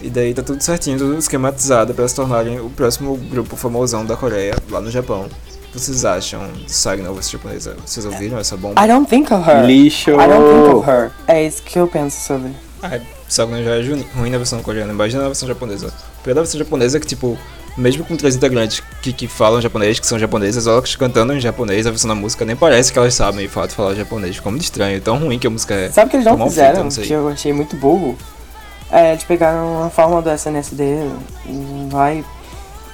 E 0.00 0.10
daí 0.10 0.34
tá 0.34 0.42
tudo 0.42 0.60
certinho, 0.60 0.98
tudo 0.98 1.16
esquematizado 1.16 1.94
para 1.94 2.06
se 2.08 2.14
tornarem 2.14 2.60
o 2.60 2.68
próximo 2.68 3.16
grupo 3.16 3.56
famosão 3.56 4.04
da 4.04 4.16
Coreia 4.16 4.56
lá 4.68 4.80
no 4.80 4.90
Japão. 4.90 5.26
O 5.26 5.72
que 5.72 5.80
vocês 5.80 6.04
acham 6.04 6.52
de 6.52 6.72
Signal 6.72 7.14
versão 7.14 7.32
japonesa? 7.32 7.76
Vocês 7.84 8.04
ouviram 8.04 8.38
essa 8.38 8.56
bomba? 8.56 8.84
I 8.84 8.88
don't 8.88 9.08
think 9.08 9.32
of 9.32 9.48
her. 9.48 9.64
Lixo! 9.64 10.10
I 10.10 10.26
don't 10.26 10.44
think 10.44 10.74
of 10.76 10.90
her. 10.90 11.10
É 11.28 11.46
isso 11.46 11.62
que 11.62 11.78
eu 11.78 11.86
penso 11.86 12.20
sobre. 12.20 12.52
Ah, 12.82 13.00
Signal 13.28 13.62
já 13.62 13.76
é 13.76 14.04
ruim 14.16 14.30
na 14.30 14.38
versão 14.38 14.60
coreana, 14.62 14.92
imagina 14.92 15.22
na 15.22 15.28
versão 15.28 15.48
japonesa. 15.48 15.92
O 16.22 16.26
da 16.26 16.34
versão 16.34 16.58
japonesa 16.58 16.96
é 16.96 17.00
que, 17.00 17.06
tipo, 17.06 17.38
mesmo 17.76 18.04
com 18.04 18.16
três 18.16 18.36
integrantes 18.36 18.80
que, 19.02 19.12
que 19.12 19.26
falam 19.26 19.60
japonês, 19.60 19.98
que 19.98 20.06
são 20.06 20.18
japonesas, 20.18 20.66
elas 20.66 20.94
cantando 20.96 21.32
em 21.32 21.40
japonês, 21.40 21.86
a 21.86 21.90
versão 21.90 22.08
da 22.08 22.14
música 22.14 22.44
nem 22.44 22.54
parece 22.54 22.92
que 22.92 22.98
elas 22.98 23.14
sabem, 23.14 23.46
de 23.46 23.52
fato, 23.52 23.74
falar 23.74 23.94
japonês. 23.94 24.36
Ficou 24.36 24.52
muito 24.52 24.62
estranho, 24.64 25.00
tão 25.00 25.18
ruim 25.18 25.38
que 25.38 25.46
a 25.46 25.50
música 25.50 25.74
é. 25.74 25.90
Sabe 25.90 26.06
o 26.06 26.10
que 26.10 26.16
eles 26.16 26.26
não 26.26 26.36
feita, 26.36 26.50
fizeram? 26.50 26.84
não 26.84 26.90
que 26.90 27.12
eu 27.12 27.28
achei 27.28 27.52
muito 27.52 27.76
burro? 27.76 28.16
É, 28.90 29.12
eles 29.12 29.24
pegaram 29.24 29.82
a 29.84 29.90
fórmula 29.90 30.22
do 30.22 30.30
SNSD 30.30 30.82
vai 31.90 32.24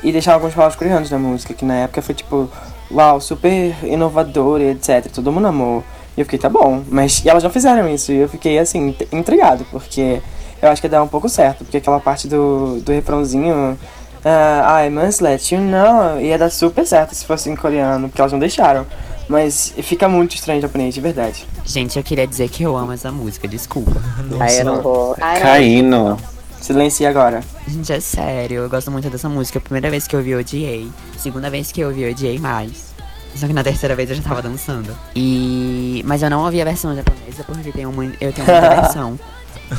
e 0.02 0.12
deixaram 0.12 0.36
algumas 0.36 0.54
palavras 0.54 0.78
coreanas 0.78 1.10
na 1.10 1.18
música, 1.18 1.52
que 1.52 1.64
na 1.64 1.74
época 1.74 2.00
foi 2.00 2.14
tipo, 2.14 2.48
uau, 2.90 3.20
super 3.20 3.74
inovador 3.84 4.60
e 4.62 4.70
etc. 4.70 5.10
Todo 5.12 5.30
mundo 5.30 5.46
amou. 5.48 5.84
E 6.16 6.20
eu 6.20 6.24
fiquei, 6.24 6.38
tá 6.38 6.48
bom. 6.48 6.82
Mas 6.88 7.22
e 7.24 7.28
elas 7.28 7.42
não 7.42 7.50
fizeram 7.50 7.86
isso. 7.92 8.10
E 8.12 8.16
eu 8.16 8.28
fiquei 8.28 8.58
assim, 8.58 8.88
int- 8.88 9.12
intrigado, 9.12 9.66
porque 9.70 10.22
eu 10.62 10.68
acho 10.70 10.80
que 10.80 10.86
ia 10.86 10.90
dar 10.90 11.02
um 11.02 11.08
pouco 11.08 11.28
certo. 11.28 11.64
Porque 11.64 11.76
aquela 11.76 12.00
parte 12.00 12.26
do, 12.26 12.80
do 12.80 12.92
refrãozinho. 12.92 13.78
Ah, 14.24 14.84
I 14.84 14.90
must 14.90 15.22
let 15.22 15.50
you 15.52 15.60
know. 15.60 16.20
Ia 16.20 16.38
dar 16.38 16.50
super 16.50 16.86
certo 16.86 17.14
se 17.14 17.24
fosse 17.24 17.48
em 17.50 17.56
coreano, 17.56 18.08
porque 18.08 18.20
elas 18.20 18.32
não 18.32 18.38
deixaram. 18.38 18.86
Mas 19.28 19.72
fica 19.82 20.08
muito 20.08 20.34
estranho 20.34 20.58
em 20.58 20.62
japonês, 20.62 20.92
de 20.94 21.00
verdade. 21.00 21.46
Gente, 21.64 21.96
eu 21.96 22.02
queria 22.02 22.26
dizer 22.26 22.48
que 22.48 22.64
eu 22.64 22.76
amo 22.76 22.92
essa 22.92 23.12
música, 23.12 23.46
desculpa. 23.46 23.92
Aí 24.40 24.58
eu 24.58 24.64
não 24.64 24.82
vou. 24.82 25.14
Caindo. 25.14 26.16
Silencia 26.60 27.08
agora. 27.08 27.40
Gente, 27.66 27.92
é 27.92 28.00
sério, 28.00 28.62
eu 28.62 28.68
gosto 28.68 28.90
muito 28.90 29.08
dessa 29.08 29.28
música. 29.28 29.58
A 29.58 29.62
primeira 29.62 29.88
vez 29.88 30.06
que 30.06 30.14
eu 30.16 30.22
vi, 30.22 30.30
eu 30.32 30.40
odiei. 30.40 30.90
Segunda 31.16 31.48
vez 31.48 31.70
que 31.72 31.80
eu 31.80 31.90
vi, 31.92 32.02
eu 32.02 32.10
odiei 32.10 32.38
mais. 32.38 32.90
Só 33.36 33.46
que 33.46 33.52
na 33.52 33.62
terceira 33.62 33.94
vez 33.94 34.10
eu 34.10 34.16
já 34.16 34.22
tava 34.22 34.42
dançando. 34.42 34.94
E. 35.14 36.02
Mas 36.04 36.22
eu 36.22 36.28
não 36.28 36.44
ouvi 36.44 36.60
a 36.60 36.64
versão 36.64 36.94
japonesa 36.94 37.44
porque 37.46 37.70
tenho 37.70 37.92
mui- 37.92 38.12
eu 38.20 38.32
tenho 38.32 38.46
muita 38.46 38.68
versão. 38.82 39.18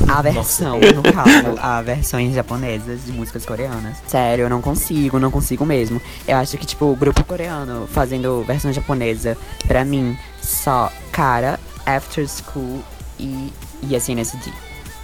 A 0.08 0.22
versão, 0.22 0.78
no 0.78 1.02
caso, 1.02 1.58
a 1.60 1.82
versões 1.82 2.34
japonesas 2.34 3.04
de 3.04 3.12
músicas 3.12 3.44
coreanas. 3.44 3.96
Sério, 4.06 4.44
eu 4.44 4.48
não 4.50 4.62
consigo, 4.62 5.18
não 5.18 5.30
consigo 5.30 5.66
mesmo. 5.66 6.00
Eu 6.26 6.36
acho 6.38 6.56
que, 6.56 6.64
tipo, 6.66 6.86
o 6.86 6.96
grupo 6.96 7.22
coreano 7.24 7.86
fazendo 7.92 8.42
versão 8.44 8.72
japonesa, 8.72 9.36
pra 9.66 9.84
mim, 9.84 10.16
só 10.40 10.90
cara, 11.10 11.60
After 11.84 12.26
School 12.26 12.82
e, 13.18 13.52
e 13.82 13.94
SNSD. 14.00 14.50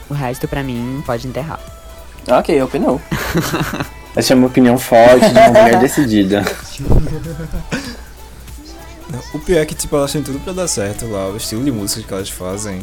O 0.09 0.15
resto, 0.15 0.49
pra 0.49 0.63
mim, 0.63 1.03
pode 1.05 1.29
enterrar. 1.29 1.61
Ok, 2.31 2.61
opinou. 2.63 3.01
Essa 4.17 4.33
é 4.33 4.37
uma 4.37 4.47
opinião 4.47 4.79
forte 4.79 5.29
de 5.29 5.39
uma 5.39 5.49
mulher 5.49 5.79
decidida. 5.81 6.45
Não, 9.11 9.21
O 9.35 9.39
pior 9.39 9.61
é 9.61 9.67
que, 9.67 9.75
tipo, 9.75 9.97
elas 9.97 10.13
têm 10.13 10.23
tudo 10.23 10.39
pra 10.41 10.53
dar 10.53 10.69
certo 10.69 11.07
lá. 11.07 11.29
O 11.29 11.37
estilo 11.37 11.65
de 11.65 11.71
música 11.71 12.03
que 12.07 12.13
elas 12.13 12.29
fazem. 12.31 12.81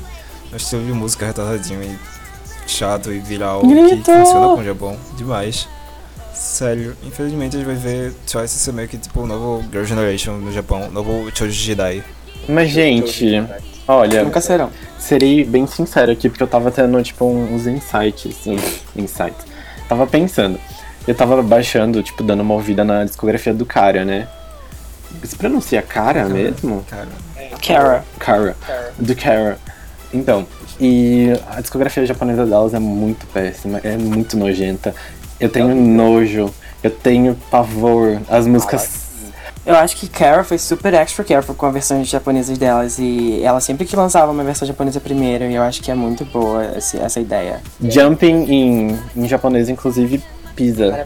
O 0.55 0.57
estilo 0.57 0.85
de 0.85 0.93
música 0.93 1.25
retardadinho 1.25 1.83
e 1.83 1.99
chato 2.65 3.11
e 3.11 3.19
viral 3.19 3.59
que 3.59 3.67
Grito! 3.67 4.05
funciona 4.09 4.47
com 4.55 4.61
o 4.61 4.63
Japão 4.63 4.97
demais. 5.17 5.67
Sério, 6.33 6.95
infelizmente 7.03 7.57
a 7.57 7.59
gente 7.59 7.67
vai 7.67 7.75
ver 7.75 8.13
Twice 8.25 8.57
ser 8.57 8.71
meio 8.71 8.87
que 8.87 8.97
tipo 8.97 9.19
o 9.19 9.27
novo 9.27 9.61
Girl 9.69 9.83
Generation 9.83 10.37
no 10.37 10.53
Japão, 10.53 10.87
o 10.87 10.91
novo 10.91 11.29
Choji 11.35 11.51
Jidai. 11.51 12.01
Mas, 12.47 12.69
gente, 12.69 13.43
olha, 13.85 14.23
Nunca 14.23 14.39
serão. 14.39 14.69
serei 14.97 15.43
bem 15.43 15.67
sincero 15.67 16.13
aqui, 16.13 16.29
porque 16.29 16.43
eu 16.43 16.47
tava 16.47 16.71
tendo, 16.71 17.03
tipo, 17.03 17.25
uns 17.25 17.67
insights. 17.67 18.47
Uns 18.47 18.81
insights. 18.95 19.45
Tava 19.89 20.07
pensando. 20.07 20.57
Eu 21.05 21.15
tava 21.15 21.41
baixando, 21.43 22.01
tipo, 22.01 22.23
dando 22.23 22.41
uma 22.41 22.53
ouvida 22.53 22.85
na 22.85 23.03
discografia 23.03 23.53
do 23.53 23.65
cara, 23.65 24.05
né? 24.05 24.29
Se 25.21 25.35
pronuncia 25.35 25.81
cara 25.81 26.29
mesmo? 26.29 26.85
Cara, 26.89 28.05
Kara. 28.19 28.55
Cara. 28.65 28.93
Do 28.97 29.15
Cara. 29.15 29.57
Então, 30.15 30.47
e 30.79 31.29
a 31.51 31.61
discografia 31.61 32.05
japonesa 32.05 32.45
delas 32.45 32.73
é 32.73 32.79
muito 32.79 33.25
péssima, 33.27 33.79
é 33.83 33.97
muito 33.97 34.37
nojenta. 34.37 34.93
Eu 35.39 35.49
tenho 35.49 35.75
nojo, 35.75 36.53
eu 36.81 36.89
tenho 36.91 37.35
pavor. 37.51 38.19
As 38.29 38.47
músicas. 38.47 39.03
Eu 39.65 39.75
acho 39.75 39.97
que 39.97 40.07
Kara 40.07 40.43
foi 40.43 40.59
super 40.59 40.93
extra 40.93 41.23
careful 41.23 41.55
com 41.55 41.65
as 41.65 41.73
versões 41.73 42.07
japonesas 42.07 42.55
delas 42.55 42.99
e 42.99 43.41
ela 43.43 43.59
sempre 43.59 43.83
que 43.85 43.95
lançava 43.95 44.31
uma 44.31 44.43
versão 44.43 44.67
japonesa 44.67 44.99
primeiro 44.99 45.43
e 45.45 45.55
eu 45.55 45.63
acho 45.63 45.81
que 45.81 45.89
é 45.89 45.95
muito 45.95 46.23
boa 46.25 46.63
esse- 46.77 46.97
essa 46.99 47.19
ideia. 47.19 47.61
Jumping 47.81 48.43
em, 48.47 48.99
em 49.15 49.27
japonês, 49.27 49.67
inclusive, 49.67 50.23
pisa 50.55 51.03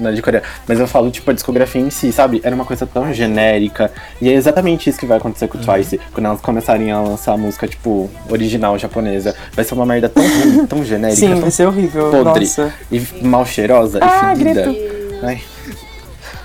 na 0.00 0.10
de 0.10 0.20
Coreia. 0.22 0.42
Mas 0.66 0.80
eu 0.80 0.86
falo, 0.86 1.10
tipo, 1.10 1.30
a 1.30 1.34
discografia 1.34 1.80
em 1.80 1.90
si, 1.90 2.10
sabe? 2.12 2.40
Era 2.44 2.54
uma 2.54 2.64
coisa 2.64 2.86
tão 2.86 3.12
genérica. 3.14 3.90
E 4.20 4.28
é 4.28 4.32
exatamente 4.32 4.90
isso 4.90 4.98
que 4.98 5.06
vai 5.06 5.18
acontecer 5.18 5.48
com 5.48 5.58
o 5.58 5.60
Twice. 5.60 6.00
Quando 6.12 6.26
elas 6.26 6.40
começarem 6.40 6.90
a 6.90 7.00
lançar 7.00 7.32
a 7.32 7.36
música, 7.36 7.66
tipo, 7.68 8.10
original 8.28 8.78
japonesa. 8.78 9.34
Vai 9.52 9.64
ser 9.64 9.74
uma 9.74 9.86
merda 9.86 10.08
tão 10.08 10.22
ruim, 10.22 10.66
tão 10.66 10.84
genérica, 10.84 11.20
Sim, 11.20 11.30
tão 11.30 11.40
vai 11.40 11.50
ser 11.50 11.66
horrível. 11.66 12.10
podre. 12.10 12.44
Nossa. 12.44 12.72
e 12.90 13.00
mal 13.22 13.46
cheirosa 13.46 13.98
Ah, 14.02 14.32
e 14.34 14.36
fedida. 14.38 14.74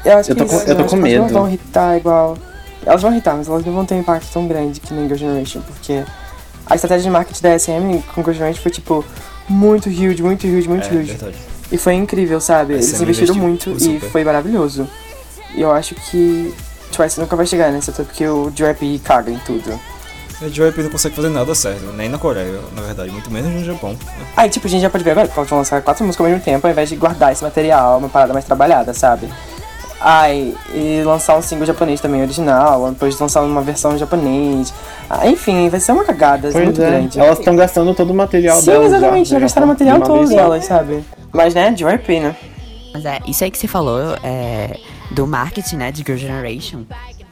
Eu 0.06 0.18
acho 0.18 0.32
Eu 0.32 0.36
tô 0.36 0.46
que 0.46 0.50
com- 0.52 0.56
as 0.58 0.68
eu 0.68 0.76
tô 0.76 0.84
com 0.86 0.96
músicas 0.96 1.18
não 1.18 1.24
medo. 1.24 1.34
vão 1.34 1.48
irritar 1.48 1.98
igual. 1.98 2.38
Elas 2.86 3.02
vão 3.02 3.12
irritar, 3.12 3.36
mas 3.36 3.48
elas 3.48 3.66
não 3.66 3.74
vão 3.74 3.86
ter 3.86 3.96
um 3.96 4.00
impacto 4.00 4.28
tão 4.32 4.48
grande 4.48 4.80
que 4.80 4.94
nem 4.94 5.06
Girl 5.06 5.18
Generation, 5.18 5.60
porque 5.62 6.04
a 6.66 6.76
estratégia 6.76 7.04
de 7.04 7.10
marketing 7.10 7.42
da 7.42 7.60
SM 7.60 8.02
com 8.14 8.22
Girl 8.22 8.34
Generation 8.34 8.62
foi 8.62 8.72
tipo 8.72 9.04
muito 9.50 9.90
huge, 9.90 10.22
muito 10.24 10.48
huge, 10.48 10.70
muito 10.70 10.88
é 10.88 10.92
huge. 10.92 11.12
verdade. 11.14 11.36
E 11.72 11.78
foi 11.78 11.96
incrível, 11.96 12.40
sabe? 12.40 12.74
Eles 12.74 12.86
SM 12.88 13.04
investiram 13.04 13.36
muito 13.36 13.76
e 13.80 14.00
foi 14.00 14.24
maravilhoso. 14.24 14.88
E 15.56 15.62
eu 15.62 15.72
acho 15.72 15.96
que 15.96 16.54
Twice 16.92 17.20
nunca 17.20 17.36
vai 17.36 17.46
chegar 17.46 17.72
nessa, 17.72 17.92
até 17.92 18.04
porque 18.04 18.28
o 18.28 18.50
Drap 18.52 18.80
caga 19.04 19.32
em 19.32 19.40
tudo. 19.40 19.80
A 20.40 20.48
JYP 20.48 20.84
não 20.84 20.90
consegue 20.92 21.16
fazer 21.16 21.30
nada 21.30 21.56
certo, 21.56 21.92
nem 21.94 22.08
na 22.08 22.20
Coreia, 22.20 22.60
na 22.76 22.84
verdade, 22.84 23.10
muito 23.10 23.32
menos 23.32 23.52
no 23.52 23.66
Japão. 23.66 23.98
Aí, 24.36 24.48
tipo, 24.50 24.68
a 24.68 24.70
gente 24.70 24.82
já 24.82 24.90
pode 24.90 25.04
ver 25.04 25.12
agora 25.12 25.28
que 25.28 25.34
vão 25.36 25.58
lançar 25.58 25.82
quatro 25.82 26.06
músicas 26.06 26.26
ao 26.26 26.32
mesmo 26.32 26.46
tempo, 26.46 26.68
ao 26.68 26.72
invés 26.72 26.90
de 26.90 26.96
guardar 26.96 27.32
esse 27.32 27.44
material, 27.44 27.98
uma 27.98 28.08
parada 28.08 28.34
mais 28.34 28.46
trabalhada, 28.46 28.94
sabe? 28.94 29.28
Ai, 30.00 30.54
e 30.74 31.02
lançar 31.04 31.38
um 31.38 31.42
single 31.42 31.66
japonês 31.66 32.00
também 32.00 32.22
original, 32.22 32.90
depois 32.92 33.20
lançar 33.20 33.42
uma 33.42 33.62
versão 33.62 33.96
em 33.96 33.98
japonês. 33.98 34.74
Ah, 35.10 35.28
enfim, 35.28 35.70
vai 35.70 35.80
ser 35.80 35.92
uma 35.92 36.04
cagada 36.04 36.50
Pois 36.52 36.64
muito 36.66 36.82
é, 36.82 36.90
grande. 36.90 37.20
elas 37.20 37.40
estão 37.40 37.56
gastando 37.56 37.94
todo 37.96 38.12
o 38.12 38.14
material 38.14 38.58
Sim, 38.60 38.68
delas. 38.68 38.94
exatamente, 38.94 39.30
já 39.30 39.40
gastaram 39.40 39.68
o 39.68 39.76
de 39.76 39.84
material 39.84 40.02
todo 40.02 40.30
delas, 40.30 40.66
sabe? 40.66 41.04
Mas, 41.34 41.56
né, 41.56 41.72
JYP, 41.72 42.20
né? 42.20 42.36
Mas 42.94 43.06
é, 43.06 43.20
isso 43.28 43.44
aí 43.44 43.50
que 43.52 43.58
você 43.58 43.68
falou 43.68 44.00
é, 44.24 44.78
do 45.12 45.26
marketing, 45.26 45.78
né, 45.78 45.92
de 45.92 46.04
Girl 46.04 46.18
Generation. 46.18 46.84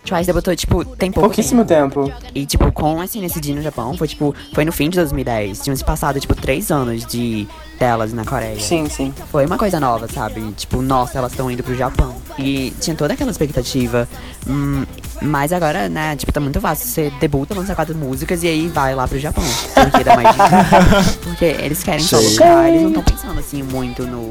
Twice 0.05 0.27
debutou, 0.27 0.55
tipo, 0.55 0.85
tem 0.85 1.11
pouco 1.11 1.29
Pouquíssimo 1.29 1.65
tempo. 1.65 2.11
E, 2.33 2.45
tipo, 2.45 2.71
com 2.71 3.03
esse 3.03 3.19
NCD 3.19 3.53
no 3.53 3.61
Japão, 3.61 3.97
foi, 3.97 4.07
tipo, 4.07 4.33
foi 4.53 4.63
no 4.63 4.71
fim 4.71 4.89
de 4.89 4.97
2010. 4.97 5.61
Tinham 5.61 5.75
se 5.75 5.83
passado, 5.83 6.19
tipo, 6.19 6.35
três 6.35 6.71
anos 6.71 7.05
de 7.05 7.47
delas 7.79 8.13
na 8.13 8.23
Coreia. 8.23 8.59
Sim, 8.59 8.87
sim. 8.87 9.13
Foi 9.31 9.45
uma 9.45 9.57
coisa 9.57 9.79
nova, 9.79 10.07
sabe? 10.07 10.51
Tipo, 10.53 10.81
nossa, 10.81 11.17
elas 11.17 11.31
estão 11.31 11.49
indo 11.49 11.63
pro 11.63 11.75
Japão. 11.75 12.15
E 12.37 12.71
tinha 12.79 12.95
toda 12.95 13.13
aquela 13.13 13.31
expectativa. 13.31 14.07
Hum, 14.47 14.85
mas 15.21 15.51
agora, 15.51 15.89
né, 15.89 16.15
tipo, 16.15 16.31
tá 16.31 16.39
muito 16.39 16.61
fácil. 16.61 16.87
Você 16.87 17.11
debuta, 17.19 17.55
lança 17.55 17.75
quatro 17.75 17.95
músicas 17.95 18.43
e 18.43 18.47
aí 18.47 18.67
vai 18.67 18.93
lá 18.95 19.07
pro 19.07 19.19
Japão. 19.19 19.43
Porque 19.73 20.03
dá 20.03 20.15
mais 20.15 20.35
dinheiro. 20.35 21.15
Porque 21.23 21.45
eles 21.45 21.83
querem 21.83 21.99
só 21.99 22.19
lucrar, 22.19 22.69
eles 22.69 22.81
não 22.81 22.89
estão 22.89 23.03
pensando, 23.03 23.39
assim, 23.39 23.63
muito 23.63 24.03
no... 24.05 24.29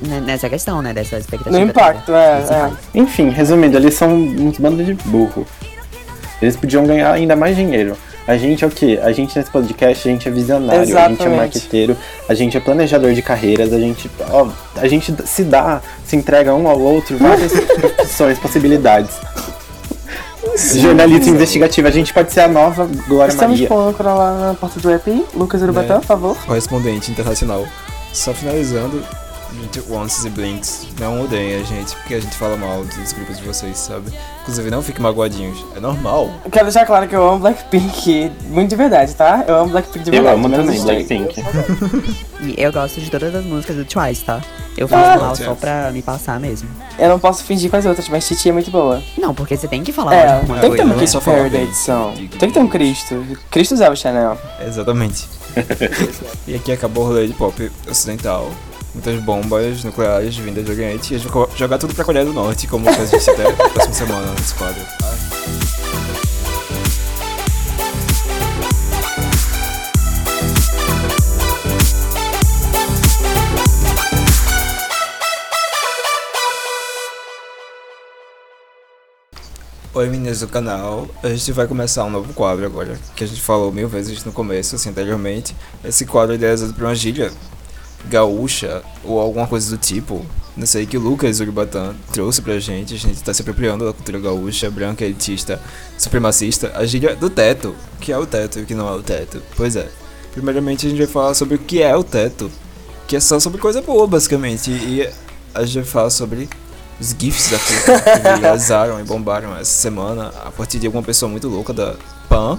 né, 0.00 0.20
Nessa 0.20 0.48
questão, 0.48 0.82
né, 0.82 0.92
dessa 0.92 1.16
expectativa. 1.18 1.58
No 1.58 1.64
impacto, 1.64 2.12
é, 2.12 2.44
é. 2.50 2.70
Enfim, 2.94 3.30
resumindo, 3.30 3.76
eles 3.76 3.94
são 3.94 4.12
uns 4.14 4.58
bandos 4.58 4.84
de 4.86 4.94
burro. 4.94 5.46
Eles 6.40 6.56
podiam 6.56 6.86
ganhar 6.86 7.12
ainda 7.12 7.34
mais 7.36 7.56
dinheiro. 7.56 7.96
A 8.26 8.36
gente 8.36 8.64
é 8.64 8.66
o 8.66 8.70
quê? 8.70 8.98
A 9.02 9.12
gente 9.12 9.38
nesse 9.38 9.50
podcast, 9.50 10.08
a 10.08 10.10
gente 10.10 10.26
é 10.26 10.30
visionário, 10.32 10.82
a 10.82 10.84
gente 10.84 10.96
é 10.96 11.00
Exatamente. 11.00 11.36
marqueteiro, 11.36 11.96
a 12.28 12.34
gente 12.34 12.56
é 12.56 12.60
planejador 12.60 13.12
de 13.14 13.22
carreiras, 13.22 13.72
a 13.72 13.78
gente, 13.78 14.10
ó, 14.30 14.48
a 14.74 14.88
gente 14.88 15.14
se 15.24 15.44
dá, 15.44 15.80
se 16.04 16.16
entrega 16.16 16.52
um 16.52 16.66
ao 16.66 16.80
outro 16.80 17.16
várias 17.18 17.52
profissões, 17.80 18.36
possibilidades. 18.38 19.14
Jornalista 20.74 21.28
investigativo, 21.30 21.86
a 21.86 21.90
gente 21.90 22.12
pode 22.12 22.32
ser 22.32 22.40
a 22.40 22.48
nova 22.48 22.88
Glória 23.06 23.30
Estamos 23.30 23.54
Maria. 23.60 23.68
com 23.68 23.74
o 23.76 23.88
âncora 23.88 24.12
lá 24.12 24.46
na 24.48 24.54
porta 24.54 24.80
do 24.80 24.90
EP. 24.90 25.06
Lucas 25.34 25.60
Urubatã, 25.62 25.94
Né? 25.94 26.00
por 26.00 26.06
favor. 26.06 26.36
Correspondente 26.46 27.10
internacional. 27.10 27.64
Só 28.12 28.32
finalizando, 28.32 29.02
Once 29.90 30.26
e 30.26 30.30
Blinks, 30.30 30.86
não 30.98 31.22
odeiem 31.24 31.60
a 31.60 31.64
gente, 31.64 31.94
porque 31.96 32.14
a 32.14 32.20
gente 32.20 32.36
fala 32.36 32.56
mal 32.56 32.84
dos 32.84 33.12
grupos 33.12 33.36
de 33.38 33.44
vocês, 33.44 33.76
sabe? 33.78 34.10
Inclusive, 34.42 34.70
não 34.70 34.82
fiquem 34.82 35.02
magoadinhos, 35.02 35.64
é 35.76 35.80
normal. 35.80 36.30
Eu 36.44 36.50
Quero 36.50 36.66
deixar 36.66 36.86
claro 36.86 37.06
que 37.08 37.14
eu 37.16 37.28
amo 37.28 37.40
Blackpink, 37.40 38.30
muito 38.48 38.70
de 38.70 38.76
verdade, 38.76 39.14
tá? 39.14 39.44
Eu 39.46 39.56
amo 39.56 39.70
Blackpink 39.70 40.04
de 40.04 40.10
Eu 40.16 40.22
verdade. 40.22 40.36
amo 40.38 40.48
menos 40.48 40.66
também. 40.84 41.04
Blackpink. 41.04 41.44
E 42.40 42.54
eu 42.62 42.72
gosto 42.72 43.00
de 43.00 43.10
todas 43.10 43.34
as 43.34 43.44
músicas 43.44 43.76
do 43.76 43.84
Twice, 43.84 44.24
tá? 44.24 44.40
Eu 44.76 44.86
falo 44.86 45.20
mal 45.22 45.32
Twice. 45.32 45.44
só 45.44 45.54
pra 45.54 45.90
me 45.90 46.02
passar 46.02 46.38
mesmo. 46.38 46.68
Eu 46.98 47.08
não 47.08 47.18
posso 47.18 47.42
fingir 47.44 47.70
com 47.70 47.76
as 47.76 47.86
outras, 47.86 48.08
mas 48.08 48.26
Titi 48.28 48.48
é 48.48 48.52
muito 48.52 48.70
boa. 48.70 49.02
Não, 49.18 49.34
porque 49.34 49.56
você 49.56 49.66
tem 49.66 49.82
que 49.82 49.92
falar 49.92 50.14
É, 50.14 50.42
mal 50.42 50.60
tem 50.60 50.70
que 50.72 50.94
ter 50.94 51.06
só 51.06 51.20
falar 51.20 51.36
Perry 51.38 51.50
da 51.50 51.58
edição. 51.62 52.12
De- 52.14 52.28
Tem 52.28 52.48
que 52.48 52.54
ter 52.54 52.60
um 52.60 52.68
Cristo. 52.68 53.24
Cristo 53.50 53.72
usava 53.74 53.94
o 53.94 53.96
Chanel. 53.96 54.38
Exatamente. 54.66 55.26
e 56.46 56.54
aqui 56.54 56.72
acabou 56.72 57.04
o 57.04 57.06
rolê 57.08 57.26
de 57.26 57.32
pop 57.32 57.70
ocidental. 57.90 58.50
Muitas 58.96 59.22
bombas 59.22 59.84
nucleares 59.84 60.38
vindas 60.38 60.64
do 60.64 60.72
Oriente. 60.72 61.14
E 61.14 61.18
jogar 61.54 61.76
tudo 61.76 61.94
pra 61.94 62.02
Coreia 62.02 62.24
do 62.24 62.32
Norte, 62.32 62.66
como 62.66 62.88
a 62.88 62.92
gente 63.04 63.28
até 63.28 63.46
a 63.46 63.52
próxima 63.52 63.92
semana 63.92 64.32
nesse 64.32 64.54
quadro. 64.54 64.80
Oi 79.92 80.08
meninas 80.08 80.40
do 80.40 80.48
canal, 80.48 81.06
a 81.22 81.28
gente 81.28 81.52
vai 81.52 81.66
começar 81.66 82.04
um 82.04 82.10
novo 82.10 82.32
quadro 82.32 82.64
agora, 82.64 82.98
que 83.14 83.24
a 83.24 83.26
gente 83.26 83.40
falou 83.40 83.72
mil 83.72 83.88
vezes 83.88 84.24
no 84.24 84.32
começo, 84.32 84.76
assim, 84.76 84.88
anteriormente. 84.88 85.54
Esse 85.84 86.06
quadro 86.06 86.32
é 86.32 86.36
idealizado 86.36 86.72
por 86.74 86.84
uma 86.84 86.94
gíria 86.94 87.30
gaúcha 88.04 88.82
ou 89.04 89.20
alguma 89.20 89.46
coisa 89.46 89.70
do 89.70 89.80
tipo. 89.80 90.24
Não 90.56 90.66
sei, 90.66 90.86
que 90.86 90.96
o 90.96 91.00
Lucas 91.00 91.38
Urubatã 91.40 91.94
trouxe 92.12 92.40
pra 92.40 92.58
gente, 92.58 92.94
a 92.94 92.96
gente 92.96 93.22
tá 93.22 93.34
se 93.34 93.42
apropriando 93.42 93.84
da 93.84 93.92
cultura 93.92 94.18
gaúcha, 94.18 94.70
branca, 94.70 95.04
elitista, 95.04 95.60
supremacista, 95.98 96.72
a 96.74 96.86
gíria 96.86 97.14
do 97.14 97.28
teto, 97.28 97.74
o 97.94 98.00
que 98.00 98.10
é 98.10 98.16
o 98.16 98.24
teto 98.24 98.58
e 98.58 98.62
o 98.62 98.66
que 98.66 98.74
não 98.74 98.88
é 98.88 98.92
o 98.92 99.02
teto. 99.02 99.42
Pois 99.54 99.76
é, 99.76 99.86
primeiramente 100.32 100.86
a 100.86 100.88
gente 100.88 100.98
vai 100.98 101.06
falar 101.06 101.34
sobre 101.34 101.56
o 101.56 101.58
que 101.58 101.82
é 101.82 101.94
o 101.94 102.02
teto, 102.02 102.50
que 103.06 103.16
é 103.16 103.20
só 103.20 103.38
sobre 103.38 103.60
coisa 103.60 103.82
boa, 103.82 104.06
basicamente, 104.06 104.70
e 104.70 105.06
a 105.54 105.64
gente 105.66 105.74
vai 105.74 105.84
falar 105.84 106.10
sobre 106.10 106.48
os 106.98 107.14
GIFs 107.18 107.50
da 107.50 107.58
que 107.58 108.18
viralizaram 108.40 108.98
e 108.98 109.04
bombaram 109.04 109.54
essa 109.56 109.72
semana 109.72 110.32
a 110.42 110.50
partir 110.50 110.78
de 110.78 110.86
alguma 110.86 111.02
pessoa 111.02 111.30
muito 111.30 111.48
louca 111.48 111.74
da 111.74 111.96
Pan 112.30 112.58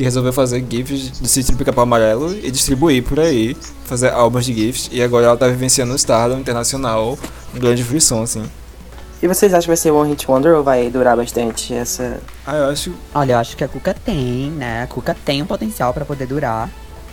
que 0.00 0.04
resolveu 0.04 0.32
fazer 0.32 0.64
GIFs 0.66 1.20
do 1.20 1.28
sítio 1.28 1.52
do 1.52 1.58
Pica-Pau 1.58 1.82
Amarelo 1.82 2.34
e 2.34 2.50
distribuir 2.50 3.04
por 3.04 3.20
aí, 3.20 3.54
fazer 3.84 4.10
álbuns 4.10 4.46
de 4.46 4.54
GIFs 4.54 4.88
e 4.90 5.02
agora 5.02 5.26
ela 5.26 5.36
tá 5.36 5.46
vivenciando 5.46 5.92
o 5.92 5.96
Stardom 5.96 6.38
internacional, 6.38 7.18
um 7.54 7.58
grande 7.58 7.84
fruição, 7.84 8.22
assim. 8.22 8.42
E 9.22 9.28
vocês 9.28 9.52
acham 9.52 9.60
que 9.60 9.68
vai 9.68 9.76
ser 9.76 9.90
One 9.90 10.08
Hit 10.08 10.26
Wonder 10.26 10.56
ou 10.56 10.64
vai 10.64 10.88
durar 10.88 11.18
bastante 11.18 11.74
essa... 11.74 12.18
Ah, 12.46 12.56
eu 12.56 12.70
acho. 12.70 12.94
Olha, 13.14 13.34
eu 13.34 13.38
acho 13.38 13.54
que 13.54 13.62
a 13.62 13.68
Cuca 13.68 13.92
tem, 13.92 14.50
né? 14.52 14.84
A 14.84 14.86
Cuca 14.86 15.14
tem 15.22 15.42
um 15.42 15.46
potencial 15.46 15.92
pra 15.92 16.06
poder 16.06 16.26
durar. 16.26 16.70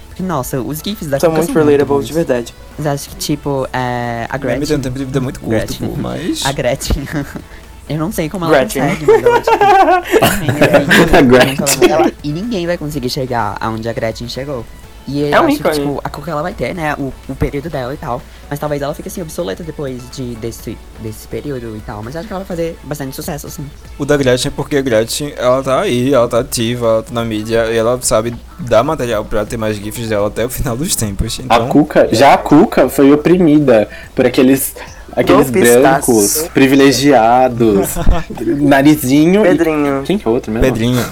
Porque, 0.07 0.23
nossa, 0.23 0.61
os 0.61 0.79
GIFs 0.79 1.09
da 1.09 1.19
São 1.19 1.31
Cuca 1.31 1.41
muito 1.41 1.53
são 1.53 1.61
relatable 1.65 1.95
bons. 1.97 2.07
de 2.07 2.13
verdade. 2.13 2.55
Mas 2.77 2.87
acho 2.87 3.09
que, 3.09 3.17
tipo, 3.17 3.67
é, 3.73 4.27
a 4.29 4.37
Gretchen. 4.37 4.59
Gretchen... 4.59 4.67
tem 4.67 4.77
um 4.77 4.81
tempo 4.81 4.97
de 4.97 5.03
vida 5.03 5.19
muito 5.19 5.41
curto, 5.41 5.49
Gretchen. 5.49 5.89
pô, 5.89 5.95
mas. 5.97 6.45
A 6.45 6.53
Gretchen. 6.53 7.03
eu 7.89 7.97
não 7.97 8.11
sei 8.11 8.29
como 8.29 8.45
ela 8.45 8.57
Gretchen. 8.59 8.81
consegue, 8.83 9.05
mas 9.05 9.23
ela, 9.23 9.41
tipo, 9.41 11.15
A 11.15 11.21
Gretchen. 11.21 11.91
ela- 11.91 12.11
E 12.23 12.31
ninguém 12.31 12.65
vai 12.67 12.77
conseguir 12.77 13.09
chegar 13.09 13.55
aonde 13.59 13.87
a 13.87 13.93
Gretchen 13.93 14.27
chegou. 14.29 14.65
E 15.09 15.21
eu 15.21 15.27
É 15.33 15.39
um 15.39 15.45
acho 15.47 15.63
que, 15.63 15.69
tipo, 15.71 16.01
a 16.03 16.09
Cuca 16.09 16.31
ela 16.31 16.41
vai 16.41 16.53
ter, 16.53 16.75
né, 16.75 16.93
o, 16.99 17.13
o 17.29 17.35
período 17.35 17.69
dela 17.69 17.93
e 17.93 17.97
tal. 17.97 18.21
Mas 18.49 18.59
talvez 18.59 18.81
ela 18.81 18.93
fique 18.93 19.07
assim, 19.07 19.21
obsoleta 19.21 19.63
depois 19.63 20.01
de, 20.11 20.35
desse, 20.35 20.77
desse 20.99 21.25
período 21.29 21.77
e 21.77 21.79
tal. 21.79 22.03
Mas 22.03 22.13
eu 22.13 22.19
acho 22.19 22.27
que 22.27 22.33
ela 22.33 22.41
vai 22.43 22.47
fazer 22.47 22.77
bastante 22.83 23.15
sucesso, 23.15 23.47
assim. 23.47 23.65
O 23.97 24.03
da 24.05 24.17
Gretchen 24.17 24.49
é 24.49 24.53
porque 24.53 24.75
a 24.75 24.81
Gretchen, 24.81 25.33
ela 25.37 25.63
tá 25.63 25.79
aí, 25.79 26.13
ela 26.13 26.27
tá 26.27 26.39
ativa, 26.39 26.85
ela 26.87 27.03
tá 27.03 27.13
na 27.13 27.23
mídia 27.23 27.71
e 27.71 27.77
ela 27.77 27.97
sabe 28.01 28.35
dar 28.59 28.83
material 28.83 29.23
pra 29.23 29.45
ter 29.45 29.55
mais 29.55 29.77
GIFs 29.77 30.09
dela 30.09 30.27
até 30.27 30.45
o 30.45 30.49
final 30.49 30.75
dos 30.75 30.93
tempos. 30.93 31.39
A 31.39 31.43
Então, 31.55 31.69
Cuca, 31.69 32.09
já 32.11 32.33
a 32.33 32.37
Cuca 32.37 32.89
foi 32.89 33.09
oprimida 33.13 33.87
por 34.13 34.25
aqueles 34.25 34.75
aqueles 35.17 35.49
brancos 35.49 36.47
privilegiados, 36.53 37.89
narizinho 38.59 39.45
e 39.45 39.49
Pedrinho, 39.49 40.03
quem 40.05 40.17
que 40.17 40.27
é 40.27 40.31
outro 40.31 40.51
mesmo? 40.51 40.65
Pedrinho. 40.65 41.05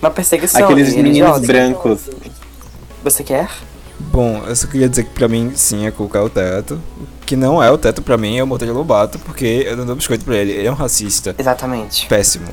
uma 0.00 0.10
perseguição. 0.10 0.64
Aqueles 0.64 0.94
meninos 0.94 1.40
brancos. 1.40 2.10
Você 3.02 3.24
quer? 3.24 3.48
Bom, 3.98 4.42
eu 4.46 4.54
só 4.54 4.66
queria 4.66 4.88
dizer 4.88 5.04
que 5.04 5.10
pra 5.10 5.26
mim, 5.28 5.52
sim, 5.54 5.90
Cuca 5.90 6.18
é 6.18 6.22
o 6.22 6.30
teto. 6.30 6.80
O 7.00 7.26
que 7.26 7.34
não 7.34 7.62
é 7.62 7.70
o 7.70 7.76
teto 7.76 8.00
pra 8.00 8.16
mim 8.16 8.38
é 8.38 8.42
o 8.42 8.46
Monteiro 8.46 8.72
Lobato, 8.74 9.18
porque 9.18 9.64
eu 9.66 9.76
não 9.76 9.84
dou 9.84 9.96
biscoito 9.96 10.24
pra 10.24 10.36
ele. 10.36 10.52
Ele 10.52 10.66
é 10.66 10.70
um 10.70 10.74
racista. 10.74 11.34
Exatamente. 11.36 12.06
Péssimo. 12.06 12.46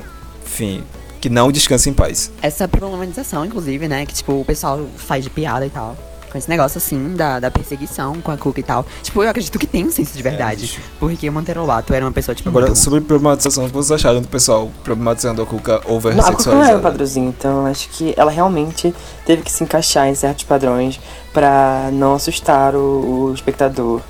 Enfim, 0.44 0.82
que 1.20 1.28
não 1.28 1.52
descanse 1.52 1.88
em 1.88 1.92
paz. 1.92 2.30
Essa 2.42 2.66
problematização, 2.66 3.44
inclusive, 3.44 3.86
né, 3.88 4.04
que, 4.06 4.14
tipo, 4.14 4.32
o 4.40 4.44
pessoal 4.44 4.86
faz 4.96 5.22
de 5.22 5.30
piada 5.30 5.64
e 5.66 5.70
tal. 5.70 5.96
Com 6.36 6.38
esse 6.38 6.50
negócio, 6.50 6.76
assim, 6.76 7.14
da, 7.14 7.40
da 7.40 7.50
perseguição 7.50 8.20
com 8.20 8.30
a 8.30 8.36
Cuca 8.36 8.60
e 8.60 8.62
tal. 8.62 8.84
Tipo, 9.02 9.22
eu 9.22 9.30
acredito 9.30 9.58
que 9.58 9.66
tem 9.66 9.86
um 9.86 9.90
senso 9.90 10.14
de 10.14 10.22
verdade. 10.22 10.60
bicho. 10.60 10.82
porque 11.00 11.26
o 11.26 11.32
Monteiro 11.32 11.62
Lobato 11.62 11.94
era 11.94 12.04
uma 12.04 12.12
pessoa, 12.12 12.34
tipo, 12.34 12.50
Agora, 12.50 12.74
sobre 12.74 13.00
problematização, 13.00 13.64
o 13.64 13.68
que 13.68 13.72
vocês 13.72 13.92
acharam 13.92 14.20
do 14.20 14.28
pessoal 14.28 14.70
problematizando 14.84 15.40
a 15.40 15.46
Cuca 15.46 15.80
over 15.86 16.14
Não, 16.14 16.26
a 16.26 16.32
Cuca 16.34 16.50
não 16.50 16.62
era 16.62 16.76
um 16.76 16.82
padrãozinho, 16.82 17.30
então 17.30 17.62
eu 17.62 17.66
acho 17.68 17.88
que 17.88 18.12
ela 18.18 18.30
realmente 18.30 18.94
teve 19.24 19.40
que 19.40 19.50
se 19.50 19.64
encaixar 19.64 20.08
em 20.08 20.14
certos 20.14 20.44
padrões 20.44 21.00
pra 21.32 21.88
não 21.90 22.14
assustar 22.14 22.74
o, 22.74 23.30
o 23.30 23.32
espectador. 23.34 24.02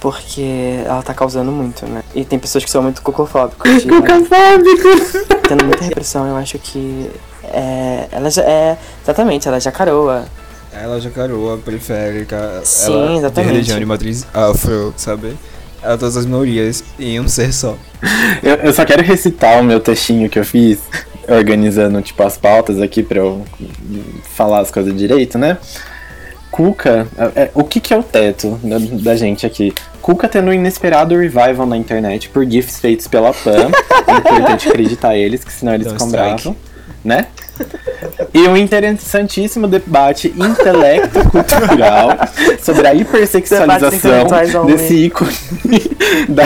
Porque 0.00 0.80
ela 0.86 1.02
tá 1.02 1.12
causando 1.12 1.52
muito, 1.52 1.84
né? 1.86 2.02
E 2.14 2.24
tem 2.24 2.38
pessoas 2.38 2.64
que 2.64 2.70
são 2.70 2.82
muito 2.82 3.02
cocofóbicas. 3.02 3.84
e, 3.84 3.88
Cocofóbico! 3.88 5.28
Tendo 5.48 5.64
muita 5.66 5.84
repressão, 5.84 6.26
eu 6.26 6.36
acho 6.36 6.58
que. 6.58 7.10
É, 7.42 8.08
ela 8.10 8.30
já 8.30 8.42
é. 8.42 8.78
Exatamente, 9.02 9.48
ela 9.48 9.60
já 9.60 9.70
caroa. 9.70 10.24
Ela 10.82 11.00
já 11.00 11.10
caroa, 11.10 11.56
periférica, 11.58 12.60
Sim, 12.64 12.92
ela 12.92 13.16
exatamente. 13.18 13.48
de 13.48 13.52
religião 13.54 13.78
de 13.78 13.86
matriz 13.86 14.26
afro, 14.34 14.92
sabe? 14.96 15.36
Ela 15.82 15.96
todas 15.98 16.16
as 16.16 16.26
minorias 16.26 16.82
em 16.98 17.20
um 17.20 17.28
ser 17.28 17.52
só. 17.52 17.76
Eu, 18.42 18.54
eu 18.56 18.72
só 18.72 18.84
quero 18.84 19.02
recitar 19.02 19.60
o 19.60 19.64
meu 19.64 19.78
textinho 19.80 20.28
que 20.28 20.38
eu 20.38 20.44
fiz, 20.44 20.80
organizando 21.28 22.00
tipo 22.02 22.22
as 22.22 22.36
pautas 22.36 22.80
aqui 22.80 23.02
pra 23.02 23.18
eu 23.18 23.44
falar 24.34 24.60
as 24.60 24.70
coisas 24.70 24.94
direito, 24.96 25.38
né? 25.38 25.58
Cuca, 26.50 27.06
é- 27.18 27.42
é- 27.42 27.50
o 27.54 27.64
que, 27.64 27.80
que 27.80 27.92
é 27.92 27.98
o 27.98 28.02
teto 28.02 28.58
da, 28.62 28.76
da 28.78 29.16
gente 29.16 29.44
aqui? 29.44 29.72
Cuca 30.00 30.28
tendo 30.28 30.50
um 30.50 30.52
inesperado 30.52 31.16
revival 31.16 31.66
na 31.66 31.76
internet 31.76 32.28
por 32.28 32.44
GIFs 32.48 32.78
feitos 32.78 33.08
pela 33.08 33.32
Pan. 33.32 33.70
é 34.06 34.12
importante 34.18 34.68
acreditar 34.68 35.16
eles, 35.16 35.42
que 35.44 35.52
senão 35.52 35.74
eles 35.74 35.90
ficam 35.90 36.08
bravos, 36.10 36.52
né? 37.04 37.26
E 38.32 38.48
um 38.48 38.56
interessantíssimo 38.56 39.66
debate 39.68 40.34
intelecto-cultural 40.36 42.10
sobre 42.60 42.86
a 42.86 42.94
hipersexualização 42.94 44.66
desse 44.66 44.94
ícone 44.94 45.32
da, 46.28 46.44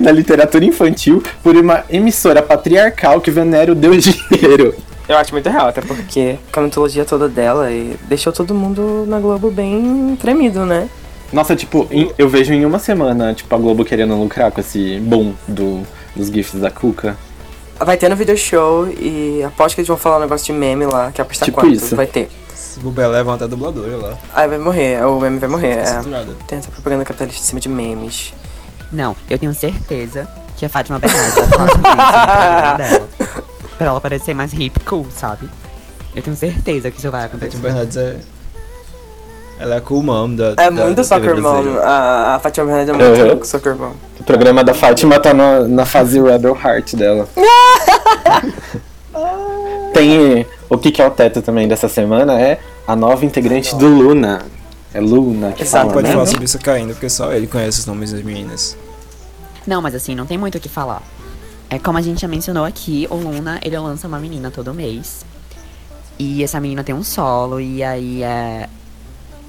da 0.00 0.10
literatura 0.12 0.64
infantil 0.64 1.22
por 1.42 1.56
uma 1.56 1.84
emissora 1.90 2.42
patriarcal 2.42 3.20
que 3.20 3.30
venera 3.30 3.72
o 3.72 3.74
deus 3.74 4.02
dinheiro. 4.04 4.74
Eu 5.06 5.18
acho 5.18 5.32
muito 5.32 5.48
real, 5.50 5.68
até 5.68 5.82
porque 5.82 6.38
com 6.50 6.60
a 6.60 6.62
mitologia 6.62 7.04
toda 7.04 7.28
dela 7.28 7.70
e 7.70 7.94
deixou 8.08 8.32
todo 8.32 8.54
mundo 8.54 9.04
na 9.06 9.20
Globo 9.20 9.50
bem 9.50 10.16
tremido, 10.18 10.64
né? 10.64 10.88
Nossa, 11.30 11.54
tipo, 11.54 11.86
em- 11.90 12.10
eu 12.16 12.28
vejo 12.28 12.54
em 12.54 12.64
uma 12.64 12.78
semana, 12.78 13.34
tipo, 13.34 13.54
a 13.54 13.58
Globo 13.58 13.84
querendo 13.84 14.14
lucrar 14.14 14.50
com 14.50 14.60
esse 14.60 14.98
boom 15.00 15.34
do, 15.46 15.82
dos 16.16 16.28
GIFs 16.28 16.58
da 16.60 16.70
Cuca. 16.70 17.16
Vai 17.78 17.96
ter 17.96 18.08
no 18.08 18.16
video 18.16 18.36
show 18.36 18.88
e 18.88 19.42
aposto 19.42 19.74
que 19.74 19.80
eles 19.80 19.88
vão 19.88 19.96
falar 19.96 20.18
um 20.18 20.20
negócio 20.20 20.46
de 20.46 20.52
meme 20.58 20.86
lá, 20.86 21.10
que 21.12 21.20
apostar 21.20 21.46
Tipo 21.46 21.60
quanto 21.60 21.72
isso. 21.74 21.94
vai 21.96 22.06
ter. 22.06 22.30
Se 22.54 22.80
bobear, 22.80 23.08
levam 23.10 23.34
até 23.34 23.46
dubladora 23.46 23.96
lá. 23.96 24.18
Aí 24.32 24.48
vai 24.48 24.58
morrer, 24.58 25.04
o 25.04 25.20
meme 25.20 25.38
vai 25.38 25.48
morrer. 25.48 25.78
É. 25.78 26.00
Tem 26.46 26.58
essa 26.58 26.70
propaganda 26.70 27.04
capitalista 27.04 27.40
em 27.40 27.44
cima 27.44 27.60
de 27.60 27.68
memes. 27.68 28.32
Não, 28.92 29.16
eu 29.28 29.38
tenho 29.38 29.52
certeza 29.54 30.28
que 30.56 30.64
a 30.64 30.68
Fátima 30.68 30.98
Bernardes 30.98 31.34
vai 31.34 31.48
falar 31.48 31.68
sobre 31.70 31.88
isso 31.90 32.72
no 32.72 32.78
dela. 32.78 33.08
Pra 33.76 33.86
ela 33.88 34.00
parecer 34.00 34.34
mais 34.34 34.52
hip 34.52 34.78
cool, 34.80 35.06
sabe? 35.10 35.48
Eu 36.14 36.22
tenho 36.22 36.36
certeza 36.36 36.90
que 36.92 36.98
isso 36.98 37.10
vai 37.10 37.24
acontecer. 37.24 37.50
Fátima 37.52 37.62
Bernardes 37.62 37.96
é. 37.96 38.16
Ela 39.58 39.76
é 39.76 39.78
a 39.78 39.80
cool 39.80 40.02
mom 40.02 40.34
da. 40.34 40.48
É 40.50 40.54
da- 40.54 40.70
muito 40.70 40.96
da 40.96 41.04
soccer 41.04 41.40
mom. 41.40 41.78
A, 41.82 42.34
a 42.34 42.38
Fátima 42.40 42.66
Bernardes 42.66 42.94
é 42.94 43.22
muito 43.24 43.38
Uhum. 43.38 43.44
soccer 43.44 43.76
mom. 43.76 43.92
O 44.20 44.24
programa 44.24 44.64
da 44.64 44.74
Fátima 44.74 45.18
tá 45.20 45.32
no- 45.32 45.68
na 45.68 45.86
fase 45.86 46.20
Rebel 46.20 46.56
Heart 46.62 46.94
dela. 46.94 47.28
Tem 49.92 50.46
o 50.68 50.76
que, 50.78 50.90
que 50.90 51.00
é 51.00 51.06
o 51.06 51.10
teto 51.10 51.40
também 51.40 51.68
dessa 51.68 51.88
semana 51.88 52.40
é 52.40 52.58
a 52.86 52.96
nova 52.96 53.24
integrante 53.24 53.74
do 53.76 53.86
Luna. 53.86 54.42
É 54.92 55.00
Luna 55.00 55.52
que 55.52 55.62
Exato, 55.62 55.82
fala, 55.84 55.92
Pode 55.94 56.08
né? 56.08 56.12
falar 56.14 56.26
sobre 56.26 56.44
isso 56.44 56.58
caindo, 56.58 56.92
porque 56.94 57.08
só 57.08 57.32
ele 57.32 57.46
conhece 57.46 57.80
os 57.80 57.86
nomes 57.86 58.12
das 58.12 58.22
meninas. 58.22 58.76
Não, 59.66 59.80
mas 59.80 59.94
assim, 59.94 60.14
não 60.14 60.26
tem 60.26 60.36
muito 60.36 60.58
o 60.58 60.60
que 60.60 60.68
falar. 60.68 61.02
É 61.70 61.78
como 61.78 61.96
a 61.98 62.02
gente 62.02 62.20
já 62.20 62.28
mencionou 62.28 62.64
aqui, 62.64 63.06
o 63.10 63.14
Luna, 63.16 63.58
ele 63.62 63.76
lança 63.78 64.06
uma 64.06 64.18
menina 64.18 64.50
todo 64.50 64.74
mês. 64.74 65.24
E 66.18 66.44
essa 66.44 66.60
menina 66.60 66.84
tem 66.84 66.94
um 66.94 67.02
solo, 67.02 67.60
e 67.60 67.82
aí 67.82 68.22
é. 68.22 68.68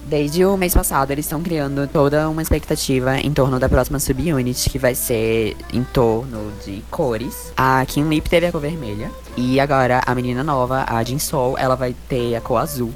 Desde 0.05 0.45
o 0.45 0.55
mês 0.55 0.71
passado, 0.71 1.09
eles 1.09 1.25
estão 1.25 1.41
criando 1.41 1.87
toda 1.87 2.29
uma 2.29 2.39
expectativa 2.39 3.17
em 3.17 3.33
torno 3.33 3.59
da 3.59 3.67
próxima 3.67 3.97
subunit, 3.97 4.69
que 4.69 4.77
vai 4.77 4.93
ser 4.93 5.57
em 5.73 5.83
torno 5.83 6.53
de 6.63 6.83
cores. 6.91 7.51
A 7.57 7.83
Kim 7.87 8.07
Lip 8.07 8.29
teve 8.29 8.45
a 8.45 8.51
cor 8.51 8.61
vermelha. 8.61 9.09
E 9.35 9.59
agora 9.59 10.03
a 10.05 10.13
menina 10.13 10.43
nova, 10.43 10.85
a 10.87 11.03
Jin 11.03 11.17
Soul, 11.17 11.57
ela 11.57 11.75
vai 11.75 11.95
ter 12.07 12.35
a 12.35 12.41
cor 12.41 12.57
azul. 12.57 12.93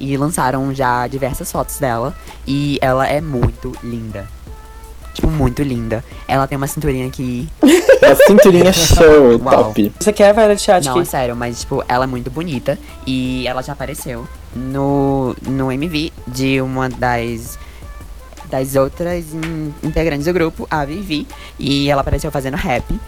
E 0.00 0.16
lançaram 0.16 0.74
já 0.74 1.06
diversas 1.06 1.52
fotos 1.52 1.78
dela. 1.78 2.14
E 2.46 2.78
ela 2.80 3.06
é 3.06 3.20
muito 3.20 3.72
linda. 3.84 4.26
Tipo, 5.12 5.28
muito 5.28 5.62
linda. 5.62 6.02
Ela 6.26 6.46
tem 6.46 6.56
uma 6.56 6.66
cinturinha 6.66 7.10
que. 7.10 7.46
A 8.00 8.14
cinturinha 8.14 8.72
show, 8.72 9.38
Uau. 9.42 9.64
top. 9.64 9.92
Você 9.98 10.12
quer, 10.12 10.32
velho, 10.32 10.54
de 10.54 10.62
chat? 10.62 10.84
Não, 10.86 10.94
que 10.94 11.00
é 11.00 11.04
sério, 11.04 11.34
mas, 11.36 11.60
tipo, 11.60 11.84
ela 11.88 12.04
é 12.04 12.06
muito 12.06 12.30
bonita. 12.30 12.78
E 13.04 13.46
ela 13.46 13.60
já 13.60 13.72
apareceu 13.72 14.26
no, 14.58 15.34
no 15.42 15.70
MV 15.72 16.12
de 16.26 16.60
uma 16.60 16.88
das. 16.88 17.58
Das 18.50 18.76
outras 18.76 19.26
in- 19.34 19.74
integrantes 19.82 20.24
do 20.24 20.32
grupo, 20.32 20.66
a 20.70 20.82
Vivi. 20.84 21.28
E 21.58 21.90
ela 21.90 22.00
apareceu 22.00 22.30
fazendo 22.30 22.56
rap. 22.56 22.98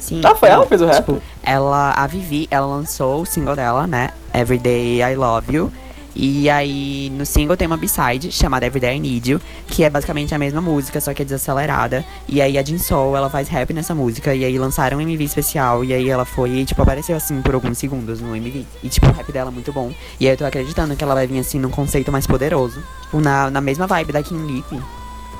Sim. 0.00 0.22
Ah, 0.24 0.34
foi 0.34 0.48
ela 0.48 0.62
que 0.62 0.70
fez 0.70 0.80
o 0.80 0.86
rap? 0.86 0.96
Tipo, 1.04 1.22
ela, 1.42 1.92
a 1.92 2.06
Vivi, 2.06 2.48
ela 2.50 2.64
lançou 2.66 3.20
o 3.20 3.26
single 3.26 3.54
dela, 3.54 3.86
né? 3.86 4.10
Everyday 4.32 5.02
I 5.02 5.14
Love 5.14 5.54
You. 5.54 5.72
E 6.14 6.50
aí, 6.50 7.10
no 7.10 7.24
single 7.24 7.56
tem 7.56 7.66
uma 7.66 7.76
B-side 7.76 8.32
chamada 8.32 8.66
Everyday 8.66 8.96
I 8.96 9.00
Need 9.00 9.30
You, 9.30 9.40
que 9.68 9.84
é 9.84 9.90
basicamente 9.90 10.34
a 10.34 10.38
mesma 10.38 10.60
música, 10.60 11.00
só 11.00 11.14
que 11.14 11.22
é 11.22 11.24
desacelerada. 11.24 12.04
E 12.26 12.40
aí 12.42 12.58
a 12.58 12.62
Jin 12.62 12.78
Soul, 12.78 13.16
ela 13.16 13.30
faz 13.30 13.48
rap 13.48 13.72
nessa 13.72 13.94
música, 13.94 14.34
e 14.34 14.44
aí 14.44 14.58
lançaram 14.58 14.98
um 14.98 15.00
MV 15.00 15.22
especial, 15.24 15.84
e 15.84 15.92
aí 15.92 16.08
ela 16.08 16.24
foi, 16.24 16.50
e, 16.50 16.64
tipo, 16.64 16.82
apareceu 16.82 17.16
assim 17.16 17.40
por 17.42 17.54
alguns 17.54 17.78
segundos 17.78 18.20
no 18.20 18.34
MV. 18.34 18.66
E 18.82 18.88
tipo, 18.88 19.06
o 19.06 19.12
rap 19.12 19.30
dela 19.30 19.50
é 19.50 19.52
muito 19.52 19.72
bom. 19.72 19.92
E 20.18 20.26
aí 20.26 20.32
eu 20.32 20.36
tô 20.36 20.44
acreditando 20.44 20.96
que 20.96 21.04
ela 21.04 21.14
vai 21.14 21.26
vir 21.26 21.38
assim 21.38 21.58
num 21.58 21.70
conceito 21.70 22.10
mais 22.10 22.26
poderoso. 22.26 22.82
Tipo, 23.02 23.20
na, 23.20 23.50
na 23.50 23.60
mesma 23.60 23.86
vibe 23.86 24.12
da 24.12 24.22
Kim 24.22 24.44
Lip. 24.46 24.80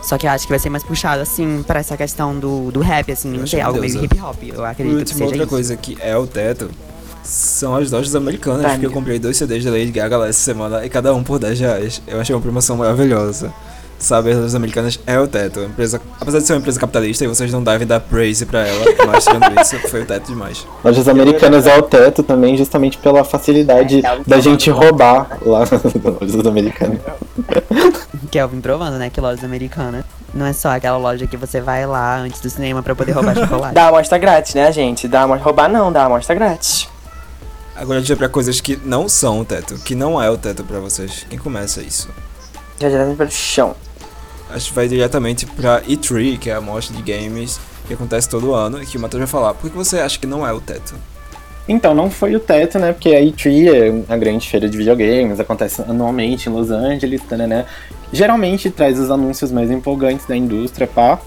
Só 0.01 0.17
que 0.17 0.29
eu 0.29 0.31
acho 0.31 0.45
que 0.47 0.53
vai 0.53 0.61
ser 0.61 0.71
mais 0.71 0.85
puxado, 0.85 1.21
assim, 1.21 1.65
pra 1.67 1.81
essa 1.81 1.97
questão 1.97 2.39
do, 2.39 2.71
do 2.71 2.81
rap, 2.81 3.11
assim, 3.11 3.31
não 3.33 3.47
sei, 3.47 3.59
que 3.59 3.65
algo 3.67 3.81
Deus, 3.81 3.95
meio 3.95 4.05
hip 4.05 4.21
hop. 4.21 4.37
Eu 4.45 4.55
Por 4.55 4.65
acredito 4.65 4.95
que 4.95 4.99
último, 5.01 5.19
seja 5.19 5.25
outra 5.25 5.43
isso. 5.43 5.49
coisa 5.49 5.77
que 5.77 5.99
é 6.01 6.17
o 6.17 6.25
teto 6.27 6.71
são 7.29 7.77
as 7.77 7.91
lojas 7.91 8.15
americanas, 8.17 8.63
Tá, 8.63 8.71
porque 8.71 8.87
eu 8.87 8.91
comprei 8.91 9.19
dois 9.19 9.37
CDs 9.37 9.63
da 9.65 9.71
Lady 9.71 9.91
Gaga 9.91 10.17
lá 10.17 10.29
essa 10.29 10.41
semana 10.41 10.85
e 10.85 10.89
cada 10.89 11.13
um 11.15 11.23
por 11.23 11.39
10 11.39 11.61
reais. 11.61 12.03
Eu 12.07 12.21
achei 12.21 12.35
uma 12.35 12.41
promoção 12.41 12.77
maravilhosa. 12.77 13.53
Sabe, 13.99 14.31
as 14.31 14.37
lojas 14.37 14.55
americanas 14.55 14.99
é 15.07 15.19
o 15.19 15.27
teto. 15.27 15.61
Empresa, 15.61 16.01
apesar 16.21 16.39
de 16.39 16.47
ser 16.47 16.53
uma 16.53 16.61
empresa 16.61 16.79
capitalista 16.79 17.25
e 17.25 17.27
vocês 17.27 17.53
não 17.53 17.63
devem 17.63 17.87
dar 17.87 17.99
praise 18.01 18.47
pra 18.47 18.67
ela, 18.67 18.85
mas 19.09 19.25
tirando 19.25 19.53
isso, 19.61 19.77
foi 19.89 20.03
o 20.03 20.07
teto 20.07 20.29
demais. 20.29 20.65
Lojas 20.85 21.09
americanas 21.09 21.67
é 21.67 21.77
o 21.77 21.83
teto 21.83 22.23
também, 22.23 22.57
justamente 22.57 22.97
pela 22.97 23.25
facilidade 23.25 24.01
da 24.27 24.39
gente 24.39 24.71
roubar 24.71 25.39
lá 25.45 25.61
nas 25.69 26.21
lojas 26.21 26.47
americanas. 26.47 26.99
Kelvin 28.31 28.61
provando, 28.61 28.99
né, 28.99 29.11
que 29.11 29.21
lojas 29.21 29.43
americanas 29.45 30.05
não 30.33 30.47
é 30.47 30.53
só 30.53 30.71
aquela 30.71 30.97
loja 30.97 31.27
que 31.27 31.37
você 31.37 31.61
vai 31.61 31.85
lá 31.85 32.19
antes 32.19 32.41
do 32.41 32.49
cinema 32.49 32.83
pra 32.83 32.95
poder 32.95 33.13
roubar 33.13 33.35
chocolate. 33.37 33.75
Dá 33.75 33.89
amostra 33.89 34.17
grátis, 34.17 34.55
né, 34.55 34.71
gente? 34.73 35.09
Dá 35.09 35.23
amostra... 35.23 35.45
Roubar 35.45 35.69
não, 35.69 35.91
dá 35.91 36.05
amostra 36.05 36.35
grátis. 36.37 36.89
Agora 37.79 37.99
a 37.99 38.01
gente 38.01 38.09
vai 38.09 38.17
pra 38.17 38.29
coisas 38.29 38.61
que 38.61 38.77
não 38.85 39.09
são 39.09 39.41
o 39.41 39.45
teto, 39.45 39.77
que 39.79 39.95
não 39.95 40.21
é 40.21 40.29
o 40.29 40.37
teto 40.37 40.65
pra 40.65 40.81
vocês. 40.81 41.25
Quem 41.31 41.39
começa 41.39 41.81
isso? 41.81 42.09
Já 42.81 42.89
diretamente 42.89 43.17
pelo 43.19 43.31
chão. 43.31 43.77
Acho 44.51 44.71
que 44.71 44.75
vai 44.75 44.89
diretamente 44.89 45.47
pra 45.47 45.81
E3, 45.83 46.39
que 46.41 46.51
é 46.51 46.55
a 46.55 46.61
mostra 46.61 46.97
de 46.97 47.03
games 47.03 47.61
que 47.87 47.95
acontece 47.95 48.29
todo 48.29 48.53
ano, 48.53 48.83
e 48.83 48.87
que 48.87 48.97
o 48.97 49.01
Matheus 49.01 49.21
vai 49.21 49.29
falar. 49.29 49.55
Por 49.55 49.71
que 49.71 49.77
você 49.77 50.01
acha 50.01 50.19
que 50.19 50.27
não 50.27 50.45
é 50.45 50.53
o 50.53 50.61
teto? 50.61 50.97
Então, 51.69 51.95
não 51.95 52.11
foi 52.11 52.35
o 52.35 52.41
teto, 52.41 52.81
né? 52.81 52.93
Porque 52.93 53.11
a 53.11 53.21
E3 53.21 53.73
é 54.09 54.13
a 54.13 54.17
grande 54.17 54.49
feira 54.49 54.69
de 54.69 54.77
videogames, 54.77 55.39
acontece 55.39 55.81
anualmente 55.83 56.49
em 56.49 56.53
Los 56.53 56.73
Angeles, 56.73 57.23
né? 57.31 57.65
Geralmente 58.13 58.71
traz 58.71 58.99
os 58.99 59.09
anúncios 59.09 59.53
mais 59.53 59.71
empolgantes 59.71 60.27
da 60.27 60.37
indústria, 60.37 60.89
pá. 60.89 61.21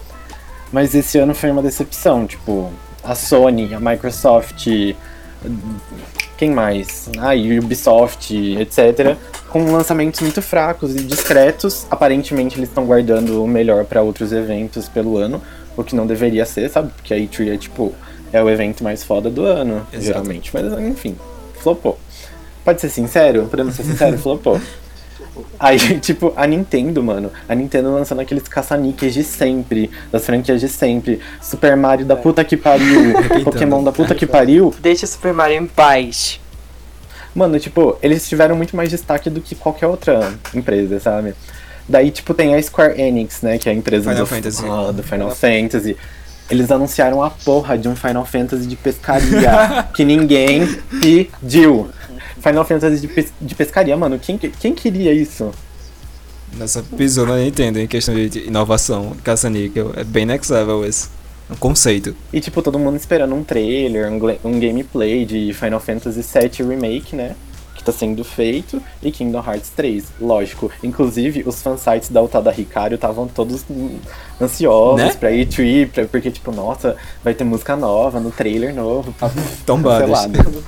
Mas 0.69 0.93
esse 0.93 1.17
ano 1.17 1.33
foi 1.33 1.49
uma 1.49 1.61
decepção, 1.61 2.27
tipo, 2.27 2.69
a 3.01 3.15
Sony, 3.15 3.73
a 3.73 3.79
Microsoft, 3.79 4.67
quem 6.41 6.49
mais? 6.49 7.07
A 7.19 7.35
Ubisoft, 7.35 8.33
etc. 8.33 9.15
Com 9.47 9.71
lançamentos 9.71 10.21
muito 10.21 10.41
fracos 10.41 10.95
e 10.95 11.03
discretos. 11.03 11.85
Aparentemente 11.87 12.57
eles 12.57 12.67
estão 12.67 12.83
guardando 12.83 13.43
o 13.43 13.47
melhor 13.47 13.85
para 13.85 14.01
outros 14.01 14.31
eventos 14.31 14.89
pelo 14.89 15.17
ano, 15.17 15.39
o 15.77 15.83
que 15.83 15.95
não 15.95 16.07
deveria 16.07 16.43
ser, 16.43 16.67
sabe? 16.67 16.91
Porque 16.93 17.13
a 17.13 17.17
E3 17.17 17.53
é 17.53 17.57
tipo 17.57 17.93
é 18.33 18.41
o 18.41 18.49
evento 18.49 18.83
mais 18.83 19.03
foda 19.03 19.29
do 19.29 19.45
ano, 19.45 19.85
Exato. 19.93 20.03
geralmente. 20.03 20.49
Mas 20.51 20.65
enfim, 20.79 21.15
flopou. 21.61 21.99
Pode 22.65 22.81
ser 22.81 22.89
sincero? 22.89 23.45
Podemos 23.45 23.75
ser 23.75 23.83
sincero, 23.83 24.17
flopou. 24.17 24.59
Aí, 25.59 25.77
tipo, 25.99 26.33
a 26.35 26.45
Nintendo, 26.45 27.03
mano. 27.03 27.31
A 27.47 27.55
Nintendo 27.55 27.93
lançando 27.93 28.21
aqueles 28.21 28.47
caça-níqueis 28.47 29.13
de 29.13 29.23
sempre, 29.23 29.89
das 30.11 30.25
franquias 30.25 30.59
de 30.59 30.67
sempre. 30.67 31.19
Super 31.41 31.75
Mario 31.75 32.05
da 32.05 32.15
puta 32.15 32.43
que 32.43 32.57
pariu, 32.57 33.13
Pokémon 33.43 33.83
da 33.83 33.91
puta 33.91 34.15
que 34.15 34.25
pariu. 34.25 34.73
Deixa 34.79 35.07
Super 35.07 35.33
Mario 35.33 35.57
em 35.57 35.67
paz. 35.67 36.39
Mano, 37.33 37.57
tipo, 37.59 37.97
eles 38.01 38.27
tiveram 38.27 38.55
muito 38.55 38.75
mais 38.75 38.89
destaque 38.89 39.29
do 39.29 39.39
que 39.39 39.55
qualquer 39.55 39.87
outra 39.87 40.33
empresa, 40.53 40.99
sabe? 40.99 41.33
Daí, 41.87 42.11
tipo, 42.11 42.33
tem 42.33 42.53
a 42.55 42.61
Square 42.61 42.99
Enix, 43.01 43.41
né? 43.41 43.57
Que 43.57 43.69
é 43.69 43.71
a 43.71 43.75
empresa 43.75 44.09
Final 44.09 44.25
do, 44.25 44.27
Fantasy. 44.27 44.65
ah, 44.67 44.91
do 44.91 45.03
Final 45.03 45.31
Fantasy. 45.35 45.97
Eles 46.51 46.69
anunciaram 46.71 47.23
a 47.23 47.29
porra 47.29 47.77
de 47.77 47.87
um 47.87 47.95
Final 47.95 48.25
Fantasy 48.25 48.65
de 48.67 48.75
pescaria 48.75 49.87
que 49.95 50.03
ninguém 50.03 50.67
pediu. 51.01 51.89
Final 52.41 52.65
Fantasy 52.65 52.99
de, 53.01 53.07
pes- 53.07 53.33
de 53.39 53.55
pescaria, 53.55 53.95
mano. 53.95 54.19
Quem, 54.19 54.37
quem 54.37 54.73
queria 54.73 55.13
isso? 55.13 55.51
Nessa 56.57 56.83
pisou 56.83 57.25
na 57.25 57.37
Nintendo 57.37 57.79
em 57.79 57.87
questão 57.87 58.13
de 58.13 58.39
inovação, 58.47 59.15
caça-níquel. 59.23 59.93
É 59.95 60.03
bem 60.03 60.25
next 60.25 60.51
level 60.51 60.85
esse. 60.85 61.07
Um 61.49 61.55
conceito. 61.55 62.15
E, 62.31 62.39
tipo, 62.39 62.61
todo 62.61 62.79
mundo 62.79 62.95
esperando 62.95 63.35
um 63.35 63.43
trailer, 63.43 64.09
um, 64.11 64.15
um 64.49 64.59
gameplay 64.59 65.25
de 65.25 65.53
Final 65.53 65.79
Fantasy 65.79 66.21
VII 66.21 66.67
Remake, 66.67 67.15
né? 67.15 67.35
Que 67.81 67.85
tá 67.85 67.91
sendo 67.91 68.23
feito. 68.23 68.79
E 69.01 69.11
Kingdom 69.11 69.39
Hearts 69.43 69.71
3, 69.75 70.03
lógico. 70.21 70.69
Inclusive, 70.83 71.43
os 71.47 71.61
fansites 71.63 72.09
da 72.09 72.21
Utada 72.21 72.51
Ricario 72.51 72.93
estavam 72.93 73.27
todos 73.27 73.65
ansiosos 74.39 74.97
Né? 75.03 75.13
pra 75.15 75.31
E3, 75.31 75.89
pra, 75.89 76.05
porque, 76.05 76.29
tipo, 76.29 76.51
nossa, 76.51 76.95
vai 77.23 77.33
ter 77.33 77.43
música 77.43 77.75
nova 77.75 78.19
no 78.19 78.29
trailer 78.29 78.75
novo. 78.75 79.11
Tá 79.19 79.31
Tombadas. 79.65 80.07
cancelado. 80.27 80.63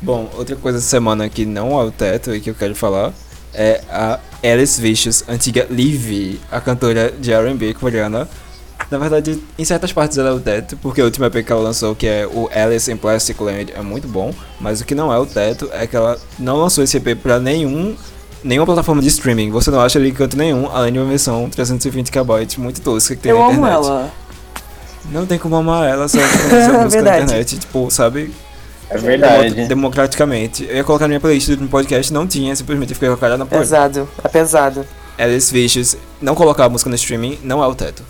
Bom, 0.00 0.30
outra 0.38 0.56
coisa 0.56 0.80
semana 0.80 1.28
que 1.28 1.44
não 1.44 1.78
é 1.78 1.84
o 1.84 1.90
teto 1.90 2.34
e 2.34 2.40
que 2.40 2.48
eu 2.48 2.54
quero 2.54 2.74
falar 2.74 3.12
é 3.52 3.82
a 3.90 4.18
Alice 4.42 4.80
Vicious, 4.80 5.24
antiga 5.28 5.66
Livy, 5.68 6.40
a 6.50 6.58
cantora 6.60 7.10
de 7.12 7.32
R&B 7.32 7.74
coreana, 7.74 8.26
Na 8.90 8.98
verdade, 8.98 9.42
em 9.58 9.64
certas 9.64 9.92
partes 9.92 10.18
ela 10.18 10.30
é 10.30 10.32
o 10.32 10.40
teto, 10.40 10.76
porque 10.76 11.00
o 11.00 11.04
último 11.04 11.24
EP 11.26 11.44
que 11.44 11.52
ela 11.52 11.60
lançou, 11.62 11.94
que 11.94 12.06
é 12.06 12.26
o 12.26 12.48
Alice 12.54 12.90
in 12.90 12.96
Plastic 12.96 13.40
Land, 13.40 13.72
é 13.76 13.80
muito 13.82 14.08
bom, 14.08 14.34
mas 14.60 14.80
o 14.80 14.84
que 14.84 14.94
não 14.94 15.12
é 15.12 15.18
o 15.18 15.26
teto 15.26 15.68
é 15.72 15.86
que 15.86 15.94
ela 15.94 16.18
não 16.38 16.56
lançou 16.56 16.82
esse 16.82 16.96
EP 16.96 17.16
pra 17.16 17.38
nenhum 17.38 17.96
nenhuma 18.42 18.66
plataforma 18.66 19.02
de 19.02 19.08
streaming. 19.08 19.50
Você 19.50 19.70
não 19.70 19.80
acha 19.80 19.98
ele 19.98 20.08
em 20.08 20.14
canto 20.14 20.36
nenhum, 20.36 20.68
além 20.72 20.92
de 20.92 20.98
uma 20.98 21.08
versão 21.08 21.48
320KB 21.50 22.58
muito 22.58 22.80
tosca 22.80 23.14
que 23.14 23.22
tem 23.22 23.30
Eu 23.32 23.38
na 23.38 23.44
amo 23.46 23.52
internet. 23.52 23.74
ela. 23.86 24.10
Não 25.12 25.26
tem 25.26 25.38
como 25.38 25.56
amar 25.56 25.88
ela 25.88 26.08
só 26.08 26.18
por 26.18 26.50
causa 26.50 26.72
da 26.72 26.78
música 26.84 27.02
na 27.02 27.18
internet, 27.20 27.58
tipo, 27.58 27.90
sabe? 27.90 28.32
É 28.88 28.98
verdade. 28.98 29.66
Democraticamente. 29.66 30.64
Eu 30.68 30.76
ia 30.76 30.84
colocar 30.84 31.04
na 31.04 31.08
minha 31.08 31.20
playlist 31.20 31.48
no 31.50 31.68
podcast, 31.68 32.12
não 32.12 32.26
tinha, 32.26 32.54
simplesmente 32.56 32.90
eu 32.90 32.94
fiquei 32.94 33.08
com 33.08 33.14
a 33.14 33.18
cara 33.18 33.36
na 33.36 33.46
porta. 33.46 33.58
Pesado. 33.58 34.08
É 34.22 34.28
pesado. 34.28 34.86
Alice 35.18 35.52
Vicious, 35.52 35.96
não 36.20 36.34
colocar 36.34 36.64
a 36.64 36.68
música 36.68 36.88
no 36.88 36.96
streaming 36.96 37.38
não 37.44 37.62
é 37.62 37.66
o 37.66 37.74
teto. 37.74 38.02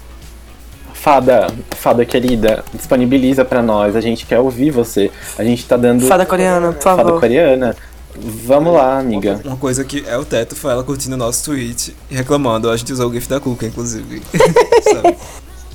Fada, 1.00 1.46
fada 1.78 2.04
querida, 2.04 2.62
disponibiliza 2.74 3.42
pra 3.42 3.62
nós. 3.62 3.96
A 3.96 4.02
gente 4.02 4.26
quer 4.26 4.38
ouvir 4.38 4.70
você. 4.70 5.10
A 5.38 5.42
gente 5.42 5.64
tá 5.64 5.74
dando. 5.74 6.06
Fada 6.06 6.26
coreana, 6.26 6.74
por 6.74 6.82
Fada 6.82 7.02
favor. 7.02 7.20
coreana. 7.20 7.74
Vamos 8.14 8.74
lá, 8.74 8.98
amiga. 8.98 9.40
Uma 9.42 9.56
coisa 9.56 9.82
que 9.82 10.04
é 10.06 10.18
o 10.18 10.26
teto 10.26 10.54
foi 10.54 10.72
ela 10.72 10.84
curtindo 10.84 11.14
o 11.14 11.18
nosso 11.18 11.42
tweet 11.46 11.96
e 12.10 12.14
reclamando. 12.14 12.68
A 12.68 12.76
gente 12.76 12.92
usou 12.92 13.08
o 13.08 13.12
GIF 13.14 13.26
da 13.30 13.40
Cuca, 13.40 13.64
inclusive. 13.64 14.20
Sabe? 14.84 15.16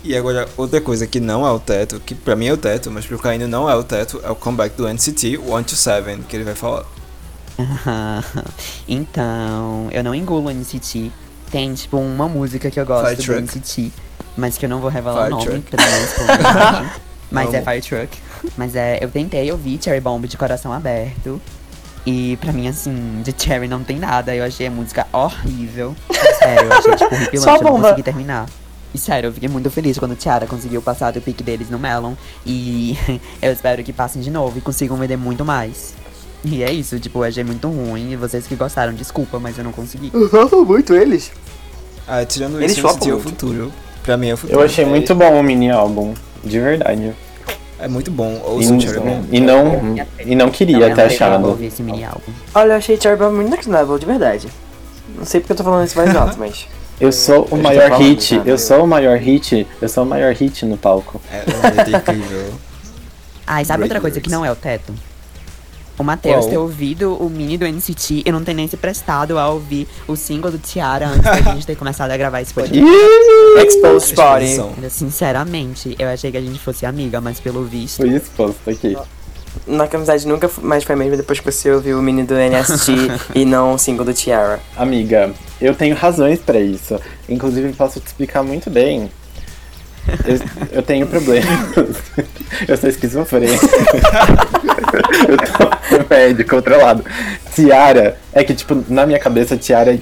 E 0.03 0.15
agora, 0.15 0.47
outra 0.56 0.80
coisa 0.80 1.07
que 1.07 1.19
não 1.19 1.43
é 1.43 1.49
o 1.49 1.57
teto, 1.57 1.99
que 1.99 2.14
pra 2.14 2.35
mim 2.35 2.45
é 2.45 2.53
o 2.53 2.57
teto, 2.57 2.91
mas 2.91 3.07
pro 3.07 3.18
Caíno 3.18 3.47
não 3.47 3.68
é 3.68 3.76
o 3.76 3.84
teto, 3.84 4.22
é 4.23 4.30
o 4.30 4.35
comeback 4.35 4.77
do 4.77 4.88
NCT, 4.88 5.39
o 5.39 5.57
127, 5.57 6.19
que 6.30 6.35
ele 6.35 6.43
vai 6.43 6.53
falar. 6.53 6.85
então, 8.88 9.88
eu 9.91 10.03
não 10.03 10.14
engulo 10.14 10.49
o 10.49 10.53
NCT. 10.53 11.11
Tem, 11.49 11.73
tipo, 11.73 11.97
uma 11.97 12.27
música 12.27 12.69
que 12.69 12.80
eu 12.80 12.85
gosto 12.85 13.07
Fire 13.07 13.18
do 13.18 13.23
Truck. 13.23 13.41
NCT, 13.41 13.91
mas 14.38 14.57
que 14.57 14.66
eu 14.66 14.70
não 14.70 14.80
vou 14.80 14.90
revelar 14.90 15.28
Fire 15.28 15.34
o 15.34 15.45
nome 15.45 15.62
pra 15.62 15.86
não 15.86 16.03
expor. 16.03 17.02
Mas 17.32 17.53
é 17.53 17.57
Amo. 17.57 17.66
Fire 17.66 17.82
Truck. 17.82 18.18
Mas 18.56 18.76
é, 18.76 18.99
eu 19.02 19.10
tentei 19.10 19.52
ouvir 19.52 19.80
Cherry 19.82 19.99
Bomb 19.99 20.28
de 20.28 20.38
coração 20.38 20.72
aberto. 20.72 21.41
E 22.06 22.38
pra 22.38 22.53
mim, 22.53 22.68
assim, 22.68 23.22
de 23.24 23.34
Cherry 23.36 23.68
não 23.68 23.84
tem 23.84 23.98
nada. 23.98 24.34
Eu 24.36 24.45
achei 24.45 24.68
a 24.68 24.72
música 24.72 25.07
horrível. 25.12 25.95
Sério, 26.38 26.66
eu 26.66 26.74
achei, 26.74 26.95
tipo, 26.95 27.16
horripilante. 27.16 27.49
A 27.49 27.56
Eu 27.56 27.64
não 27.64 27.82
consegui 27.82 28.03
terminar. 28.03 28.45
E 28.94 28.98
sério, 28.98 29.28
eu 29.28 29.34
fiquei 29.34 29.49
muito 29.49 29.70
feliz 29.72 29.98
quando 29.98 30.16
Tiara 30.16 30.45
conseguiu 30.45 30.82
passar 30.82 31.12
do 31.12 31.20
pique 31.20 31.44
deles 31.44 31.70
no 31.70 31.80
Melon. 31.80 32.14
E 32.45 32.98
eu 33.41 33.52
espero 33.52 33.84
que 33.84 33.91
passem 33.91 34.22
de 34.22 34.30
novo 34.30 34.57
e 34.57 34.62
consigam 34.62 34.95
vender 34.95 35.18
muito 35.18 35.44
mais. 35.44 35.94
E 36.44 36.62
é 36.64 36.72
isso, 36.72 36.99
tipo, 36.99 37.20
eu 37.20 37.24
achei 37.24 37.44
muito 37.44 37.68
ruim. 37.68 38.12
E 38.12 38.16
vocês 38.16 38.45
que 38.45 38.56
gostaram, 38.56 38.94
desculpa, 38.94 39.40
mas 39.40 39.57
eu 39.57 39.64
não 39.64 39.72
consegui. 39.72 40.12
Usava 40.14 40.64
muito 40.64 40.94
eles. 40.94 41.32
Ah, 42.07 42.24
tirando 42.24 42.62
Eles 42.62 42.78
isso, 42.78 42.86
o 42.86 43.10
é 43.10 43.14
o 43.14 43.20
futuro. 43.20 43.74
Pra 44.06 44.15
mim 44.18 44.30
é 44.30 44.34
o 44.34 44.38
futuro. 44.38 44.60
Eu 44.60 44.64
achei 44.65 44.86
muito 44.86 45.14
bom 45.15 45.40
o 45.40 45.44
mini 45.44 45.69
álbum. 45.72 46.14
De 46.44 46.60
verdade. 46.60 47.11
É 47.80 47.88
muito 47.88 48.10
bom. 48.11 48.40
E, 48.45 48.49
Ouçam 48.52 48.80
Cherry 48.80 48.99
Bomb. 48.99 49.26
e 49.32 49.40
não, 49.40 49.95
e 50.23 50.36
não 50.36 50.49
queria 50.49 50.77
Não, 50.77 50.82
ter 50.82 50.91
eu 50.91 50.95
não 50.95 51.07
vou 51.07 51.15
achado. 51.15 51.48
ouvir 51.48 51.65
esse 51.65 51.84
mini 51.84 52.06
álbum. 52.06 52.32
Olha, 52.53 52.73
eu 52.73 52.77
achei 52.77 52.99
Cherry 52.99 53.18
Bomb 53.18 53.34
muito 53.36 53.49
next 53.49 53.69
level, 53.69 53.98
de 53.99 54.06
verdade. 54.06 54.48
Não 55.18 55.26
sei 55.26 55.41
porque 55.41 55.53
eu 55.53 55.57
tô 55.57 55.64
falando 55.64 55.86
isso 55.86 55.98
mais 55.98 56.14
alto, 56.15 56.38
mas. 56.38 56.68
Eu 57.02 57.11
sou 57.11 57.48
o 57.52 57.56
Eu 57.57 57.61
maior 57.61 57.90
falando, 57.90 58.03
hit. 58.07 58.41
Eu 58.45 58.57
sou 58.57 58.84
o 58.84 58.88
maior 58.88 59.18
hit. 59.18 59.68
Eu 59.82 59.90
sou 59.90 60.03
o 60.03 60.07
maior 60.07 60.34
hit 60.34 60.65
no 60.65 60.77
palco. 60.77 61.19
É, 61.32 61.38
é 61.40 61.98
incrível. 61.98 62.53
Ah, 63.45 63.61
e 63.61 63.65
sabe 63.65 63.84
outra 63.84 63.99
coisa 63.99 64.22
que 64.22 64.30
não 64.30 64.45
é 64.45 64.52
o 64.52 64.56
teto? 64.56 64.94
O 65.97 66.03
Matheus 66.03 66.45
ter 66.45 66.57
ouvido 66.57 67.15
o 67.15 67.30
mini 67.30 67.57
do 67.57 67.65
NCT 67.65 68.23
e 68.26 68.31
não 68.31 68.43
ter 68.43 68.53
nem 68.53 68.67
se 68.67 68.76
prestado 68.76 69.39
a 69.39 69.49
ouvir 69.49 69.88
o 70.07 70.15
single 70.15 70.51
do 70.51 70.57
Tiara 70.57 71.07
antes 71.07 71.23
da 71.23 71.53
gente 71.53 71.65
ter 71.65 71.76
começado 71.77 72.11
a 72.11 72.17
gravar 72.17 72.41
esse 72.41 72.53
podcast. 72.53 72.85
Exposed. 73.65 74.19
Ainda, 74.76 74.89
Sinceramente, 74.89 75.95
eu 75.97 76.09
achei 76.09 76.31
que 76.31 76.38
a 76.38 76.41
gente 76.41 76.59
fosse 76.59 76.85
amiga, 76.85 77.22
mas 77.22 77.39
pelo 77.39 77.63
visto. 77.63 77.97
Fui 77.97 78.13
exposto 78.13 78.69
aqui. 78.69 78.97
Nossa 79.65 79.95
amizade 79.95 80.27
nunca 80.27 80.51
mais 80.61 80.84
foi 80.84 80.95
a 80.95 80.97
mesma 80.97 81.15
depois 81.15 81.39
que 81.39 81.49
você 81.49 81.72
ouviu 81.72 81.97
o 81.97 82.01
mini 82.01 82.23
do 82.23 82.35
NST 82.35 82.91
e 83.34 83.45
não 83.45 83.73
o 83.73 83.77
single 83.77 84.05
do 84.05 84.13
Tiara. 84.13 84.59
Amiga, 84.76 85.31
eu 85.61 85.73
tenho 85.73 85.95
razões 85.95 86.39
pra 86.39 86.59
isso. 86.59 86.99
Inclusive, 87.30 87.72
posso 87.73 87.99
te 88.01 88.07
explicar 88.07 88.43
muito 88.43 88.69
bem. 88.69 89.09
Eu, 90.26 90.40
eu 90.77 90.84
tenho 90.84 91.07
problemas. 91.07 91.48
Eu 92.68 92.77
sou 92.77 92.90
esquizofrênico. 92.90 93.65
eu 95.27 95.38
tô 95.38 96.10
médio, 96.10 96.48
controlado. 96.48 97.03
Tiara, 97.53 98.18
é 98.32 98.44
que, 98.44 98.53
tipo, 98.53 98.84
na 98.88 99.06
minha 99.06 99.19
cabeça, 99.19 99.57
Tiara 99.57 99.99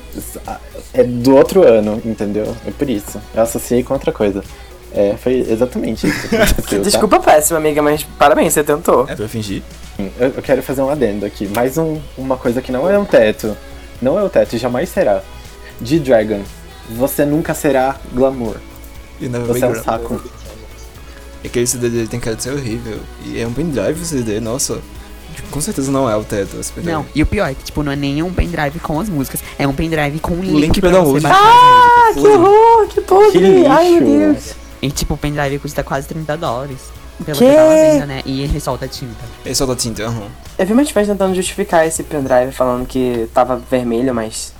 é 0.93 1.03
do 1.03 1.35
outro 1.35 1.63
ano, 1.63 2.01
entendeu? 2.05 2.55
É 2.67 2.71
por 2.71 2.89
isso. 2.89 3.19
Eu 3.33 3.41
associei 3.41 3.83
com 3.83 3.93
outra 3.93 4.11
coisa. 4.11 4.43
É, 4.95 5.15
foi 5.17 5.39
exatamente 5.49 6.07
isso 6.07 6.29
que 6.29 6.37
tá? 6.37 6.77
Desculpa 6.77 7.19
péssima, 7.19 7.57
amiga, 7.57 7.81
mas 7.81 8.03
parabéns, 8.03 8.53
você 8.53 8.63
tentou. 8.63 9.07
É 9.09 9.15
fingir. 9.27 9.63
Eu, 10.19 10.33
eu 10.35 10.41
quero 10.41 10.61
fazer 10.61 10.81
um 10.83 10.89
adendo 10.89 11.25
aqui. 11.25 11.47
Mais 11.47 11.77
um, 11.77 11.99
uma 12.15 12.37
coisa 12.37 12.61
que 12.61 12.71
não 12.71 12.87
é 12.89 12.97
um 12.97 13.05
teto. 13.05 13.57
Não 14.01 14.19
é 14.19 14.23
o 14.23 14.29
teto 14.29 14.55
e 14.55 14.59
jamais 14.59 14.89
será. 14.89 15.21
G-Dragon. 15.81 16.41
Você 16.91 17.25
nunca 17.25 17.53
será 17.53 17.95
glamour. 18.13 18.57
E 19.23 19.29
na 19.29 19.39
Você 19.39 19.63
é 19.63 19.67
um 19.67 19.75
saco. 19.83 20.21
Aquele 21.43 21.67
CD 21.67 21.89
dele 21.89 22.07
tem 22.07 22.19
cara 22.19 22.35
de 22.35 22.43
ser 22.43 22.51
horrível. 22.53 22.99
E 23.25 23.39
é 23.39 23.47
um 23.47 23.53
pendrive 23.53 24.01
o 24.01 24.05
CD, 24.05 24.39
nossa. 24.39 24.79
Com 25.49 25.59
certeza 25.59 25.91
não 25.91 26.09
é 26.09 26.15
o 26.15 26.23
teto 26.23 26.57
esse 26.59 26.71
pendrive. 26.71 26.93
Não, 26.95 27.05
e 27.13 27.21
o 27.23 27.25
pior 27.25 27.49
é 27.49 27.53
que, 27.53 27.63
tipo, 27.63 27.81
não 27.83 27.91
é 27.91 27.95
nem 27.95 28.21
um 28.21 28.31
pendrive 28.31 28.79
com 28.79 28.99
as 28.99 29.09
músicas, 29.09 29.41
é 29.57 29.67
um 29.67 29.73
pendrive 29.73 30.19
com 30.19 30.33
um 30.33 30.41
link, 30.43 30.61
link 30.61 30.79
pra 30.81 30.89
você 30.91 30.95
download. 31.19 31.21
baixar 31.21 32.13
músicas. 32.15 32.23
Que 32.23 32.27
horror, 32.29 32.87
que 32.87 33.01
podre! 33.01 33.31
Que 33.31 33.37
lixo. 33.39 33.71
Ai, 33.71 33.99
meu 33.99 34.33
Deus. 34.33 34.53
E, 34.81 34.91
tipo, 34.91 35.13
o 35.15 35.17
pendrive 35.17 35.59
custa 35.59 35.83
quase 35.83 36.07
30 36.07 36.37
dólares. 36.37 36.77
Pelo 37.25 37.37
Que? 37.37 37.45
que 37.45 37.51
eu 37.51 37.55
tava 37.55 37.69
vendo, 37.73 38.05
né? 38.07 38.21
E 38.25 38.41
ele 38.41 38.59
solta 38.59 38.87
tinta. 38.87 39.23
Ele 39.45 39.55
solta 39.55 39.75
tinta, 39.75 40.03
aham. 40.03 40.27
Eu 40.57 40.65
vi 40.65 40.73
meus 40.73 40.91
pais 40.91 41.07
tentando 41.07 41.33
justificar 41.35 41.85
esse 41.87 42.03
pendrive, 42.03 42.51
falando 42.51 42.85
que 42.85 43.27
tava 43.33 43.55
vermelho, 43.69 44.13
mas 44.13 44.53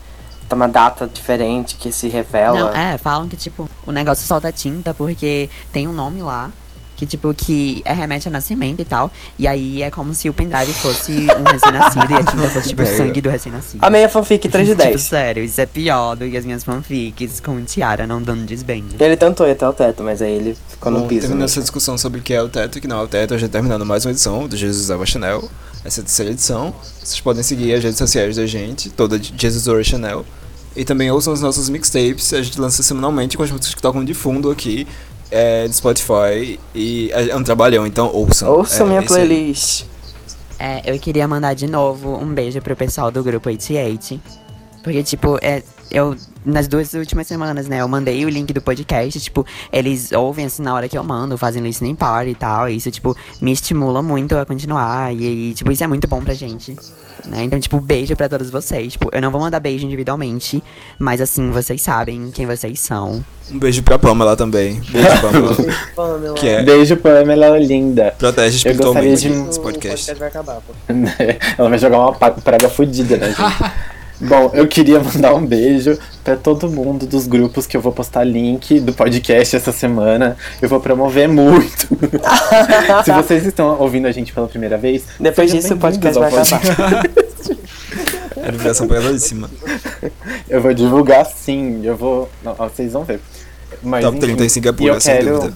tá 0.48 0.56
uma 0.56 0.68
data 0.68 1.07
diferente 1.11 1.76
que 1.76 1.91
se 1.91 2.07
revela. 2.07 2.60
Não, 2.60 2.70
é, 2.70 2.98
falam 2.98 3.28
que, 3.28 3.36
tipo, 3.36 3.70
o 3.86 3.91
negócio 3.91 4.26
solta 4.26 4.52
tinta 4.52 4.94
porque 4.94 5.49
tem 5.72 5.88
um 5.88 5.94
nome 5.94 6.22
lá. 6.22 6.52
Que, 6.95 7.07
tipo, 7.07 7.34
que 7.34 7.82
é 7.84 7.91
remete 7.91 8.28
a 8.28 8.32
nascimento 8.32 8.80
e 8.80 8.86
tal. 8.86 9.11
E 9.38 9.48
aí 9.48 9.82
é 9.82 9.90
como 9.90 10.14
se 10.14 10.30
o 10.30 10.34
pendrive 10.34 10.72
fosse 10.74 11.11
um 11.11 11.52
recém-nascido 11.52 12.11
e 12.11 12.14
a 12.14 12.24
tinta 12.24 12.49
fosse, 12.49 12.70
tipo, 12.70 12.84
o 12.84 12.86
sangue 12.86 13.20
do 13.20 13.30
recém-nascido. 13.30 13.84
A 13.84 14.10
fanfic 14.10 14.48
3 14.48 14.68
de 14.68 14.76
10. 14.76 14.90
Tipo, 14.90 14.99
sério, 14.99 15.44
isso 15.44 15.60
é 15.60 15.65
pior 15.65 16.15
do 16.15 16.30
que 16.30 16.38
as 16.38 16.45
minhas 16.45 16.64
fanfics 16.64 17.41
com 17.41 17.61
Tiara 17.65 18.06
não 18.06 18.22
dando 18.22 18.45
desbande. 18.45 18.95
Ele 18.99 19.18
tentou 19.18 19.48
ir 19.48 19.52
até 19.52 19.68
o 19.68 19.74
teto, 19.74 20.03
mas 20.03 20.22
aí 20.22 20.34
ele 20.34 20.57
ficou 20.70 20.91
no 20.91 20.99
Bom, 20.99 21.07
piso. 21.07 21.22
terminando 21.22 21.40
né? 21.40 21.45
essa 21.45 21.61
discussão 21.61 21.98
sobre 21.98 22.20
o 22.20 22.24
que 22.24 22.34
é 22.34 22.41
o 22.41 22.48
teto 22.48 22.78
e 22.78 22.80
o 22.80 22.82
que 22.82 22.88
não 22.88 22.99
é 22.99 23.03
o 23.03 23.07
teto, 23.07 23.34
a 23.34 23.38
gente 23.38 23.49
terminando 23.49 23.86
mais 23.86 24.06
uma 24.06 24.11
edição 24.11 24.48
do 24.48 24.56
Jesus 24.56 24.90
Ava 24.91 25.06
Chanel. 25.06 25.49
Essa 25.84 25.99
é 25.99 26.01
a 26.01 26.05
terceira 26.05 26.31
edição. 26.31 26.73
Vocês 27.03 27.19
podem 27.19 27.43
seguir 27.43 27.73
as 27.73 27.84
redes 27.84 27.97
sociais 27.97 28.35
da 28.35 28.45
gente, 28.45 28.89
toda 28.89 29.19
de 29.19 29.34
Jesus 29.38 29.68
Ava 29.68 29.84
Chanel. 29.84 30.26
E 30.76 30.84
também 30.84 31.11
ouçam 31.11 31.34
os 31.34 31.41
nossos 31.41 31.69
mixtapes, 31.69 32.34
a 32.34 32.41
gente 32.41 32.60
lança 32.60 32.81
semanalmente 32.81 33.38
com 33.38 33.43
as 33.43 33.51
músicas 33.51 33.76
que 33.76 33.81
tocam 33.81 34.03
de 34.03 34.14
fundo 34.14 34.49
aqui 34.49 34.88
é, 35.30 35.68
do 35.68 35.73
Spotify. 35.73 36.60
E 36.73 37.11
é 37.11 37.30
é 37.30 37.35
um 37.35 37.43
trabalhão, 37.43 37.85
então 37.85 38.07
ouçam. 38.14 38.49
Ouça 38.49 38.84
é, 38.84 38.85
minha 38.85 39.03
playlist. 39.03 39.85
É, 40.57 40.81
eu 40.85 40.97
queria 40.99 41.27
mandar 41.27 41.53
de 41.53 41.68
novo 41.68 42.15
um 42.18 42.34
beijo 42.34 42.61
pro 42.61 42.76
pessoal 42.76 43.11
do 43.11 43.23
grupo 43.23 43.49
88. 43.49 44.19
Porque, 44.84 45.03
tipo, 45.03 45.38
é, 45.41 45.64
eu, 45.94 46.15
nas 46.45 46.68
duas 46.68 46.94
últimas 46.94 47.28
semanas, 47.28 47.68
né, 47.68 47.80
eu 47.82 47.88
mandei 47.88 48.26
o 48.26 48.30
link 48.30 48.52
do 48.52 48.61
podcast, 48.61 49.20
tipo, 49.22 49.45
eles 49.72 50.11
ouvem 50.11 50.45
assim 50.45 50.61
na 50.64 50.74
hora 50.74 50.90
que 50.90 50.98
eu 50.98 51.03
mando, 51.03 51.38
fazem 51.38 51.61
listening 51.61 51.95
party 51.95 52.32
e 52.32 52.36
tal. 52.36 52.68
E 52.68 52.76
isso, 52.76 52.90
tipo, 52.91 53.15
me 53.40 53.52
estimula 53.52 54.02
muito 54.02 54.36
a 54.38 54.45
continuar. 54.45 55.14
E, 55.14 55.52
e, 55.52 55.53
tipo, 55.53 55.72
isso 55.72 55.84
é 55.84 55.88
muito 55.88 56.07
bom 56.07 56.22
pra 56.22 56.34
gente. 56.34 56.76
Né? 57.26 57.44
Então, 57.44 57.57
tipo, 57.60 57.80
beijo 57.80 58.15
pra 58.18 58.28
todos 58.28 58.49
vocês. 58.49 58.94
Tipo, 58.94 59.10
eu 59.14 59.22
não 59.22 59.32
vou 59.32 59.40
mandar 59.40 59.60
beijo 59.61 59.86
individualmente, 59.86 60.61
mas 60.99 61.22
assim, 61.22 61.52
vocês 61.52 61.82
sabem 61.82 62.32
quem 62.32 62.45
vocês 62.45 62.80
são. 62.82 63.24
Um 63.52 63.60
beijo 63.60 63.82
pra 63.84 63.98
Pamela 63.99 64.36
também. 64.36 64.82
Beijo, 64.90 65.07
Pamela. 65.95 66.34
que 66.34 66.48
é 66.48 66.64
Beijo, 66.64 66.98
Pamela 66.98 67.57
linda. 67.60 68.14
protege 68.18 68.68
Eu 68.68 68.76
gostaria 68.76 69.14
espiritualmente 69.14 69.30
de- 69.44 69.49
esse 69.49 69.60
podcast. 69.60 70.14
vai 70.15 70.28
acabar, 70.28 70.56
pô. 70.56 70.74
Ela 71.57 71.70
vai 71.70 71.78
jogar 71.78 71.99
uma 71.99 72.11
praga 72.14 72.68
fodida 72.68 73.15
na 73.18 73.28
gente. 73.28 73.40
Bom, 74.22 74.52
eu 74.53 74.68
queria 74.68 74.99
mandar 75.03 75.34
um 75.34 75.45
beijo 75.45 75.98
pra 76.23 76.35
todo 76.35 76.69
mundo 76.69 77.06
dos 77.06 77.27
grupos 77.27 77.68
que 77.68 77.76
eu 77.76 77.81
vou 77.81 77.91
postar 77.91 78.23
link 78.23 78.80
do 78.80 78.94
podcast 78.94 79.56
essa 79.56 79.72
semana. 79.72 80.38
Eu 80.61 80.69
vou 80.69 80.80
promover 80.80 81.27
muito. 81.27 81.88
Se 83.03 83.11
vocês 83.11 83.45
estão 83.45 83.80
ouvindo 83.80 84.07
a 84.07 84.11
gente 84.11 84.31
pela 84.31 84.48
primeira 84.48 84.77
vez, 84.77 85.03
Depois 85.19 85.52
disso 85.52 85.73
o 85.73 85.77
podcast 85.77 86.19
vai 86.19 86.30
acabar. 86.30 87.03
É 88.38 88.52
revelação 88.52 88.88
pesadíssima. 88.88 89.49
Eu 90.49 90.61
vou 90.61 90.73
divulgar 90.73 91.26
sim, 91.26 91.81
eu 91.84 91.95
vou. 91.95 92.30
Não, 92.44 92.53
vocês 92.56 92.91
vão 92.94 93.03
ver. 93.03 93.19
Mas, 93.81 94.03
Top 94.03 94.18
enfim, 94.18 94.27
30 94.27 94.44
em 94.44 94.45
e 94.45 94.49
Singapura, 94.49 94.94
eu 94.94 95.02
sem 95.02 95.15
quero, 95.15 95.35
dúvida. 95.35 95.53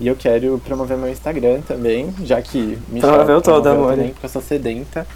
E 0.00 0.08
eu 0.08 0.16
quero 0.16 0.60
promover 0.64 0.96
meu 0.96 1.10
Instagram 1.10 1.60
também, 1.60 2.12
já 2.24 2.40
que 2.40 2.78
me 2.88 3.00
Promoveu 3.00 3.40
todo, 3.40 3.66
amor. 3.68 3.92
também, 3.92 4.10
porque 4.10 4.26
eu 4.26 4.30
sou 4.30 4.42
sedenta. 4.42 5.06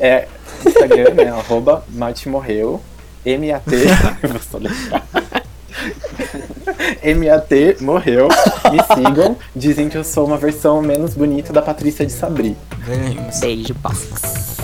É 0.00 0.28
Instagram, 0.66 1.14
né? 1.14 1.28
Arroba 1.30 1.84
Mate 1.88 2.28
Morreu. 2.28 2.80
M-A-T. 3.24 3.76
eu 4.22 4.28
vou 4.28 4.40
soletrar. 4.40 5.04
MAT 7.04 7.82
morreu. 7.82 8.28
Me 8.70 8.78
sigam. 8.94 9.36
Dizem 9.54 9.88
que 9.88 9.96
eu 9.96 10.04
sou 10.04 10.26
uma 10.26 10.36
versão 10.36 10.82
menos 10.82 11.14
bonita 11.14 11.52
da 11.52 11.62
Patrícia 11.62 12.04
de 12.04 12.12
Sabri. 12.12 12.56
Beijo, 13.40 13.74
box. 13.74 14.54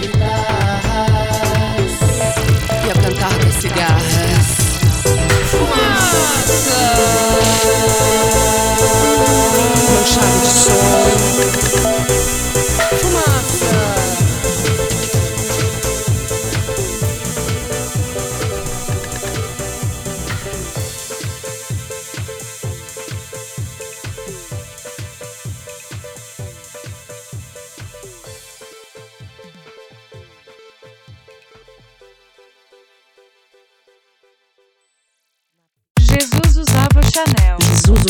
e 0.00 0.71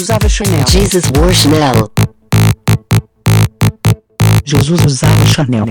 usava 0.03 0.29
Chanel. 0.29 0.65
Jesus 0.69 1.05
wore 1.17 1.33
Chanel. 1.33 1.91
Jesus 4.45 4.85
usava 4.85 5.27
Chanel. 5.27 5.67